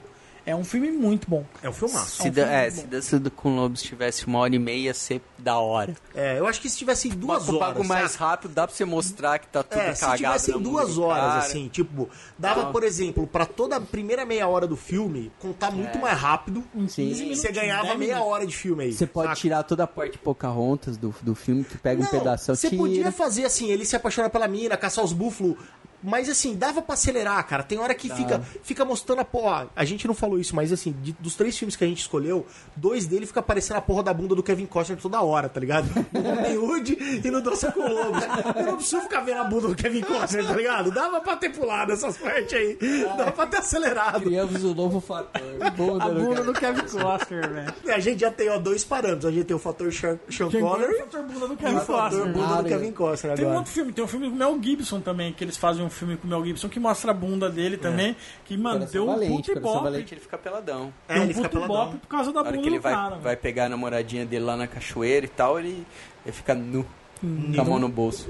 é 0.48 0.56
um 0.56 0.64
filme 0.64 0.90
muito 0.92 1.30
bom. 1.30 1.46
É 1.62 1.70
um 1.70 1.74
filmaço. 1.74 2.22
Se, 2.24 2.30
um 2.30 2.32
da, 2.32 2.42
filme 2.44 2.54
é, 2.58 2.70
se. 2.72 2.88
Dança 2.88 3.20
do 3.20 3.30
com 3.30 3.56
Lobos 3.56 3.84
tivesse 3.84 4.26
uma 4.26 4.40
hora 4.40 4.56
e 4.56 4.60
meia, 4.60 4.78
ia 4.86 4.94
ser 4.94 5.22
da 5.38 5.60
hora. 5.60 5.94
É, 6.16 6.40
eu 6.40 6.48
acho 6.48 6.60
que 6.62 6.70
se 6.70 6.78
tivesse 6.78 7.10
duas 7.10 7.40
Mas 7.46 7.50
um 7.50 7.58
horas. 7.58 7.68
pago 7.68 7.84
mais 7.86 8.12
saca? 8.14 8.26
rápido, 8.26 8.54
dá 8.54 8.66
pra 8.66 8.76
você 8.76 8.86
mostrar 8.86 9.38
que 9.40 9.48
tá 9.48 9.62
tudo 9.62 9.80
É, 9.82 9.94
se 9.94 10.02
cagado. 10.02 10.18
tivessem 10.18 10.56
na 10.56 10.62
duas 10.62 10.88
música, 10.88 11.06
horas, 11.06 11.24
cara. 11.26 11.40
assim, 11.40 11.68
tipo, 11.68 12.10
dava, 12.40 12.72
por 12.72 12.84
exemplo, 12.84 13.28
pra 13.28 13.46
toda 13.46 13.76
a 13.76 13.82
primeira 13.82 14.26
meia 14.26 14.48
hora 14.48 14.66
do 14.66 14.76
filme, 14.78 15.32
contar 15.40 15.70
muito 15.72 16.00
mais 16.00 16.18
rápido. 16.18 16.64
Em 16.74 16.86
15 16.88 16.90
Sim. 16.94 17.14
Você 17.14 17.24
minutinhos, 17.24 17.56
ganhava 17.56 17.84
10 17.88 18.00
meia 18.00 18.14
minutos. 18.16 18.34
hora 18.34 18.48
de 18.48 18.56
filme 18.56 18.84
aí. 18.86 18.94
Você 18.94 19.06
pode 19.06 19.28
saca? 19.28 19.40
tirar 19.42 19.64
toda 19.64 19.84
a 19.84 19.88
parte 19.88 20.18
Pocahontas 20.18 20.96
do, 20.98 21.14
do 21.22 21.36
filme, 21.36 21.64
que 21.66 21.78
pega 21.78 22.00
um 22.02 22.04
Não, 22.06 22.10
pedaço, 22.12 22.56
Você 22.56 22.70
tira. 22.70 22.82
podia 22.82 23.12
fazer 23.12 23.46
assim, 23.46 23.70
ele 23.70 23.86
se 23.86 23.96
apaixonar 23.96 24.30
pela 24.30 24.48
mina, 24.48 24.78
caçar 24.78 25.04
os 25.04 25.12
búfalos. 25.14 25.56
Mas 26.04 26.30
assim, 26.30 26.56
dava 26.56 26.82
pra 26.82 26.94
acelerar, 26.94 27.46
cara. 27.48 27.64
Tem 27.64 27.80
hora 27.80 27.94
que 27.96 28.08
fica, 28.14 28.40
fica 28.62 28.86
mostrando 28.86 29.20
a 29.20 29.26
porra. 29.26 29.68
A 29.76 29.84
gente 29.84 30.08
não 30.08 30.14
falou 30.14 30.40
isso, 30.40 30.56
mas 30.56 30.72
assim, 30.72 30.96
de- 31.02 31.12
dos 31.14 31.36
três 31.36 31.58
filmes 31.58 31.76
que 31.76 31.84
a 31.84 31.88
gente 31.88 32.00
escolheu, 32.02 32.46
dois 32.76 33.08
dele 33.08 33.26
fica 33.26 33.40
aparecendo 33.40 33.78
a 33.78 33.82
porra 33.82 34.04
da 34.04 34.14
bunda 34.14 34.36
do 34.36 34.44
Kevin 34.44 34.68
Costner 34.68 35.00
toda 35.02 35.20
hora, 35.22 35.50
tá 35.50 35.60
ligado? 35.60 35.88
No 36.14 36.66
Hood 36.66 37.22
e 37.24 37.32
no 37.32 37.42
Dança 37.42 37.72
com 37.72 37.82
Lobos. 37.82 38.24
Eu 38.56 38.66
não 38.66 38.76
preciso 38.76 39.02
ficar 39.02 39.22
vendo 39.22 39.42
a 39.42 39.44
bunda 39.46 39.68
do 39.70 39.76
Kevin 39.76 40.02
Costner, 40.02 40.46
tá 40.46 40.54
ligado? 40.56 40.92
Dava 40.92 41.20
pra 41.20 41.36
ter 41.36 41.50
pulado 41.50 41.92
essas 41.92 42.16
partes 42.18 42.54
aí. 42.54 42.78
Dava 43.18 43.32
pra 43.32 43.48
ter 43.48 43.58
acelerado. 43.58 44.22
Criamos 44.22 44.64
um 44.64 44.74
novo 44.76 45.02
fator. 45.02 45.42
Bunda 45.76 46.04
A 46.06 46.10
bunda 46.10 46.36
cara. 46.36 46.44
do 46.44 46.54
Kevin 46.54 46.82
Costner, 46.88 47.50
velho. 47.54 47.74
A 47.96 48.00
gente 48.00 48.20
já 48.22 48.32
tem 48.32 48.50
ó, 48.50 48.60
dois 48.60 48.84
parâmetros. 48.84 49.26
A 49.26 49.32
gente 49.32 49.46
tem 49.46 49.56
o 49.56 49.60
fator 49.60 49.92
Sean, 49.92 50.20
Sean 50.30 50.50
Connery 50.52 50.94
o 50.94 50.98
fator 51.06 51.24
bunda 51.24 51.48
do 51.48 51.54
e 51.54 51.58
Kevin 51.58 51.76
o 51.76 51.80
fator 51.82 52.02
Costner. 52.22 52.34
bunda 52.34 52.64
do 52.64 52.70
Kevin 52.70 52.92
Costner 52.92 53.36
Tem 53.36 53.46
um 53.46 53.48
agora. 53.48 53.60
outro 53.60 53.74
filme, 53.74 53.92
tem 53.94 54.04
um 54.04 54.08
filme 54.08 54.30
com 54.30 54.36
o 54.36 54.38
Mel 54.38 54.60
Gibson 54.62 55.00
também, 55.02 55.34
que 55.34 55.44
eles 55.44 55.58
fazem 55.58 55.84
um 55.84 55.87
filme 55.90 56.18
com 56.18 56.26
o 56.28 56.30
Mel 56.30 56.46
Gibson 56.46 56.70
que 56.70 56.80
mostra 56.80 57.12
a 57.12 57.14
bunda 57.14 57.50
dele 57.50 57.78
também. 57.78 58.16
Que, 58.46 58.58
mano, 58.58 58.80
Coração 58.80 58.92
deu 58.94 59.04
um 59.04 59.08
Valente, 59.14 59.32
puto 59.36 59.48
Coração 59.54 59.72
ibope. 59.72 59.84
Valente. 59.84 60.14
Ele 60.14 60.22
fica 60.22 60.38
peladão. 60.38 60.94
É, 61.08 61.14
Deu 61.14 61.22
um 61.22 61.26
ele 61.26 61.34
fica 61.34 61.50
puto 61.50 61.62
peladão. 61.62 61.84
ibope 61.88 61.98
por 62.00 62.08
causa 62.08 62.32
da 62.32 62.42
Na 62.44 62.48
hora 62.48 62.52
bunda 62.52 62.62
que 62.64 62.70
ele 62.70 62.78
do 62.78 62.82
vai, 62.84 62.94
cara. 62.94 63.16
vai 63.18 63.36
pegar 63.36 63.66
a 63.66 63.70
namoradinha 63.70 64.26
dele 64.26 64.46
lá 64.46 64.56
na 64.58 64.68
cachoeira 64.68 65.26
e 65.26 65.30
tal, 65.30 65.60
ele, 65.60 65.86
ele 66.26 66.34
fica 66.34 66.54
nu, 66.56 66.86
com 67.22 67.62
a 67.62 67.64
mão 67.64 67.80
no 67.80 67.90
bolso. 67.90 68.30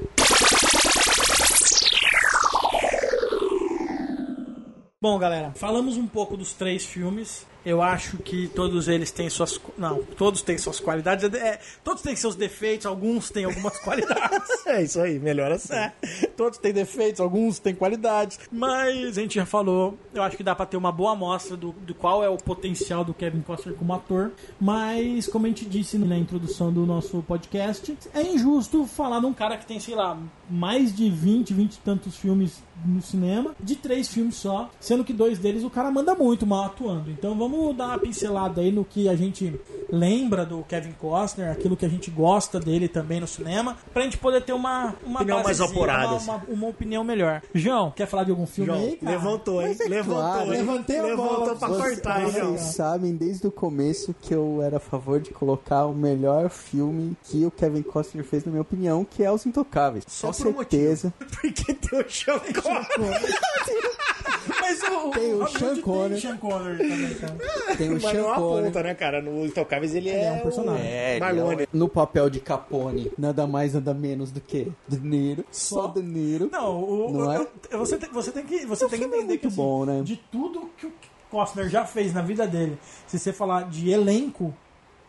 Bom, 4.99 5.17
galera, 5.19 5.51
falamos 5.55 5.95
um 5.95 6.07
pouco 6.07 6.35
dos 6.35 6.53
três 6.53 6.85
filmes. 6.85 7.45
Eu 7.67 7.81
acho 7.81 8.15
que 8.19 8.47
todos 8.47 8.87
eles 8.87 9.11
têm 9.11 9.29
suas. 9.29 9.59
Não, 9.77 10.01
todos 10.01 10.41
têm 10.41 10.57
suas 10.57 10.79
qualidades. 10.79 11.25
É, 11.33 11.59
todos 11.83 12.01
têm 12.01 12.15
seus 12.15 12.33
defeitos, 12.33 12.85
alguns 12.85 13.29
têm 13.29 13.43
algumas 13.43 13.77
qualidades. 13.83 14.65
É 14.65 14.83
isso 14.83 15.01
aí, 15.01 15.19
melhor 15.19 15.51
assim. 15.51 15.73
É, 15.73 15.91
todos 16.37 16.57
têm 16.59 16.71
defeitos, 16.71 17.19
alguns 17.19 17.59
têm 17.59 17.75
qualidades. 17.75 18.39
Mas 18.49 19.17
a 19.17 19.21
gente 19.21 19.35
já 19.35 19.45
falou, 19.45 19.97
eu 20.13 20.23
acho 20.23 20.37
que 20.37 20.43
dá 20.43 20.55
pra 20.55 20.65
ter 20.65 20.77
uma 20.77 20.93
boa 20.93 21.11
amostra 21.11 21.57
do, 21.57 21.73
do 21.73 21.93
qual 21.93 22.23
é 22.23 22.29
o 22.29 22.37
potencial 22.37 23.03
do 23.03 23.13
Kevin 23.13 23.41
Costner 23.41 23.75
como 23.75 23.93
ator. 23.93 24.31
Mas, 24.57 25.27
como 25.27 25.45
a 25.45 25.49
gente 25.49 25.65
disse 25.65 25.97
na 25.97 26.17
introdução 26.17 26.71
do 26.71 26.85
nosso 26.85 27.21
podcast, 27.23 27.97
é 28.13 28.21
injusto 28.21 28.85
falar 28.85 29.19
de 29.19 29.25
um 29.25 29.33
cara 29.33 29.57
que 29.57 29.65
tem, 29.65 29.77
sei 29.77 29.93
lá, 29.93 30.17
mais 30.49 30.95
de 30.95 31.09
20, 31.09 31.53
20 31.53 31.73
e 31.73 31.79
tantos 31.79 32.15
filmes 32.15 32.63
no 32.85 33.01
cinema, 33.01 33.55
de 33.59 33.75
três 33.75 34.07
filmes 34.07 34.35
só, 34.35 34.69
sendo 34.79 35.03
que 35.03 35.11
dois 35.11 35.39
deles 35.39 35.63
o 35.63 35.69
cara 35.69 35.91
manda 35.91 36.15
muito 36.15 36.45
mal 36.45 36.65
atuando. 36.65 37.09
Então 37.09 37.37
vamos 37.37 37.56
dar 37.73 37.87
uma 37.87 37.99
pincelada 37.99 38.61
aí 38.61 38.71
no 38.71 38.83
que 38.85 39.07
a 39.09 39.15
gente 39.15 39.59
lembra 39.89 40.45
do 40.45 40.63
Kevin 40.63 40.91
Costner, 40.93 41.51
aquilo 41.51 41.75
que 41.77 41.85
a 41.85 41.89
gente 41.89 42.09
gosta 42.11 42.59
dele 42.59 42.87
também 42.87 43.19
no 43.19 43.27
cinema, 43.27 43.77
pra 43.93 44.01
gente 44.03 44.17
poder 44.17 44.41
ter 44.41 44.53
uma, 44.53 44.93
uma 45.05 45.21
Opinião 45.21 45.43
mais 45.43 45.61
apurada, 45.61 46.07
uma, 46.07 46.17
assim. 46.17 46.27
uma, 46.29 46.41
uma 46.49 46.67
opinião 46.67 47.03
melhor. 47.03 47.41
João, 47.53 47.91
quer 47.91 48.05
falar 48.07 48.23
de 48.25 48.31
algum 48.31 48.45
filme 48.45 48.71
João, 48.71 48.81
aí, 48.83 48.95
cara? 48.97 49.11
levantou, 49.11 49.61
hein? 49.65 49.75
É 49.79 49.83
levantou, 49.87 50.21
claro, 50.21 50.41
hein? 50.43 50.49
levantei 50.59 50.99
a 50.99 51.03
levantou 51.03 51.25
bola. 51.39 51.55
pra 51.55 51.67
Você- 51.69 51.81
cortar, 51.95 52.19
hein, 52.21 52.25
você- 52.31 52.39
João? 52.39 52.57
Vocês 52.57 52.75
sabem 52.75 53.15
desde 53.15 53.47
o 53.47 53.51
começo 53.51 54.13
que 54.21 54.33
eu 54.33 54.61
era 54.61 54.77
a 54.77 54.79
favor 54.79 55.19
de 55.19 55.31
colocar 55.31 55.85
o 55.85 55.93
melhor 55.93 56.49
filme 56.49 57.15
que 57.23 57.45
o 57.45 57.51
Kevin 57.51 57.81
Costner 57.81 58.25
fez, 58.25 58.43
na 58.45 58.51
minha 58.51 58.61
opinião, 58.61 59.05
que 59.05 59.23
é 59.23 59.31
Os 59.31 59.45
Intocáveis. 59.45 60.03
Só 60.07 60.27
Com 60.31 60.33
por 60.33 60.47
um 60.47 60.57
certeza. 60.57 61.13
Porque 61.41 61.73
tem 61.73 61.99
o 61.99 62.09
Sean 62.09 62.39
Connery. 62.39 63.33
Mas 64.69 64.83
o, 64.83 65.09
Tem 65.11 65.33
o 65.33 65.47
Sean 65.47 65.73
tem 65.73 65.81
Connery. 65.81 66.21
Sean 66.21 66.37
Connery 66.37 66.77
também, 66.77 67.13
cara. 67.15 67.35
Tem 67.77 67.89
o 67.89 67.93
Mas 67.93 68.01
Sean 68.03 68.13
não 68.21 68.35
Connery. 68.35 68.59
aponta, 68.67 68.83
né, 68.83 68.93
cara? 68.95 69.21
No 69.21 69.45
Intocáveis 69.45 69.95
ele, 69.95 70.09
Ele 70.09 70.17
é 70.19 70.25
é, 70.25 70.31
um 70.33 70.39
personagem. 70.39 70.85
É, 70.85 71.11
ele 71.11 71.19
Marlone. 71.19 71.67
No 71.71 71.87
papel 71.87 72.29
de 72.29 72.39
Capone, 72.39 73.11
nada 73.17 73.47
mais, 73.47 73.73
nada 73.73 73.93
menos 73.93 74.31
do 74.31 74.41
que 74.41 74.71
De 74.87 74.99
Niro. 74.99 75.45
Só, 75.51 75.83
Só? 75.83 75.87
De 75.87 76.01
Niro. 76.01 76.49
Não, 76.51 76.83
o, 76.83 77.11
Não 77.13 77.27
o- 77.27 77.31
é? 77.31 77.47
eu- 77.71 77.79
você, 77.79 77.97
tem, 77.97 78.09
você 78.11 78.31
tem 78.31 78.43
que, 78.45 78.65
você 78.65 78.85
O 78.85 78.89
tem 78.89 78.99
que 78.99 79.05
filme 79.05 79.15
é 79.15 79.19
entender 79.19 79.37
que 79.37 79.45
muito 79.47 79.55
bom, 79.55 79.85
né? 79.85 80.01
de 80.03 80.17
tudo 80.31 80.69
que 80.77 80.85
o 80.87 80.93
Costner 81.31 81.69
já 81.69 81.85
fez 81.85 82.13
na 82.13 82.21
vida 82.21 82.45
dele, 82.47 82.77
se 83.07 83.17
você 83.17 83.31
falar 83.31 83.69
de 83.69 83.89
elenco, 83.89 84.53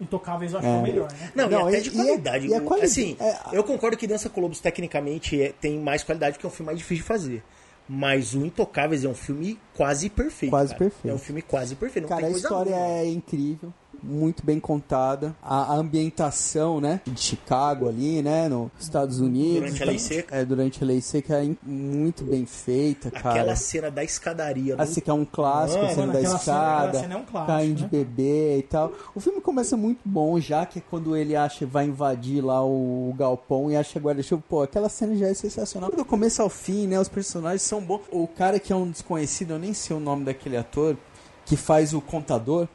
Intocáveis 0.00 0.52
eu 0.52 0.60
acho 0.60 0.68
que 0.68 0.72
é 0.72 0.76
o 0.76 0.80
É. 0.80 0.82
melhor, 0.82 1.10
né? 1.12 1.32
Não, 1.34 1.50
Não, 1.50 1.70
e 1.70 1.74
até 1.76 1.78
e- 1.78 1.82
de 1.82 1.88
e 1.96 2.00
é- 2.00 2.04
qualidade. 2.04 2.46
e 2.46 2.54
a 2.54 2.58
O- 2.58 2.60
quali- 2.62 2.82
Assim, 2.84 3.16
é- 3.18 3.36
eu 3.52 3.64
concordo 3.64 3.96
que 3.96 4.06
Dança 4.06 4.28
com 4.28 4.40
Lobos 4.40 4.60
tecnicamente 4.60 5.40
é- 5.42 5.52
tem 5.60 5.76
mais 5.78 6.04
qualidade 6.04 6.34
porque 6.34 6.46
é 6.46 6.48
um 6.48 6.52
filme 6.52 6.66
mais 6.66 6.78
difícil 6.78 7.02
de 7.02 7.08
fazer. 7.08 7.42
Mas 7.88 8.34
o 8.34 8.44
Intocáveis 8.44 9.04
é 9.04 9.08
um 9.08 9.14
filme 9.14 9.58
quase 9.74 10.10
perfeito. 10.10 10.50
Quase 10.50 10.72
cara. 10.72 10.78
perfeito. 10.78 11.08
É 11.08 11.14
um 11.14 11.18
filme 11.18 11.40
quase 11.40 11.74
perfeito. 11.74 12.02
Não 12.02 12.08
Cara, 12.08 12.26
a 12.26 12.30
história 12.30 12.74
é 12.74 13.06
incrível, 13.06 13.72
muito 14.02 14.44
bem 14.44 14.58
contada. 14.60 15.34
A, 15.42 15.74
a 15.74 15.76
ambientação, 15.76 16.80
né, 16.80 17.00
de 17.06 17.20
Chicago 17.20 17.88
ali, 17.88 18.22
né, 18.22 18.48
nos 18.48 18.70
Estados 18.80 19.20
Unidos. 19.20 19.60
Durante 19.60 19.82
a 19.82 19.86
lei 19.86 19.98
seca. 19.98 20.36
É, 20.36 20.44
durante 20.44 20.82
a 20.82 20.86
lei 20.86 21.00
seca 21.00 21.44
é 21.44 21.50
muito 21.62 22.24
bem 22.24 22.46
feita, 22.46 23.10
cara. 23.10 23.30
Aquela 23.40 23.56
cena 23.56 23.90
da 23.90 24.02
escadaria. 24.04 24.76
no- 24.76 24.82
Assim 24.82 25.00
que 25.00 25.10
é 25.10 25.12
um 25.14 25.24
clássico, 25.24 25.80
a 25.80 25.82
Mano, 25.84 25.94
cena 25.94 26.12
da 26.12 26.20
escada, 26.20 27.00
cena 27.00 27.14
é 27.14 27.16
um 27.16 27.24
clássico, 27.24 27.46
caindo 27.52 27.76
de 27.76 27.82
né? 27.84 27.88
bebê 27.90 28.58
e 28.58 28.62
tal. 28.62 28.92
O 29.14 29.20
filme 29.20 29.40
começa 29.40 29.76
muito 29.76 30.00
bom, 30.04 30.38
já 30.40 30.64
que 30.66 30.78
é 30.78 30.82
quando 30.88 31.16
ele 31.16 31.34
acha 31.36 31.66
vai 31.66 31.86
invadir 31.86 32.42
lá 32.44 32.64
o, 32.64 33.14
galpão 33.16 33.70
e 33.70 33.76
acha 33.76 33.98
guarda-chuva. 33.98 34.42
Pô, 34.48 34.62
aquela 34.62 34.88
cena 34.88 35.16
já 35.16 35.26
é 35.28 35.34
sensacional. 35.34 35.90
Do 35.90 36.04
começo 36.04 36.40
ao 36.42 36.48
fim, 36.48 36.86
né, 36.86 36.98
os 37.00 37.08
personagens 37.08 37.62
são 37.62 37.80
bons. 37.80 38.00
O 38.10 38.26
cara 38.26 38.58
que 38.58 38.72
é 38.72 38.76
um 38.76 38.90
desconhecido, 38.90 39.52
eu 39.54 39.58
nem 39.58 39.72
sei 39.74 39.96
o 39.96 40.00
nome 40.00 40.24
daquele 40.24 40.56
ator, 40.56 40.96
que 41.44 41.56
faz 41.56 41.94
o 41.94 42.00
contador, 42.00 42.68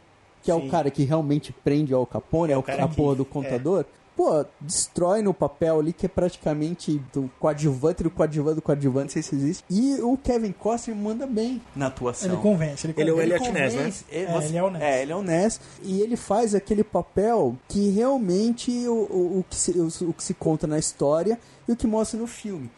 que 0.43 0.51
é 0.51 0.53
Sim. 0.53 0.67
o 0.67 0.69
cara 0.69 0.91
que 0.91 1.03
realmente 1.03 1.51
prende 1.63 1.93
ao 1.93 2.05
Capone, 2.05 2.53
é, 2.53 2.57
o 2.57 2.61
cara 2.61 2.83
a 2.85 2.87
que- 2.87 2.95
porra 2.95 3.15
do 3.15 3.23
é. 3.23 3.25
contador. 3.25 3.85
Pô, 4.15 4.45
destrói 4.61 5.23
no 5.23 5.33
papel 5.33 5.79
ali, 5.79 5.91
que 5.91 6.05
é 6.05 6.09
praticamente 6.09 7.01
do 7.11 7.31
coadjuvante 7.39 8.03
do 8.03 8.11
coadjuvante 8.11 8.55
do 8.57 8.61
coadjuvante, 8.61 9.05
não 9.05 9.09
sei 9.09 9.23
se 9.23 9.33
existe. 9.33 9.63
E 9.71 9.95
o 10.03 10.15
Kevin 10.15 10.51
Costner 10.51 10.95
manda 10.95 11.25
bem 11.25 11.59
na 11.75 11.87
atuação. 11.87 12.29
Ele 12.31 12.39
convence, 12.39 12.85
ele 12.85 12.93
Ele 12.95 13.09
é 13.09 13.13
o 13.13 13.15
convence. 13.15 13.33
Elliot 13.33 13.51
Ness, 13.51 13.73
né? 13.73 13.79
convence- 13.79 14.05
É, 14.11 14.25
você- 14.31 14.47
ele 14.49 14.57
é 14.57 14.63
honesto. 14.63 14.83
É, 14.83 15.01
ele 15.01 15.11
é 15.11 15.15
honesto. 15.15 15.65
E 15.81 16.01
ele 16.01 16.15
faz 16.15 16.53
aquele 16.53 16.83
papel 16.83 17.57
que 17.67 17.89
realmente 17.89 18.87
o, 18.87 18.93
o, 18.93 19.39
o 19.39 19.45
que 19.49 19.55
se, 19.55 19.71
o, 19.71 19.87
o 20.09 20.13
que 20.13 20.23
se 20.23 20.35
conta 20.35 20.67
na 20.67 20.77
história 20.77 21.39
e 21.67 21.71
o 21.71 21.75
que 21.75 21.87
mostra 21.87 22.19
no 22.19 22.27
filme. 22.27 22.69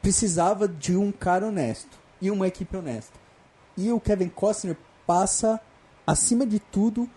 Precisava 0.00 0.66
de 0.66 0.96
um 0.96 1.12
cara 1.12 1.46
honesto 1.46 1.96
e 2.20 2.28
uma 2.28 2.48
equipe 2.48 2.76
honesta. 2.76 3.12
E 3.76 3.92
o 3.92 4.00
Kevin 4.00 4.28
Costner 4.28 4.76
passa, 5.06 5.60
acima 6.06 6.46
de 6.46 6.58
tudo, 6.58 7.08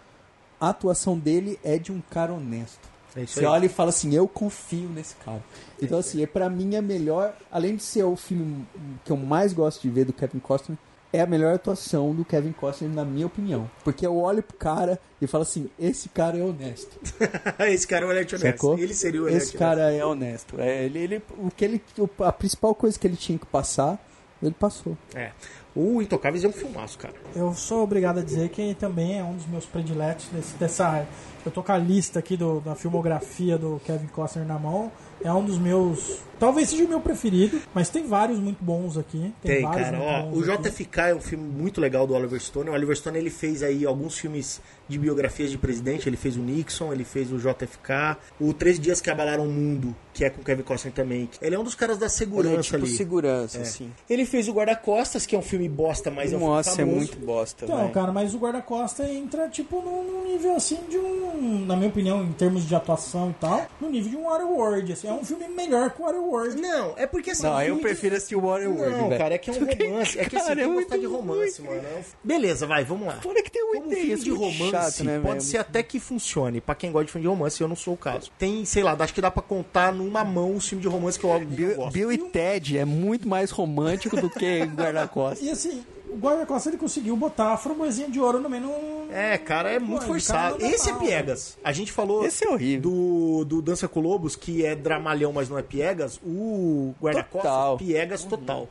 a 0.60 0.70
atuação 0.70 1.18
dele 1.18 1.60
é 1.64 1.78
de 1.78 1.92
um 1.92 2.02
cara 2.10 2.34
honesto. 2.34 2.96
É 3.16 3.26
Você 3.26 3.40
aí. 3.40 3.46
olha 3.46 3.66
e 3.66 3.70
fala 3.70 3.90
assim, 3.90 4.14
eu 4.14 4.28
confio 4.28 4.90
nesse 4.90 5.16
cara. 5.16 5.42
Então, 5.82 6.00
assim, 6.00 6.22
é 6.22 6.28
pra 6.28 6.50
mim 6.50 6.76
a 6.76 6.82
melhor, 6.82 7.34
além 7.50 7.78
de 7.78 7.84
ser 7.84 8.04
o 8.04 8.16
filme 8.16 8.68
que 9.06 9.12
eu 9.12 9.16
mais 9.16 9.54
gosto 9.54 9.82
de 9.82 9.90
ver 9.90 10.04
do 10.04 10.12
Kevin 10.12 10.40
Costner, 10.40 10.78
é 11.14 11.22
a 11.22 11.26
melhor 11.26 11.56
atuação 11.56 12.14
do 12.14 12.26
Kevin 12.26 12.52
Costner, 12.52 12.92
na 12.92 13.06
minha 13.06 13.26
opinião. 13.26 13.72
Porque 13.86 14.06
eu 14.06 14.18
olho 14.18 14.44
pro 14.44 14.58
cara 14.58 15.00
e 15.22 15.28
falo 15.28 15.44
assim, 15.44 15.70
esse 15.80 16.10
cara 16.10 16.38
é 16.38 16.44
honesto. 16.44 17.00
Esse 17.60 17.88
cara 17.88 18.06
é 18.06 18.08
o 18.10 18.12
Elliot 18.12 18.34
Ness. 18.34 18.42
Sacou? 18.42 18.78
Ele 18.78 18.94
seria 18.94 19.22
o 19.22 19.28
Elliot 19.28 19.44
Esse 19.44 19.58
cara 19.58 19.94
é 19.94 20.06
honesto. 20.06 20.60
É, 20.60 20.84
ele, 20.84 21.00
ele, 21.00 21.24
o 21.38 21.50
que 21.50 21.64
ele, 21.64 21.82
a 22.20 22.34
principal 22.34 22.76
coisa 22.76 23.00
que 23.00 23.08
ele 23.08 23.16
tinha 23.16 23.40
que 23.40 23.46
passar, 23.46 23.98
ele 24.44 24.54
passou. 24.60 24.98
É. 25.14 25.32
O 25.76 26.02
Intocáveis 26.02 26.44
é 26.44 26.48
um 26.48 26.54
filmaço, 26.54 26.98
cara. 26.98 27.14
Eu 27.36 27.54
sou 27.54 27.84
obrigado 27.84 28.20
a 28.20 28.24
dizer 28.24 28.48
que 28.50 28.74
também 28.76 29.20
é 29.20 29.24
um 29.24 29.34
dos 29.36 29.46
meus 29.48 29.66
prediletos 29.66 30.28
desse- 30.32 30.56
dessa. 30.56 31.06
Eu 31.46 31.52
tô 31.52 31.62
com 31.62 31.72
a 31.72 31.78
lista 31.78 32.18
aqui 32.20 32.38
do- 32.38 32.62
da 32.62 32.76
filmografia 32.76 33.58
do 33.58 33.80
Kevin 33.86 34.08
Costner 34.08 34.48
na 34.48 34.58
mão. 34.58 34.90
É 35.24 35.32
um 35.34 35.44
dos 35.44 35.58
meus. 35.60 36.20
Talvez 36.40 36.70
seja 36.70 36.86
o 36.86 36.88
meu 36.88 37.00
preferido, 37.02 37.60
mas 37.74 37.90
tem 37.90 38.08
vários 38.08 38.40
muito 38.40 38.64
bons 38.64 38.98
aqui. 38.98 39.34
Tem, 39.42 39.56
Tem, 39.58 39.62
vários 39.64 39.90
cara. 39.90 40.00
Ó, 40.02 40.30
o 40.36 40.40
aqui. 40.52 40.62
JFK 40.70 41.02
é 41.10 41.16
um 41.16 41.22
filme 41.22 41.44
muito 41.46 41.82
legal 41.82 42.08
do 42.08 42.14
Oliver 42.14 42.40
Stone. 42.40 42.70
O 42.70 42.74
Oliver 42.74 42.96
Stone 42.96 43.18
ele 43.18 43.30
fez 43.30 43.62
aí 43.62 43.86
alguns 43.86 44.18
filmes 44.18 44.62
de 44.88 44.98
biografias 45.00 45.52
de 45.52 45.58
presidente. 45.58 46.08
Ele 46.08 46.18
fez 46.18 46.36
o 46.38 46.42
Nixon, 46.42 46.92
ele 46.94 47.04
fez 47.04 47.32
o 47.32 47.38
JFK. 47.38 48.18
O 48.40 48.54
Três 48.54 48.80
Dias 48.80 49.02
que 49.02 49.10
Abalaram 49.10 49.44
o 49.44 49.52
Mundo, 49.52 49.96
que 50.14 50.24
é 50.26 50.30
com 50.30 50.42
o 50.42 50.44
Kevin 50.44 50.64
Costner 50.64 50.94
também. 50.94 51.30
Ele 51.42 51.56
é 51.56 51.60
um 51.60 51.64
dos 51.64 51.76
caras 51.76 51.98
da 51.98 52.10
segurança 52.10 52.50
Ele 52.54 52.60
é 52.60 52.64
tipo 52.64 52.76
ali. 52.78 52.88
segurança, 52.96 53.58
É. 53.58 53.62
assim. 53.62 53.92
Ele 54.10 54.26
fez 54.26 54.48
o 54.48 54.54
Guarda-Costas, 54.54 55.26
que 55.26 55.36
é 55.36 55.40
um 55.40 55.42
filme 55.42 55.68
bosta, 55.70 56.10
mas 56.12 56.32
é 56.34 56.38
um 56.38 56.40
Nossa, 56.42 56.70
é 56.72 56.76
filme 56.76 56.92
famoso. 56.94 57.12
muito 57.14 57.26
bosta, 57.26 57.66
Então, 57.66 57.78
velho. 57.78 57.90
cara, 57.92 58.12
mas 58.12 58.34
o 58.34 58.38
guarda-costa 58.40 59.10
entra, 59.10 59.48
tipo, 59.50 59.82
num, 59.82 60.26
nível 60.26 60.56
assim 60.56 60.80
de 60.90 60.98
um. 60.98 61.66
Na 61.66 61.76
minha 61.76 61.90
opinião, 61.90 62.24
em 62.24 62.32
termos 62.34 62.68
de 62.68 62.76
atuação 62.76 63.30
e 63.30 63.34
tal, 63.36 63.66
no 63.80 63.90
nível 63.90 64.10
de 64.10 64.18
um 64.18 64.24
Waterworld. 64.26 64.92
Assim, 64.94 65.08
é 65.08 65.14
um 65.14 65.24
filme 65.24 65.48
melhor 65.48 65.92
que 65.92 66.02
o 66.02 66.06
Waterworld. 66.06 66.62
Não, 66.62 66.94
é 66.98 67.06
porque 67.08 67.32
assim. 67.32 67.44
Não, 67.44 67.56
um 67.56 67.62
eu 67.62 67.78
prefiro 67.78 68.16
assistir 68.16 68.36
o 68.36 68.42
Waterworld, 68.42 68.98
Não, 68.98 69.08
velho. 69.10 69.18
cara, 69.20 69.36
é 69.36 69.38
que 69.38 69.50
é 69.50 69.54
um 69.54 69.60
romance. 69.60 70.20
É 70.20 70.26
que 70.26 70.36
assim, 70.38 70.48
Cara, 70.48 70.62
é 70.62 70.64
que 70.66 70.70
muito 70.70 70.98
de 71.00 71.06
romance, 71.06 71.62
ruim, 71.62 71.76
mano. 71.76 71.88
É 71.88 72.00
um- 72.00 72.04
Beleza, 72.24 72.66
vai, 72.68 72.84
vamos 72.84 73.08
lá. 73.08 73.14
Fora 73.22 73.42
que 73.42 73.52
tem 73.52 73.64
um 73.64 73.74
Como 73.82 73.92
filme 73.92 74.16
de 74.16 74.30
romance, 74.32 74.75
chato, 74.84 75.04
né, 75.04 75.20
pode 75.20 75.44
ser 75.44 75.58
até 75.58 75.82
que 75.84 76.00
funcione. 76.00 76.62
Pra 76.62 76.76
quem 76.76 76.92
gosta 76.92 77.06
de 77.06 77.12
filme 77.12 77.24
de 77.24 77.30
romance, 77.30 77.62
eu 77.62 77.68
não 77.68 77.76
sou 77.76 77.94
o 77.94 77.98
caso. 77.98 78.32
Tem, 78.38 78.64
sei 78.66 78.84
lá, 78.84 78.96
acho 79.00 79.14
que 79.14 79.22
dá 79.22 79.32
pra 79.32 79.42
contar 79.42 79.94
numa 79.94 80.24
mão 80.24 80.56
os 80.56 80.68
filmes 80.68 80.82
de 80.84 80.88
romance 80.88 81.20
que 81.20 81.26
eu, 81.26 81.40
Bill, 81.40 81.76
gosto. 81.76 81.94
Bill 81.94 82.12
e 82.12 82.18
Ted 82.18 82.78
é 82.78 82.86
muito 82.86 83.28
mais 83.28 83.52
romântico 83.52 84.20
do 84.20 84.30
que 84.30 84.64
guarda-costas. 84.76 85.46
E 85.46 85.50
assim, 85.52 85.84
o 86.10 86.18
guarda-costa 86.18 86.70
ele 86.70 86.78
conseguiu 86.78 87.16
botar 87.18 87.54
a 87.54 87.58
framboesinha 87.58 88.10
de 88.10 88.20
ouro 88.20 88.42
também 88.42 88.60
no. 88.62 88.96
É, 89.12 89.38
cara, 89.38 89.70
é 89.72 89.80
muito 89.80 90.02
Pô, 90.02 90.08
forçado. 90.08 90.64
Esse 90.64 90.90
é 90.90 90.94
piegas. 90.94 91.58
A 91.64 91.72
gente 91.72 91.92
falou 91.92 92.26
Esse 92.26 92.46
é 92.46 92.50
horrível. 92.50 92.82
do, 92.90 93.46
do 93.46 93.62
Dança 93.62 93.88
com 93.88 94.00
Lobos, 94.00 94.36
que 94.36 94.66
é 94.66 94.76
dramalhão, 94.76 95.32
mas 95.32 95.50
não 95.50 95.58
é 95.58 95.62
piegas. 95.62 96.20
O 96.24 96.94
guarda-costas, 97.02 97.52
Total. 97.52 97.78
piegas 97.78 98.24
total. 98.24 98.68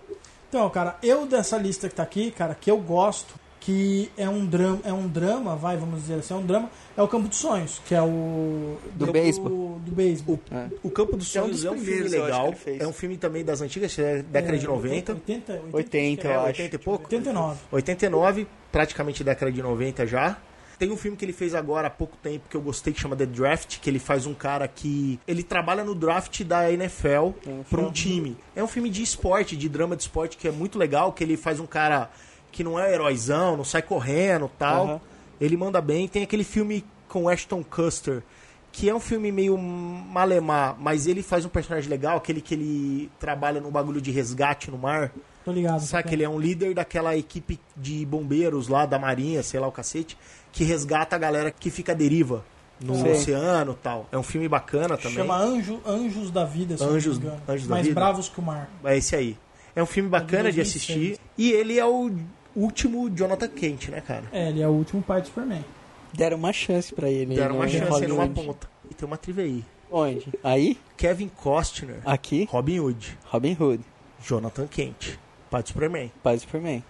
Então, 0.49 0.69
cara, 0.71 0.97
eu 1.03 1.27
dessa 1.27 1.57
lista 1.59 1.89
que 1.89 1.95
tá 1.95 2.03
aqui, 2.03 2.31
cara, 2.31 2.55
que 2.55 2.71
eu 2.71 2.77
gosto, 2.79 3.35
que 3.65 4.11
é 4.17 4.29
um 4.29 4.45
drama, 4.45 4.81
é 4.85 4.93
um 4.93 5.09
drama, 5.09 5.57
vai, 5.57 5.77
vamos 5.79 6.03
dizer 6.03 6.17
assim, 6.17 6.35
é 6.35 6.37
um 6.37 6.45
drama, 6.45 6.71
é 6.95 7.03
o 7.03 7.09
Campo 7.09 7.29
dos 7.29 7.39
Sonhos, 7.39 7.81
que 7.87 7.95
é 7.95 8.03
o 8.03 8.77
Do 8.95 9.07
do 9.07 9.13
beisebol. 9.13 9.81
do 9.85 9.91
beisebol. 9.93 10.39
O 10.83 10.91
Campo 10.91 11.17
dos 11.17 11.35
É 11.35 11.41
um 11.41 11.45
Sonhos 11.45 11.57
dos 11.63 11.65
é 11.65 11.71
um, 11.71 11.75
filme 11.79 11.87
primeiros, 11.87 12.13
eu 12.13 12.25
acho 12.25 12.33
legal. 12.33 12.55
É 12.79 12.87
um 12.87 12.93
filme 12.93 13.17
também 13.17 13.43
das 13.43 13.63
antigas, 13.63 13.99
é 13.99 14.23
década 14.23 14.59
de 14.59 14.67
90. 14.67 15.13
80, 15.13 15.53
80, 15.73 15.77
80, 15.77 16.29
É, 16.29 16.35
eu 16.35 16.41
acho. 16.41 16.49
80 16.49 16.77
e 16.77 16.79
pouco? 16.79 17.05
89. 17.05 17.59
89, 17.73 18.47
praticamente 18.71 19.25
década 19.25 19.51
de 19.51 19.63
90 19.63 20.07
já. 20.07 20.37
Tem 20.79 20.91
um 20.91 20.97
filme 20.97 21.17
que 21.17 21.25
ele 21.25 21.33
fez 21.33 21.55
agora 21.55 21.87
há 21.87 21.91
pouco 21.91 22.17
tempo 22.19 22.49
que 22.51 22.57
eu 22.57 22.61
gostei 22.61 22.93
que 22.93 23.01
chama 23.01 23.15
The 23.17 23.27
Draft, 23.27 23.79
que 23.79 23.89
ele 23.89 24.01
faz 24.01 24.27
um 24.27 24.35
cara 24.35 24.67
que 24.69 25.19
ele 25.27 25.43
trabalha 25.43 25.85
no 25.85 25.95
draft 25.95 26.43
da 26.43 26.71
NFL 26.71 27.31
para 27.71 27.81
um 27.81 27.93
time. 27.93 28.37
É 28.57 28.63
um 28.63 28.67
filme 28.67 28.91
de 28.91 29.01
esporte, 29.03 29.57
de 29.57 29.69
drama 29.69 29.95
de 29.97 30.03
esporte 30.03 30.37
que 30.37 30.49
é 30.49 30.51
muito 30.51 30.77
legal, 30.79 31.13
que 31.13 31.23
ele 31.23 31.37
faz 31.37 31.61
um 31.61 31.67
cara 31.67 32.11
que 32.55 32.63
não 32.65 32.79
é 32.79 32.93
heróizão, 32.95 33.57
não 33.57 33.65
sai 33.65 33.83
correndo, 33.83 34.51
tal. 34.59 34.85
Aham. 34.87 35.01
Ele 35.41 35.57
manda 35.57 35.81
bem. 35.81 36.07
Tem 36.07 36.23
aquele 36.23 36.45
filme 36.45 36.85
com 37.09 37.29
Ashton 37.29 37.63
Custer, 37.65 38.23
que 38.71 38.89
é 38.89 38.95
um 38.95 39.01
filme 39.01 39.31
meio 39.33 39.59
malemar, 39.59 40.77
mas 40.79 41.07
ele 41.07 41.23
faz 41.23 41.45
um 41.45 41.49
personagem 41.49 41.91
legal, 41.91 42.17
aquele 42.17 42.41
que 42.41 42.55
ele 42.55 43.11
trabalha 43.19 43.61
no 43.61 43.71
bagulho 43.71 44.01
de 44.01 44.11
resgate 44.11 44.71
no 44.71 44.79
mar. 44.79 45.11
Tô 45.45 45.53
ligado. 45.53 45.81
Sabe 45.81 46.09
que 46.09 46.15
ele 46.15 46.23
é 46.25 46.29
um 46.29 46.39
líder 46.39 46.75
daquela 46.75 47.17
equipe 47.17 47.59
de 47.77 48.07
bombeiros 48.07 48.69
lá 48.69 48.87
da 48.87 48.99
Marinha, 48.99 49.43
sei 49.43 49.61
lá 49.61 49.67
o 49.67 49.73
cacete, 49.73 50.17
que 50.53 50.65
resgata 50.65 51.17
a 51.17 51.19
galera 51.19 51.51
que 51.51 51.71
fica 51.71 51.93
à 51.93 51.95
deriva 51.95 52.45
no 52.81 52.95
Sim. 52.97 53.11
oceano 53.13 53.73
e 53.73 53.83
tal. 53.83 54.07
É 54.11 54.17
um 54.19 54.23
filme 54.23 54.49
bacana 54.49 54.97
também. 54.97 55.17
Chama 55.19 55.37
Anjo, 55.37 55.81
Anjos 55.87 56.31
da 56.31 56.45
Vida, 56.45 56.77
se 56.77 56.83
eu 56.83 56.87
não 56.87 56.93
me 56.95 56.99
Anjos- 56.99 57.17
engano. 57.19 57.41
Anjos 57.49 57.67
da 57.69 57.75
Mais 57.75 57.87
Vida? 57.87 58.01
bravos 58.01 58.29
que 58.29 58.39
o 58.41 58.43
mar. 58.43 58.69
É 58.85 58.97
esse 58.97 59.15
aí. 59.15 59.37
É 59.77 59.83
um 59.83 59.87
filme 59.87 60.09
bacana 60.09 60.51
de 60.51 60.57
2006. 60.57 60.67
assistir. 60.67 61.21
E 61.37 61.51
ele 61.53 61.79
é 61.79 61.85
o 61.85 62.11
último 62.57 63.09
Jonathan 63.11 63.49
Kent, 63.49 63.89
né, 63.89 64.01
cara? 64.01 64.25
É, 64.33 64.49
ele 64.49 64.63
é 64.63 64.69
o 64.69 64.73
último 64.73 65.03
pai 65.03 65.21
do 65.21 65.27
Superman. 65.29 65.65
Deram 66.13 66.37
uma 66.37 66.53
chance 66.53 66.95
pra 66.95 67.09
ele. 67.11 67.35
Deram 67.35 67.57
uma 67.57 67.69
chance 67.69 68.07
numa 68.07 68.23
Hollywood. 68.25 68.35
ponta. 68.47 68.71
E 68.91 68.95
tem 68.95 69.07
uma 69.07 69.17
trilha 69.17 69.43
aí. 69.43 69.65
Onde? 69.91 70.33
Aí? 70.43 70.79
Kevin 70.97 71.29
Costner, 71.29 72.01
Aqui? 72.05 72.49
Robin 72.51 72.81
Hood, 72.81 73.19
Robin 73.27 73.57
Hood. 73.59 73.83
Jonathan 74.25 74.67
Kent, 74.67 75.19
pai 75.51 75.63
do 75.63 75.69
Superman. 75.69 76.11
Pai 76.23 76.37
do 76.37 76.41
Superman. 76.41 76.83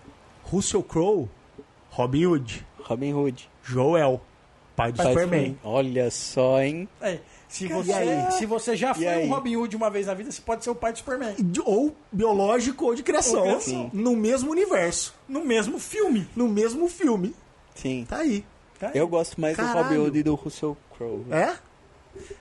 Russell 0.45 0.83
Crowe, 0.83 1.29
Robin 1.91 2.27
Hood, 2.27 2.65
Robin 2.89 3.13
Hood. 3.13 3.49
Joel, 3.65 4.21
pai 4.77 4.93
do 4.93 4.97
Pai 4.99 5.07
do 5.07 5.09
Superman. 5.09 5.59
Olha 5.65 6.11
só, 6.11 6.63
hein? 6.63 6.89
É, 7.01 7.19
se, 7.57 7.65
E 7.67 7.69
você, 7.69 7.93
aí? 7.93 8.33
se 8.33 8.47
você 8.47 8.77
já 8.77 8.93
foi 8.95 9.25
um 9.25 9.29
Robin 9.29 9.57
Hood 9.57 9.77
uma 9.77 9.89
vez 9.91 10.07
na 10.07 10.15
vida, 10.15 10.31
você 10.33 10.43
pode 10.43 10.65
ser 10.65 10.71
o 10.71 10.75
pai 10.75 10.93
do 10.93 10.99
Superman. 10.99 11.35
Ou 11.65 11.95
biológico 12.11 12.87
ou 12.87 12.95
de 12.95 13.03
criação. 13.03 13.37
Ou 13.41 13.43
criação. 13.45 13.91
No 13.93 14.17
mesmo 14.17 14.51
universo. 14.51 15.15
No 15.29 15.45
mesmo 15.45 15.79
filme. 15.79 16.27
No 16.35 16.49
mesmo 16.49 16.89
filme. 16.89 17.35
Sim. 17.75 18.05
Tá 18.09 18.19
aí. 18.19 18.45
Tá 18.79 18.89
aí. 18.89 18.93
Eu 18.99 19.07
gosto 19.07 19.41
mais 19.41 19.57
do 19.57 19.63
Caralho. 19.63 19.83
Robin 19.85 19.99
Hood 19.99 20.19
e 20.19 20.23
do 20.23 20.35
Russell 20.35 20.77
Crowe. 20.97 21.25
É? 21.31 21.55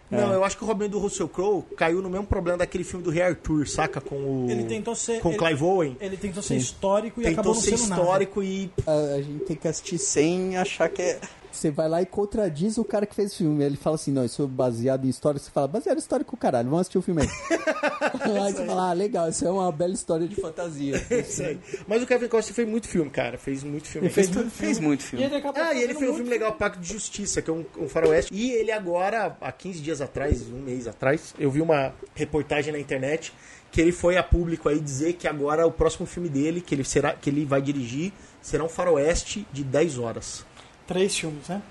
Não, 0.10 0.32
É. 0.32 0.36
eu 0.36 0.44
acho 0.44 0.56
que 0.58 0.64
o 0.64 0.68
Robin 0.68 0.88
do 0.88 1.00
Russell 1.00 1.28
Crowe 1.28 1.64
caiu 1.76 2.00
no 2.02 2.10
mesmo 2.10 2.28
problema 2.28 2.60
daquele 2.60 2.84
filme 2.84 3.04
do 3.04 3.10
Rei 3.10 3.24
Arthur, 3.24 3.68
saca? 3.68 4.00
Com 4.00 4.46
o. 4.46 4.48
Ele 4.50 4.64
tentou 4.66 4.96
ser. 4.96 5.20
Com 5.20 5.30
ele, 5.30 5.38
Clive 5.40 5.64
Owen. 5.64 5.98
ele 6.00 6.16
tentou 6.18 6.44
ser 6.44 6.56
histórico 6.58 7.20
e 7.22 7.26
acabou 7.28 7.54
Tentou 7.54 7.56
não 7.56 7.62
ser 7.62 7.78
sendo 7.78 7.90
nada. 7.90 8.02
histórico 8.02 8.44
e. 8.44 8.72
A, 8.86 8.92
a 9.16 9.22
gente 9.22 9.46
tem 9.46 9.56
que 9.56 9.68
assistir 9.68 9.98
Sem 9.98 10.58
achar 10.58 10.90
que 10.90 11.02
é. 11.02 11.20
Você 11.56 11.70
vai 11.70 11.88
lá 11.88 12.02
e 12.02 12.06
contradiz 12.06 12.78
o 12.78 12.84
cara 12.84 13.06
que 13.06 13.14
fez 13.14 13.32
o 13.34 13.38
filme. 13.38 13.64
Ele 13.64 13.78
fala 13.78 13.96
assim, 13.96 14.12
não, 14.12 14.26
isso 14.26 14.42
é 14.44 14.48
baseado 14.48 15.06
em 15.06 15.10
história. 15.10 15.40
Você 15.40 15.52
fala, 15.52 15.68
baseado 15.68 15.98
em 15.98 16.00
história 16.00 16.26
com 16.26 16.36
o 16.36 16.40
caralho, 16.40 16.66
vamos 16.68 16.82
assistir 16.82 16.98
o 16.98 17.02
filme 17.02 17.22
aí. 17.22 17.28
aí 18.42 18.54
você 18.54 18.66
fala, 18.66 18.90
ah, 18.90 18.94
legal, 18.94 19.30
isso 19.30 19.46
é 19.46 19.50
uma 19.52 19.72
bela 19.72 19.94
história 19.94 20.28
de 20.28 20.36
fantasia. 20.36 20.96
Isso 21.12 21.44
aí. 21.44 21.60
Mas 21.88 22.02
o 22.02 22.08
Kevin 22.08 22.28
Costner 22.28 22.56
fez 22.56 22.68
muito 22.68 22.88
filme, 22.88 23.10
cara. 23.10 23.38
Fez 23.38 23.64
muito 23.64 23.88
filme. 23.88 24.08
Ele 24.08 24.14
fez 24.14 24.28
Esse- 24.30 24.38
muito 24.38 24.52
Fez 24.52 24.80
muito 24.80 25.02
E 25.02 25.04
filme. 25.04 25.26
ele 25.26 25.36
acabou 25.36 25.62
Ah, 25.64 25.74
e 25.74 25.78
ele 25.84 25.94
fez 25.94 25.98
um 25.98 26.06
muito 26.06 26.16
filme 26.16 26.30
legal, 26.30 26.54
Pacto 26.54 26.80
de 26.80 26.88
Justiça, 26.92 27.42
que 27.42 27.50
é 27.50 27.54
um, 27.54 27.64
um 27.78 27.88
faroeste. 27.88 28.34
E 28.34 28.52
ele 28.52 28.72
agora, 28.72 29.38
há 29.40 29.52
15 29.52 29.80
dias 29.80 30.02
atrás, 30.02 30.42
um 30.50 30.60
mês 30.60 30.88
atrás, 30.88 31.34
eu 31.38 31.52
vi 31.52 31.62
uma 31.62 31.94
reportagem 32.16 32.74
na 32.74 32.80
internet 32.80 33.32
que 33.72 33.80
ele 33.82 33.92
foi 33.92 34.18
a 34.18 34.24
público 34.24 34.70
aí 34.70 34.80
dizer 34.80 35.14
que 35.14 35.28
agora 35.28 35.66
o 35.66 35.72
próximo 35.72 36.06
filme 36.06 36.30
dele, 36.30 36.62
que 36.62 36.76
ele, 36.76 36.84
será, 36.84 37.14
que 37.14 37.30
ele 37.30 37.44
vai 37.46 37.62
dirigir, 37.62 38.12
será 38.42 38.64
um 38.64 38.70
faroeste 38.70 39.48
de 39.52 39.64
10 39.64 39.98
horas. 39.98 40.46
Três 40.88 41.18
filmes, 41.18 41.48
né? 41.48 41.62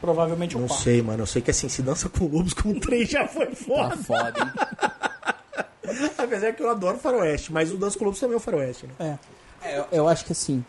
Provavelmente 0.00 0.56
um 0.56 0.60
Não 0.60 0.68
quatro. 0.68 0.84
sei, 0.84 1.02
mano. 1.02 1.22
Eu 1.22 1.26
sei 1.26 1.40
que 1.42 1.50
assim, 1.50 1.68
se 1.68 1.82
dança 1.82 2.08
com 2.08 2.26
lobos 2.26 2.52
com 2.54 2.78
três 2.78 3.08
já 3.08 3.26
foi 3.26 3.46
Tá 3.46 3.56
foda. 3.56 3.96
foda, 3.96 4.34
hein? 4.40 4.50
Apesar 6.18 6.52
que 6.52 6.62
eu 6.62 6.68
adoro 6.70 6.98
faroeste, 6.98 7.52
mas 7.52 7.72
o 7.72 7.76
Dança 7.76 7.96
com 7.98 8.04
Lobos 8.04 8.18
também 8.20 8.34
é 8.34 8.36
um 8.36 8.40
faroeste, 8.40 8.86
né? 8.98 9.18
É. 9.62 9.78
Eu, 9.78 9.86
eu 9.92 10.08
acho 10.08 10.24
que 10.24 10.32
assim, 10.32 10.64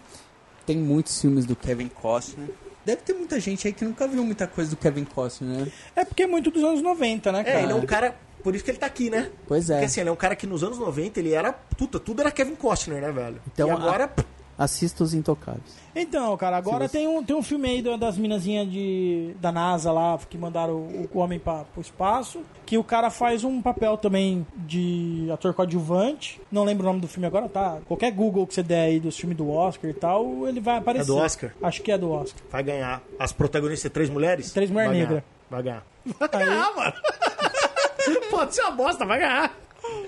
tem 0.65 0.77
muitos 0.77 1.19
filmes 1.19 1.45
do 1.45 1.55
Kevin. 1.55 1.87
Costner. 1.87 2.49
Deve 2.85 3.01
ter 3.01 3.13
muita 3.13 3.39
gente 3.39 3.67
aí 3.67 3.73
que 3.73 3.83
nunca 3.83 4.07
viu 4.07 4.23
muita 4.23 4.47
coisa 4.47 4.69
do 4.69 4.77
Kevin 4.77 5.03
Costner, 5.03 5.65
né? 5.65 5.71
É 5.95 6.05
porque 6.05 6.23
é 6.23 6.27
muito 6.27 6.49
dos 6.51 6.63
anos 6.63 6.81
90, 6.81 7.31
né, 7.31 7.39
É, 7.41 7.43
cara? 7.43 7.61
ele 7.61 7.71
é 7.71 7.75
um 7.75 7.85
cara. 7.85 8.15
Por 8.43 8.55
isso 8.55 8.63
que 8.63 8.71
ele 8.71 8.77
tá 8.77 8.85
aqui, 8.85 9.09
né? 9.09 9.29
Pois 9.47 9.69
é. 9.69 9.73
Porque 9.73 9.85
assim, 9.87 9.99
ele 9.99 10.09
é 10.09 10.11
um 10.11 10.15
cara 10.15 10.35
que 10.35 10.45
nos 10.47 10.63
anos 10.63 10.77
90 10.77 11.19
ele 11.19 11.33
era. 11.33 11.51
Tudo, 11.75 11.99
tudo 11.99 12.21
era 12.21 12.31
Kevin 12.31 12.55
Costner, 12.55 13.01
né, 13.01 13.11
velho? 13.11 13.41
Então, 13.51 13.67
e 13.67 13.71
agora. 13.71 14.09
Assista 14.57 15.03
Os 15.03 15.13
Intocáveis. 15.13 15.77
Então, 15.95 16.35
cara, 16.37 16.57
agora 16.57 16.89
tem, 16.89 17.07
um, 17.07 17.23
tem 17.23 17.35
um 17.35 17.41
filme 17.43 17.69
aí 17.69 17.81
do- 17.81 17.97
das 17.97 18.17
minazinhas 18.17 18.69
de, 18.71 19.35
da 19.39 19.51
NASA 19.51 19.91
lá, 19.91 20.17
que 20.29 20.37
mandaram 20.37 20.73
o, 20.73 21.09
o 21.13 21.19
homem 21.19 21.37
pra, 21.39 21.63
pro 21.65 21.81
espaço, 21.81 22.41
que 22.65 22.77
o 22.77 22.83
cara 22.83 23.09
faz 23.11 23.43
um 23.43 23.61
papel 23.61 23.97
também 23.97 24.45
de 24.55 25.27
ator 25.31 25.53
coadjuvante. 25.53 26.41
Não 26.51 26.63
lembro 26.63 26.83
o 26.85 26.87
nome 26.87 26.99
do 27.01 27.07
filme 27.07 27.27
agora, 27.27 27.47
tá? 27.47 27.77
Qualquer 27.87 28.11
Google 28.11 28.47
que 28.47 28.53
você 28.55 28.63
der 28.63 28.85
aí 28.85 28.99
dos 28.99 29.17
filmes 29.17 29.37
do 29.37 29.49
Oscar 29.51 29.89
e 29.89 29.93
tal, 29.93 30.47
ele 30.47 30.59
vai 30.59 30.77
aparecer. 30.77 31.03
É 31.03 31.15
do 31.15 31.17
Oscar? 31.17 31.51
Acho 31.61 31.81
que 31.81 31.91
é 31.91 31.97
do 31.97 32.11
Oscar. 32.11 32.41
Vai 32.51 32.63
ganhar. 32.63 33.01
As 33.19 33.31
protagonistas, 33.31 33.91
três 33.91 34.09
mulheres? 34.09 34.51
Três 34.51 34.69
mulher 34.71 34.87
Vai 34.87 34.97
negra. 34.97 35.09
ganhar. 35.09 35.23
Vai 35.49 35.63
ganhar. 35.63 35.83
Vai 36.19 36.29
ganhar, 36.29 36.75
mano. 36.75 36.93
Pode 38.31 38.55
ser 38.55 38.61
uma 38.61 38.71
bosta, 38.71 39.05
vai 39.05 39.19
ganhar. 39.19 39.51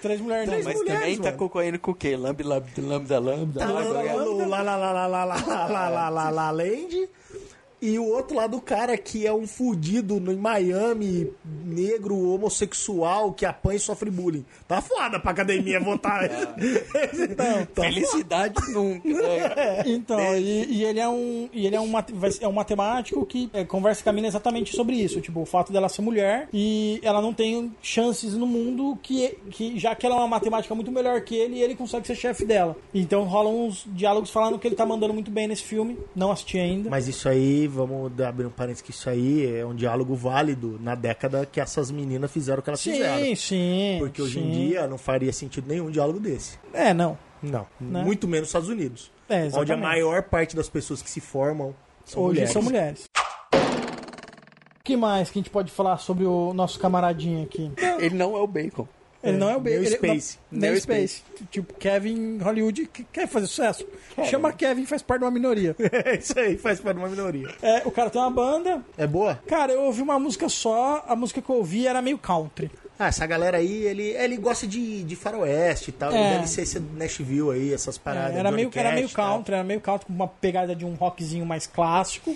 Três 0.02 0.22
mulheres 0.22 0.48
Três 0.50 0.66
negras. 0.66 0.66
Mas 0.66 0.76
mulheres, 0.78 1.18
também 1.18 1.32
tá 1.32 1.38
concorrendo 1.38 1.80
com 1.80 1.92
o 1.92 1.96
quê? 1.96 2.16
Lambda, 2.16 2.48
lambda, 2.48 2.82
lambda, 2.82 3.20
lambda. 3.20 3.60
Tá 3.60 3.66
lá, 3.68 3.80
lambda, 3.80 3.94
lá, 3.94 4.14
lambda. 4.14 4.48
lá, 4.48 4.62
lá, 4.62 4.76
lá, 4.78 4.92
lá, 4.92 5.08
lá, 5.08 5.26
lá, 5.26 5.68
lá, 5.68 5.90
lá, 5.90 6.10
lá, 6.10 6.30
lá, 6.30 6.52
Land. 6.52 7.10
E 7.82 7.98
o 7.98 8.06
outro 8.06 8.36
lado 8.36 8.52
do 8.58 8.62
cara 8.62 8.98
que 8.98 9.26
é 9.26 9.34
um 9.34 9.48
fudido 9.48 10.20
no- 10.20 10.32
em 10.34 10.36
Miami, 10.38 11.32
negro, 11.66 12.34
homossexual, 12.34 13.32
que 13.34 13.46
apanha 13.46 13.78
e 13.78 13.80
sofre 13.80 14.10
bullying. 14.12 14.46
Tá 14.68 14.82
foda 14.82 15.20
pra 15.20 15.32
academia 15.32 15.80
votar. 15.80 16.30
Então, 17.14 17.66
tá 17.74 17.82
Felicidade 17.84 18.56
nunca. 18.74 19.08
né? 19.08 19.84
Então, 19.86 20.20
e, 20.38 20.66
e 20.66 20.84
ele 20.84 21.00
é 21.00 21.08
um 21.08 21.50
e 21.54 21.66
ele 21.66 21.76
é 21.76 21.80
um, 21.82 21.90
é 22.42 22.48
um 22.48 22.52
matemático 22.52 23.26
que 23.26 23.50
é, 23.54 23.64
conversa 23.64 24.04
com 24.04 24.10
a 24.10 24.14
mina 24.14 24.28
exatamente 24.28 24.76
sobre 24.76 24.96
isso, 24.96 25.22
tipo, 25.22 25.40
o 25.42 25.46
fato 25.46 25.72
dela 25.72 25.90
ser 25.90 26.02
mulher 26.02 26.48
e 26.54 27.00
ela 27.04 27.22
não 27.22 27.34
tem 27.34 27.72
chances 27.82 28.34
no 28.34 28.46
mundo 28.46 28.98
que, 29.02 29.38
que 29.52 29.78
já 29.80 29.96
que 29.96 30.06
ela 30.06 30.16
é 30.16 30.18
uma 30.20 30.28
matemática 30.28 30.74
muito 30.76 30.92
melhor 30.92 31.22
que 31.22 31.36
ele, 31.36 31.60
ele 31.62 31.76
consegue 31.76 32.06
ser 32.08 32.16
chefe 32.16 32.46
dela. 32.46 32.76
Então 32.94 33.24
rolam 33.24 33.66
uns 33.68 33.84
diálogos 33.88 34.30
falando 34.30 34.58
que 34.60 34.68
ele 34.68 34.76
tá 34.76 34.86
mandando 34.86 35.14
muito 35.14 35.32
bem 35.32 35.48
nesse 35.48 35.64
filme, 35.64 35.98
não 36.16 36.32
assisti 36.32 36.58
ainda. 36.58 36.90
Mas 36.90 37.08
isso 37.08 37.28
aí, 37.30 37.68
vamos 37.70 38.12
dar- 38.12 38.30
abrir 38.30 38.46
um 38.46 38.50
parênteses 38.50 38.82
que 38.82 38.92
isso 38.92 39.10
aí 39.10 39.58
é 39.58 39.66
um 39.66 39.74
diálogo 39.76 40.16
válido 40.16 40.78
na 40.82 40.96
década 40.96 41.46
que 41.46 41.62
essas 41.62 41.90
meninas 41.92 42.32
fizeram 42.32 42.60
o 42.60 42.62
que 42.64 42.70
elas 42.70 42.82
fizeram. 42.82 43.24
sim, 43.24 43.36
sim. 43.36 43.96
Porque 44.00 44.22
hoje 44.22 44.40
em 44.40 44.44
sim. 44.44 44.52
dia 44.68 44.88
não 44.88 44.98
faria 44.98 45.32
sentido 45.32 45.68
nenhum 45.68 45.88
um 45.88 45.92
diálogo 45.92 46.20
desse. 46.20 46.58
É, 46.74 46.94
não. 46.94 47.18
Não. 47.42 47.66
Né? 47.80 48.04
Muito 48.04 48.28
menos 48.28 48.42
nos 48.42 48.50
Estados 48.50 48.70
Unidos. 48.70 49.12
É, 49.30 49.36
onde 49.36 49.44
a 49.44 49.48
exatamente. 49.48 49.80
maior 49.82 50.24
parte 50.24 50.56
das 50.56 50.68
pessoas 50.68 51.02
que 51.02 51.10
se 51.10 51.22
formam 51.22 51.74
são 52.04 52.24
Hoje 52.24 52.34
mulheres. 52.34 52.52
são 52.52 52.62
mulheres. 52.62 53.06
O 53.54 54.84
que 54.84 54.98
mais 54.98 55.30
que 55.30 55.38
a 55.38 55.42
gente 55.42 55.52
pode 55.52 55.72
falar 55.72 55.98
sobre 56.00 56.26
o 56.26 56.52
nosso 56.54 56.80
camaradinho 56.80 57.44
aqui? 57.44 57.72
Ele 58.00 58.16
não 58.16 58.36
é 58.36 58.42
o 58.42 58.48
Bacon. 58.48 58.88
Ele 59.22 59.38
não 59.38 59.50
é 59.50 59.58
o 59.58 59.62
Nem 59.62 59.74
o 59.74 59.78
ele- 59.82 59.90
Space. 59.90 60.38
não- 60.52 60.60
Nem 60.62 60.70
o 60.70 60.74
Nem 60.74 60.80
o 60.80 60.82
Space. 60.82 61.22
Tipo, 61.52 61.74
Kevin 61.74 62.38
Hollywood 62.38 62.86
que 62.88 63.04
quer 63.04 63.28
fazer 63.28 63.48
sucesso. 63.48 63.86
Chama 64.26 64.54
Kevin 64.54 64.86
faz 64.86 65.02
parte 65.02 65.20
de 65.20 65.26
uma 65.26 65.32
minoria. 65.32 65.76
É 66.06 66.16
isso 66.18 66.38
aí, 66.40 66.58
faz 66.58 66.80
parte 66.80 66.96
de 66.98 67.02
uma 67.04 67.10
minoria. 67.10 67.50
É, 67.62 67.82
o 67.86 67.92
cara 67.92 68.10
tem 68.10 68.22
uma 68.22 68.32
banda. 68.32 68.82
É 68.98 69.06
boa? 69.06 69.36
Cara, 69.48 69.74
eu 69.74 69.82
ouvi 69.84 70.02
uma 70.02 70.18
música 70.18 70.48
só. 70.48 71.04
A 71.08 71.16
música 71.16 71.42
que 71.42 71.50
eu 71.50 71.56
ouvi 71.58 71.86
era 71.86 72.02
meio 72.02 72.18
country. 72.18 72.72
Ah, 72.98 73.08
essa 73.08 73.26
galera 73.26 73.58
aí, 73.58 73.84
ele, 73.86 74.04
ele 74.10 74.36
gosta 74.38 74.68
de, 74.68 75.04
de 75.04 75.16
faroeste 75.16 75.90
e 75.90 75.94
tal. 75.94 76.12
É. 76.12 76.18
Ele 76.20 76.36
deve 76.36 76.48
ser 76.50 76.62
esse 76.64 76.80
Nashville 76.80 77.52
aí, 77.52 77.74
essas 77.74 77.98
paradas. 77.98 78.36
É, 78.36 78.40
era, 78.40 78.52
meio, 78.52 78.70
era 78.74 78.90
Cash 78.90 78.96
meio 78.96 79.08
e 79.08 79.12
tal. 79.12 79.36
country, 79.38 79.54
era 79.56 79.64
meio 79.64 79.80
country 79.82 80.06
com 80.08 80.14
uma 80.14 80.28
pegada 80.28 80.76
de 80.76 80.86
um 80.86 80.94
rockzinho 80.96 81.46
mais 81.46 81.66
clássico. 81.66 82.36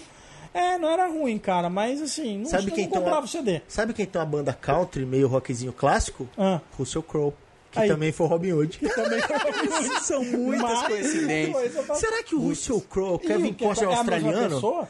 É, 0.53 0.77
não 0.77 0.89
era 0.89 1.07
ruim, 1.07 1.37
cara, 1.39 1.69
mas 1.69 2.01
assim, 2.01 2.39
não, 2.39 2.45
Sabe 2.45 2.67
não 2.67 2.75
quem 2.75 2.83
tem 2.87 2.93
comprava 2.93 3.17
uma- 3.19 3.25
o 3.25 3.27
CD. 3.27 3.61
Sabe 3.67 3.93
quem 3.93 4.05
tem 4.05 4.19
uma 4.21 4.25
banda 4.27 4.53
country, 4.53 5.05
meio 5.05 5.27
rockzinho 5.27 5.73
clássico? 5.73 6.29
Ah. 6.37 6.59
Russell 6.77 7.01
Crowe. 7.03 7.33
Que 7.71 7.79
Aí. 7.79 7.87
também 7.89 8.11
foi 8.11 8.27
Robin 8.27 8.51
Hood. 8.53 8.77
Também 8.93 9.19
São 10.03 10.23
muitas 10.23 10.61
Mas- 10.61 10.87
coincidências. 10.87 11.97
Será 11.97 12.21
que 12.21 12.35
o 12.35 12.39
Russell 12.39 12.79
Crowe, 12.81 13.17
Kevin 13.17 13.51
que- 13.53 13.65
Costner 13.65 13.89
é 13.89 13.95
mesma 14.03 14.13
australiano? 14.13 14.87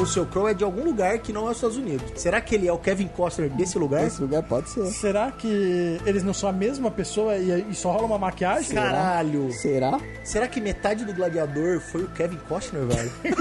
Pessoa? 0.00 0.24
Russell 0.24 0.26
Crowe 0.26 0.50
é 0.50 0.54
de 0.54 0.64
algum 0.64 0.84
lugar 0.84 1.18
que 1.18 1.32
não 1.32 1.46
é 1.46 1.50
os 1.50 1.56
Estados 1.56 1.76
Unidos. 1.76 2.10
Será 2.20 2.40
que 2.40 2.54
ele 2.54 2.66
é 2.68 2.72
o 2.72 2.78
Kevin 2.78 3.08
Costner 3.08 3.50
desse 3.50 3.78
lugar? 3.78 4.06
Esse 4.06 4.20
lugar 4.20 4.42
pode 4.42 4.68
ser. 4.70 4.86
Será 4.86 5.30
que 5.30 5.98
eles 6.04 6.22
não 6.22 6.34
são 6.34 6.48
a 6.48 6.52
mesma 6.52 6.90
pessoa 6.90 7.36
e, 7.36 7.66
e 7.70 7.74
só 7.74 7.92
rola 7.92 8.06
uma 8.06 8.18
maquiagem? 8.18 8.74
Caralho. 8.74 9.52
Será? 9.52 9.98
Será 10.24 10.48
que 10.48 10.60
metade 10.60 11.04
do 11.04 11.12
Gladiador 11.14 11.80
foi 11.80 12.02
o 12.04 12.08
Kevin 12.08 12.38
Costner, 12.48 12.84
velho? 12.86 13.10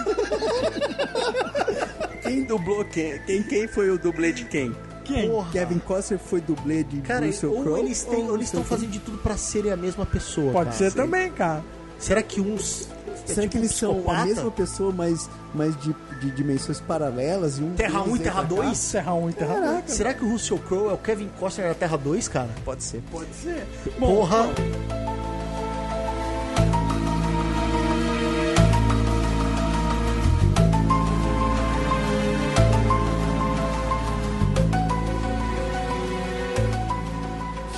Quem 2.22 2.44
dublou 2.44 2.86
quem? 2.86 3.18
Quem, 3.26 3.44
quem 3.44 3.68
foi 3.68 3.90
o 3.90 3.98
dublê 3.98 4.32
de 4.32 4.46
quem? 4.46 4.76
Quem? 5.04 5.30
Porra. 5.30 5.52
Kevin 5.52 5.80
Costner 5.80 6.20
foi 6.20 6.40
dublê 6.42 6.84
de 6.84 7.02
Cara, 7.02 7.26
Russell 7.26 7.52
Crowe? 7.64 7.80
eles 7.80 8.04
têm- 8.04 8.28
ou 8.30 8.36
eles 8.36 8.48
estão 8.48 8.64
fazendo 8.64 8.92
de 8.92 9.00
tudo 9.00 9.18
pra 9.18 9.36
serem 9.36 9.72
a 9.72 9.78
mesma 9.78 10.06
pessoa. 10.06 10.52
Pode 10.52 10.70
cara. 10.70 10.78
ser 10.78 10.94
também, 10.94 11.32
cara. 11.32 11.64
Será 11.98 12.22
que 12.22 12.40
uns. 12.40 12.88
É 13.32 13.36
Será 13.36 13.42
tipo 13.48 13.52
que 13.52 13.58
eles 13.58 13.72
são 13.72 13.92
a 13.92 13.94
psicopata? 13.96 14.26
mesma 14.26 14.52
pessoa, 14.52 14.92
mas, 14.96 15.30
mas 15.54 15.76
de, 15.82 15.96
de 16.22 16.32
dimensões 16.32 16.80
paralelas? 16.80 17.60
E 17.60 17.64
um 17.64 17.74
Terra 17.74 18.02
1 18.02 18.04
deles 18.06 18.20
e 18.20 18.24
Terra 18.24 18.42
vem 18.42 18.48
pra 18.48 18.58
cá? 18.58 18.64
2? 18.64 18.92
Terra 18.92 19.14
1 19.14 19.30
e 19.30 19.34
Terra 19.34 19.54
2. 19.54 19.66
Caraca. 19.66 19.88
Será 19.88 20.14
que 20.14 20.24
o 20.26 20.30
Russell 20.32 20.60
Crowe 20.60 20.90
é 20.90 20.94
o 20.94 20.98
Kevin 20.98 21.30
Costner 21.40 21.68
da 21.70 21.76
Terra 21.76 21.98
2, 21.98 22.28
cara? 22.28 22.50
Pode 22.66 22.84
ser. 22.84 23.02
Pode 23.12 23.34
ser. 23.34 23.66
Bom, 24.00 24.16
Porra! 24.16 24.48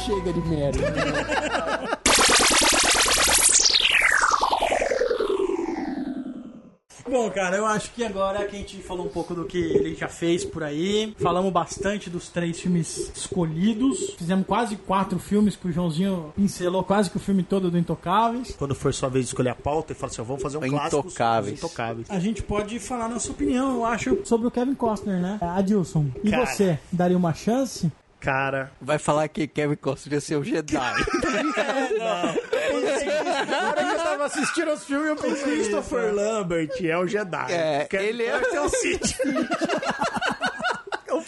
Chega 0.06 0.34
de 0.34 0.42
merda. 0.42 1.81
cara, 7.32 7.58
eu 7.58 7.66
acho 7.66 7.92
que 7.92 8.04
agora 8.04 8.46
que 8.46 8.56
a 8.56 8.60
gente 8.60 8.78
falou 8.82 9.06
um 9.06 9.10
pouco 9.10 9.34
do 9.34 9.46
que 9.46 9.58
ele 9.58 9.96
já 9.96 10.08
fez 10.08 10.44
por 10.46 10.64
aí, 10.64 11.16
falamos 11.20 11.52
bastante 11.52 12.10
dos 12.10 12.30
três 12.30 12.60
filmes 12.60 13.12
escolhidos, 13.16 14.12
fizemos 14.18 14.46
quase 14.46 14.76
quatro 14.76 15.18
filmes 15.20 15.56
que 15.56 15.68
o 15.68 15.72
Joãozinho 15.72 16.34
pincelou 16.36 16.84
quase 16.84 17.10
que 17.10 17.18
o 17.18 17.20
filme 17.20 17.44
todo 17.44 17.72
do 17.72 17.78
Intocáveis. 17.78 18.56
Quando 18.58 18.76
for 18.76 18.94
sua 18.94 19.10
vez 19.10 19.26
de 19.26 19.30
escolher 19.30 19.50
a 19.50 19.56
pauta, 19.56 19.94
ele 19.94 20.00
fala 20.00 20.12
assim: 20.12 20.22
ó, 20.22 20.24
vamos 20.26 20.42
fazer 20.42 20.58
um 20.58 20.66
Intocáveis. 20.66 21.58
intocáveis. 21.58 22.08
A 22.10 22.20
gente 22.20 22.44
pode 22.44 22.80
falar 22.80 23.08
nossa 23.10 23.32
opinião, 23.32 23.76
eu 23.76 23.86
acho, 23.86 24.20
sobre 24.26 24.48
o 24.48 24.52
Kevin 24.52 24.76
Costner, 24.76 25.20
né? 25.22 25.38
Adilson, 25.42 26.08
e 26.24 26.30
Cara. 26.30 26.46
você, 26.46 26.80
daria 26.92 27.18
uma 27.18 27.34
chance? 27.34 27.92
Cara, 28.22 28.72
Vai 28.80 29.00
falar 29.00 29.28
que 29.28 29.48
Kevin 29.48 29.76
Costner 29.76 30.14
ia 30.14 30.22
ser 30.22 30.36
o 30.36 30.44
Jedi. 30.44 30.74
na 30.76 30.90
hora 33.70 33.84
que 33.84 33.92
eu 33.92 33.98
tava 33.98 34.26
assistindo 34.26 34.72
os 34.72 34.86
filmes, 34.86 35.08
eu 35.10 35.16
pensei: 35.16 35.44
Christopher 35.56 36.14
Lambert 36.14 36.70
é 36.84 36.98
o 36.98 37.08
Jedi. 37.08 37.52
É, 37.52 37.86
Kevin 37.90 38.06
ele 38.06 38.24
é- 38.24 38.62
o 38.62 38.70
Sith. 38.70 39.18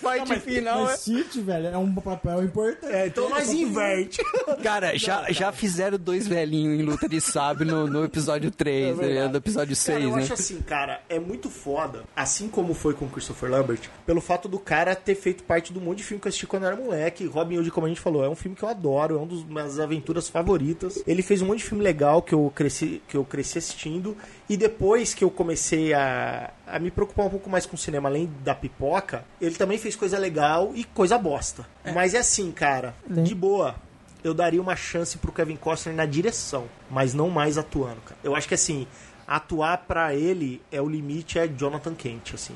o 0.06 0.26
fight 0.26 0.39
final 0.41 0.84
Mas 0.84 0.99
City, 0.99 1.41
velho, 1.41 1.68
é 1.68 1.78
um 1.78 1.93
papel 1.95 2.43
importante. 2.43 2.91
é. 2.91 3.04
É, 3.04 3.08
então 3.08 3.30
nós 3.30 3.51
inverte. 3.51 4.22
Cara, 4.64 4.97
já, 4.97 5.32
já 5.32 5.51
fizeram 5.51 5.97
dois 5.97 6.28
velhinhos 6.28 6.80
em 6.80 6.84
luta 6.84 7.08
de 7.10 7.20
sabre 7.20 7.66
no, 7.66 7.88
no 7.88 8.04
episódio 8.04 8.51
3, 8.51 8.88
É 8.89 8.93
verdade. 8.93 9.32
no 9.32 9.38
episódio 9.38 9.76
Cara, 9.76 9.99
6, 9.99 10.04
eu 10.04 10.16
né? 10.16 10.22
acho 10.24 10.34
assim, 10.34 10.62
cara, 10.62 11.01
é 11.10 11.20
muito 11.20 11.49
foda, 11.49 12.04
assim 12.16 12.47
como 12.47 12.74
foi 12.74 12.93
com 12.93 13.06
o 13.06 13.10
Christopher 13.10 13.49
Lambert, 13.49 13.89
pelo 14.06 14.22
fato 14.22 14.47
do 14.47 14.60
cara 14.60 14.95
ter 14.95 15.16
feito 15.16 15.43
parte 15.43 15.74
do 15.74 15.82
monte 15.82 15.97
de 15.99 16.04
filme 16.04 16.22
que 16.22 16.28
eu 16.28 16.30
assisti 16.30 16.47
quando 16.47 16.64
eu 16.64 16.68
era 16.70 16.76
moleque. 16.76 17.26
Robin 17.26 17.58
Hood, 17.58 17.72
como 17.72 17.86
a 17.86 17.89
gente 17.89 18.01
falou, 18.01 18.24
é 18.24 18.30
um 18.30 18.36
filme 18.36 18.56
que 18.56 18.64
eu 18.64 18.70
adoro, 18.70 19.16
é 19.16 19.18
uma 19.18 19.28
das 19.28 19.43
minhas 19.43 19.80
aventuras 19.80 20.30
favoritas. 20.30 21.01
Ele 21.06 21.22
fez 21.22 21.41
um 21.41 21.47
monte 21.47 21.60
de 21.60 21.66
filme 21.66 21.84
legal 21.84 22.22
que 22.22 22.34
eu 22.34 22.51
cresci, 22.56 23.01
que 23.08 23.16
eu 23.18 23.24
cresci 23.26 23.58
assistindo. 23.58 24.16
E 24.49 24.58
depois 24.58 25.14
que 25.14 25.24
eu 25.24 25.30
comecei 25.32 25.93
a, 25.93 26.51
a 26.66 26.80
me 26.80 26.89
preocupar 26.91 27.26
um 27.26 27.30
pouco 27.30 27.49
mais 27.49 27.66
com 27.66 27.76
o 27.76 27.78
cinema, 27.80 28.07
além 28.09 28.32
da 28.43 28.55
pipoca, 28.55 29.26
ele 29.41 29.55
também 29.55 29.78
fez 29.78 29.95
coisa 29.95 30.18
legal 30.18 30.72
e 30.76 30.84
coisa 30.84 31.18
bosta. 31.18 31.66
Mas 31.93 32.14
é 32.14 32.20
assim, 32.20 32.51
cara, 32.51 32.95
Lem- 33.09 33.24
de 33.24 33.36
boa. 33.36 33.76
Eu 34.24 34.34
daria 34.34 34.61
uma 34.61 34.76
chance 34.76 35.18
pro 35.18 35.32
Kevin 35.34 35.57
Costner 35.57 35.93
na 35.95 36.05
direção, 36.05 36.66
mas 36.89 37.14
não 37.14 37.30
mais 37.30 37.57
atuando, 37.57 37.99
cara. 38.01 38.20
Eu 38.24 38.34
acho 38.36 38.47
que 38.47 38.53
assim, 38.53 38.88
atuar 39.28 39.80
pra 39.80 40.16
ele 40.16 40.61
é 40.72 40.82
o 40.82 40.88
limite 40.88 41.38
é 41.38 41.47
Jonathan 41.47 41.93
Kent, 41.93 42.34
assim. 42.36 42.55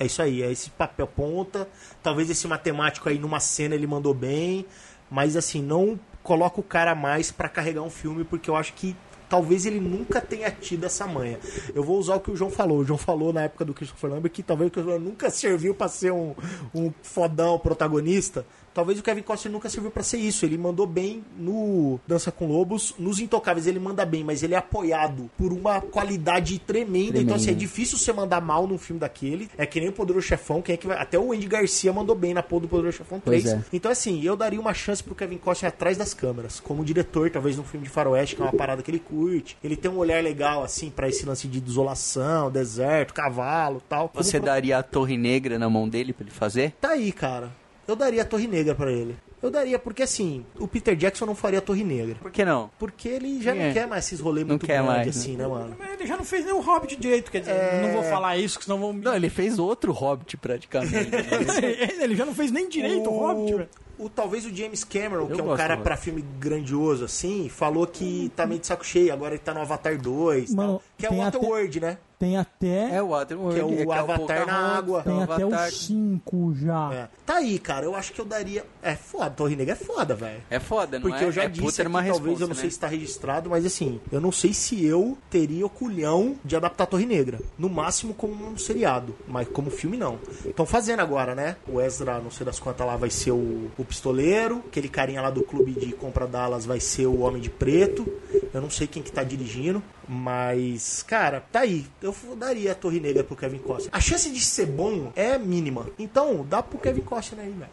É 0.00 0.06
isso 0.06 0.20
aí, 0.20 0.42
é 0.42 0.50
esse 0.50 0.68
papel 0.70 1.06
ponta. 1.06 1.68
Talvez 2.02 2.28
esse 2.28 2.46
matemático 2.48 3.08
aí 3.08 3.18
numa 3.18 3.38
cena 3.40 3.74
ele 3.76 3.86
mandou 3.86 4.12
bem, 4.12 4.66
mas 5.08 5.36
assim, 5.36 5.62
não 5.62 5.98
coloca 6.22 6.58
o 6.60 6.62
cara 6.64 6.94
mais 6.94 7.30
pra 7.30 7.48
carregar 7.48 7.82
um 7.82 7.90
filme 7.90 8.24
porque 8.24 8.50
eu 8.50 8.56
acho 8.56 8.72
que 8.74 8.96
talvez 9.28 9.66
ele 9.66 9.80
nunca 9.80 10.20
tenha 10.20 10.50
tido 10.50 10.84
essa 10.84 11.06
manha. 11.06 11.38
Eu 11.74 11.82
vou 11.82 11.98
usar 11.98 12.16
o 12.16 12.20
que 12.20 12.30
o 12.30 12.36
João 12.36 12.50
falou. 12.50 12.78
O 12.78 12.84
João 12.84 12.98
falou 12.98 13.32
na 13.32 13.42
época 13.42 13.64
do 13.64 13.74
Christopher 13.74 14.10
Lambert 14.10 14.32
que 14.32 14.42
talvez 14.42 14.68
o 14.68 14.72
Christopher 14.72 14.98
Lambert 14.98 15.10
nunca 15.10 15.30
serviu 15.30 15.74
pra 15.74 15.88
ser 15.88 16.12
um, 16.12 16.34
um 16.74 16.92
fodão 17.02 17.58
protagonista. 17.58 18.44
Talvez 18.76 18.98
o 18.98 19.02
Kevin 19.02 19.22
Costner 19.22 19.50
nunca 19.50 19.70
serviu 19.70 19.90
pra 19.90 20.02
ser 20.02 20.18
isso. 20.18 20.44
Ele 20.44 20.58
mandou 20.58 20.86
bem 20.86 21.24
no 21.38 21.98
Dança 22.06 22.30
com 22.30 22.46
Lobos, 22.46 22.94
nos 22.98 23.18
Intocáveis 23.18 23.66
ele 23.66 23.78
manda 23.78 24.04
bem, 24.04 24.22
mas 24.22 24.42
ele 24.42 24.52
é 24.52 24.58
apoiado 24.58 25.30
por 25.38 25.50
uma 25.50 25.80
qualidade 25.80 26.58
tremenda. 26.58 27.18
Então 27.18 27.36
assim, 27.36 27.50
é 27.52 27.54
difícil 27.54 27.96
você 27.96 28.12
mandar 28.12 28.42
mal 28.42 28.66
num 28.66 28.76
filme 28.76 29.00
daquele. 29.00 29.48
É 29.56 29.64
que 29.64 29.80
nem 29.80 29.88
o 29.88 29.92
Poderoso 29.92 30.26
Chefão, 30.26 30.60
quem 30.60 30.74
é 30.74 30.76
que 30.76 30.86
vai... 30.86 30.98
até 30.98 31.18
o 31.18 31.32
Andy 31.32 31.46
Garcia 31.46 31.90
mandou 31.90 32.14
bem 32.14 32.34
na 32.34 32.42
porra 32.42 32.62
do 32.62 32.68
Poderoso 32.68 32.98
Chefão 32.98 33.18
3. 33.18 33.42
Pois 33.44 33.54
é. 33.54 33.64
Então 33.72 33.90
assim, 33.90 34.22
eu 34.22 34.36
daria 34.36 34.60
uma 34.60 34.74
chance 34.74 35.02
pro 35.02 35.14
Kevin 35.14 35.38
Costner 35.38 35.70
atrás 35.72 35.96
das 35.96 36.12
câmeras, 36.12 36.60
como 36.60 36.84
diretor, 36.84 37.30
talvez 37.30 37.56
num 37.56 37.64
filme 37.64 37.84
de 37.86 37.90
faroeste, 37.90 38.36
que 38.36 38.42
é 38.42 38.44
uma 38.44 38.52
parada 38.52 38.82
que 38.82 38.90
ele 38.90 38.98
curte. 38.98 39.56
Ele 39.64 39.74
tem 39.76 39.90
um 39.90 39.96
olhar 39.96 40.22
legal 40.22 40.62
assim 40.62 40.90
pra 40.90 41.08
esse 41.08 41.24
lance 41.24 41.48
de 41.48 41.60
desolação, 41.62 42.50
deserto, 42.50 43.14
cavalo, 43.14 43.82
tal. 43.88 44.10
Como 44.10 44.22
Você 44.22 44.36
pro- 44.38 44.46
daria 44.46 44.76
a 44.78 44.82
Torre 44.82 45.16
Negra 45.16 45.58
na 45.58 45.70
mão 45.70 45.88
dele 45.88 46.12
pra 46.12 46.24
ele 46.24 46.30
fazer? 46.34 46.72
Tá 46.80 46.90
aí, 46.90 47.10
cara. 47.10 47.50
Eu 47.86 47.94
daria 47.96 48.22
a 48.22 48.24
Torre 48.24 48.46
Negra 48.46 48.74
pra 48.74 48.90
ele. 48.90 49.16
Eu 49.42 49.50
daria, 49.50 49.78
porque 49.78 50.02
assim, 50.02 50.44
o 50.58 50.66
Peter 50.66 50.96
Jackson 50.96 51.24
não 51.26 51.34
faria 51.34 51.58
a 51.58 51.62
Torre 51.62 51.84
Negra. 51.84 52.16
Por 52.20 52.30
que 52.32 52.44
não? 52.44 52.70
Porque 52.78 53.08
ele 53.08 53.40
já 53.40 53.54
É. 53.54 53.66
não 53.66 53.72
quer 53.74 53.86
mais 53.86 54.06
esses 54.06 54.18
rolês 54.18 54.46
muito 54.46 54.66
grandes 54.66 54.86
mais, 54.86 55.08
assim, 55.08 55.36
né, 55.36 55.46
mano? 55.46 55.76
Mas 55.78 55.92
Ele 55.92 56.06
já 56.06 56.16
não 56.16 56.24
fez 56.24 56.44
nem 56.44 56.54
o 56.54 56.60
Hobbit 56.60 56.96
direito, 56.96 57.30
quer 57.30 57.40
dizer, 57.40 57.52
É. 57.52 57.82
não 57.82 57.92
vou 57.92 58.02
falar 58.10 58.36
isso, 58.38 58.58
que 58.58 58.64
senão 58.64 58.78
vão. 58.78 58.92
Não, 58.92 59.14
ele 59.14 59.28
fez 59.30 59.58
outro 59.58 59.92
Hobbit 59.92 60.36
praticamente. 60.38 60.94
né? 61.10 61.26
ele 62.02 62.16
já 62.16 62.24
não 62.26 62.34
fez 62.34 62.50
nem 62.50 62.68
direito 62.68 63.08
o 63.08 63.16
Hobbit, 63.18 63.52
velho. 63.54 63.68
o, 63.98 64.08
talvez 64.08 64.44
o 64.46 64.54
James 64.54 64.82
Cameron, 64.82 65.26
que 65.28 65.40
é 65.40 65.44
um 65.44 65.56
cara 65.56 65.76
pra 65.76 65.96
filme 65.96 66.24
grandioso, 66.40 67.04
assim, 67.04 67.48
falou 67.48 67.86
que 67.86 68.32
tá 68.34 68.46
meio 68.46 68.60
de 68.60 68.66
saco 68.66 68.84
cheio, 68.84 69.12
agora 69.12 69.34
ele 69.34 69.42
tá 69.42 69.54
no 69.54 69.60
Avatar 69.60 69.96
2, 70.00 70.54
Mano, 70.54 70.72
tal, 70.72 70.82
que 70.98 71.06
é 71.06 71.10
o 71.10 71.12
até- 71.22 71.36
Waterworld, 71.38 71.80
né? 71.80 71.98
Tem 72.18 72.36
até, 72.36 72.94
É 72.96 73.02
o 73.02 73.08
Waterworld. 73.08 73.54
Que 73.54 73.82
é 73.82 73.86
o 73.86 73.92
Avatar 73.92 74.46
na 74.46 74.76
água. 74.76 75.02
tem 75.02 75.12
o 75.12 75.22
até 75.22 75.42
Avatar. 75.42 75.68
o 75.68 75.72
5 75.72 76.54
já. 76.54 76.94
É. 76.94 77.08
Tá 77.26 77.34
aí, 77.36 77.58
cara, 77.58 77.84
eu 77.84 77.94
acho 77.94 78.12
que 78.12 78.20
eu 78.20 78.24
daria... 78.24 78.64
É 78.82 78.96
foda, 78.96 79.30
Torre 79.30 79.54
Negra 79.56 79.74
é 79.74 79.76
foda, 79.76 80.14
velho. 80.14 80.40
É 80.48 80.58
foda, 80.58 80.98
não 80.98 81.08
Porque 81.08 81.24
é? 81.24 81.26
eu 81.26 81.32
já 81.32 81.44
é 81.44 81.48
disse 81.48 81.82
aqui, 81.82 81.88
uma 81.90 81.98
talvez 82.02 82.14
resposta, 82.22 82.44
eu 82.44 82.48
não 82.48 82.54
né? 82.54 82.60
sei 82.60 82.70
se 82.70 82.78
tá 82.78 82.86
registrado, 82.86 83.50
mas 83.50 83.66
assim, 83.66 84.00
eu 84.10 84.20
não 84.20 84.32
sei 84.32 84.54
se 84.54 84.84
eu 84.84 85.18
teria 85.28 85.66
o 85.66 85.70
culhão 85.70 86.36
de 86.44 86.56
adaptar 86.56 86.84
a 86.84 86.86
Torre 86.86 87.04
Negra. 87.04 87.38
No 87.58 87.68
máximo 87.68 88.14
como 88.14 88.46
um 88.46 88.56
seriado, 88.56 89.14
mas 89.28 89.46
como 89.48 89.70
filme 89.70 89.96
não. 89.98 90.18
Estão 90.44 90.64
fazendo 90.64 91.00
agora, 91.00 91.34
né? 91.34 91.56
O 91.68 91.80
Ezra, 91.80 92.18
não 92.20 92.30
sei 92.30 92.46
das 92.46 92.58
quantas 92.58 92.86
lá, 92.86 92.96
vai 92.96 93.10
ser 93.10 93.32
o, 93.32 93.70
o 93.76 93.84
pistoleiro. 93.84 94.62
Aquele 94.68 94.88
carinha 94.88 95.20
lá 95.20 95.30
do 95.30 95.42
clube 95.42 95.72
de 95.72 95.92
compra 95.92 96.26
Dallas 96.26 96.64
vai 96.64 96.80
ser 96.80 97.06
o 97.06 97.20
Homem 97.20 97.42
de 97.42 97.50
Preto. 97.50 98.06
Eu 98.54 98.60
não 98.62 98.70
sei 98.70 98.86
quem 98.86 99.02
que 99.02 99.12
tá 99.12 99.22
dirigindo. 99.22 99.82
Mas, 100.08 101.02
cara, 101.02 101.40
tá 101.50 101.60
aí. 101.60 101.84
Eu 102.00 102.14
daria 102.36 102.72
a 102.72 102.74
Torre 102.74 103.00
Negra 103.00 103.24
pro 103.24 103.34
Kevin 103.34 103.58
Costner. 103.58 103.90
A 103.92 104.00
chance 104.00 104.30
de 104.30 104.40
ser 104.40 104.66
bom 104.66 105.12
é 105.16 105.36
mínima. 105.36 105.88
Então, 105.98 106.46
dá 106.48 106.62
pro 106.62 106.78
Kevin 106.78 107.00
Costner 107.02 107.44
aí, 107.44 107.52
velho. 107.52 107.70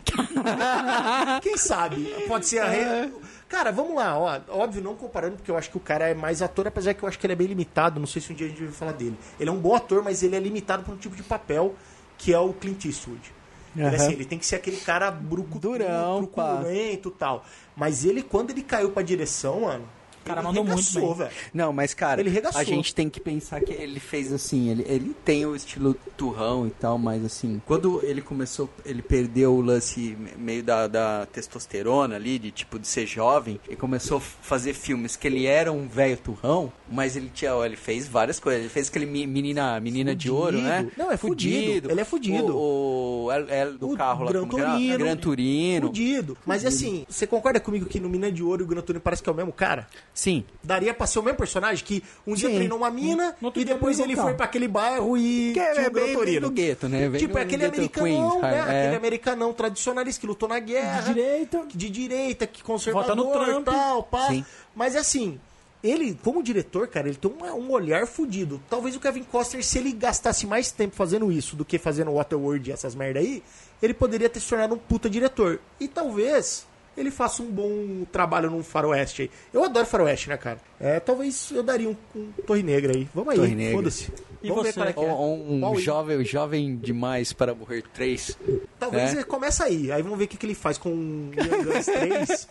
Quem 1.41 1.57
sabe? 1.57 2.05
Pode 2.27 2.47
ser 2.47 2.59
a. 2.59 2.67
Re... 2.67 3.11
Cara, 3.47 3.71
vamos 3.71 3.95
lá, 3.95 4.17
ó. 4.17 4.39
Óbvio, 4.49 4.81
não 4.81 4.95
comparando, 4.95 5.35
porque 5.35 5.51
eu 5.51 5.57
acho 5.57 5.69
que 5.69 5.77
o 5.77 5.79
cara 5.79 6.09
é 6.09 6.15
mais 6.15 6.41
ator, 6.41 6.65
apesar 6.65 6.95
que 6.95 7.03
eu 7.03 7.07
acho 7.09 7.19
que 7.19 7.25
ele 7.25 7.33
é 7.33 7.35
bem 7.35 7.47
limitado. 7.47 7.99
Não 7.99 8.07
sei 8.07 8.19
se 8.19 8.33
um 8.33 8.35
dia 8.35 8.47
a 8.47 8.49
gente 8.49 8.63
vai 8.63 8.73
falar 8.73 8.93
dele. 8.93 9.17
Ele 9.39 9.49
é 9.49 9.53
um 9.53 9.59
bom 9.59 9.75
ator, 9.75 10.03
mas 10.03 10.23
ele 10.23 10.35
é 10.35 10.39
limitado 10.39 10.83
por 10.83 10.95
um 10.95 10.97
tipo 10.97 11.15
de 11.15 11.23
papel 11.23 11.75
que 12.17 12.33
é 12.33 12.39
o 12.39 12.51
Clint 12.53 12.85
Eastwood. 12.85 13.31
Ele, 13.75 13.85
Aham. 13.85 13.95
assim, 13.95 14.11
ele 14.13 14.25
tem 14.25 14.39
que 14.39 14.45
ser 14.45 14.55
aquele 14.55 14.77
cara 14.77 15.11
brucutu, 15.11 15.69
Durão, 15.69 16.19
truculento 16.19 17.09
e 17.09 17.11
tal. 17.11 17.45
Mas 17.75 18.05
ele, 18.05 18.21
quando 18.23 18.51
ele 18.51 18.61
caiu 18.63 18.91
pra 18.91 19.03
direção, 19.03 19.61
mano. 19.61 19.87
O 20.23 20.25
cara 20.25 20.39
ele 20.39 20.47
mandou 20.47 20.63
muito 20.63 20.77
regaçou, 20.79 21.15
bem. 21.15 21.17
velho. 21.27 21.31
Não, 21.53 21.73
mas 21.73 21.93
cara, 21.93 22.21
Ele 22.21 22.29
regaçou. 22.29 22.59
a 22.61 22.63
gente 22.63 22.95
tem 22.95 23.09
que 23.09 23.19
pensar 23.19 23.59
que 23.61 23.73
ele 23.73 23.99
fez 23.99 24.31
assim, 24.31 24.69
ele, 24.69 24.85
ele 24.87 25.15
tem 25.25 25.45
o 25.45 25.55
estilo 25.55 25.93
turrão 26.17 26.65
e 26.65 26.69
tal, 26.71 26.97
mas 26.97 27.23
assim, 27.25 27.61
quando 27.65 27.99
ele 28.03 28.21
começou, 28.21 28.69
ele 28.85 29.01
perdeu 29.01 29.53
o 29.53 29.61
lance 29.61 30.15
me- 30.17 30.31
meio 30.37 30.63
da, 30.63 30.87
da 30.87 31.25
testosterona 31.25 32.15
ali, 32.15 32.39
de 32.39 32.51
tipo 32.51 32.79
de 32.79 32.87
ser 32.87 33.05
jovem, 33.05 33.59
e 33.69 33.75
começou 33.75 34.17
a 34.17 34.21
fazer 34.21 34.73
filmes 34.73 35.15
que 35.15 35.27
ele 35.27 35.45
era 35.45 35.71
um 35.71 35.87
velho 35.87 36.17
turrão, 36.17 36.71
mas 36.89 37.15
ele 37.15 37.29
tinha, 37.33 37.53
ó, 37.55 37.65
ele 37.65 37.75
fez 37.75 38.07
várias 38.07 38.39
coisas, 38.39 38.61
ele 38.61 38.69
fez 38.69 38.87
aquele 38.89 39.05
menina, 39.05 39.79
menina 39.79 40.15
de 40.15 40.29
ouro, 40.29 40.57
né? 40.61 40.87
Não, 40.97 41.11
é 41.11 41.17
fudido. 41.17 41.91
Ele 41.91 42.01
é 42.01 42.05
fudido. 42.05 42.55
O, 42.55 43.25
o, 43.25 43.31
é- 43.31 43.45
é 43.61 43.65
do 43.71 43.89
O 43.91 43.97
carro 43.97 44.23
lá, 44.25 44.31
Gran 44.31 44.47
como 44.47 44.51
que 44.55 44.61
era? 44.61 44.69
Torino. 44.71 44.97
Gran 44.97 45.17
Turino. 45.17 45.87
Fudido. 45.87 46.37
Mas 46.45 46.65
assim, 46.65 47.05
você 47.09 47.27
concorda 47.27 47.59
comigo 47.59 47.85
que 47.85 47.99
no 47.99 48.09
Mina 48.09 48.31
de 48.31 48.41
Ouro 48.43 48.63
e 48.63 48.65
o 48.65 48.67
Gran 48.67 48.81
Turino 48.81 49.01
parece 49.01 49.21
que 49.21 49.29
é 49.29 49.31
o 49.31 49.35
mesmo 49.35 49.51
cara? 49.51 49.87
Sim. 50.13 50.45
Daria 50.63 50.93
pra 50.93 51.07
ser 51.07 51.17
o 51.19 51.23
mesmo 51.23 51.37
personagem 51.39 51.83
que 51.83 52.03
um 52.25 52.35
dia 52.35 52.47
Sim. 52.47 52.55
treinou 52.55 52.77
uma 52.77 52.91
mina 52.91 53.35
No 53.41 53.51
e 53.55 53.65
depois 53.65 53.99
ele 53.99 54.15
carro. 54.15 54.27
foi 54.27 54.37
pra 54.37 54.45
aquele 54.45 54.67
bairro 54.67 55.17
e 55.17 55.53
Que 55.53 55.59
é 55.59 55.89
bem, 55.89 56.15
bem 56.15 56.39
do 56.39 56.51
gueto, 56.51 56.87
né? 56.87 57.09
Vem 57.09 57.19
Tipo, 57.19 57.37
é 57.37 57.41
aquele 57.41 57.63
gueto 57.63 57.75
americanão, 57.75 58.29
Queens, 58.31 58.41
né? 58.43 58.57
é. 58.57 58.81
Aquele 58.81 58.95
americanão 58.95 59.53
tradicionalista 59.53 60.21
que 60.21 60.27
lutou 60.27 60.47
na 60.47 60.59
guerra. 60.59 61.01
De 61.01 61.13
direita. 61.13 61.65
De 61.73 61.89
direita, 61.89 62.45
que 62.45 62.61
Vota 62.61 63.15
no 63.15 63.23
conservador 63.23 63.45
Trump. 63.45 63.61
e 63.67 63.71
tal, 63.71 64.03
pá. 64.03 64.27
Sim. 64.27 64.45
Mas 64.75 64.95
assim, 64.95 65.39
ele, 65.83 66.17
como 66.23 66.43
diretor, 66.43 66.87
cara, 66.87 67.07
ele 67.07 67.17
tem 67.17 67.31
um, 67.31 67.43
um 67.55 67.71
olhar 67.71 68.05
fudido. 68.05 68.61
Talvez 68.69 68.95
o 68.95 68.99
Kevin 68.99 69.23
Costner, 69.23 69.65
se 69.65 69.79
ele 69.79 69.91
gastasse 69.91 70.45
mais 70.45 70.71
tempo 70.71 70.95
fazendo 70.95 71.31
isso 71.31 71.55
do 71.55 71.65
que 71.65 71.79
fazendo 71.79 72.11
Waterworld 72.13 72.69
e 72.69 72.73
essas 72.73 72.93
merda 72.93 73.19
aí, 73.19 73.41
ele 73.81 73.93
poderia 73.95 74.29
ter 74.29 74.39
se 74.39 74.47
tornado 74.47 74.75
um 74.75 74.77
puta 74.77 75.09
diretor. 75.09 75.59
E 75.79 75.87
talvez 75.87 76.65
ele 76.97 77.11
faça 77.11 77.41
um 77.41 77.49
bom 77.49 78.05
trabalho 78.11 78.49
num 78.49 78.63
faroeste 78.63 79.23
aí. 79.23 79.31
Eu 79.53 79.63
adoro 79.63 79.85
faroeste, 79.85 80.29
né, 80.29 80.37
cara? 80.37 80.59
É, 80.79 80.99
talvez 80.99 81.51
eu 81.51 81.63
daria 81.63 81.89
um, 81.89 81.95
um 82.15 82.31
Torre 82.45 82.63
Negra 82.63 82.93
aí. 82.95 83.07
Vamos 83.13 83.33
aí, 83.33 83.71
foda-se. 83.71 84.11
E 84.43 84.49
Vamos 84.49 84.63
você? 84.63 84.71
ver 84.71 84.73
qual 84.73 84.87
é 84.89 84.93
que 84.93 84.99
é. 84.99 85.13
Um 85.13 85.59
Qual 85.61 85.73
aí? 85.73 85.81
jovem, 85.81 86.25
jovem 86.25 86.75
demais 86.75 87.31
para 87.31 87.55
morrer 87.55 87.81
três. 87.93 88.37
Talvez 88.77 89.11
né? 89.13 89.19
ele 89.19 89.23
comece 89.23 89.63
aí. 89.63 89.89
Aí 89.89 90.01
vamos 90.01 90.17
ver 90.17 90.25
o 90.25 90.27
que, 90.27 90.35
que 90.35 90.45
ele 90.45 90.53
faz 90.53 90.77
com 90.77 90.89
o 90.89 91.31
Young 91.33 91.63
Guns 91.63 91.85
3. 91.85 92.47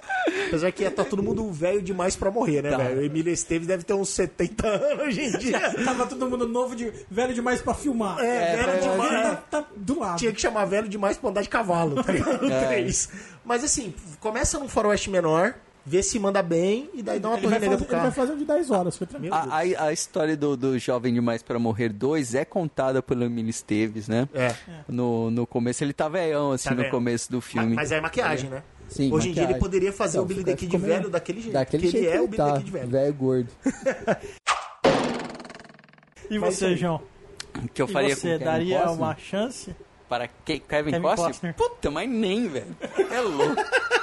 Apesar 0.49 0.73
que 0.73 0.89
tá 0.91 1.05
todo 1.05 1.23
mundo 1.23 1.53
velho 1.53 1.83
demais 1.83 2.17
pra 2.17 2.31
morrer, 2.31 2.63
né, 2.63 2.71
Tá. 2.71 2.79
velho? 2.79 3.01
O 3.01 3.05
Emílio 3.05 3.31
Esteves 3.31 3.67
deve 3.69 3.83
ter 3.85 3.93
uns 3.93 4.09
70 4.09 4.67
anos 4.67 5.05
hoje 5.07 5.21
em 5.21 5.31
dia. 5.39 5.61
Tava 5.85 6.07
todo 6.07 6.31
mundo 6.31 6.49
novo, 6.49 6.75
de, 6.75 6.91
velho 7.11 7.35
demais 7.35 7.61
pra 7.61 7.75
filmar. 7.75 8.19
É, 8.21 8.57
velho 8.57 8.63
Agora 8.63 8.81
demais. 8.81 9.23
Tá, 9.51 9.61
tá 9.63 9.67
do 9.77 9.99
lado. 10.01 10.19
Tinha 10.19 10.33
que 10.33 10.41
chamar 10.41 10.65
velho 10.65 10.89
demais 10.89 11.19
pra 11.19 11.29
andar 11.29 11.43
de 11.43 11.49
cavalo, 11.51 12.03
tá 12.03 12.11
ligado? 12.11 12.51
É. 12.51 12.67
Três. 12.69 13.11
Mas 13.45 13.63
assim, 13.63 13.93
começa 14.19 14.59
num 14.59 14.69
faroeste 14.69 15.11
menor, 15.11 15.55
vê 15.85 16.03
se 16.03 16.19
manda 16.19 16.43
bem 16.43 16.89
e 16.95 17.03
daí 17.03 17.19
dá 17.19 17.29
uma 17.29 17.37
Ele 17.39 17.43
torre 17.49 17.59
negra 17.59 17.77
pro 17.77 17.87
ele 17.95 18.03
vai 18.03 18.11
fazer 18.11 18.33
um 18.33 18.39
de 18.39 18.45
10 18.45 18.71
horas, 18.71 18.97
foi 18.97 19.07
tranquilo. 19.07 19.35
A, 19.35 19.43
a, 19.59 19.59
a 19.87 19.93
história 19.93 20.37
do, 20.37 20.57
do 20.57 20.79
Jovem 20.79 21.13
Demais 21.15 21.43
para 21.43 21.59
Morrer 21.59 21.89
2 21.91 22.35
é 22.35 22.45
contada 22.45 23.03
pelo 23.03 23.25
Emílio 23.25 23.51
Esteves, 23.51 24.07
né? 24.09 24.29
É. 24.35 24.55
No, 24.89 25.31
no 25.31 25.47
começo 25.47 25.83
ele 25.83 25.93
tá 25.93 26.09
velhão, 26.09 26.53
assim, 26.53 26.69
Tá 26.69 26.75
no 26.75 26.81
velho. 26.83 26.91
começo 26.93 27.31
do 27.31 27.41
filme. 27.41 27.75
Mas 27.75 27.91
é 27.93 28.01
maquiagem, 28.01 28.49
né? 28.51 28.63
Sim, 28.89 29.11
Hoje 29.13 29.31
em 29.31 29.33
dia 29.33 29.43
ele 29.45 29.53
maquiagem. 29.55 29.61
poderia 29.61 29.93
fazer 29.93 30.19
Então, 30.19 30.25
o 30.25 30.27
Billy 30.27 30.45
the 30.45 30.55
Kid 30.55 30.77
meio- 30.79 30.95
velho 30.95 31.09
daquele 31.11 31.41
jeito. 31.41 31.55
Daquele 31.55 31.83
porque 31.85 31.99
jeito 31.99 32.07
ele 32.07 32.15
é 32.15 32.19
que 32.19 32.19
o 32.19 32.25
ele 32.25 32.31
Billy 32.31 32.43
tá, 32.43 32.53
the 32.53 32.59
Kid 32.61 32.71
velho. 32.71 32.89
velho 32.89 33.15
gordo. 33.15 33.49
E 36.31 36.39
você, 36.39 36.77
João? 36.77 37.01
Que 37.75 37.83
eu 37.83 37.87
E 37.87 37.93
faria 37.93 38.17
você, 38.17 38.39
daria 38.39 38.79
Costner? 38.81 38.99
uma 38.99 39.17
chance? 39.17 39.77
Para 40.09 40.29
Kevin, 40.29 40.61
Kevin 40.67 41.01
Costner? 41.03 41.27
Costner. 41.29 41.55
Puta, 41.55 41.91
mas 41.91 42.09
nem, 42.09 42.49
velho. 42.49 42.75
É 43.11 43.21
louco. 43.21 43.57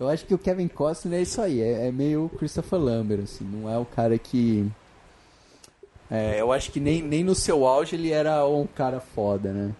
Eu 0.00 0.08
acho 0.08 0.24
que 0.24 0.32
o 0.32 0.38
Kevin 0.38 0.66
Costner 0.66 1.18
é 1.18 1.22
isso 1.22 1.42
aí, 1.42 1.60
é, 1.60 1.88
é 1.88 1.92
meio 1.92 2.30
Christopher 2.38 2.80
Lambert, 2.80 3.20
assim, 3.24 3.44
não 3.44 3.68
é 3.68 3.76
o 3.76 3.84
cara 3.84 4.16
que... 4.16 4.66
É, 6.10 6.40
eu 6.40 6.50
acho 6.50 6.72
que 6.72 6.80
nem, 6.80 7.02
nem 7.02 7.22
no 7.22 7.34
seu 7.34 7.66
auge 7.66 7.96
ele 7.96 8.10
era 8.10 8.44
um 8.46 8.66
cara 8.66 8.98
foda, 8.98 9.52
né? 9.52 9.74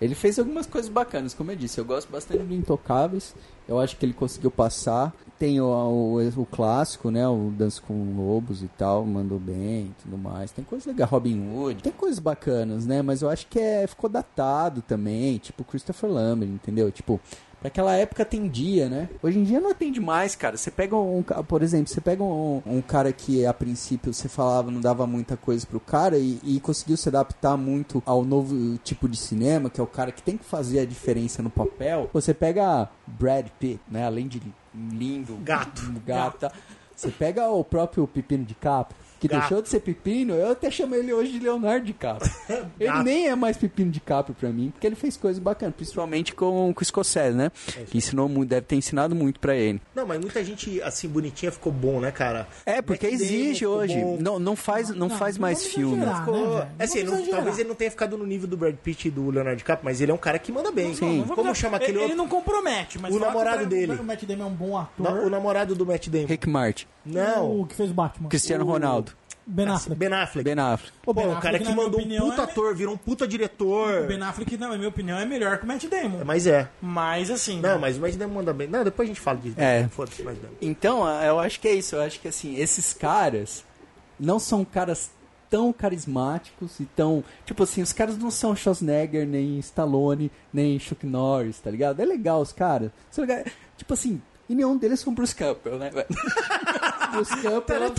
Ele 0.00 0.14
fez 0.14 0.38
algumas 0.38 0.66
coisas 0.66 0.90
bacanas, 0.90 1.34
como 1.34 1.52
eu 1.52 1.56
disse, 1.56 1.78
eu 1.78 1.84
gosto 1.84 2.10
bastante 2.10 2.44
do 2.44 2.54
Intocáveis, 2.54 3.34
eu 3.68 3.78
acho 3.78 3.96
que 3.96 4.06
ele 4.06 4.14
conseguiu 4.14 4.50
passar. 4.50 5.12
Tem 5.38 5.60
o, 5.60 5.66
o, 5.66 6.28
o 6.40 6.46
clássico, 6.46 7.10
né, 7.10 7.28
o 7.28 7.52
Dança 7.56 7.80
com 7.80 8.16
Lobos 8.16 8.62
e 8.62 8.68
tal, 8.68 9.04
mandou 9.04 9.38
bem 9.38 9.94
tudo 10.02 10.16
mais. 10.16 10.50
Tem 10.50 10.64
coisas 10.64 10.86
legais, 10.86 11.10
Robin 11.10 11.54
Hood, 11.54 11.82
tem 11.82 11.92
coisas 11.92 12.18
bacanas, 12.18 12.86
né, 12.86 13.02
mas 13.02 13.22
eu 13.22 13.28
acho 13.28 13.46
que 13.46 13.58
é, 13.58 13.86
ficou 13.86 14.08
datado 14.08 14.82
também, 14.82 15.36
tipo 15.38 15.62
Christopher 15.62 16.10
Lambert, 16.10 16.48
entendeu? 16.48 16.90
Tipo, 16.90 17.20
Pra 17.60 17.68
aquela 17.68 17.96
época 17.96 18.22
atendia, 18.22 18.88
né? 18.88 19.08
Hoje 19.22 19.38
em 19.38 19.44
dia 19.44 19.60
não 19.60 19.70
atende 19.70 20.00
mais, 20.00 20.36
cara. 20.36 20.56
Você 20.56 20.70
pega 20.70 20.96
um, 20.96 21.22
por 21.22 21.62
exemplo, 21.62 21.88
você 21.88 22.00
pega 22.00 22.22
um, 22.22 22.62
um 22.64 22.80
cara 22.80 23.12
que 23.12 23.44
a 23.44 23.52
princípio 23.52 24.14
você 24.14 24.28
falava 24.28 24.70
não 24.70 24.80
dava 24.80 25.06
muita 25.06 25.36
coisa 25.36 25.66
pro 25.66 25.80
cara 25.80 26.16
e, 26.18 26.38
e 26.44 26.60
conseguiu 26.60 26.96
se 26.96 27.08
adaptar 27.08 27.56
muito 27.56 28.02
ao 28.06 28.24
novo 28.24 28.78
tipo 28.78 29.08
de 29.08 29.16
cinema, 29.16 29.68
que 29.68 29.80
é 29.80 29.82
o 29.82 29.88
cara 29.88 30.12
que 30.12 30.22
tem 30.22 30.36
que 30.36 30.44
fazer 30.44 30.80
a 30.80 30.84
diferença 30.84 31.42
no 31.42 31.50
papel. 31.50 32.08
Você 32.12 32.32
pega 32.32 32.88
Brad 33.06 33.46
Pitt, 33.58 33.80
né? 33.90 34.04
Além 34.06 34.28
de 34.28 34.40
lindo, 34.74 35.36
Gato. 35.42 35.92
gato. 36.06 36.48
Você 36.94 37.10
pega 37.10 37.48
o 37.48 37.62
próprio 37.64 38.06
Pepino 38.06 38.44
de 38.44 38.54
Capri, 38.54 38.96
que 39.20 39.28
Gato. 39.28 39.40
deixou 39.40 39.62
de 39.62 39.68
ser 39.68 39.80
Pepino, 39.80 40.34
eu 40.34 40.52
até 40.52 40.70
chamo 40.70 40.94
ele 40.94 41.12
hoje 41.12 41.32
de 41.32 41.38
Leonardo 41.40 41.84
DiCaprio. 41.86 42.30
ele 42.78 42.88
Gato. 42.90 43.02
nem 43.04 43.28
é 43.28 43.34
mais 43.34 43.56
Pepino 43.56 43.90
de 43.90 44.00
Capri 44.00 44.32
pra 44.34 44.48
mim, 44.50 44.70
porque 44.70 44.86
ele 44.86 44.96
fez 44.96 45.16
coisas 45.16 45.38
bacanas, 45.42 45.74
principalmente 45.74 46.34
com, 46.34 46.72
com 46.74 46.80
o 46.80 46.84
Scorsese, 46.84 47.36
né? 47.36 47.50
Que 47.90 47.98
ensinou 47.98 48.28
muito, 48.28 48.48
deve 48.50 48.62
ter 48.66 48.76
ensinado 48.76 49.14
muito 49.14 49.40
pra 49.40 49.56
ele. 49.56 49.80
Não, 49.94 50.06
mas 50.06 50.20
muita 50.20 50.42
gente, 50.44 50.80
assim, 50.82 51.08
bonitinha 51.08 51.50
ficou 51.50 51.72
bom, 51.72 52.00
né, 52.00 52.10
cara? 52.10 52.46
É, 52.64 52.80
porque 52.82 53.06
exige 53.06 53.66
hoje. 53.66 53.98
bom. 54.00 54.18
Não, 54.20 54.38
não 54.38 54.54
faz, 54.56 54.90
não, 54.90 55.08
Não, 55.08 55.10
faz 55.10 55.36
não 55.36 55.42
mais 55.42 55.66
filme. 55.66 55.96
exagerar. 55.96 56.24
Ficou- 56.24 56.58
né, 56.58 56.68
é 56.78 56.84
assim, 56.84 57.02
Não 57.02 57.26
talvez 57.26 57.58
ele 57.58 57.68
não 57.68 57.74
tenha 57.74 57.90
ficado 57.90 58.16
no 58.16 58.26
nível 58.26 58.48
do 58.48 58.56
Brad 58.56 58.74
Pitt 58.76 59.08
e 59.08 59.10
do 59.10 59.30
Leonardo 59.30 59.56
DiCaprio, 59.58 59.84
mas 59.84 60.00
ele 60.00 60.10
é 60.12 60.14
um 60.14 60.18
cara 60.18 60.38
que 60.38 60.52
manda 60.52 60.70
bem. 60.70 60.94
Sim. 60.94 61.24
Como 61.34 61.54
chama 61.54 61.76
aquele 61.76 61.92
ele, 61.92 61.98
outro? 61.98 62.12
ele 62.12 62.16
não 62.18 62.28
compromete, 62.28 62.98
mas 62.98 63.14
O 63.14 63.18
que 63.18 63.24
namorado 63.24 63.64
o- 63.64 63.66
dele. 63.66 63.92
O 63.92 64.04
Matt 64.04 64.24
Damon 64.24 64.44
é 64.44 64.46
um 64.46 64.50
bom 64.54 64.76
ator. 64.78 65.24
O 65.24 65.30
namorado 65.30 65.74
do 65.74 65.84
Matt 65.86 66.08
Damon. 66.08 66.26
Rick 66.26 66.48
Martin, 66.48 66.86
Não. 67.04 67.60
O 67.60 67.66
que 67.66 67.74
fez 67.74 67.90
Batman. 67.90 68.28
Cristiano 68.28 68.64
Ronaldo, 68.64 69.07
Ben 69.50 69.66
Affleck. 69.66 69.98
Ben 69.98 70.12
Affleck. 70.12 70.44
Ben 70.44 70.58
Affleck. 70.58 70.92
O 70.98 71.04
Pô, 71.06 71.14
Ben 71.14 71.26
o 71.26 71.30
Affleck, 71.32 71.42
cara 71.42 71.58
que 71.58 71.74
mandou 71.74 72.00
um 72.00 72.18
puta 72.18 72.42
é- 72.42 72.44
ator, 72.44 72.74
virou 72.74 72.94
um 72.94 72.98
puta 72.98 73.26
diretor. 73.26 74.02
O 74.02 74.06
Ben 74.06 74.22
Affleck, 74.22 74.56
na 74.58 74.76
minha 74.76 74.88
opinião, 74.88 75.18
é 75.18 75.24
melhor 75.24 75.56
que 75.56 75.64
o 75.64 75.66
Matt 75.66 75.84
Damon. 75.86 76.22
Mas 76.24 76.46
é. 76.46 76.68
Mas 76.82 77.30
assim. 77.30 77.58
Não, 77.60 77.78
mas 77.78 77.96
o 77.96 78.00
Matt 78.00 78.14
Damon 78.14 78.34
manda 78.34 78.52
bem. 78.52 78.68
Não, 78.68 78.84
depois 78.84 79.08
a 79.08 79.10
gente 79.10 79.20
fala 79.20 79.38
disso. 79.38 79.58
É. 79.58 79.88
Foda-se, 79.88 80.22
Matt 80.22 80.36
Damon. 80.36 80.54
Então, 80.60 81.08
eu 81.22 81.40
acho 81.40 81.58
que 81.60 81.66
é 81.66 81.74
isso. 81.74 81.96
Eu 81.96 82.02
acho 82.02 82.20
que 82.20 82.28
assim, 82.28 82.56
esses 82.56 82.92
caras 82.92 83.64
não 84.20 84.38
são 84.38 84.64
caras 84.64 85.10
tão 85.48 85.72
carismáticos 85.72 86.78
e 86.78 86.84
tão. 86.84 87.24
Tipo 87.46 87.62
assim, 87.62 87.80
os 87.80 87.92
caras 87.92 88.18
não 88.18 88.30
são 88.30 88.54
Schwarzenegger, 88.54 89.26
nem 89.26 89.58
Stallone, 89.60 90.30
nem 90.52 90.78
Chuck 90.78 91.06
Norris, 91.06 91.58
tá 91.58 91.70
ligado? 91.70 92.00
É 92.00 92.04
legal 92.04 92.42
os 92.42 92.52
caras. 92.52 92.90
Tipo 93.78 93.94
assim, 93.94 94.20
e 94.48 94.54
nenhum 94.54 94.76
deles 94.76 95.00
são 95.00 95.14
Bruce 95.14 95.34
Campbell, 95.34 95.78
né, 95.78 95.90
velho? 95.90 96.06
Bruce 97.12 97.36
Campbell. 97.42 97.94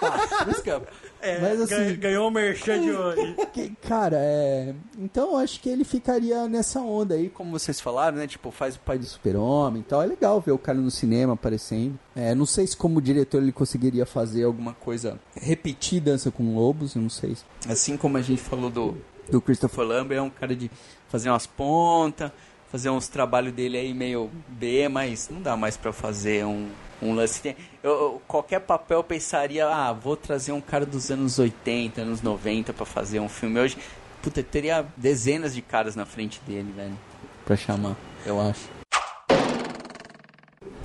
Tá. 0.00 0.80
É, 1.20 1.40
Mas 1.40 1.60
assim, 1.60 1.96
ganhou 1.96 2.28
o 2.28 2.30
merchan 2.30 2.80
de 2.80 2.90
hoje. 2.94 3.34
que- 3.52 3.70
cara, 3.88 4.16
é. 4.20 4.74
Então 4.98 5.36
acho 5.36 5.60
que 5.60 5.68
ele 5.68 5.84
ficaria 5.84 6.46
nessa 6.48 6.80
onda 6.80 7.14
aí, 7.14 7.28
como 7.28 7.50
vocês 7.50 7.80
falaram, 7.80 8.16
né? 8.18 8.26
Tipo, 8.26 8.50
faz 8.50 8.76
o 8.76 8.80
pai 8.80 8.98
do 8.98 9.04
super-homem 9.04 9.80
e 9.80 9.84
tal. 9.84 10.02
É 10.02 10.06
legal 10.06 10.40
ver 10.40 10.52
o 10.52 10.58
cara 10.58 10.78
no 10.78 10.90
cinema 10.90 11.32
aparecendo. 11.34 11.98
É, 12.14 12.34
não 12.34 12.46
sei 12.46 12.66
se 12.66 12.76
como 12.76 13.00
diretor 13.02 13.42
ele 13.42 13.52
conseguiria 13.52 14.06
fazer 14.06 14.44
alguma 14.44 14.72
coisa. 14.74 15.18
Repetir 15.34 16.00
Dança 16.00 16.30
com 16.30 16.54
Lobos, 16.54 16.94
eu 16.94 17.02
não 17.02 17.10
sei. 17.10 17.36
Assim 17.68 17.96
como 17.96 18.16
a 18.16 18.22
gente 18.22 18.40
falou 18.40 18.70
do, 18.70 18.96
do 19.28 19.40
Christopher 19.40 19.84
Lambert, 19.84 20.18
é 20.18 20.22
um 20.22 20.30
cara 20.30 20.54
de 20.54 20.70
fazer 21.08 21.30
umas 21.30 21.46
pontas, 21.46 22.30
fazer 22.70 22.90
uns 22.90 23.08
trabalhos 23.08 23.52
dele 23.52 23.78
aí 23.78 23.94
meio 23.94 24.30
B, 24.48 24.88
mas 24.88 25.28
não 25.30 25.40
dá 25.40 25.56
mais 25.56 25.76
pra 25.76 25.92
fazer 25.92 26.44
um, 26.44 26.68
um 27.00 27.14
lance. 27.14 27.56
Eu, 27.82 27.90
eu- 27.90 28.22
qualquer 28.26 28.60
papel 28.60 28.98
eu 28.98 29.04
pensaria, 29.04 29.66
ah, 29.68 29.92
vou 29.92 30.16
trazer 30.16 30.52
um 30.52 30.60
cara 30.60 30.84
dos 30.84 31.10
anos 31.10 31.38
80, 31.38 32.02
anos 32.02 32.22
90 32.22 32.72
pra 32.72 32.84
fazer 32.86 33.20
um 33.20 33.28
filme 33.28 33.58
hoje. 33.60 33.76
Puta, 34.22 34.42
teria 34.42 34.84
dezenas 34.96 35.54
de 35.54 35.62
caras 35.62 35.94
na 35.96 36.04
frente 36.04 36.40
dele, 36.46 36.72
velho. 36.76 36.98
Pra 37.44 37.56
chamar, 37.56 37.96
eu 38.26 38.40
acho. 38.40 38.68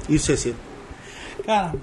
Isso, 0.07 0.25
CC. 0.27 0.55
Cara, 1.45 1.73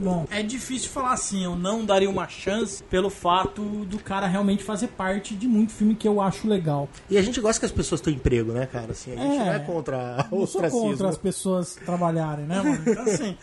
bom, 0.00 0.26
é 0.30 0.42
difícil 0.42 0.88
falar 0.90 1.12
assim, 1.12 1.44
eu 1.44 1.54
não 1.56 1.84
daria 1.84 2.08
uma 2.10 2.26
chance 2.28 2.82
pelo 2.84 3.10
fato 3.10 3.62
do 3.84 3.98
cara 3.98 4.26
realmente 4.26 4.64
fazer 4.64 4.88
parte 4.88 5.34
de 5.34 5.46
muito 5.46 5.72
filme 5.72 5.94
que 5.94 6.08
eu 6.08 6.20
acho 6.20 6.48
legal. 6.48 6.88
E 7.08 7.16
a 7.18 7.22
gente 7.22 7.40
gosta 7.40 7.60
que 7.60 7.66
as 7.66 7.72
pessoas 7.72 8.00
tenham 8.00 8.16
emprego, 8.16 8.52
né, 8.52 8.66
cara? 8.66 8.92
Assim, 8.92 9.12
a 9.12 9.16
gente 9.16 9.36
É. 9.36 9.44
não 9.44 9.52
é 9.52 9.58
contra 9.60 10.26
o 10.30 10.42
ostracismo. 10.42 10.90
contra 10.90 11.08
as 11.08 11.18
pessoas 11.18 11.76
trabalharem, 11.84 12.44
né, 12.46 12.62
mano? 12.62 12.82
Então, 12.86 13.02
assim. 13.04 13.36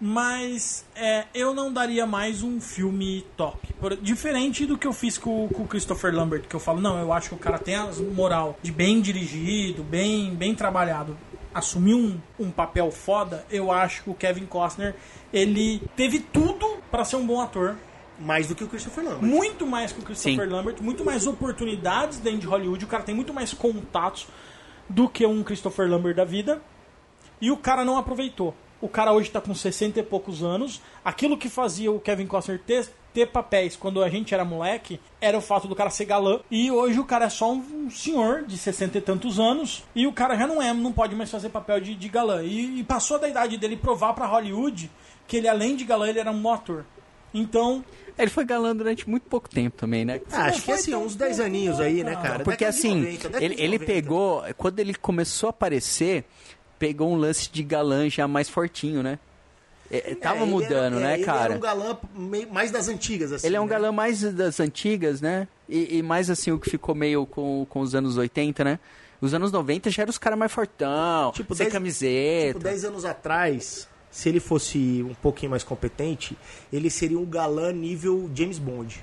Mas 0.00 0.84
é, 0.94 1.24
eu 1.34 1.52
não 1.52 1.72
daria 1.72 2.06
mais 2.06 2.42
um 2.44 2.60
filme 2.60 3.26
top. 3.36 3.72
Por- 3.80 3.96
diferente 3.96 4.64
do 4.64 4.78
que 4.78 4.86
eu 4.86 4.92
fiz 4.92 5.18
com, 5.18 5.48
com 5.48 5.64
o 5.64 5.66
Christopher 5.66 6.14
Lambert, 6.14 6.42
que 6.48 6.54
eu 6.54 6.60
falo, 6.60 6.80
não, 6.80 6.98
eu 7.00 7.12
acho 7.12 7.30
que 7.30 7.34
o 7.34 7.38
cara 7.38 7.58
tem 7.58 7.74
a 7.74 7.88
moral 8.14 8.56
de 8.62 8.70
bem 8.70 9.00
dirigido, 9.00 9.82
bem, 9.82 10.32
bem 10.36 10.54
trabalhado. 10.54 11.16
Assumir 11.54 11.94
um, 11.94 12.20
um 12.38 12.50
papel 12.50 12.90
foda, 12.90 13.44
eu 13.50 13.72
acho 13.72 14.04
que 14.04 14.10
o 14.10 14.14
Kevin 14.14 14.46
Costner, 14.46 14.94
ele 15.32 15.82
teve 15.96 16.20
tudo 16.20 16.78
pra 16.90 17.04
ser 17.04 17.16
um 17.16 17.26
bom 17.26 17.40
ator. 17.40 17.76
Mais 18.20 18.48
do 18.48 18.54
que 18.56 18.64
o 18.64 18.68
Christopher 18.68 19.04
Lambert. 19.04 19.22
Muito 19.22 19.64
mais 19.64 19.92
que 19.92 20.00
o 20.00 20.02
Christopher 20.02 20.44
Sim. 20.48 20.52
Lambert, 20.52 20.82
muito 20.82 21.04
mais 21.04 21.24
oportunidades 21.24 22.18
dentro 22.18 22.40
de 22.40 22.46
Hollywood. 22.48 22.84
O 22.84 22.88
cara 22.88 23.04
tem 23.04 23.14
muito 23.14 23.32
mais 23.32 23.54
contatos 23.54 24.26
do 24.88 25.08
que 25.08 25.24
um 25.24 25.44
Christopher 25.44 25.88
Lambert 25.88 26.16
da 26.16 26.24
vida. 26.24 26.60
E 27.40 27.50
o 27.52 27.56
cara 27.56 27.84
não 27.84 27.96
aproveitou. 27.96 28.56
O 28.80 28.88
cara 28.88 29.12
hoje 29.12 29.30
tá 29.30 29.40
com 29.40 29.54
60 29.54 30.00
e 30.00 30.02
poucos 30.02 30.42
anos. 30.42 30.80
Aquilo 31.04 31.38
que 31.38 31.48
fazia 31.48 31.92
o 31.92 32.00
Kevin 32.00 32.26
Costner 32.26 32.60
ter, 32.60 32.88
ter 33.12 33.26
papéis 33.26 33.76
quando 33.76 34.02
a 34.02 34.08
gente 34.08 34.32
era 34.34 34.44
moleque 34.44 35.00
era 35.20 35.36
o 35.36 35.40
fato 35.40 35.66
do 35.66 35.74
cara 35.74 35.90
ser 35.90 36.04
galã. 36.04 36.40
E 36.50 36.70
hoje 36.70 37.00
o 37.00 37.04
cara 37.04 37.26
é 37.26 37.28
só 37.28 37.52
um 37.52 37.90
senhor 37.90 38.44
de 38.44 38.56
60 38.56 38.98
e 38.98 39.00
tantos 39.00 39.38
anos. 39.38 39.84
E 39.94 40.06
o 40.06 40.12
cara 40.12 40.36
já 40.36 40.46
não 40.46 40.62
é, 40.62 40.72
não 40.72 40.92
pode 40.92 41.14
mais 41.14 41.30
fazer 41.30 41.48
papel 41.48 41.80
de, 41.80 41.94
de 41.94 42.08
galã. 42.08 42.42
E, 42.42 42.80
e 42.80 42.84
passou 42.84 43.18
da 43.18 43.28
idade 43.28 43.56
dele 43.56 43.76
provar 43.76 44.14
pra 44.14 44.26
Hollywood 44.26 44.90
que 45.26 45.36
ele, 45.36 45.48
além 45.48 45.76
de 45.76 45.84
galã, 45.84 46.08
ele 46.08 46.20
era 46.20 46.30
um 46.30 46.40
bom 46.40 46.52
ator. 46.52 46.84
Então, 47.32 47.84
Ele 48.16 48.30
foi 48.30 48.44
galã 48.44 48.74
durante 48.74 49.08
muito 49.08 49.24
pouco 49.24 49.48
tempo 49.48 49.76
também, 49.76 50.04
né? 50.04 50.20
Ah, 50.32 50.46
acho 50.46 50.62
que 50.62 50.72
assim, 50.72 50.94
uns 50.94 51.14
10 51.14 51.36
pouco, 51.36 51.46
aninhos 51.46 51.78
aí, 51.78 52.02
né, 52.02 52.14
cara. 52.14 52.28
cara? 52.28 52.44
Porque 52.44 52.64
assim, 52.64 52.94
90, 52.94 53.28
década 53.28 53.44
ele, 53.44 53.54
ele 53.54 53.78
90. 53.78 53.84
pegou, 53.84 54.44
quando 54.56 54.78
ele 54.80 54.94
começou 54.94 55.48
a 55.48 55.50
aparecer, 55.50 56.24
pegou 56.78 57.10
um 57.10 57.16
lance 57.16 57.50
de 57.50 57.62
galã 57.62 58.08
já 58.08 58.26
mais 58.26 58.48
fortinho, 58.48 59.02
né? 59.02 59.18
É, 59.90 60.12
é, 60.12 60.14
tava 60.14 60.40
É, 60.40 60.42
ele 60.42 60.50
mudando, 60.50 60.96
era- 60.98 61.00
é, 61.00 61.08
né, 61.08 61.14
ele 61.14 61.24
cara? 61.24 61.44
Era 61.44 61.54
um 61.56 61.60
galã 61.60 61.98
mais 62.50 62.70
das 62.70 62.88
antigas, 62.88 63.32
assim. 63.32 63.46
Ele 63.46 63.56
é 63.56 63.60
um 63.60 63.64
né? 63.64 63.70
galã 63.70 63.90
mais 63.92 64.20
das 64.34 64.60
antigas, 64.60 65.20
né? 65.20 65.48
E, 65.68 65.98
e 65.98 66.02
mais 66.02 66.28
assim, 66.30 66.50
o 66.52 66.58
que 66.58 66.68
ficou 66.70 66.94
meio 66.94 67.24
com, 67.26 67.66
com 67.70 67.80
os 67.80 67.94
anos 67.94 68.16
80, 68.16 68.64
né? 68.64 68.78
Os 69.20 69.32
anos 69.34 69.50
90 69.50 69.90
já 69.90 70.02
eram 70.02 70.10
os 70.10 70.18
caras 70.18 70.38
mais 70.38 70.52
fortão, 70.52 71.32
Tipo, 71.32 71.54
sem 71.54 71.64
dez- 71.64 71.72
camiseta. 71.72 72.52
Tipo, 72.58 72.64
10 72.64 72.84
anos 72.84 73.04
atrás, 73.04 73.88
se 74.10 74.28
ele 74.28 74.40
fosse 74.40 75.02
um 75.08 75.14
pouquinho 75.14 75.50
mais 75.50 75.64
competente, 75.64 76.36
ele 76.72 76.88
seria 76.90 77.18
um 77.18 77.24
galã 77.26 77.72
nível 77.72 78.30
James 78.34 78.58
Bond. 78.58 79.02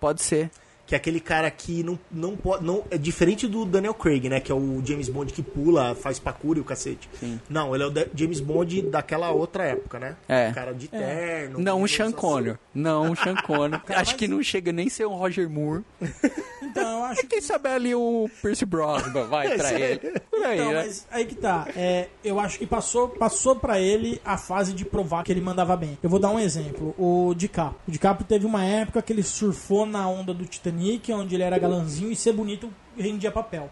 Pode 0.00 0.22
ser. 0.22 0.50
Que 0.90 0.96
é 0.96 0.98
aquele 0.98 1.20
cara 1.20 1.48
que 1.52 1.84
não, 1.84 1.96
não 2.10 2.36
pode. 2.36 2.64
Não, 2.64 2.82
é 2.90 2.98
diferente 2.98 3.46
do 3.46 3.64
Daniel 3.64 3.94
Craig, 3.94 4.28
né? 4.28 4.40
Que 4.40 4.50
é 4.50 4.54
o 4.56 4.82
James 4.84 5.08
Bond 5.08 5.32
que 5.32 5.40
pula, 5.40 5.94
faz 5.94 6.18
parkour 6.18 6.56
e 6.56 6.60
o 6.60 6.64
cacete. 6.64 7.08
Não, 7.48 7.72
ele 7.76 7.84
é 7.84 7.86
o 7.86 7.90
da- 7.90 8.06
James 8.12 8.40
Bond 8.40 8.82
daquela 8.82 9.30
outra 9.30 9.62
época, 9.66 10.00
né? 10.00 10.16
É. 10.28 10.48
O 10.50 10.54
cara 10.54 10.74
de 10.74 10.88
terno. 10.88 11.60
Não 11.60 11.78
com 11.78 11.84
um 11.84 11.86
Sean 11.86 12.06
assim. 12.06 12.14
Connor. 12.16 12.58
Não 12.74 13.12
um 13.12 13.14
Sean 13.14 13.36
Connor. 13.36 13.80
Acho 13.88 14.16
que 14.16 14.26
não 14.26 14.42
chega 14.42 14.72
nem 14.72 14.88
a 14.88 14.90
ser 14.90 15.06
um 15.06 15.14
Roger 15.14 15.48
Moore. 15.48 15.84
Então, 16.62 16.98
eu 16.98 17.04
acho 17.06 17.22
que. 17.22 17.26
Quem 17.26 17.40
sabe 17.40 17.68
ali 17.68 17.94
o 17.96 18.30
Percy 18.40 18.64
Brosnan 18.64 19.26
vai 19.26 19.48
pra 19.58 19.72
ele. 19.72 19.98
Por 20.30 20.44
aí, 20.44 20.56
Então, 20.58 20.70
né? 20.72 20.82
mas 20.84 21.06
aí 21.10 21.24
que 21.24 21.34
tá. 21.34 21.66
É, 21.74 22.06
eu 22.22 22.38
acho 22.38 22.58
que 22.60 22.66
passou, 22.66 23.08
passou 23.08 23.56
para 23.56 23.80
ele 23.80 24.20
a 24.24 24.38
fase 24.38 24.72
de 24.72 24.84
provar 24.84 25.24
que 25.24 25.32
ele 25.32 25.40
mandava 25.40 25.76
bem. 25.76 25.98
Eu 26.00 26.08
vou 26.08 26.20
dar 26.20 26.30
um 26.30 26.38
exemplo. 26.38 26.94
O 26.96 27.34
DiCaprio. 27.34 27.80
O 27.88 27.90
DiCaprio 27.90 28.24
teve 28.24 28.46
uma 28.46 28.64
época 28.64 29.02
que 29.02 29.12
ele 29.12 29.24
surfou 29.24 29.84
na 29.84 30.08
onda 30.08 30.32
do 30.32 30.44
Titanic, 30.44 30.79
onde 31.12 31.34
ele 31.34 31.42
era 31.42 31.58
galanzinho 31.58 32.10
e 32.10 32.16
ser 32.16 32.32
bonito 32.32 32.72
rendia 32.96 33.30
papel. 33.30 33.70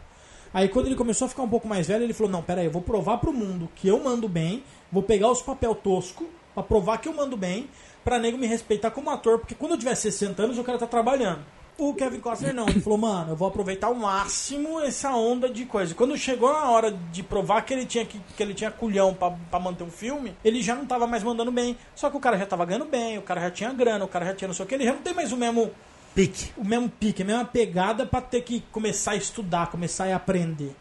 Aí 0.52 0.68
quando 0.68 0.86
ele 0.86 0.96
começou 0.96 1.26
a 1.26 1.28
ficar 1.28 1.42
um 1.42 1.48
pouco 1.48 1.68
mais 1.68 1.86
velho, 1.86 2.04
ele 2.04 2.12
falou: 2.12 2.32
Não, 2.32 2.42
peraí, 2.42 2.66
eu 2.66 2.70
vou 2.70 2.82
provar 2.82 3.18
pro 3.18 3.32
mundo 3.32 3.68
que 3.74 3.88
eu 3.88 4.02
mando 4.02 4.28
bem, 4.28 4.62
vou 4.90 5.02
pegar 5.02 5.30
os 5.30 5.42
papel 5.42 5.74
tosco 5.74 6.26
pra 6.54 6.62
provar 6.62 6.98
que 6.98 7.08
eu 7.08 7.14
mando 7.14 7.36
bem, 7.36 7.68
pra 8.04 8.18
nego 8.18 8.38
me 8.38 8.46
respeitar 8.46 8.90
como 8.90 9.10
ator, 9.10 9.38
porque 9.38 9.54
quando 9.54 9.72
eu 9.72 9.78
tiver 9.78 9.94
60 9.94 10.42
anos 10.42 10.56
eu 10.56 10.64
quero 10.64 10.76
estar 10.76 10.86
trabalhando. 10.86 11.44
O 11.76 11.94
Kevin 11.94 12.18
Costner 12.18 12.52
não, 12.52 12.68
ele 12.68 12.80
falou, 12.80 12.98
mano, 12.98 13.30
eu 13.30 13.36
vou 13.36 13.46
aproveitar 13.46 13.86
ao 13.86 13.94
máximo 13.94 14.80
essa 14.80 15.12
onda 15.12 15.48
de 15.48 15.64
coisa. 15.64 15.94
Quando 15.94 16.16
chegou 16.18 16.48
a 16.48 16.68
hora 16.70 16.90
de 16.90 17.22
provar 17.22 17.62
que 17.62 17.72
ele 17.72 17.86
tinha 17.86 18.04
que, 18.04 18.18
que 18.36 18.42
ele 18.42 18.52
tinha 18.52 18.68
culhão 18.68 19.14
pra 19.14 19.60
manter 19.60 19.84
um 19.84 19.90
filme, 19.90 20.34
ele 20.44 20.60
já 20.60 20.74
não 20.74 20.84
tava 20.84 21.06
mais 21.06 21.22
mandando 21.22 21.52
bem. 21.52 21.78
Só 21.94 22.10
que 22.10 22.16
o 22.16 22.20
cara 22.20 22.36
já 22.36 22.46
tava 22.46 22.64
ganhando 22.64 22.86
bem, 22.86 23.16
o 23.16 23.22
cara 23.22 23.42
já 23.42 23.50
tinha 23.52 23.72
grana, 23.72 24.04
o 24.04 24.08
cara 24.08 24.26
já 24.26 24.34
tinha 24.34 24.48
não 24.48 24.54
sei 24.56 24.64
o 24.64 24.68
que, 24.68 24.74
ele 24.74 24.86
já 24.86 24.92
não 24.92 25.02
tem 25.02 25.14
mais 25.14 25.30
o 25.30 25.36
mesmo 25.36 25.70
Pique. 26.14 26.52
o 26.56 26.64
mesmo 26.64 26.88
pique, 26.88 27.22
a 27.22 27.24
mesma 27.24 27.44
pegada 27.44 28.04
pra 28.04 28.20
ter 28.20 28.42
que 28.42 28.60
começar 28.72 29.12
a 29.12 29.16
estudar, 29.16 29.70
começar 29.70 30.06
a 30.08 30.16
aprender. 30.16 30.74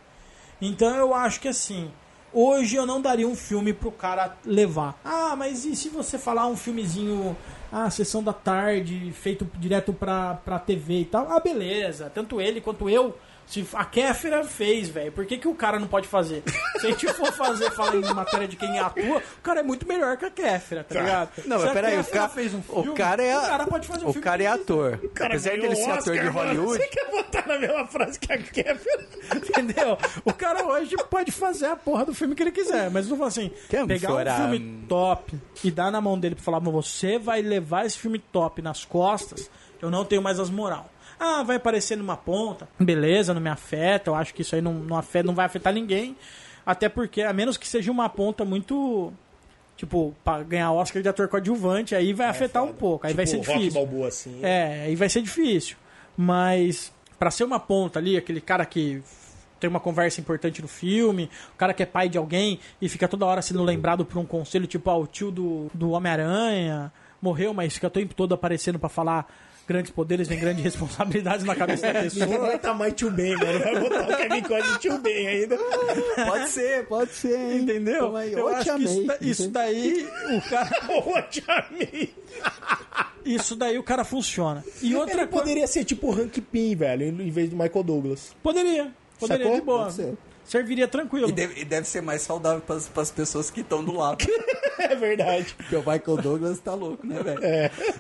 Então 0.62 0.95
eu 0.95 1.14
acho 1.14 1.40
que 1.40 1.48
assim, 1.48 1.91
hoje 2.34 2.76
eu 2.76 2.86
não 2.86 3.02
daria 3.02 3.28
um 3.28 3.36
filme 3.36 3.74
pro 3.74 3.91
cara 3.91 4.36
levar. 4.45 4.99
Ah, 5.06 5.36
mas 5.36 5.66
e 5.66 5.76
se 5.76 5.90
você 5.90 6.18
falar 6.18 6.48
um 6.48 6.58
filmezinho, 6.58 7.38
ah, 7.72 7.90
sessão 7.90 8.24
da 8.24 8.34
tarde, 8.34 9.12
feito 9.12 9.48
direto 9.60 9.94
pra, 9.94 10.36
pra 10.44 10.58
TV 10.58 11.02
e 11.02 11.06
tal? 11.06 11.32
Ah, 11.32 11.40
beleza. 11.40 12.12
Tanto 12.14 12.41
ele 12.41 12.62
quanto 12.62 12.90
eu. 12.90 13.18
Se 13.48 13.65
a 13.74 13.86
Kéfera 13.86 14.44
fez, 14.44 14.90
velho, 14.90 15.10
por 15.11 15.26
que, 15.26 15.38
que 15.38 15.48
o 15.48 15.56
cara 15.56 15.80
não 15.80 15.88
pode 15.88 16.06
fazer? 16.07 16.44
Se 16.80 16.88
a 16.88 16.90
gente 16.90 17.07
for 17.14 17.32
fazer, 17.32 17.72
falar 17.72 17.95
em 17.95 18.02
matéria 18.14 18.45
de 18.48 18.57
quem 18.57 18.78
atua, 18.78 19.18
o 19.19 19.41
cara 19.41 19.61
é 19.61 19.64
muito 19.64 19.88
melhor 19.88 20.18
que 20.18 20.26
a 20.26 20.30
Kéfera, 20.30 20.84
tá 20.84 20.99
ligado? 20.99 21.30
Não, 21.45 21.57
mas 21.57 21.72
peraí, 21.72 21.94
o 21.94 21.98
Kéfera 21.99 22.18
cara, 22.19 22.30
fez 22.30 22.53
um 22.53 22.60
o 22.60 22.84
filme, 22.84 22.98
cara 22.98 23.24
é, 23.24 23.38
o 23.38 23.41
cara 23.41 23.65
pode 23.65 23.88
fazer 23.88 24.06
um 24.06 24.10
o 24.10 24.11
filme 24.14 24.24
cara 24.24 24.44
é 24.44 24.48
que 24.48 24.53
ele 24.53 24.60
quiser. 24.60 24.74
ator. 24.74 24.99
Apesar 25.26 25.49
dele 25.52 25.76
ser 25.76 25.91
ator 25.91 26.18
de 26.19 26.28
Hollywood, 26.28 26.78
Você 26.78 26.88
quer 26.88 27.10
botar 27.10 27.48
na 27.48 27.57
mesma 27.60 27.88
frase 27.88 28.19
que 28.19 28.34
a 28.34 28.38
Kevin? 28.38 29.07
Entendeu? 29.36 29.98
O 30.26 30.34
cara 30.34 30.65
hoje 30.65 30.95
pode 31.10 31.32
fazer 31.32 31.68
a 31.68 31.76
porra 31.78 32.06
do 32.06 32.14
filme 32.14 32.36
que 32.36 32.44
ele 32.44 32.52
quiser, 32.52 32.91
mas 32.91 33.07
não 33.07 33.15
fala 33.15 33.30
assim, 33.30 33.49
Quer 33.69 33.88
pegar 33.88 34.11
um 34.14 34.36
filme 34.52 34.84
top 34.90 35.34
e 35.64 35.72
dar 35.72 35.90
na 35.90 36.02
mão 36.02 36.19
dele 36.19 36.36
pra 36.36 36.44
falar, 36.44 36.60
"Mas 36.60 36.74
você 36.74 37.18
vai 37.18 37.41
levar 37.41 37.86
esse 37.86 37.98
filme 37.98 38.19
top 38.19 38.61
nas 38.61 38.84
costas, 38.84 39.49
eu 39.82 39.90
não 39.90 40.03
tenho 40.03 40.22
mais 40.22 40.38
as 40.38 40.49
moral. 40.49 40.90
Ah, 41.19 41.44
vai 41.44 41.56
aparecer 41.56 41.98
numa 41.98 42.15
ponta, 42.15 42.68
beleza, 42.80 43.34
não 43.34 43.41
me 43.41 43.49
afeta, 43.49 44.10
eu 44.10 44.15
acho 44.15 44.34
que 44.34 44.41
isso 44.41 44.56
aí 44.56 44.61
não, 44.61 44.73
não, 44.73 44.98
afeta, 44.98 45.26
não 45.26 45.34
vai 45.34 45.45
afetar 45.45 45.73
ninguém, 45.73 46.15
até 46.65 46.88
porque, 46.88 47.22
a 47.23 47.34
menos 47.34 47.57
que 47.57 47.68
seja 47.68 47.91
uma 47.91 48.07
ponta 48.10 48.45
muito... 48.45 49.11
Tipo, 49.76 50.15
pra 50.23 50.41
ganhar 50.41 50.72
Oscar 50.72 51.03
de 51.03 51.07
ator 51.07 51.27
coadjuvante, 51.27 51.94
aí 51.94 52.11
vai 52.11 52.27
afetar 52.27 52.64
um 52.64 52.73
pouco, 52.73 53.06
aí 53.06 53.14
vai 53.14 53.27
ser 53.27 53.39
Tipo, 53.41 53.53
difícil. 53.53 53.73
Balboa, 53.73 54.07
assim. 54.07 54.39
É, 54.41 54.85
aí 54.85 54.95
vai 54.95 55.07
ser 55.07 55.22
difícil. 55.22 55.77
Mas 56.18 56.91
pra 57.19 57.30
ser 57.30 57.44
uma 57.44 57.60
ponta 57.60 57.99
ali, 57.99 58.18
aquele 58.18 58.41
cara 58.41 58.65
que 58.65 59.03
tem 59.60 59.69
uma 59.69 59.80
conversa 59.80 60.19
importante 60.19 60.64
no 60.64 60.68
filme, 60.68 61.30
o 61.53 61.57
cara 61.57 61.76
que 61.76 61.84
é 61.84 61.85
pai 61.85 62.10
de 62.10 62.18
alguém 62.18 62.60
e 62.81 62.89
fica 62.89 63.07
toda 63.07 63.23
hora 63.27 63.39
sendo 63.44 63.64
lembrado 63.64 64.03
por 64.03 64.18
um 64.18 64.26
conselho, 64.26 64.65
tipo, 64.65 64.89
ah, 64.89 64.98
o 64.98 65.06
tio 65.06 65.30
do, 65.30 65.68
do 65.72 65.91
Homem-Aranha 65.91 66.91
morreu, 67.22 67.53
mas 67.53 67.73
fica 67.73 67.85
o 67.85 67.91
tempo 67.91 68.15
todo 68.15 68.34
aparecendo 68.34 68.80
pra 68.80 68.89
falar 68.89 69.31
grandes 69.68 69.91
poderes 69.91 70.27
vem 70.27 70.39
grandes 70.39 70.64
responsabilidades 70.65 71.45
na 71.45 71.56
cabeça 71.56 71.91
da 71.94 72.02
Ninguém 72.02 72.10
pessoa. 72.19 72.38
vai 72.39 72.52
botar 72.53 72.73
mais 72.73 72.94
tio 72.94 73.11
Ben, 73.11 73.35
mano. 73.35 73.60
Vai 73.60 73.80
botar 73.80 74.02
o 74.03 74.18
Kevin 74.18 74.41
Costner 74.41 74.77
tio 74.80 74.98
Ben 74.99 75.27
ainda. 75.27 75.57
Pode 76.26 76.49
ser, 76.49 76.85
pode 76.88 77.11
ser, 77.14 77.38
hein? 77.38 77.57
Entendeu? 77.61 78.15
Aí. 78.15 78.34
Eu 78.34 78.45
Ô, 78.45 78.48
acho 78.48 78.64
te 78.64 78.76
que 78.77 78.84
isso, 78.84 78.94
amei. 78.94 79.06
da- 79.07 79.18
isso 79.22 79.49
daí, 79.49 80.07
o 80.35 80.41
cara, 80.49 80.69
Ô, 81.06 81.22
te 81.23 81.44
amei. 81.48 82.14
isso 83.26 83.56
daí 83.56 83.77
o 83.77 83.84
cara 83.84 84.03
funciona. 84.03 84.64
E 84.81 84.95
outra 84.95 85.14
Ele 85.22 85.27
coisa, 85.27 85.44
poderia 85.44 85.68
ser 85.68 85.84
tipo 85.84 86.07
o 86.07 86.14
Hank 86.14 86.39
Pym, 86.41 86.76
velho, 86.76 87.03
em 87.22 87.30
vez 87.30 87.49
do 87.49 87.56
Michael 87.57 87.84
Douglas. 87.84 88.35
poderia, 88.41 88.91
poderia 89.19 89.45
Sacou? 89.45 89.60
de 89.60 89.65
boa. 89.65 89.84
Pode 89.84 89.94
ser. 89.95 90.18
Serviria 90.48 90.88
tranquilo. 90.88 91.28
E 91.30 91.32
deve, 91.32 91.61
e 91.61 91.65
deve 91.65 91.88
ser 91.88 92.02
mais 92.02 92.22
saudável 92.22 92.61
pras, 92.61 92.88
pras 92.88 93.11
pessoas 93.11 93.52
que 93.52 93.61
estão 93.61 93.84
do 93.84 93.94
lado. 93.94 94.26
É 94.80 94.95
verdade. 94.95 95.56
Porque 95.57 95.76
o 95.76 95.80
Michael 95.80 96.18
Douglas 96.22 96.60
tá 96.60 96.74
louco, 96.76 97.06
né, 97.06 97.19
velho? 97.22 97.40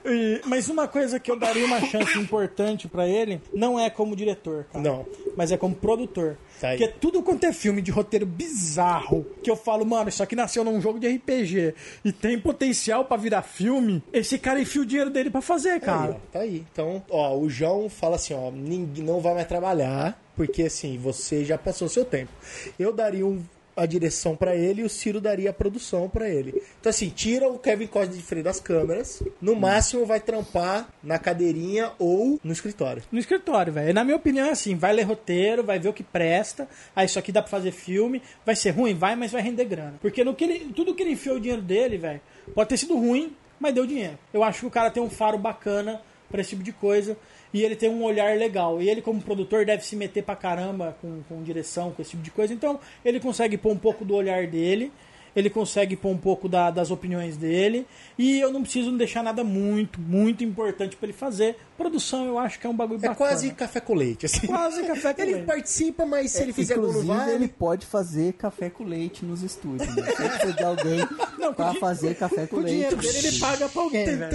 E- 0.05 0.41
mas 0.45 0.69
uma 0.69 0.87
coisa 0.87 1.19
que 1.19 1.29
eu 1.29 1.37
daria 1.37 1.65
uma 1.65 1.81
chance 1.81 2.17
importante 2.19 2.87
pra 2.87 3.07
ele 3.07 3.41
não 3.51 3.79
é 3.79 3.89
como 3.89 4.15
diretor, 4.15 4.65
cara. 4.71 4.83
Não. 4.87 5.05
Mas 5.35 5.51
é 5.51 5.57
como 5.57 5.73
produtor. 5.75 6.37
Tá. 6.61 6.69
Porque 6.69 6.87
tudo 6.87 7.23
quanto 7.23 7.43
é 7.45 7.51
filme 7.51 7.81
de 7.81 7.89
roteiro 7.89 8.27
bizarro, 8.27 9.25
que 9.43 9.49
eu 9.49 9.55
falo, 9.55 9.83
mano, 9.85 10.07
isso 10.07 10.21
aqui 10.21 10.35
nasceu 10.35 10.63
num 10.63 10.79
jogo 10.79 10.99
de 10.99 11.07
RPG 11.07 11.73
e 12.05 12.11
tem 12.11 12.39
potencial 12.39 13.03
pra 13.05 13.17
virar 13.17 13.41
filme, 13.41 14.01
esse 14.13 14.37
cara 14.37 14.61
enfia 14.61 14.81
o 14.83 14.85
dinheiro 14.85 15.09
dele 15.09 15.31
pra 15.31 15.41
fazer, 15.41 15.71
Aí, 15.71 15.79
cara. 15.79 16.11
ó, 16.11 16.31
tá 16.31 16.39
aí. 16.39 16.63
Então, 16.71 17.03
ó, 17.09 17.35
o 17.37 17.49
João 17.49 17.89
fala 17.89 18.15
assim, 18.17 18.33
ó, 18.35 18.51
ninguém 18.51 19.03
não 19.03 19.19
vai 19.19 19.33
mais 19.33 19.47
trabalhar, 19.47 20.17
porque 20.37 20.63
assim, 20.63 20.97
você 20.97 21.43
já 21.43 21.57
passou 21.57 21.87
o 21.87 21.89
seu 21.91 22.05
tempo. 22.05 22.31
Eu 22.79 22.93
daria 22.93 23.25
um- 23.25 23.43
a 23.75 23.85
direção 23.85 24.35
pra 24.35 24.55
ele 24.55 24.81
e 24.81 24.83
o 24.83 24.89
Ciro 24.89 25.21
daria 25.21 25.51
a 25.51 25.53
produção 25.53 26.09
pra 26.09 26.27
ele. 26.27 26.63
Então 26.79 26.89
assim, 26.89 27.09
tira 27.09 27.47
o 27.47 27.59
Kevin 27.59 27.85
Costner 27.85 28.17
de 28.17 28.23
frente 28.23 28.43
das 28.45 28.59
câmeras, 28.59 29.21
no 29.39 29.55
máximo 29.55 30.03
vai 30.03 30.19
trampar 30.19 30.89
na 31.03 31.19
cadeirinha 31.19 31.91
ou 31.99 32.39
no 32.43 32.51
escritório. 32.51 33.03
No 33.11 33.19
escritório, 33.19 33.71
velho. 33.71 33.93
Na 33.93 34.03
minha 34.03 34.15
opinião, 34.17 34.47
é 34.47 34.51
assim, 34.51 34.73
vai 34.75 34.93
ler 34.93 35.03
roteiro, 35.03 35.63
vai 35.63 35.77
ver 35.77 35.89
o 35.89 35.93
que 35.93 36.01
presta. 36.01 36.67
Ah, 36.95 37.05
isso 37.05 37.19
aqui 37.19 37.31
dá 37.31 37.39
pra 37.39 37.51
fazer 37.51 37.69
filme. 37.71 38.19
Vai 38.43 38.55
ser 38.55 38.71
ruim? 38.71 38.95
Vai, 38.95 39.15
mas 39.15 39.31
vai 39.31 39.43
render 39.43 39.65
grana. 39.65 39.93
Porque 40.01 40.23
no 40.23 40.33
que 40.33 40.45
ele, 40.45 40.73
tudo 40.75 40.95
que 40.95 41.03
ele 41.03 41.11
enfiou 41.11 41.35
o 41.35 41.39
dinheiro 41.39 41.61
dele, 41.61 41.97
velho, 41.99 42.21
pode 42.55 42.69
ter 42.69 42.77
sido 42.77 42.95
ruim, 42.97 43.35
mas 43.59 43.75
deu 43.75 43.85
dinheiro. 43.85 44.17
Eu 44.33 44.43
acho 44.43 44.61
que 44.61 44.65
o 44.65 44.71
cara 44.71 44.89
tem 44.89 45.03
um 45.03 45.09
faro 45.09 45.37
bacana 45.37 46.01
pra 46.31 46.41
esse 46.41 46.49
tipo 46.49 46.63
de 46.63 46.71
coisa. 46.71 47.15
E 47.53 47.63
ele 47.63 47.75
tem 47.75 47.89
um 47.89 48.03
olhar 48.03 48.37
legal. 48.37 48.81
E 48.81 48.89
ele, 48.89 49.01
como 49.01 49.21
produtor, 49.21 49.65
deve 49.65 49.83
se 49.83 49.95
meter 49.95 50.23
pra 50.23 50.35
caramba 50.35 50.97
com, 51.01 51.21
com 51.27 51.43
direção, 51.43 51.91
com 51.91 52.01
esse 52.01 52.11
tipo 52.11 52.23
de 52.23 52.31
coisa. 52.31 52.53
Então, 52.53 52.79
ele 53.03 53.19
consegue 53.19 53.57
pôr 53.57 53.71
um 53.71 53.77
pouco 53.77 54.03
do 54.03 54.15
olhar 54.15 54.47
dele. 54.47 54.91
Ele 55.37 55.49
consegue 55.49 55.95
pôr 55.95 56.09
um 56.09 56.17
pouco 56.17 56.49
da- 56.49 56.71
das 56.71 56.89
opiniões 56.91 57.37
dele. 57.37 57.85
E 58.17 58.39
eu 58.39 58.51
não 58.51 58.63
preciso 58.63 58.91
deixar 58.97 59.23
nada 59.23 59.43
muito, 59.43 60.01
muito 60.01 60.43
importante 60.43 60.95
pra 60.95 61.05
ele 61.07 61.13
fazer. 61.17 61.55
Produção, 61.77 62.25
eu 62.25 62.39
acho 62.39 62.59
que 62.59 62.65
é 62.65 62.69
um 62.69 62.75
bagulho 62.75 62.97
É 62.97 63.09
bacana. 63.09 63.15
quase 63.15 63.51
café 63.51 63.79
com 63.79 63.93
leite, 63.93 64.25
assim. 64.25 64.47
Quase 64.47 64.81
café 64.83 65.13
com 65.13 65.21
Ele 65.21 65.33
leite. 65.33 65.45
participa, 65.45 66.05
mas 66.07 66.31
se 66.31 66.41
ele 66.41 66.51
fizer 66.51 66.73
gol 66.73 66.85
no 66.85 66.89
Inclusive, 66.89 67.13
vale... 67.15 67.31
ele 67.35 67.47
pode 67.47 67.85
fazer 67.85 68.33
café 68.33 68.69
com 68.69 68.83
leite 68.83 69.23
nos 69.23 69.43
estúdios. 69.43 69.87
Né? 69.95 70.03
Se 70.03 70.15
precisa 70.15 70.53
de 70.53 70.63
alguém 70.63 70.99
Não, 71.37 71.53
pra 71.53 71.75
fazer 71.75 72.15
café 72.15 72.47
com 72.47 72.55
O 72.57 72.59
leite. 72.61 72.73
dinheiro 72.73 72.95
dele 72.97 73.17
ele 73.27 73.39
paga 73.39 73.69
pra 73.69 73.81
alguém, 73.83 74.05
velho. 74.05 74.31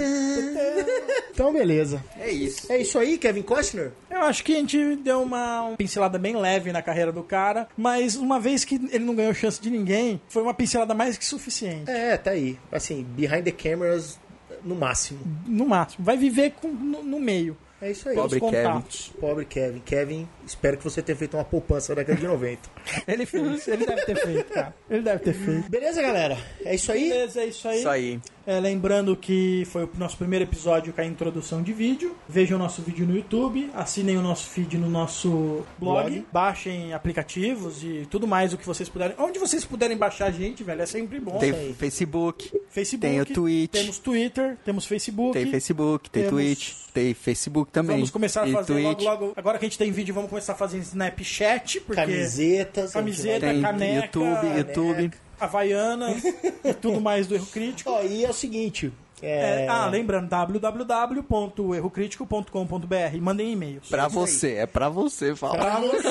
Então, 1.31 1.51
beleza. 1.51 2.03
É 2.19 2.31
isso. 2.31 2.71
É 2.71 2.77
isso 2.81 2.97
aí, 2.97 3.17
Kevin 3.17 3.41
Costner? 3.41 3.91
Eu 4.09 4.21
acho 4.21 4.43
que 4.43 4.53
a 4.55 4.59
gente 4.59 4.95
deu 4.97 5.21
uma 5.21 5.63
uma 5.63 5.77
pincelada 5.77 6.17
bem 6.19 6.35
leve 6.37 6.71
na 6.71 6.81
carreira 6.81 7.11
do 7.11 7.23
cara, 7.23 7.67
mas 7.75 8.15
uma 8.15 8.39
vez 8.39 8.63
que 8.63 8.75
ele 8.91 9.03
não 9.03 9.15
ganhou 9.15 9.33
chance 9.33 9.59
de 9.61 9.69
ninguém, 9.69 10.21
foi 10.29 10.41
uma 10.43 10.53
pincelada 10.53 10.92
mais 10.93 11.17
que 11.17 11.25
suficiente. 11.25 11.89
É, 11.89 12.17
tá 12.17 12.31
aí. 12.31 12.57
Assim, 12.71 13.03
behind 13.03 13.43
the 13.43 13.51
cameras, 13.51 14.19
no 14.63 14.75
máximo. 14.75 15.19
No 15.45 15.65
máximo. 15.65 16.03
Vai 16.05 16.17
viver 16.17 16.51
com- 16.51 16.67
no, 16.69 17.03
no 17.03 17.19
meio. 17.19 17.57
É 17.81 17.91
isso 17.91 18.07
aí. 18.07 18.15
Pobre 18.15 18.39
contatos. 18.39 19.11
Pobre 19.19 19.43
Kevin. 19.43 19.79
Kevin, 19.85 20.29
espero 20.45 20.77
que 20.77 20.83
você 20.85 21.01
tenha 21.01 21.17
feito 21.17 21.35
uma 21.35 21.43
poupança 21.43 21.93
na 21.93 21.99
década 22.01 22.17
de 22.17 22.25
90. 22.25 22.61
Ele 23.05 23.25
fez, 23.25 23.67
ele 23.67 23.85
deve 23.85 24.05
ter 24.05 24.15
feito, 24.15 24.53
cara. 24.53 24.73
Ele 24.89 25.01
deve 25.01 25.19
ter 25.19 25.33
feito. 25.33 25.69
Beleza, 25.69 26.01
galera? 26.01 26.37
É 26.63 26.75
isso 26.75 26.93
aí? 26.93 27.09
Beleza, 27.09 27.41
é 27.41 27.45
isso 27.47 27.67
aí. 27.67 27.79
Isso 27.79 27.89
aí. 27.89 28.21
É, 28.45 28.59
lembrando 28.59 29.15
que 29.15 29.63
foi 29.71 29.85
o 29.85 29.89
nosso 29.97 30.17
primeiro 30.17 30.43
episódio 30.43 30.91
com 30.91 30.99
a 30.99 31.05
introdução 31.05 31.61
de 31.63 31.71
vídeo. 31.71 32.13
Vejam 32.27 32.57
o 32.57 32.59
nosso 32.59 32.81
vídeo 32.81 33.05
no 33.07 33.15
YouTube, 33.15 33.69
assinem 33.73 34.17
o 34.17 34.21
nosso 34.21 34.49
feed 34.49 34.77
no 34.77 34.89
nosso 34.89 35.63
blog, 35.79 36.09
Blog. 36.11 36.25
baixem 36.31 36.91
aplicativos 36.93 37.81
e 37.83 38.05
tudo 38.11 38.27
mais 38.27 38.51
o 38.51 38.57
que 38.57 38.65
vocês 38.65 38.89
puderem. 38.89 39.15
Onde 39.17 39.39
vocês 39.39 39.63
puderem 39.63 39.95
baixar 39.95 40.25
a 40.25 40.31
gente, 40.31 40.61
velho, 40.61 40.81
é 40.81 40.85
sempre 40.85 41.21
bom. 41.21 41.37
Tem 41.37 41.51
aí. 41.51 41.73
Facebook, 41.73 42.51
Facebook, 42.69 42.99
tem 42.99 43.21
o 43.21 43.25
Twitch. 43.25 43.71
temos 43.71 43.97
Twitter, 43.99 44.57
temos 44.65 44.85
Facebook. 44.85 45.33
tem 45.33 45.49
Facebook, 45.49 46.09
tem 46.09 46.23
Temos- 46.23 46.37
Twitch, 46.43 46.73
tem 46.93 47.13
Facebook 47.13 47.71
também. 47.71 47.95
Vamos 47.95 48.09
começar 48.11 48.43
a 48.43 48.47
fazer 48.47 48.73
Twitch. 48.73 48.83
logo, 48.85 49.03
logo. 49.25 49.33
Agora 49.37 49.57
que 49.57 49.65
a 49.65 49.69
gente 49.69 49.77
tem 49.77 49.89
vídeo, 49.89 50.13
vamos 50.13 50.29
começar 50.29 50.51
a 50.51 50.55
fazer 50.57 50.79
Snapchat, 50.79 51.79
porque 51.79 52.01
Camisetas. 52.01 52.91
Camiseta, 52.91 53.45
a 53.45 53.53
gente 53.53 53.61
Tem 53.61 53.61
caneca, 53.61 54.19
YouTube, 54.19 55.11
YouTube. 55.43 55.45
Havaiana 55.45 56.15
e 56.63 56.73
tudo 56.73 57.01
mais 57.01 57.27
do 57.27 57.35
erro 57.35 57.45
crítico. 57.47 57.89
Ó, 57.89 58.01
e 58.01 58.23
é 58.23 58.29
o 58.29 58.33
seguinte, 58.33 58.91
É, 59.25 59.65
ah, 59.69 59.85
lembrando, 59.87 60.27
www.errocrítico.com.br. 60.27 63.17
Mandem 63.21 63.51
e-mails. 63.53 63.87
Pra 63.89 64.07
você, 64.07 64.53
é 64.55 64.65
pra 64.65 64.89
você 64.89 65.35
falar. 65.35 65.57
Pra 65.59 65.79
você. 65.79 66.09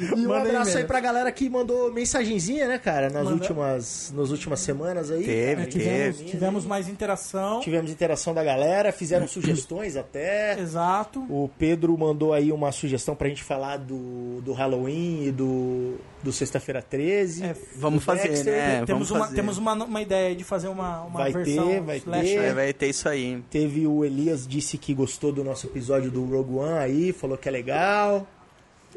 e 0.14 0.14
um 0.14 0.28
Mandem 0.28 0.50
abraço 0.52 0.78
aí 0.78 0.84
pra 0.84 1.00
galera 1.00 1.30
que 1.32 1.48
mandou 1.48 1.92
mensagenzinha, 1.92 2.66
né, 2.68 2.78
cara, 2.78 3.10
nas, 3.10 3.24
Manda- 3.24 3.34
últimas, 3.36 4.12
nas 4.16 4.30
últimas 4.30 4.60
semanas 4.60 5.10
aí. 5.10 5.24
Teve, 5.24 5.56
cara. 5.56 5.68
Tivemos, 5.68 6.16
teve. 6.18 6.30
tivemos 6.30 6.64
mais 6.64 6.88
interação. 6.88 7.60
Tivemos 7.60 7.90
interação 7.90 8.34
da 8.34 8.42
galera, 8.42 8.92
fizeram 8.92 9.26
sugestões 9.28 9.96
até. 9.96 10.58
Exato. 10.58 11.20
O 11.28 11.50
Pedro 11.58 11.96
mandou 11.98 12.32
aí 12.32 12.52
uma 12.52 12.72
sugestão 12.72 13.14
pra 13.14 13.28
gente 13.28 13.42
falar 13.42 13.76
do, 13.78 14.40
do 14.42 14.52
Halloween 14.52 15.24
e 15.26 15.32
do, 15.32 15.96
do 16.22 16.32
Sexta-feira 16.32 16.82
13. 16.82 17.44
É, 17.44 17.56
Vamos 17.76 18.04
fazer, 18.04 18.28
Dexter. 18.28 18.52
né? 18.52 18.82
temos 18.86 19.08
Vamos 19.08 19.10
uma, 19.10 19.20
fazer. 19.20 19.36
temos 19.36 19.58
uma, 19.58 19.72
uma 19.74 20.02
ideia 20.02 20.34
de 20.34 20.44
fazer 20.44 20.68
uma, 20.68 21.02
uma 21.02 21.18
Vai 21.20 21.32
versão 21.32 21.68
ter, 21.68 21.80
vai 21.90 21.98
slasher. 21.98 22.24
ter. 22.26 22.38
Vai, 22.38 22.52
vai 22.54 22.72
ter 22.72 22.86
isso 22.88 23.08
aí. 23.08 23.42
Teve 23.50 23.86
o 23.86 24.04
Elias 24.04 24.46
disse 24.46 24.76
que 24.78 24.92
gostou 24.94 25.32
do 25.32 25.42
nosso 25.44 25.66
episódio 25.66 26.10
do 26.10 26.24
Rogue 26.24 26.54
One 26.54 26.78
aí, 26.78 27.12
falou 27.12 27.36
que 27.38 27.48
é 27.48 27.52
legal. 27.52 28.26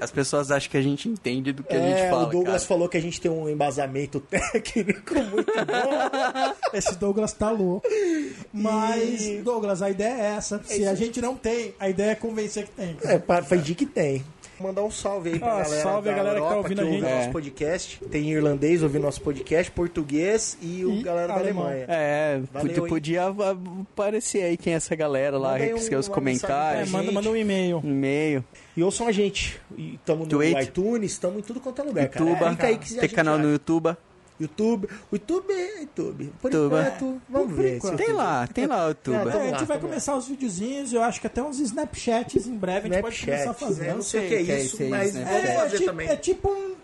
As 0.01 0.09
pessoas 0.09 0.49
acham 0.49 0.71
que 0.71 0.77
a 0.77 0.81
gente 0.81 1.07
entende 1.07 1.51
do 1.53 1.61
que 1.63 1.71
a 1.75 1.77
É, 1.79 1.97
gente 1.97 2.09
fala, 2.09 2.23
o 2.27 2.31
Douglas 2.31 2.63
cara. 2.63 2.67
falou 2.67 2.89
que 2.89 2.97
a 2.97 3.01
gente 3.01 3.21
tem 3.21 3.29
um 3.29 3.47
embasamento 3.47 4.19
técnico 4.27 5.13
muito 5.13 5.53
bom. 5.53 6.55
Esse 6.73 6.95
Douglas 6.95 7.31
tá 7.33 7.51
louco. 7.51 7.87
Mas, 8.51 9.43
Douglas, 9.43 9.83
a 9.83 9.91
ideia 9.91 10.13
é 10.13 10.25
essa. 10.35 10.61
Se 10.63 10.85
a 10.87 10.95
gente 10.95 11.21
não 11.21 11.35
tem, 11.35 11.75
a 11.79 11.89
ideia 11.89 12.11
é 12.11 12.15
convencer 12.15 12.65
que 12.65 12.71
tem. 12.71 12.97
É, 13.03 13.19
para 13.19 13.43
fingir 13.43 13.75
que 13.75 13.85
tem. 13.85 14.23
Mandar 14.63 14.83
um 14.83 14.89
salve 14.91 15.31
aí 15.33 15.39
pra 15.39 15.47
Ah, 15.59 15.63
galera. 15.63 15.81
salve 15.83 16.09
a 16.09 16.13
galera 16.13 16.35
que 16.35 16.41
tá 16.41 16.47
Europa 16.47 16.55
ouvindo 16.63 16.79
a 16.79 16.83
ouve 16.85 16.95
gente. 16.99 17.03
nosso 17.09 17.27
É. 17.27 17.31
podcast. 17.31 17.99
Tem 18.09 18.31
irlandês 18.31 18.81
ouvindo 18.83 19.01
nosso 19.03 19.21
podcast, 19.21 19.71
português 19.71 20.57
e 20.61 20.85
o 20.85 20.93
E 20.93 21.03
galera 21.03 21.27
da. 21.27 21.33
Alemanha. 21.39 21.85
É, 21.89 22.41
Valeu, 22.51 22.67
podia, 22.69 22.83
hein? 22.83 22.89
podia 22.89 23.21
aparecer 23.91 24.43
aí 24.43 24.57
quem 24.57 24.73
é 24.73 24.77
essa 24.77 24.95
galera 24.95 25.37
lá, 25.37 25.53
um- 25.53 25.57
escrever 25.75 25.97
os 25.97 26.09
É, 26.09 26.11
comentários, 26.11 26.85
mensagem 26.91 26.91
manda, 26.91 27.11
manda 27.11 27.29
um 27.29 27.35
e-mail. 27.35 27.81
e-mail. 27.83 28.43
E 28.75 28.83
ouçam 28.83 29.07
a 29.07 29.11
gente. 29.11 29.59
Estamos 29.77 30.27
no 30.27 30.43
iTunes, 30.43 31.11
estamos 31.11 31.39
em 31.39 31.41
tudo 31.41 31.59
quanto 31.59 31.81
é 31.81 31.85
lugar, 31.85 32.07
cara. 32.09 32.25
YouTube, 32.25 32.45
Clica 32.47 32.67
aí 32.67 32.77
que 32.77 32.97
a 32.97 32.99
tem 33.01 33.09
canal 33.09 33.37
no 33.37 33.51
YouTube. 33.51 33.95
YouTube. 34.39 34.87
O 35.11 35.15
YouTube 35.15 35.51
é 35.53 35.81
YouTube. 35.81 36.33
Por 36.41 36.51
YouTube. 36.53 36.65
enquanto, 36.75 37.21
vamos 37.29 37.55
ver. 37.55 37.79
se 37.81 37.87
o 37.87 37.95
Tem 37.95 38.11
lá, 38.13 38.47
tem 38.47 38.67
lá 38.67 38.85
o 38.85 38.89
YouTube. 38.89 39.15
É, 39.15 39.19
É, 39.19 39.23
Tamo 39.23 39.35
a 39.35 39.37
lá, 39.37 39.43
gente 39.57 39.65
vai 39.67 39.77
tamo 39.77 39.89
começar 39.89 40.15
os 40.15 40.27
videozinhos, 40.27 40.91
eu 40.93 41.03
acho 41.03 41.21
que 41.21 41.27
até 41.27 41.41
uns 41.43 41.59
Snapchats 41.59 42.47
em 42.47 42.55
breve 42.57 42.89
a 42.89 42.91
gente 42.93 43.01
pode 43.01 43.19
começar 43.19 43.33
a 43.35 43.53
Snapchat. 43.53 43.65
fazer. 43.67 43.83
né? 43.83 43.89
Eu 43.91 43.95
não 43.95 44.01
sei 44.01 44.25
o 44.25 44.27
que 44.29 44.35
é 44.35 44.41
o 44.41 44.45
que 44.45 44.51
é 44.51 44.59
isso, 44.63 44.83
mas 44.89 45.09
Snapchat. 45.09 45.33
vamos 45.33 45.49
É, 45.49 45.55
fazer 45.55 45.77
tipo, 45.77 45.89
também. 45.89 46.07
é 46.09 46.15
tipo 46.15 46.49
um, 46.49 46.75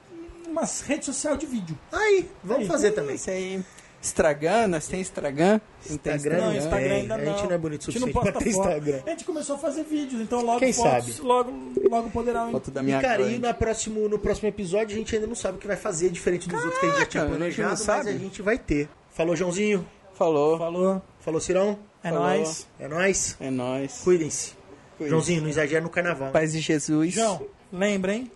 uma 0.49 0.63
rede 0.87 1.05
social 1.05 1.37
de 1.37 1.45
vídeo. 1.45 1.77
Aí, 1.91 2.29
vamos 2.43 2.63
Aí. 2.63 2.67
fazer 2.67 2.91
também. 2.91 3.15
Isso 3.15 3.29
aí. 3.29 3.61
Instagram, 4.01 4.67
nós 4.69 4.87
tem 4.87 5.01
Instagram? 5.01 5.59
Não 5.89 5.97
tem 5.97 6.15
Instagram, 6.15 6.41
Não, 6.45 6.55
Instagram 6.55 6.93
ainda 6.93 7.15
A 7.15 7.17
não. 7.17 7.25
gente 7.25 7.43
não 7.47 7.51
é 7.51 7.57
bonito 7.57 7.85
o 7.85 7.89
A 7.89 7.91
gente 7.93 7.99
não 8.01 8.07
suficiente 8.07 8.13
posta 8.13 8.31
pra 8.31 8.41
ter. 8.41 8.49
Instagram. 8.49 8.99
A 9.05 9.09
gente 9.09 9.25
começou 9.25 9.55
a 9.55 9.59
fazer 9.59 9.83
vídeos, 9.83 10.21
então 10.21 10.41
logo 10.41 10.59
Quem 10.59 10.71
fotos, 10.73 11.15
sabe? 11.15 11.27
logo, 11.27 11.51
logo 11.89 12.09
poderão... 12.09 12.51
Foto 12.51 12.71
da 12.71 12.81
minha 12.81 12.97
E, 12.97 13.01
cara, 13.01 13.21
e 13.23 13.37
na 13.39 13.53
próximo, 13.53 14.07
no 14.07 14.17
próximo 14.17 14.47
episódio 14.47 14.95
a 14.95 14.99
gente 14.99 15.13
ainda 15.15 15.27
não 15.27 15.35
sabe 15.35 15.57
o 15.57 15.59
que 15.59 15.67
vai 15.67 15.75
fazer, 15.77 16.09
diferente 16.09 16.47
dos 16.47 16.63
outros 16.63 16.79
que 16.79 16.85
a 16.85 16.89
gente 16.89 16.99
já 16.99 17.05
tinha 17.05 17.23
Caraca, 17.23 17.43
a 17.43 17.49
gente 17.49 17.55
planejado, 17.55 17.69
mas 17.69 17.79
sabe. 18.03 18.09
a 18.09 18.17
gente 18.17 18.41
vai 18.41 18.57
ter. 18.57 18.87
Falou, 19.09 19.35
Joãozinho. 19.35 19.85
Falou. 20.13 20.57
Falou, 20.57 21.01
Falou, 21.19 21.41
Cirão. 21.41 21.77
é 22.03 22.09
Falou. 22.09 22.23
nóis. 22.25 22.67
É 22.79 22.87
nóis. 22.87 23.37
É 23.39 23.49
nóis. 23.49 24.01
Cuidem-se. 24.03 24.53
Cuide. 24.97 25.09
Joãozinho, 25.11 25.41
não 25.41 25.49
exagera 25.49 25.81
no 25.81 25.89
carnaval. 25.89 26.31
Paz 26.31 26.51
de 26.53 26.59
Jesus. 26.59 27.13
João, 27.13 27.45
lembra, 27.71 28.13
hein? 28.13 28.31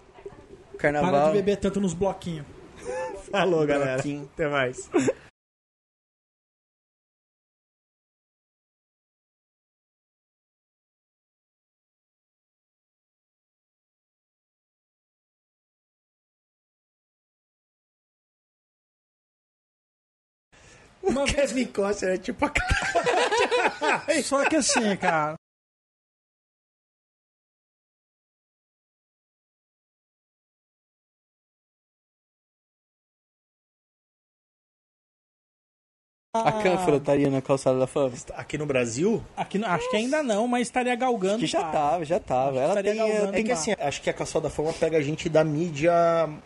Carnaval. 0.77 1.11
Para 1.11 1.25
de 1.27 1.33
beber 1.33 1.57
tanto 1.57 1.79
nos 1.81 1.93
bloquinhos. 1.93 2.45
Falou, 3.31 3.65
galera. 3.65 3.93
Bloquinho. 3.95 4.29
Até 4.33 4.47
mais. 4.47 4.89
Uma 21.03 21.25
vez, 21.25 21.51
Kevin 21.51 21.65
Costner 21.65 22.13
é 22.13 22.17
tipo 22.17 22.45
a 22.45 22.49
cara. 22.49 24.23
só 24.23 24.47
que 24.47 24.55
assim, 24.55 24.95
cara... 24.95 25.35
A 36.35 36.51
cânfora 36.63 36.97
estaria 36.97 37.29
na 37.29 37.43
calçada 37.43 37.77
da 37.77 37.85
fama? 37.85 38.11
Aqui 38.33 38.57
no 38.57 38.65
Brasil, 38.65 39.23
Aqui, 39.37 39.63
acho 39.63 39.87
que 39.91 39.97
ainda 39.97 40.23
não, 40.23 40.47
mas 40.47 40.63
estaria 40.63 40.95
galgando. 40.95 41.37
Que 41.37 41.45
já 41.45 41.59
cara. 41.59 41.71
tava, 41.71 42.05
já 42.05 42.19
tava. 42.19 42.57
Ela 42.57 42.69
estaria 42.69 42.91
tem, 42.91 42.99
galgando 42.99 43.29
é 43.29 43.31
tem 43.33 43.43
que 43.45 43.51
assim, 43.51 43.75
acho 43.79 44.01
que 44.01 44.09
a 44.09 44.13
Caçada 44.13 44.45
da 44.45 44.49
Fama 44.49 44.73
pega 44.73 44.97
a 44.97 45.01
gente 45.01 45.29
da 45.29 45.43
mídia 45.43 45.93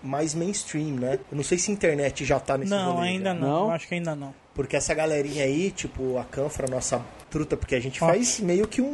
mais 0.04 0.36
mainstream, 0.36 0.96
né? 0.96 1.18
Eu 1.32 1.38
não 1.38 1.44
sei 1.44 1.58
se 1.58 1.72
a 1.72 1.74
internet 1.74 2.26
já 2.26 2.38
tá 2.38 2.58
nesse 2.58 2.70
Não, 2.70 3.00
ainda 3.00 3.34
né? 3.34 3.40
não. 3.40 3.48
Não? 3.48 3.72
Acho 3.72 3.88
que 3.88 3.94
ainda 3.94 4.14
não. 4.14 4.36
Porque 4.58 4.76
essa 4.76 4.94
galerinha 4.94 5.44
aí, 5.46 5.72
tipo, 5.72 6.18
a 6.18 6.26
Canfra, 6.26 6.68
nossa 6.70 7.00
truta, 7.30 7.56
porque 7.56 7.76
a 7.76 7.80
gente 7.80 8.00
faz 8.00 8.40
meio 8.40 8.68
que 8.68 8.82
um 8.82 8.90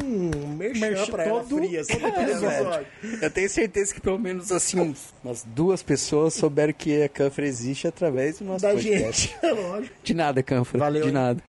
merchan 0.58 0.80
Merchan 0.90 1.06
pra 1.12 1.24
ela 1.24 1.44
todo- 1.44 1.58
fria, 1.58 1.82
assim, 1.82 1.94
todo 1.94 2.02
no 2.02 2.22
episódio. 2.22 2.48
episódio. 2.50 2.88
Eu 3.22 3.32
tenho 3.32 3.50
certeza 3.50 3.94
que 3.94 4.02
pelo 4.02 4.20
menos 4.20 4.52
assim, 4.52 4.80
uns- 4.80 5.14
umas 5.24 5.44
duas 5.46 5.82
pessoas 5.82 6.34
souberam 6.34 6.74
que 6.74 7.02
a 7.04 7.08
cânfora 7.08 7.48
existe 7.48 7.88
através 7.88 8.40
do 8.40 8.46
nosso 8.46 8.62
Da 8.64 8.72
podcast. 8.74 9.28
gente, 9.30 9.46
é 9.46 9.52
lógico. 9.54 9.96
De 10.04 10.14
nada, 10.14 10.44
cânfora. 10.44 10.80
Valeu, 10.84 11.06
De 11.06 11.12
nada. 11.12 11.42